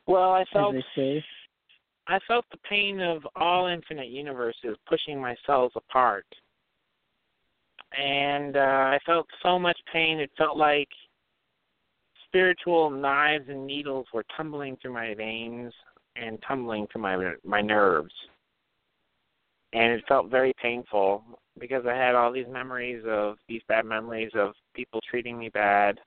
well. 0.09 0.32
I 0.32 0.44
felt? 0.52 0.74
I 2.09 2.19
felt 2.27 2.47
the 2.51 2.59
pain 2.69 3.01
of 3.01 3.27
all 3.36 3.66
infinite 3.66 4.09
universes 4.09 4.77
pushing 4.89 5.20
my 5.20 5.36
cells 5.47 5.73
apart. 5.77 6.24
And 7.97 8.56
uh, 8.56 8.60
I 8.60 8.98
felt 9.05 9.27
so 9.43 9.59
much 9.59 9.78
pain, 9.93 10.19
it 10.19 10.31
felt 10.36 10.56
like 10.56 10.89
spiritual 12.28 12.90
knives 12.90 13.46
and 13.48 13.66
needles 13.66 14.06
were 14.12 14.24
tumbling 14.36 14.76
through 14.80 14.92
my 14.92 15.14
veins 15.14 15.72
and 16.16 16.42
tumbling 16.46 16.86
through 16.92 17.02
my 17.02 17.32
my 17.44 17.60
nerves. 17.60 18.12
And 19.72 19.92
it 19.92 20.05
felt 20.09 20.30
very 20.30 20.55
painful 20.60 21.22
because 21.59 21.84
I 21.86 21.94
had 21.94 22.14
all 22.14 22.32
these 22.32 22.46
memories 22.48 23.02
of 23.06 23.36
these 23.48 23.62
bad 23.68 23.84
memories 23.84 24.30
of 24.34 24.55
people 24.74 25.00
treating 25.10 25.38
me 25.38 25.48
bad. 25.50 25.98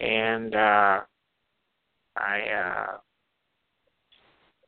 And 0.00 0.54
uh 0.54 1.00
I 2.16 2.40
uh 2.40 2.96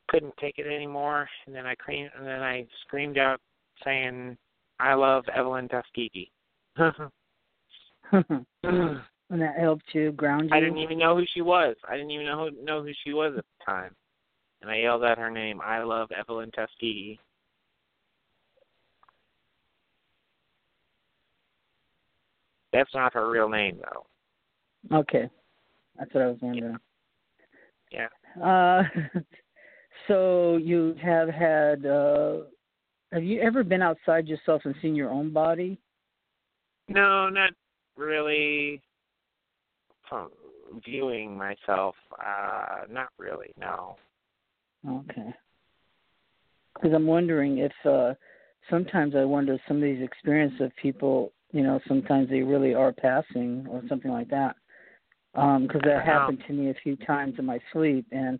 couldn't 0.09 0.35
take 0.41 0.59
it 0.59 0.67
anymore 0.67 1.29
and 1.47 1.55
then 1.55 1.67
I 1.67 1.75
cream 1.75 2.09
and 2.17 2.27
then 2.27 2.43
I 2.43 2.67
screamed 2.87 3.19
out 3.19 3.41
saying 3.85 4.37
I 4.79 4.95
love 4.95 5.25
Evelyn 5.35 5.69
Tuskegee. 5.69 6.31
and 9.31 9.41
that 9.43 9.59
helped 9.59 9.87
you 9.93 10.13
ground 10.13 10.51
you. 10.51 10.57
I 10.57 10.61
didn't 10.61 10.79
even 10.79 10.99
know 10.99 11.17
who 11.17 11.25
she 11.35 11.41
was. 11.41 11.77
I 11.89 11.97
didn't 11.97 12.11
even 12.11 12.27
know 12.27 12.49
who, 12.49 12.65
know 12.65 12.83
who 12.83 12.93
she 13.05 13.13
was 13.13 13.35
at 13.37 13.45
the 13.45 13.65
time. 13.65 13.95
And 14.63 14.71
I 14.71 14.79
yelled 14.79 15.05
out 15.05 15.19
her 15.19 15.31
name. 15.31 15.61
I 15.63 15.83
love 15.83 16.09
Evelyn 16.13 16.51
Tuskegee. 16.53 17.19
That's 22.73 22.93
not 22.95 23.15
her 23.15 23.31
real 23.31 23.49
name, 23.49 23.79
though. 23.81 24.99
Okay, 24.99 25.31
that's 25.99 26.13
what 26.13 26.23
I 26.23 26.27
was 26.27 26.39
wondering. 26.43 26.77
Yeah. 27.91 28.09
Uh, 28.43 28.83
so 30.09 30.57
you 30.57 30.95
have 31.03 31.29
had. 31.29 31.87
Uh, 31.87 32.39
have 33.13 33.25
you 33.25 33.41
ever 33.41 33.65
been 33.65 33.83
outside 33.83 34.27
yourself 34.27 34.63
and 34.65 34.75
seen 34.83 34.95
your 34.95 35.11
own 35.11 35.33
body? 35.33 35.79
No, 36.89 37.29
not 37.29 37.51
really. 37.97 38.81
Viewing 40.85 41.37
myself, 41.37 41.95
uh, 42.19 42.85
not 42.91 43.09
really. 43.19 43.53
No. 43.59 43.97
Okay. 44.89 45.35
Because 46.75 46.93
I'm 46.95 47.07
wondering 47.07 47.59
if 47.59 47.73
uh 47.85 48.15
sometimes 48.71 49.15
I 49.15 49.25
wonder 49.25 49.59
some 49.67 49.79
of 49.79 49.83
these 49.83 50.03
experiences 50.03 50.61
of 50.61 50.77
people, 50.77 51.33
you 51.53 51.63
know, 51.63 51.81
sometimes 51.87 52.29
they 52.29 52.43
really 52.43 52.75
are 52.75 52.93
passing 52.93 53.67
or 53.69 53.83
something 53.89 54.11
like 54.11 54.29
that. 54.31 54.57
Um, 55.35 55.67
because 55.67 55.83
that 55.85 56.05
happened 56.05 56.43
to 56.47 56.53
me 56.53 56.71
a 56.71 56.75
few 56.83 56.97
times 56.97 57.35
in 57.39 57.45
my 57.45 57.59
sleep, 57.73 58.07
and 58.11 58.39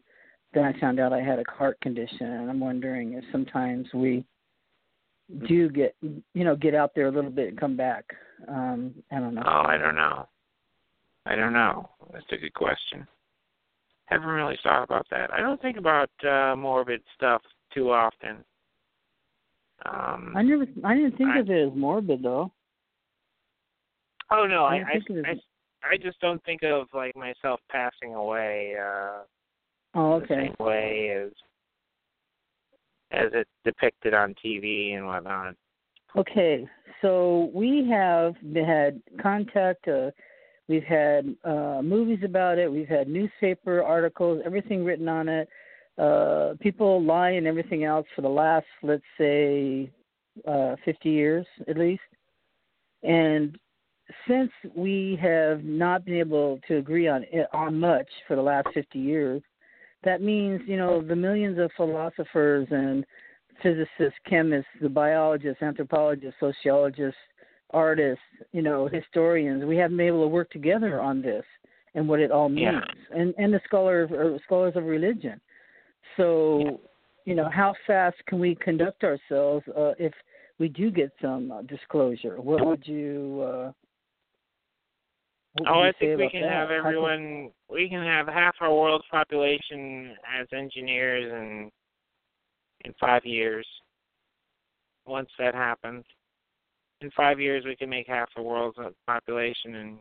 then 0.55 0.65
I 0.65 0.79
found 0.81 0.99
out 0.99 1.13
I 1.13 1.21
had 1.21 1.39
a 1.39 1.45
heart 1.51 1.79
condition, 1.81 2.27
and 2.27 2.51
I'm 2.51 2.61
wondering 2.61 3.13
if 3.13 3.25
sometimes 3.31 3.87
we 3.93 4.25
do 5.49 5.69
get, 5.69 5.95
you 6.03 6.45
know, 6.45 6.57
get 6.57 6.75
out 6.75 6.93
there 6.95 7.07
a 7.07 7.11
little 7.11 7.31
bit 7.31 7.49
and 7.49 7.61
come 7.61 7.77
back. 7.77 8.05
Um, 8.49 8.95
I 9.11 9.19
don't 9.19 9.35
know. 9.35 9.43
Oh, 9.45 9.63
I 9.67 9.77
don't 9.77 9.97
know. 9.97 10.29
I 11.27 11.35
don't 11.35 11.53
know. 11.53 11.91
That's 12.13 12.25
a 12.33 12.37
good 12.37 12.55
question. 12.55 13.07
Haven't 14.07 14.29
really 14.29 14.59
thought 14.63 14.85
about 14.85 15.07
that. 15.11 15.33
I 15.33 15.41
don't 15.41 15.61
think 15.61 15.77
about 15.77 16.11
uh 16.25 16.55
morbid 16.57 17.03
stuff 17.17 17.43
too 17.75 17.91
often. 17.91 18.37
Um 19.85 20.33
I 20.37 20.43
never, 20.43 20.67
I 20.85 20.95
didn't 20.95 21.19
think 21.19 21.31
I, 21.31 21.41
of 21.41 21.51
it 21.51 21.69
as 21.69 21.77
morbid 21.77 22.23
though. 22.23 22.53
Oh 24.31 24.47
no, 24.47 24.65
I 24.65 24.77
I, 24.77 25.01
I, 25.11 25.31
I, 25.31 25.35
I 25.93 25.97
just 26.01 26.21
don't 26.21 26.43
think 26.45 26.63
of 26.63 26.87
like 26.95 27.17
myself 27.17 27.59
passing 27.69 28.15
away 28.15 28.77
uh 28.81 29.23
oh, 29.97 30.13
okay. 30.15 30.27
the 30.29 30.35
same 30.35 30.55
way 30.61 31.11
as 31.25 31.33
as 33.17 33.31
it's 33.33 33.51
depicted 33.65 34.15
on 34.15 34.35
TV 34.45 34.95
and 34.95 35.07
whatnot. 35.07 35.55
Okay, 36.17 36.67
so 37.03 37.51
we 37.55 37.89
have 37.91 38.35
had 38.55 39.03
contact. 39.21 39.87
Uh, 39.89 40.11
we've 40.69 40.85
had 40.85 41.35
uh, 41.45 41.81
movies 41.83 42.21
about 42.25 42.59
it. 42.59 42.71
We've 42.71 42.89
had 42.89 43.09
newspaper 43.09 43.83
articles, 43.83 44.43
everything 44.45 44.85
written 44.85 45.09
on 45.09 45.29
it. 45.29 45.49
Uh, 45.99 46.55
people 46.61 47.03
lie 47.03 47.31
and 47.31 47.47
everything 47.47 47.85
else 47.85 48.07
for 48.15 48.23
the 48.23 48.29
last, 48.29 48.67
let's 48.83 49.03
say, 49.19 49.91
uh, 50.47 50.77
50 50.85 51.09
years 51.09 51.47
at 51.69 51.79
least. 51.79 52.03
And 53.03 53.59
since 54.29 54.51
we 54.75 55.19
have 55.21 55.65
not 55.65 56.05
been 56.05 56.17
able 56.17 56.61
to 56.69 56.77
agree 56.77 57.09
on 57.09 57.25
it 57.33 57.49
on 57.53 57.79
much 57.79 58.09
for 58.29 58.37
the 58.37 58.43
last 58.43 58.69
50 58.75 58.99
years, 58.99 59.43
that 60.07 60.23
means 60.23 60.63
you 60.67 60.79
know 60.79 61.03
the 61.03 61.17
millions 61.17 61.59
of 61.59 61.71
philosophers 61.77 62.67
and 62.71 63.05
physicists, 63.63 64.19
chemists, 64.29 64.71
the 64.81 64.89
biologists, 64.89 65.63
anthropologists, 65.63 66.39
sociologists, 66.41 67.19
artists, 67.71 68.23
you 68.53 68.63
know, 68.63 68.87
historians. 68.87 69.65
We 69.65 69.77
haven't 69.77 69.97
been 69.97 70.07
able 70.07 70.23
to 70.23 70.29
work 70.29 70.51
together 70.51 71.01
on 71.01 71.23
this 71.23 71.45
and 71.95 72.09
what 72.09 72.21
it 72.21 72.31
all 72.31 72.49
means, 72.49 72.83
Yeah. 72.85 73.19
and 73.21 73.35
and 73.39 73.53
the 73.53 73.61
scholars 73.65 74.11
or 74.11 74.39
scholars 74.45 74.75
of 74.77 74.85
religion. 74.85 75.41
So, 76.17 76.81
you 77.25 77.35
know, 77.35 77.49
how 77.51 77.75
fast 77.87 78.17
can 78.27 78.39
we 78.39 78.55
conduct 78.55 79.03
ourselves 79.05 79.65
uh, 79.77 79.93
if 79.99 80.13
we 80.59 80.69
do 80.69 80.91
get 80.91 81.11
some 81.21 81.51
uh, 81.51 81.63
disclosure? 81.63 82.41
What 82.41 82.65
would 82.65 82.87
you? 82.87 83.43
Uh, 83.51 83.73
Oh, 85.67 85.81
I 85.81 85.93
think 85.99 86.19
we 86.19 86.29
can 86.29 86.43
that? 86.43 86.51
have 86.53 86.71
everyone. 86.71 87.51
We 87.71 87.89
can 87.89 88.03
have 88.03 88.27
half 88.27 88.57
our 88.61 88.75
world's 88.75 89.07
population 89.11 90.15
as 90.39 90.47
engineers 90.53 91.33
in 91.33 91.71
in 92.85 92.95
five 93.01 93.25
years. 93.25 93.67
Once 95.07 95.31
that 95.39 95.55
happens, 95.55 96.05
in 97.01 97.11
five 97.13 97.41
years 97.41 97.65
we 97.65 97.77
can 97.77 97.89
make 97.89 98.07
half 98.07 98.29
the 98.37 98.43
world's 98.43 98.77
population 99.07 99.75
in 99.77 99.99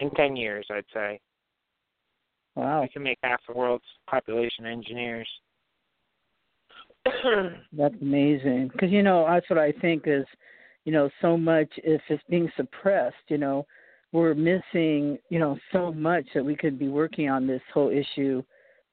in 0.00 0.10
ten 0.12 0.36
years. 0.36 0.66
I'd 0.70 0.84
say 0.94 1.20
Wow, 2.56 2.82
we 2.82 2.88
can 2.88 3.02
make 3.02 3.18
half 3.22 3.40
the 3.46 3.54
world's 3.54 3.84
population 4.08 4.66
engineers. 4.66 5.28
that's 7.72 7.94
amazing. 8.00 8.70
Because 8.72 8.90
you 8.90 9.02
know, 9.02 9.26
that's 9.28 9.48
what 9.48 9.58
I 9.58 9.72
think 9.72 10.04
is, 10.06 10.26
you 10.84 10.92
know, 10.92 11.08
so 11.22 11.36
much 11.36 11.68
if 11.78 12.00
it's 12.08 12.22
being 12.28 12.50
suppressed, 12.56 13.16
you 13.28 13.38
know, 13.38 13.66
we're 14.12 14.34
missing, 14.34 15.18
you 15.28 15.38
know, 15.38 15.56
so 15.72 15.92
much 15.92 16.24
that 16.34 16.44
we 16.44 16.56
could 16.56 16.78
be 16.78 16.88
working 16.88 17.28
on 17.28 17.46
this 17.46 17.62
whole 17.72 17.90
issue, 17.90 18.42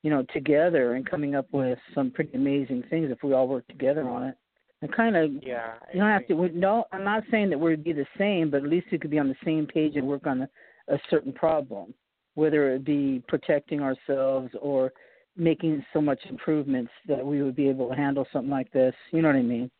you 0.03 0.09
know, 0.09 0.23
together 0.33 0.93
and 0.93 1.09
coming 1.09 1.35
up 1.35 1.47
with 1.51 1.79
some 1.95 2.11
pretty 2.11 2.33
amazing 2.35 2.83
things 2.89 3.09
if 3.11 3.23
we 3.23 3.33
all 3.33 3.47
work 3.47 3.67
together 3.67 4.07
on 4.07 4.23
it. 4.23 4.35
And 4.81 4.93
kind 4.93 5.15
of, 5.15 5.31
yeah, 5.41 5.73
you 5.91 5.99
don't 5.99 6.11
have 6.11 6.27
to. 6.27 6.35
We, 6.35 6.49
no, 6.49 6.85
I'm 6.91 7.03
not 7.03 7.23
saying 7.31 7.49
that 7.49 7.59
we'd 7.59 7.83
be 7.83 7.93
the 7.93 8.05
same, 8.15 8.51
but 8.51 8.57
at 8.57 8.69
least 8.69 8.87
we 8.91 8.99
could 8.99 9.09
be 9.09 9.17
on 9.17 9.27
the 9.27 9.35
same 9.43 9.65
page 9.65 9.95
and 9.95 10.07
work 10.07 10.27
on 10.27 10.41
a, 10.41 10.49
a 10.93 10.99
certain 11.09 11.33
problem, 11.33 11.95
whether 12.35 12.71
it 12.75 12.85
be 12.85 13.23
protecting 13.27 13.81
ourselves 13.81 14.51
or 14.61 14.93
making 15.35 15.83
so 15.93 16.01
much 16.01 16.19
improvements 16.29 16.91
that 17.07 17.25
we 17.25 17.41
would 17.41 17.55
be 17.55 17.67
able 17.67 17.89
to 17.89 17.95
handle 17.95 18.27
something 18.31 18.51
like 18.51 18.71
this. 18.71 18.93
You 19.11 19.23
know 19.23 19.29
what 19.29 19.37
I 19.37 19.41
mean? 19.41 19.71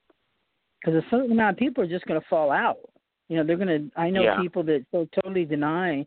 Because 0.81 1.03
a 1.03 1.09
certain 1.11 1.31
amount 1.31 1.55
of 1.55 1.59
people 1.59 1.84
are 1.84 1.88
just 1.88 2.05
going 2.05 2.19
to 2.19 2.27
fall 2.27 2.51
out. 2.51 2.80
You 3.28 3.38
know, 3.38 3.44
they're 3.44 3.58
going 3.58 3.91
to. 3.91 3.99
I 3.99 4.10
know 4.10 4.24
Yeah. 4.24 4.41
people 4.41 4.64
that 4.64 4.86
so 4.91 5.08
totally 5.14 5.45
deny 5.45 6.06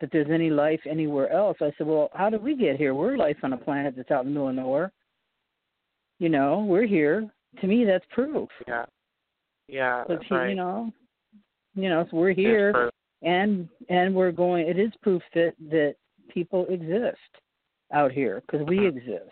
that 0.00 0.10
there's 0.10 0.30
any 0.30 0.50
life 0.50 0.80
anywhere 0.88 1.30
else. 1.30 1.56
I 1.60 1.72
said, 1.76 1.86
well, 1.86 2.10
how 2.14 2.30
did 2.30 2.42
we 2.42 2.56
get 2.56 2.76
here? 2.76 2.94
We're 2.94 3.16
life 3.16 3.36
on 3.42 3.52
a 3.52 3.56
planet 3.56 3.94
that's 3.96 4.10
out 4.10 4.24
in 4.24 4.28
the 4.28 4.32
middle 4.32 4.48
of 4.48 4.54
nowhere. 4.54 4.92
You 6.18 6.28
know, 6.28 6.64
we're 6.64 6.86
here. 6.86 7.28
To 7.60 7.66
me, 7.66 7.84
that's 7.84 8.04
proof. 8.10 8.48
Yeah, 8.66 8.86
yeah, 9.68 10.04
that's 10.08 10.28
right. 10.30 10.48
you 10.48 10.56
know, 10.56 10.90
you 11.74 11.88
know, 11.88 12.06
so 12.10 12.16
we're 12.16 12.32
here, 12.32 12.90
and 13.22 13.68
and 13.88 14.14
we're 14.14 14.32
going. 14.32 14.66
It 14.66 14.78
is 14.78 14.92
proof 15.02 15.22
that 15.34 15.54
that 15.70 15.94
people 16.28 16.66
exist 16.66 17.18
out 17.92 18.10
here 18.10 18.42
because 18.46 18.66
we 18.66 18.78
mm-hmm. 18.78 18.98
exist. 18.98 19.30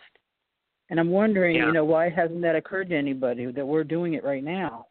And 0.89 0.99
I'm 0.99 1.09
wondering, 1.09 1.55
Yeah. 1.55 1.67
you 1.67 1.71
know, 1.73 1.85
why 1.85 2.09
hasn't 2.09 2.41
that 2.41 2.55
occurred 2.55 2.89
to 2.89 2.95
anybody 2.95 3.45
that 3.51 3.65
we're 3.65 3.83
doing 3.83 4.13
it 4.13 4.23
right 4.23 4.43
now? 4.43 4.87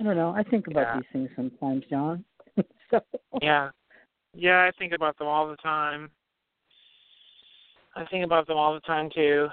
I 0.00 0.02
don't 0.02 0.16
know. 0.16 0.30
I 0.34 0.42
think 0.42 0.66
about 0.66 0.86
Yeah. 0.86 0.96
these 0.96 1.06
things 1.12 1.30
sometimes, 1.36 1.84
John. 1.90 2.24
so, 2.90 3.00
Yeah. 3.42 3.70
Yeah, 4.32 4.64
I 4.64 4.70
think 4.78 4.92
about 4.92 5.18
them 5.18 5.26
all 5.26 5.48
the 5.48 5.56
time. 5.56 6.10
I 7.94 8.04
think 8.06 8.24
about 8.24 8.46
them 8.46 8.56
all 8.56 8.72
the 8.72 8.80
time 8.80 9.10
too. 9.10 9.48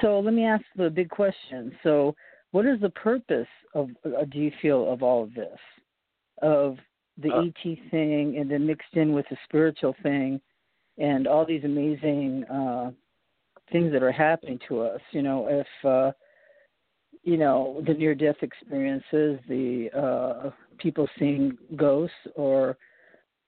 so 0.00 0.20
let 0.20 0.34
me 0.34 0.44
ask 0.44 0.64
the 0.76 0.90
big 0.90 1.08
question. 1.08 1.76
So, 1.82 2.14
what 2.52 2.66
is 2.66 2.80
the 2.80 2.90
purpose 2.90 3.48
of? 3.74 3.90
Uh, 4.04 4.24
do 4.24 4.38
you 4.38 4.52
feel 4.62 4.90
of 4.92 5.02
all 5.02 5.24
of 5.24 5.34
this, 5.34 5.58
of 6.42 6.78
the 7.16 7.30
Uh, 7.34 7.42
ET 7.46 7.78
thing, 7.90 8.36
and 8.36 8.50
then 8.50 8.66
mixed 8.66 8.94
in 8.94 9.12
with 9.12 9.26
the 9.30 9.36
spiritual 9.44 9.94
thing, 10.02 10.40
and 10.98 11.26
all 11.26 11.44
these 11.44 11.64
amazing 11.64 12.44
uh, 12.44 12.92
things 13.72 13.90
that 13.92 14.02
are 14.02 14.12
happening 14.12 14.58
to 14.68 14.82
us? 14.82 15.00
You 15.10 15.22
know, 15.22 15.48
if 15.48 15.84
uh, 15.84 16.12
you 17.28 17.36
know 17.36 17.82
the 17.86 17.92
near-death 17.92 18.36
experiences, 18.40 19.38
the 19.48 19.90
uh, 19.94 20.50
people 20.78 21.06
seeing 21.18 21.58
ghosts, 21.76 22.16
or 22.36 22.78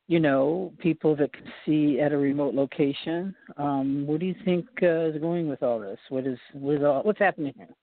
you 0.06 0.20
know, 0.20 0.72
people 0.78 1.16
that 1.16 1.32
can 1.32 1.46
see 1.64 2.00
at 2.00 2.12
a 2.12 2.16
remote 2.16 2.54
location. 2.54 3.34
Um, 3.56 4.06
what 4.06 4.20
do 4.20 4.26
you 4.26 4.34
think 4.44 4.66
uh, 4.82 5.06
is 5.06 5.20
going 5.20 5.48
with 5.48 5.62
all 5.62 5.78
this? 5.80 5.98
What 6.10 6.26
is 6.26 6.38
with 6.52 6.84
all 6.84 7.02
what's 7.04 7.18
happening 7.18 7.54
here? 7.56 7.74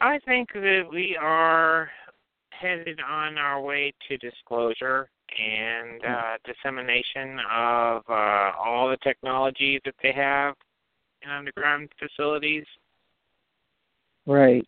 I 0.00 0.18
think 0.26 0.52
that 0.52 0.82
we 0.90 1.16
are 1.18 1.88
headed 2.50 3.00
on 3.00 3.38
our 3.38 3.62
way 3.62 3.94
to 4.08 4.18
disclosure 4.18 5.08
and 5.38 6.02
Hmm. 6.04 6.12
uh, 6.12 6.36
dissemination 6.44 7.40
of 7.50 8.02
uh, 8.08 8.52
all 8.62 8.90
the 8.90 8.98
technology 9.02 9.80
that 9.86 9.94
they 10.02 10.12
have 10.12 10.54
in 11.22 11.30
underground 11.30 11.88
facilities. 11.98 12.66
Right. 14.26 14.66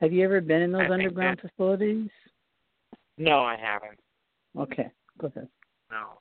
Have 0.00 0.12
you 0.12 0.24
ever 0.24 0.40
been 0.40 0.62
in 0.62 0.72
those 0.72 0.82
think 0.82 0.92
underground 0.92 1.40
facilities? 1.40 2.10
No, 3.16 3.40
I 3.40 3.56
haven't. 3.56 3.98
Okay, 4.58 4.90
go 5.18 5.28
ahead. 5.28 5.48
No. 5.90 6.18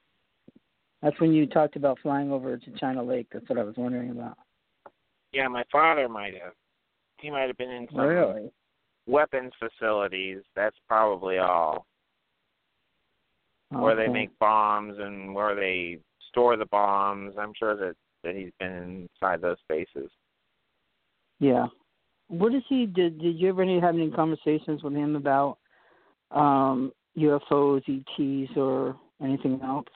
That's 1.02 1.20
when 1.20 1.34
you 1.34 1.46
talked 1.46 1.76
about 1.76 2.00
flying 2.02 2.32
over 2.32 2.58
to 2.58 2.72
China 2.80 3.04
Lake. 3.04 3.28
That's 3.32 3.48
what 3.50 3.60
I 3.60 3.64
was 3.64 3.76
wondering 3.78 4.12
about. 4.12 4.38
Yeah, 5.34 5.48
my 5.48 5.64
father 5.72 6.08
might 6.08 6.34
have. 6.42 6.54
He 7.20 7.30
might 7.30 7.48
have 7.48 7.58
been 7.58 7.70
in 7.70 7.88
some 7.92 8.02
Really? 8.02 8.50
weapons 9.06 9.52
facilities. 9.60 10.42
That's 10.56 10.78
probably 10.88 11.38
all. 11.38 11.86
Where 13.70 13.96
they 13.96 14.08
make 14.08 14.38
bombs 14.40 14.96
and 15.00 15.36
where 15.36 15.54
they 15.54 16.00
store 16.30 16.56
the 16.56 16.68
bombs. 16.68 17.36
I'm 17.38 17.54
sure 17.58 17.76
that 17.76 17.96
that 18.24 18.36
he's 18.36 18.52
been 18.60 19.08
inside 19.22 19.42
those 19.42 19.58
spaces. 19.60 20.10
Yeah. 21.40 21.68
What 22.28 22.54
is 22.56 22.64
he? 22.68 22.86
Did 22.86 23.20
Did 23.20 23.40
you 23.40 23.50
ever 23.50 23.62
any, 23.62 23.80
have 23.80 23.96
any 23.96 24.10
conversations 24.10 24.84
with 24.84 24.94
him 24.94 25.16
about 25.16 25.58
um 26.32 26.92
UFOs, 27.18 27.84
ETs, 27.88 28.52
or 28.58 28.96
anything 29.22 29.60
else? 29.64 29.88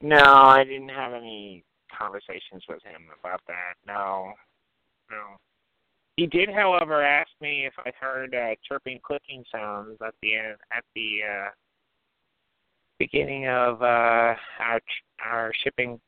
No, 0.00 0.16
I 0.16 0.64
didn't 0.64 0.90
have 0.90 1.12
any 1.12 1.64
conversations 1.96 2.64
with 2.68 2.82
him 2.82 3.02
about 3.20 3.40
that. 3.46 3.74
No, 3.86 4.32
no. 5.10 5.36
He 6.16 6.26
did, 6.26 6.50
however, 6.50 7.02
ask 7.02 7.30
me 7.40 7.66
if 7.66 7.72
I 7.78 7.90
heard 7.98 8.34
uh, 8.34 8.54
chirping, 8.68 9.00
clicking 9.02 9.44
sounds 9.50 9.96
at 10.04 10.14
the 10.22 10.34
end, 10.34 10.56
at 10.76 10.84
the 10.94 11.20
uh, 11.22 11.48
beginning 12.98 13.48
of 13.48 13.80
uh, 13.82 14.34
our 14.60 14.80
our 15.24 15.52
shipping 15.62 16.00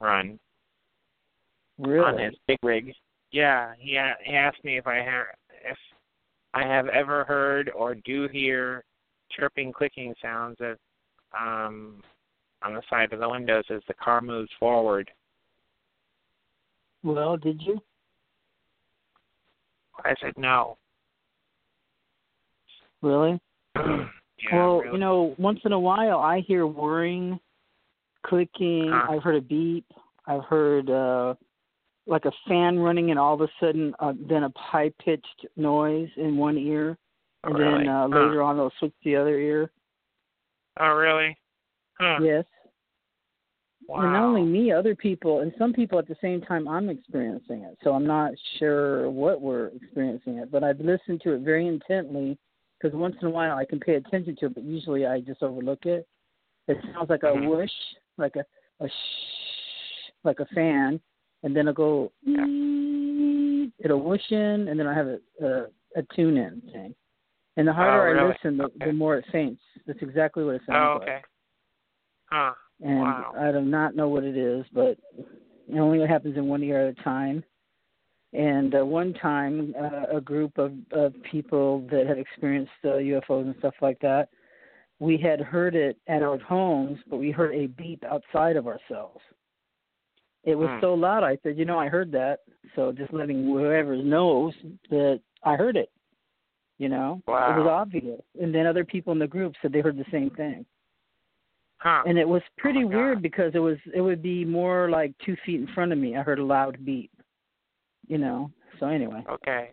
run 0.00 0.38
really? 1.78 2.04
on 2.04 2.18
his 2.18 2.34
big 2.46 2.58
rig. 2.62 2.94
Yeah, 3.32 3.74
he 3.78 3.96
a- 3.96 4.16
he 4.24 4.34
asked 4.34 4.64
me 4.64 4.76
if 4.78 4.86
I 4.86 4.96
have 4.96 5.26
if 5.64 5.78
I 6.54 6.62
have 6.62 6.88
ever 6.88 7.24
heard 7.24 7.70
or 7.70 7.94
do 7.94 8.28
hear 8.28 8.84
chirping, 9.30 9.72
clicking 9.72 10.14
sounds 10.20 10.56
at 10.60 10.78
um 11.38 12.02
on 12.62 12.74
the 12.74 12.82
side 12.90 13.12
of 13.12 13.20
the 13.20 13.28
windows 13.28 13.64
as 13.70 13.82
the 13.88 13.94
car 13.94 14.20
moves 14.20 14.50
forward. 14.58 15.10
Well, 17.02 17.36
did 17.36 17.62
you? 17.62 17.80
I 20.04 20.14
said 20.20 20.34
no. 20.36 20.76
Really? 23.02 23.40
yeah, 23.76 24.08
well, 24.52 24.80
really. 24.80 24.92
you 24.92 24.98
know, 24.98 25.34
once 25.38 25.60
in 25.64 25.72
a 25.72 25.80
while 25.80 26.18
I 26.18 26.40
hear 26.40 26.66
whirring, 26.66 27.38
clicking. 28.26 28.90
Huh. 28.92 29.12
I've 29.12 29.22
heard 29.22 29.36
a 29.36 29.40
beep. 29.40 29.86
I've 30.26 30.44
heard 30.44 30.90
uh 30.90 31.34
like 32.10 32.24
a 32.24 32.32
fan 32.48 32.78
running, 32.78 33.10
and 33.10 33.18
all 33.18 33.34
of 33.34 33.40
a 33.40 33.48
sudden, 33.60 33.94
uh, 34.00 34.12
then 34.28 34.42
a 34.42 34.52
high 34.56 34.90
pitched 35.02 35.46
noise 35.56 36.08
in 36.16 36.36
one 36.36 36.58
ear, 36.58 36.98
and 37.44 37.54
really? 37.54 37.84
then 37.84 37.88
uh, 37.88 38.08
Huh. 38.08 38.18
later 38.18 38.42
on 38.42 38.56
it'll 38.56 38.72
switch 38.78 38.92
to 39.04 39.10
the 39.10 39.16
other 39.16 39.38
ear. 39.38 39.70
Oh, 40.80 40.92
really? 40.94 41.38
Huh. 41.98 42.18
Yes. 42.20 42.44
Wow. 43.86 44.02
And 44.02 44.12
not 44.12 44.24
only 44.24 44.42
me, 44.42 44.72
other 44.72 44.94
people, 44.94 45.40
and 45.40 45.52
some 45.56 45.72
people 45.72 45.98
at 45.98 46.08
the 46.08 46.16
same 46.20 46.40
time, 46.42 46.68
I'm 46.68 46.88
experiencing 46.88 47.62
it. 47.62 47.78
So 47.82 47.92
I'm 47.92 48.06
not 48.06 48.32
sure 48.58 49.08
what 49.10 49.40
we're 49.40 49.68
experiencing 49.68 50.38
it, 50.38 50.50
but 50.50 50.62
I've 50.62 50.80
listened 50.80 51.20
to 51.22 51.32
it 51.32 51.40
very 51.40 51.66
intently 51.66 52.38
because 52.78 52.96
once 52.96 53.16
in 53.20 53.28
a 53.28 53.30
while 53.30 53.56
I 53.56 53.64
can 53.64 53.80
pay 53.80 53.94
attention 53.94 54.36
to 54.40 54.46
it, 54.46 54.54
but 54.54 54.64
usually 54.64 55.06
I 55.06 55.20
just 55.20 55.42
overlook 55.42 55.86
it. 55.86 56.06
It 56.68 56.76
sounds 56.92 57.10
like 57.10 57.22
a 57.22 57.26
Mhm. 57.26 57.46
whoosh, 57.46 57.72
like 58.16 58.36
a 58.36 58.44
a 58.82 58.88
shh, 58.88 60.12
like 60.24 60.40
a 60.40 60.46
fan, 60.46 61.00
and 61.42 61.54
then 61.54 61.68
it'll 61.68 61.74
go. 61.74 62.12
It'll 63.82 64.00
whoosh 64.00 64.30
in, 64.30 64.68
and 64.68 64.78
then 64.78 64.86
I 64.86 64.94
have 64.94 65.06
a 65.06 65.18
a, 65.42 65.66
a 65.96 66.02
tune 66.14 66.36
in 66.36 66.62
thing. 66.72 66.94
And 67.56 67.66
the 67.66 67.72
harder 67.72 67.92
I 67.92 68.10
Oh, 68.10 68.24
really? 68.24 68.34
listen, 68.34 68.56
the, 68.56 68.64
Okay. 68.64 68.86
the 68.86 68.92
more 68.92 69.16
it 69.16 69.24
faints. 69.32 69.60
That's 69.86 69.98
exactly 70.02 70.44
what 70.44 70.54
it 70.56 70.62
sounds 70.66 70.90
Oh, 70.94 70.98
like 71.00 71.02
okay. 71.02 71.22
Huh. 72.26 72.54
and 72.80 73.00
Wow. 73.00 73.34
I 73.38 73.52
do 73.52 73.60
not 73.60 73.96
know 73.96 74.08
what 74.08 74.24
it 74.24 74.36
is, 74.36 74.64
but 74.72 74.96
it 75.68 75.78
only 75.78 76.06
happens 76.06 76.36
in 76.36 76.46
one 76.46 76.62
ear 76.62 76.88
at 76.88 76.98
a 76.98 77.02
time. 77.02 77.44
And 78.32 78.76
uh, 78.76 78.86
one 78.86 79.12
time, 79.14 79.74
uh, 79.78 80.16
a 80.16 80.20
group 80.20 80.56
of, 80.56 80.72
of 80.92 81.14
people 81.30 81.86
that 81.90 82.06
had 82.06 82.18
experienced 82.18 82.70
uh, 82.84 82.88
UFOs 82.98 83.46
and 83.46 83.54
stuff 83.58 83.74
like 83.82 83.98
that, 84.00 84.28
we 85.00 85.16
had 85.16 85.40
heard 85.40 85.74
it 85.74 85.98
at 86.06 86.22
our 86.22 86.38
homes, 86.38 86.98
but 87.08 87.16
we 87.16 87.30
heard 87.30 87.54
a 87.54 87.66
beep 87.66 88.04
outside 88.04 88.56
of 88.56 88.68
ourselves. 88.68 89.20
It 90.44 90.54
was 90.54 90.70
Hmm. 90.70 90.80
so 90.80 90.94
loud. 90.94 91.22
I 91.22 91.36
said, 91.42 91.58
"You 91.58 91.64
know, 91.64 91.78
I 91.78 91.88
heard 91.88 92.10
that." 92.12 92.40
So 92.74 92.92
just 92.92 93.12
letting 93.12 93.44
whoever 93.44 93.96
knows 93.96 94.54
that 94.90 95.20
I 95.42 95.56
heard 95.56 95.76
it. 95.76 95.90
You 96.78 96.88
know, 96.88 97.22
it 97.26 97.56
was 97.58 97.66
obvious. 97.66 98.22
And 98.40 98.54
then 98.54 98.66
other 98.66 98.84
people 98.84 99.12
in 99.12 99.18
the 99.18 99.26
group 99.26 99.54
said 99.60 99.70
they 99.72 99.80
heard 99.80 99.98
the 99.98 100.10
same 100.10 100.30
thing 100.30 100.64
Huh. 101.80 102.02
and 102.06 102.18
it 102.18 102.28
was 102.28 102.42
pretty 102.58 102.84
Oh 102.84 102.88
weird 102.88 103.16
God. 103.16 103.22
because 103.22 103.52
it 103.54 103.58
was 103.58 103.78
it 103.94 104.02
would 104.02 104.22
be 104.22 104.44
more 104.44 104.90
like 104.90 105.14
two 105.24 105.34
feet 105.46 105.60
in 105.60 105.66
front 105.68 105.92
of 105.92 105.98
me. 105.98 106.14
I 106.16 106.22
heard 106.22 106.38
a 106.38 106.44
loud 106.44 106.84
beep, 106.84 107.10
you 108.06 108.18
know. 108.18 108.50
So 108.78 108.86
anyway, 108.86 109.24
Okay. 109.28 109.70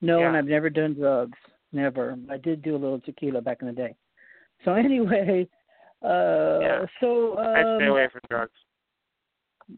no, 0.00 0.24
and 0.24 0.36
I've 0.36 0.46
never 0.46 0.70
done 0.70 0.94
drugs, 0.94 1.38
never. 1.72 2.16
I 2.30 2.36
did 2.36 2.62
do 2.62 2.76
a 2.76 2.78
little 2.78 3.00
tequila 3.00 3.40
back 3.40 3.58
in 3.60 3.66
the 3.66 3.72
day. 3.72 3.96
So 4.64 4.72
anyway, 4.74 5.48
uh, 6.02 6.58
Yeah. 6.60 6.86
so 7.00 7.38
um, 7.38 7.46
I 7.56 7.76
stay 7.76 7.86
away 7.86 8.08
from 8.12 8.20
drugs. 8.30 8.52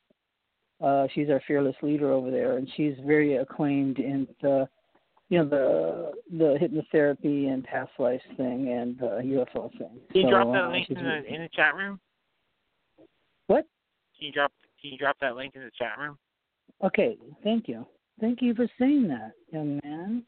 Uh, 0.82 1.08
she's 1.14 1.30
our 1.30 1.42
fearless 1.48 1.76
leader 1.82 2.12
over 2.12 2.30
there, 2.30 2.58
and 2.58 2.70
she's 2.78 2.94
very 3.06 3.38
acclaimed 3.38 4.00
in 4.00 4.28
the, 4.42 4.68
you 5.30 5.40
know, 5.40 5.46
the 5.50 6.12
the 6.38 6.58
hypnotherapy 6.62 7.52
and 7.52 7.64
past 7.64 7.90
life 7.98 8.22
thing 8.38 8.70
and 8.70 9.00
the 9.00 9.46
UFO 9.56 9.72
thing. 9.72 10.00
Can 10.12 10.22
you 10.22 10.24
so, 10.24 10.30
drop 10.30 10.54
that 10.54 10.66
uh, 10.66 10.70
link 10.70 10.88
in 10.90 11.04
the 11.04 11.26
in 11.26 11.42
the 11.42 11.50
chat 11.54 11.74
room? 11.74 12.00
What? 13.48 13.66
Can 14.18 14.28
you 14.28 14.32
drop 14.32 14.52
Can 14.80 14.92
you 14.92 15.00
drop 15.00 15.18
that 15.22 15.36
link 15.36 15.56
in 15.56 15.62
the 15.62 15.72
chat 15.78 15.98
room? 15.98 16.20
Okay, 16.84 17.18
thank 17.44 17.68
you. 17.68 17.88
Thank 18.22 18.42
you 18.42 18.54
for 18.54 18.68
saying 18.80 19.08
that, 19.08 19.32
young 19.52 19.80
man. 19.84 20.24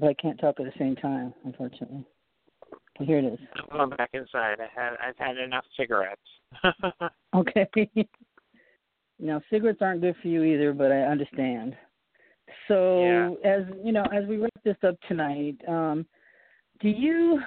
But 0.00 0.08
I 0.08 0.14
can't 0.14 0.40
talk 0.40 0.58
at 0.58 0.64
the 0.64 0.72
same 0.78 0.96
time, 0.96 1.34
unfortunately. 1.44 2.06
Okay, 2.96 3.06
Here 3.06 3.18
it 3.18 3.26
is. 3.26 3.38
I'm 3.70 3.76
going 3.76 3.90
back 3.90 4.10
inside. 4.14 4.56
I 4.58 4.68
had 4.74 4.94
I've 4.96 5.16
had 5.18 5.36
enough 5.36 5.64
cigarettes. 5.76 6.20
Okay. 7.32 7.68
now 9.20 9.40
cigarettes 9.50 9.78
aren't 9.80 10.00
good 10.00 10.16
for 10.20 10.26
you 10.26 10.42
either, 10.42 10.72
but 10.72 10.90
I 10.90 11.02
understand. 11.02 11.76
So 12.66 13.36
as 13.44 13.62
you 13.84 13.92
know, 13.92 14.04
as 14.12 14.26
we 14.26 14.38
wrap 14.38 14.50
this 14.64 14.76
up 14.86 14.96
tonight, 15.06 15.56
um, 15.68 16.04
do 16.80 16.88
you 16.88 17.40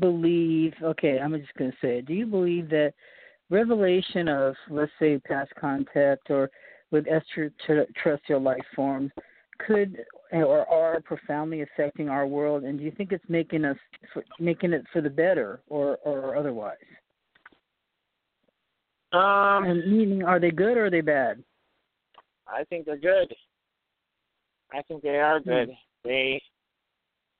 believe 0.00 0.72
okay, 0.82 1.20
I'm 1.20 1.38
just 1.38 1.54
gonna 1.54 1.72
say 1.80 1.98
it, 1.98 2.06
do 2.06 2.14
you 2.14 2.26
believe 2.26 2.68
that 2.70 2.94
revelation 3.48 4.28
of 4.28 4.54
let's 4.70 4.90
say 4.98 5.18
past 5.18 5.52
contact 5.58 6.30
or 6.30 6.50
with 6.90 7.06
extraterrestrial 7.06 8.42
life 8.42 8.58
forms 8.74 9.12
could 9.64 10.04
or 10.32 10.68
are 10.70 11.00
profoundly 11.00 11.62
affecting 11.62 12.08
our 12.08 12.26
world 12.26 12.64
and 12.64 12.78
do 12.78 12.84
you 12.84 12.90
think 12.90 13.12
it's 13.12 13.24
making 13.28 13.64
us 13.64 13.76
for, 14.12 14.22
making 14.38 14.72
it 14.72 14.84
for 14.92 15.00
the 15.00 15.10
better 15.10 15.60
or 15.68 15.96
or 16.04 16.36
otherwise? 16.36 16.76
um, 19.12 19.64
And 19.64 19.90
meaning, 19.90 20.22
are 20.22 20.38
they 20.38 20.50
good 20.50 20.76
or 20.76 20.86
are 20.86 20.90
they 20.90 21.00
bad? 21.00 21.42
I 22.46 22.64
think 22.64 22.86
they're 22.86 22.96
good. 22.96 23.34
I 24.72 24.82
think 24.82 25.02
they 25.02 25.18
are 25.18 25.40
good. 25.40 25.68
Hmm. 25.68 25.74
They 26.04 26.42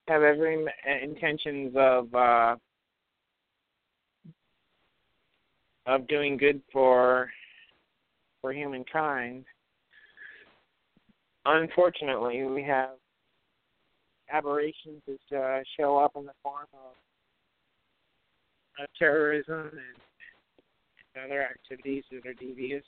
have 0.08 0.22
every 0.22 0.64
intentions 1.02 1.74
of 1.76 2.14
uh, 2.14 2.56
of 5.86 6.06
doing 6.08 6.36
good 6.36 6.60
for 6.72 7.30
for 8.40 8.52
humankind. 8.52 9.44
Unfortunately, 11.50 12.44
we 12.44 12.62
have 12.62 12.90
aberrations 14.30 15.00
that 15.06 15.38
uh, 15.38 15.60
show 15.78 15.96
up 15.96 16.12
in 16.14 16.26
the 16.26 16.32
form 16.42 16.66
of, 16.74 16.92
of 18.84 18.88
terrorism 18.98 19.70
and 19.72 21.24
other 21.24 21.42
activities 21.42 22.04
that 22.12 22.26
are 22.28 22.34
devious. 22.34 22.84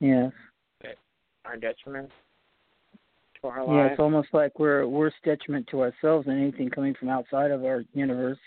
Yes. 0.00 0.32
That 0.80 0.96
are 1.44 1.56
detriment 1.58 2.10
to 3.42 3.48
our 3.48 3.60
lives. 3.60 3.76
Yeah, 3.76 3.86
it's 3.88 4.00
almost 4.00 4.28
like 4.32 4.58
we're 4.58 4.86
worse 4.86 5.12
detriment 5.22 5.66
to 5.70 5.82
ourselves 5.82 6.24
than 6.24 6.40
anything 6.40 6.70
coming 6.70 6.94
from 6.98 7.10
outside 7.10 7.50
of 7.50 7.62
our 7.62 7.84
universe. 7.92 8.38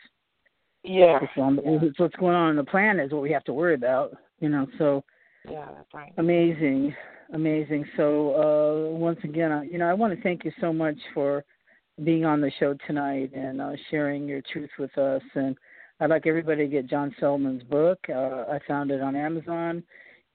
Yeah. 0.84 1.20
It's, 1.22 1.38
on, 1.38 1.60
it's 1.64 2.00
what's 2.00 2.16
going 2.16 2.36
on 2.36 2.50
in 2.50 2.56
the 2.56 2.64
planet 2.64 3.06
is 3.06 3.12
what 3.12 3.22
we 3.22 3.32
have 3.32 3.44
to 3.44 3.54
worry 3.54 3.76
about. 3.76 4.18
You 4.40 4.50
know, 4.50 4.66
so. 4.80 5.04
Yeah, 5.50 5.68
that's 5.76 5.94
right. 5.94 6.14
Amazing, 6.18 6.96
amazing. 7.34 7.86
So 7.96 8.90
uh, 8.92 8.98
once 8.98 9.20
again, 9.24 9.70
you 9.72 9.78
know, 9.78 9.86
I 9.88 9.94
want 9.94 10.16
to 10.16 10.22
thank 10.22 10.44
you 10.44 10.52
so 10.60 10.74
much 10.74 10.98
for 11.14 11.44
being 12.04 12.26
on 12.26 12.42
the 12.42 12.52
show 12.60 12.76
tonight 12.86 13.32
and 13.34 13.62
uh, 13.62 13.72
sharing 13.90 14.28
your 14.28 14.42
truth 14.52 14.70
with 14.78 14.96
us. 14.98 15.22
And 15.36 15.56
I'd 16.00 16.10
like 16.10 16.28
everybody 16.28 16.66
to 16.66 16.72
get 16.72 16.90
John 16.90 17.16
Selman's 17.20 17.64
book. 17.64 18.00
Uh, 18.10 18.46
I 18.52 18.60
found 18.68 18.92
it 18.92 19.02
on 19.02 19.16
Amazon, 19.16 19.84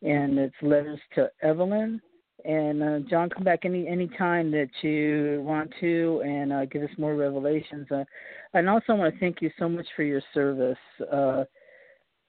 and 0.02 0.38
it's 0.38 0.54
Letters 0.62 1.00
to 1.14 1.30
Evelyn. 1.42 2.00
And 2.44 2.82
uh, 2.82 2.98
John, 3.08 3.30
come 3.30 3.44
back 3.44 3.60
any 3.64 3.86
any 3.86 4.08
time 4.18 4.50
that 4.50 4.70
you 4.80 5.40
want 5.44 5.72
to, 5.80 6.22
and 6.24 6.52
uh, 6.52 6.64
give 6.64 6.82
us 6.82 6.90
more 6.98 7.14
revelations. 7.14 7.86
Uh, 7.88 8.02
and 8.54 8.68
also, 8.68 8.84
I 8.88 8.94
want 8.94 9.14
to 9.14 9.20
thank 9.20 9.40
you 9.40 9.50
so 9.58 9.68
much 9.68 9.86
for 9.94 10.02
your 10.02 10.22
service. 10.34 10.76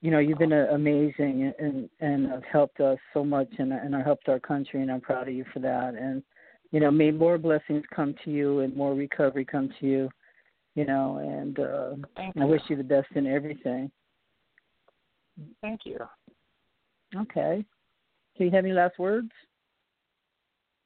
You 0.03 0.11
know, 0.11 0.19
you've 0.19 0.37
been 0.37 0.51
uh, 0.51 0.67
amazing 0.71 1.53
and 1.57 1.89
and 2.01 2.29
have 2.29 2.43
helped 2.51 2.81
us 2.81 2.97
so 3.13 3.23
much, 3.23 3.47
and 3.57 3.71
and 3.71 3.95
have 3.95 4.03
helped 4.03 4.27
our 4.27 4.39
country, 4.39 4.81
and 4.81 4.91
I'm 4.91 4.99
proud 4.99 5.29
of 5.29 5.33
you 5.33 5.45
for 5.53 5.59
that. 5.59 5.95
And 5.95 6.21
you 6.71 6.81
know, 6.81 6.91
may 6.91 7.09
more 7.09 7.37
blessings 7.37 7.85
come 7.95 8.13
to 8.25 8.29
you 8.29 8.59
and 8.59 8.75
more 8.75 8.93
recovery 8.95 9.45
come 9.45 9.69
to 9.79 9.87
you. 9.87 10.09
You 10.75 10.85
know, 10.85 11.19
and 11.19 11.57
uh, 11.57 11.95
I 12.37 12.43
wish 12.43 12.61
you 12.67 12.75
the 12.75 12.83
best 12.83 13.07
in 13.15 13.27
everything. 13.27 13.89
Thank 15.61 15.81
you. 15.85 15.99
Okay. 17.15 17.63
Do 18.37 18.43
you 18.43 18.51
have 18.51 18.65
any 18.65 18.73
last 18.73 18.99
words? 18.99 19.31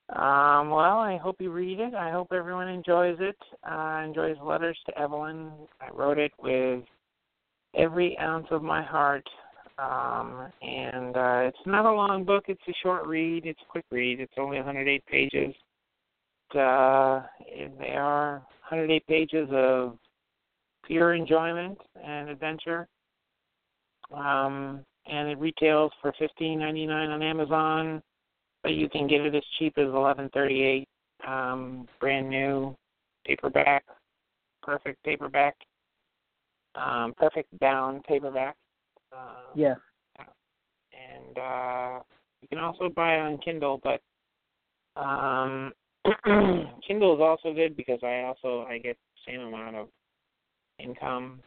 Um, 0.09 0.69
well, 0.69 0.99
I 0.99 1.17
hope 1.17 1.37
you 1.39 1.51
read 1.51 1.79
it. 1.79 1.95
I 1.95 2.11
hope 2.11 2.27
everyone 2.31 2.67
enjoys 2.67 3.17
it. 3.19 3.37
Uh, 3.67 4.03
enjoys 4.05 4.37
Letters 4.43 4.77
to 4.85 4.99
Evelyn. 4.99 5.51
I 5.81 5.89
wrote 5.91 6.19
it 6.19 6.33
with 6.37 6.83
every 7.75 8.17
ounce 8.19 8.47
of 8.51 8.63
my 8.63 8.81
heart. 8.81 9.27
Um, 9.79 10.51
and 10.61 11.15
uh, 11.15 11.41
it's 11.47 11.57
not 11.65 11.85
a 11.85 11.91
long 11.91 12.23
book. 12.23 12.45
It's 12.47 12.61
a 12.67 12.73
short 12.81 13.05
read. 13.05 13.45
It's 13.45 13.59
a 13.61 13.71
quick 13.71 13.85
read. 13.91 14.19
It's 14.19 14.33
only 14.37 14.57
108 14.57 15.05
pages. 15.05 15.53
Uh, 16.55 17.21
they 17.79 17.93
are 17.95 18.43
108 18.69 19.05
pages 19.07 19.47
of 19.51 19.97
pure 20.85 21.13
enjoyment 21.13 21.77
and 22.03 22.29
adventure. 22.29 22.87
Um, 24.11 24.83
and 25.05 25.29
it 25.29 25.37
retails 25.37 25.91
for 26.01 26.11
$15.99 26.19 26.89
on 26.89 27.21
Amazon 27.21 28.01
but 28.67 28.73
you 28.73 28.89
can 28.89 29.07
get 29.07 29.21
it 29.21 29.33
as 29.33 29.43
cheap 29.57 29.77
as 29.77 29.87
eleven 29.87 30.29
thirty 30.33 30.61
eight. 30.61 30.87
Um, 31.25 31.87
brand 32.01 32.29
new 32.29 32.75
paperback, 33.25 33.85
perfect 34.61 35.01
paperback, 35.03 35.55
um, 36.77 37.13
perfect 37.17 37.57
bound 37.59 38.03
paperback. 38.03 38.55
Uh, 39.11 39.51
yeah. 39.55 39.75
And 40.19 41.37
uh, 41.37 41.99
you 42.41 42.47
can 42.47 42.59
also 42.59 42.89
buy 42.89 43.15
it 43.15 43.19
on 43.19 43.37
Kindle, 43.39 43.81
but 43.83 44.01
um, 44.99 45.71
Kindle 46.87 47.15
is 47.15 47.21
also 47.21 47.53
good 47.53 47.75
because 47.75 47.99
I 48.03 48.23
also 48.23 48.65
I 48.67 48.77
get 48.79 48.97
the 48.97 49.31
same 49.31 49.41
amount 49.41 49.75
of 49.75 49.87
income 50.79 51.39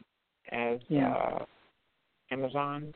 as 0.51 0.78
yeah. 0.89 1.12
uh, 1.15 1.44
Amazon. 2.31 2.94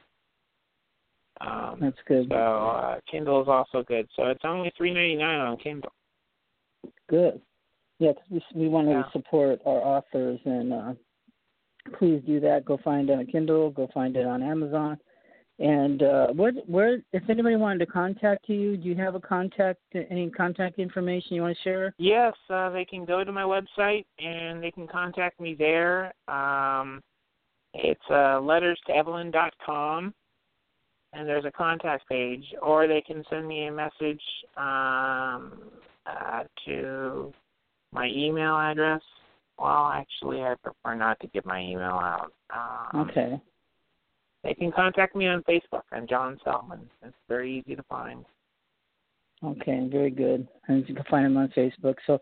Um, 1.40 1.78
That's 1.80 1.96
good. 2.06 2.28
So 2.30 2.36
uh, 2.36 3.00
Kindle 3.10 3.42
is 3.42 3.48
also 3.48 3.82
good. 3.82 4.08
So 4.16 4.26
it's 4.26 4.44
only 4.44 4.72
three 4.76 4.94
ninety 4.94 5.16
nine 5.16 5.40
on 5.40 5.56
Kindle. 5.58 5.92
Good. 7.08 7.40
Yeah, 7.98 8.12
cause 8.12 8.42
we 8.54 8.62
we 8.62 8.68
want 8.68 8.88
yeah. 8.88 9.02
to 9.02 9.08
support 9.12 9.60
our 9.66 9.78
authors, 9.78 10.40
and 10.44 10.72
uh, 10.72 10.92
please 11.98 12.22
do 12.26 12.40
that. 12.40 12.64
Go 12.64 12.78
find 12.84 13.10
it 13.10 13.18
on 13.18 13.26
Kindle. 13.26 13.70
Go 13.70 13.88
find 13.92 14.16
it 14.16 14.26
on 14.26 14.42
Amazon. 14.42 14.98
And 15.60 16.02
uh, 16.02 16.26
what 16.28 16.54
where 16.66 16.98
if 17.12 17.22
anybody 17.28 17.54
wanted 17.54 17.78
to 17.78 17.86
contact 17.86 18.48
you, 18.48 18.76
do 18.76 18.88
you 18.88 18.96
have 18.96 19.14
a 19.14 19.20
contact 19.20 19.78
any 19.94 20.28
contact 20.30 20.80
information 20.80 21.36
you 21.36 21.42
want 21.42 21.56
to 21.56 21.62
share? 21.62 21.94
Yes, 21.96 22.34
uh, 22.50 22.70
they 22.70 22.84
can 22.84 23.04
go 23.04 23.22
to 23.22 23.30
my 23.30 23.42
website 23.42 24.04
and 24.18 24.60
they 24.60 24.72
can 24.72 24.88
contact 24.88 25.38
me 25.40 25.54
there. 25.56 26.12
Um, 26.26 27.00
it's 27.72 28.00
uh, 28.10 28.40
letters 28.40 28.80
to 28.88 28.96
Evelyn 28.96 29.30
dot 29.30 29.54
com 29.64 30.12
and 31.12 31.28
there's 31.28 31.44
a 31.44 31.52
contact 31.52 32.08
page, 32.08 32.44
or 32.60 32.88
they 32.88 33.00
can 33.00 33.22
send 33.30 33.46
me 33.46 33.66
a 33.66 33.72
message 33.72 34.22
um, 34.56 35.52
uh, 36.06 36.42
to 36.66 37.32
my 37.92 38.08
email 38.08 38.56
address. 38.56 39.02
Well, 39.58 39.92
actually, 39.94 40.42
I 40.42 40.54
prefer 40.62 40.94
not 40.94 41.20
to 41.20 41.26
give 41.28 41.46
my 41.46 41.60
email 41.60 41.84
out. 41.84 42.32
Um, 42.54 43.08
okay. 43.08 43.40
They 44.42 44.54
can 44.54 44.72
contact 44.72 45.16
me 45.16 45.26
on 45.26 45.42
Facebook. 45.44 45.82
I'm 45.92 46.06
John 46.06 46.38
Selman. 46.44 46.90
It's 47.02 47.14
very 47.28 47.58
easy 47.58 47.76
to 47.76 47.82
find. 47.84 48.24
Okay, 49.42 49.88
very 49.90 50.10
good. 50.10 50.46
And 50.68 50.86
you 50.88 50.94
can 50.94 51.04
find 51.10 51.26
him 51.26 51.36
on 51.36 51.48
Facebook. 51.56 51.94
So 52.06 52.20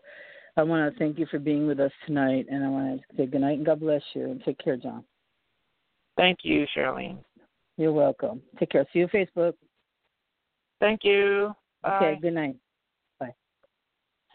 I 0.55 0.63
want 0.63 0.91
to 0.91 0.99
thank 0.99 1.17
you 1.17 1.25
for 1.29 1.39
being 1.39 1.67
with 1.67 1.79
us 1.79 1.91
tonight, 2.05 2.45
and 2.49 2.63
I 2.63 2.69
want 2.69 3.01
to 3.01 3.17
say 3.17 3.25
good 3.25 3.41
night 3.41 3.57
and 3.57 3.65
God 3.65 3.79
bless 3.79 4.01
you, 4.13 4.25
and 4.25 4.43
take 4.43 4.59
care, 4.59 4.77
John. 4.77 5.03
Thank 6.15 6.39
you, 6.43 6.65
Charlene. 6.75 7.17
You're 7.77 7.91
welcome. 7.91 8.41
Take 8.59 8.69
care. 8.69 8.85
See 8.93 8.99
you 8.99 9.05
on 9.05 9.09
Facebook. 9.09 9.53
Thank 10.79 11.03
you. 11.03 11.53
Bye. 11.81 11.97
Okay, 11.97 12.19
good 12.21 12.33
night. 12.33 12.55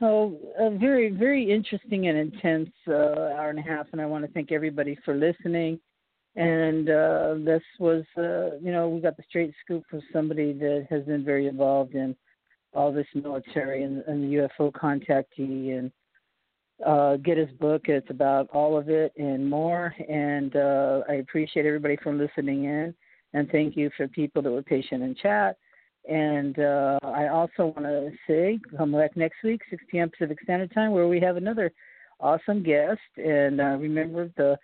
So, 0.00 0.38
a 0.58 0.70
very, 0.70 1.10
very 1.10 1.50
interesting 1.50 2.06
and 2.06 2.16
intense 2.16 2.70
uh, 2.86 2.92
hour 2.92 3.50
and 3.50 3.58
a 3.58 3.62
half, 3.62 3.86
and 3.92 4.00
I 4.00 4.06
want 4.06 4.24
to 4.24 4.32
thank 4.32 4.52
everybody 4.52 4.96
for 5.04 5.14
listening. 5.14 5.80
And 6.36 6.88
uh, 6.88 7.34
this 7.38 7.62
was, 7.80 8.04
uh, 8.16 8.56
you 8.62 8.70
know, 8.70 8.88
we 8.88 9.00
got 9.00 9.16
the 9.16 9.24
straight 9.28 9.52
scoop 9.64 9.82
from 9.90 10.00
somebody 10.12 10.52
that 10.52 10.86
has 10.88 11.04
been 11.04 11.24
very 11.24 11.48
involved 11.48 11.94
in 11.94 12.14
all 12.72 12.92
this 12.92 13.08
military 13.14 13.82
and, 13.82 14.04
and 14.06 14.22
the 14.22 14.48
UFO 14.58 14.70
contactee 14.70 15.76
and 15.76 15.90
uh, 16.86 17.16
get 17.16 17.38
his 17.38 17.50
book. 17.58 17.88
It's 17.88 18.10
about 18.10 18.48
all 18.50 18.78
of 18.78 18.88
it 18.88 19.12
and 19.16 19.48
more. 19.48 19.92
And 20.08 20.54
uh, 20.54 21.00
I 21.08 21.14
appreciate 21.14 21.66
everybody 21.66 21.96
for 22.02 22.14
listening 22.14 22.66
in. 22.66 22.94
And 23.34 23.50
thank 23.50 23.76
you 23.76 23.90
for 23.96 24.06
people 24.06 24.42
that 24.42 24.50
were 24.50 24.62
patient 24.62 25.02
in 25.02 25.16
chat. 25.16 25.56
And 26.09 26.59
uh, 26.59 26.98
I 27.02 27.28
also 27.28 27.74
want 27.76 27.82
to 27.82 28.10
say, 28.26 28.59
come 28.76 28.93
back 28.93 29.16
next 29.16 29.36
week, 29.44 29.60
6 29.70 29.82
p.m. 29.90 30.10
Pacific 30.10 30.39
Standard 30.43 30.72
Time, 30.72 30.93
where 30.93 31.06
we 31.06 31.20
have 31.20 31.36
another 31.36 31.70
awesome 32.18 32.62
guest. 32.62 33.01
And 33.16 33.60
uh, 33.60 33.76
remember, 33.76 34.30
the 34.36 34.59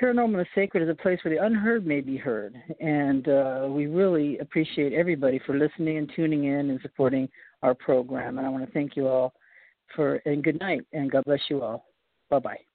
paranormal 0.00 0.38
and 0.38 0.46
sacred 0.54 0.82
is 0.82 0.88
a 0.88 0.94
place 0.94 1.18
where 1.22 1.34
the 1.34 1.44
unheard 1.44 1.86
may 1.86 2.00
be 2.00 2.16
heard. 2.16 2.56
And 2.80 3.28
uh, 3.28 3.66
we 3.68 3.86
really 3.86 4.38
appreciate 4.38 4.94
everybody 4.94 5.40
for 5.44 5.56
listening 5.56 5.98
and 5.98 6.10
tuning 6.16 6.44
in 6.44 6.70
and 6.70 6.80
supporting 6.80 7.28
our 7.62 7.74
program. 7.74 8.38
And 8.38 8.46
I 8.46 8.50
want 8.50 8.64
to 8.64 8.72
thank 8.72 8.96
you 8.96 9.08
all 9.08 9.34
for, 9.94 10.16
and 10.24 10.42
good 10.42 10.58
night, 10.58 10.86
and 10.92 11.10
God 11.10 11.24
bless 11.26 11.40
you 11.50 11.62
all. 11.62 11.84
Bye 12.30 12.38
bye. 12.38 12.71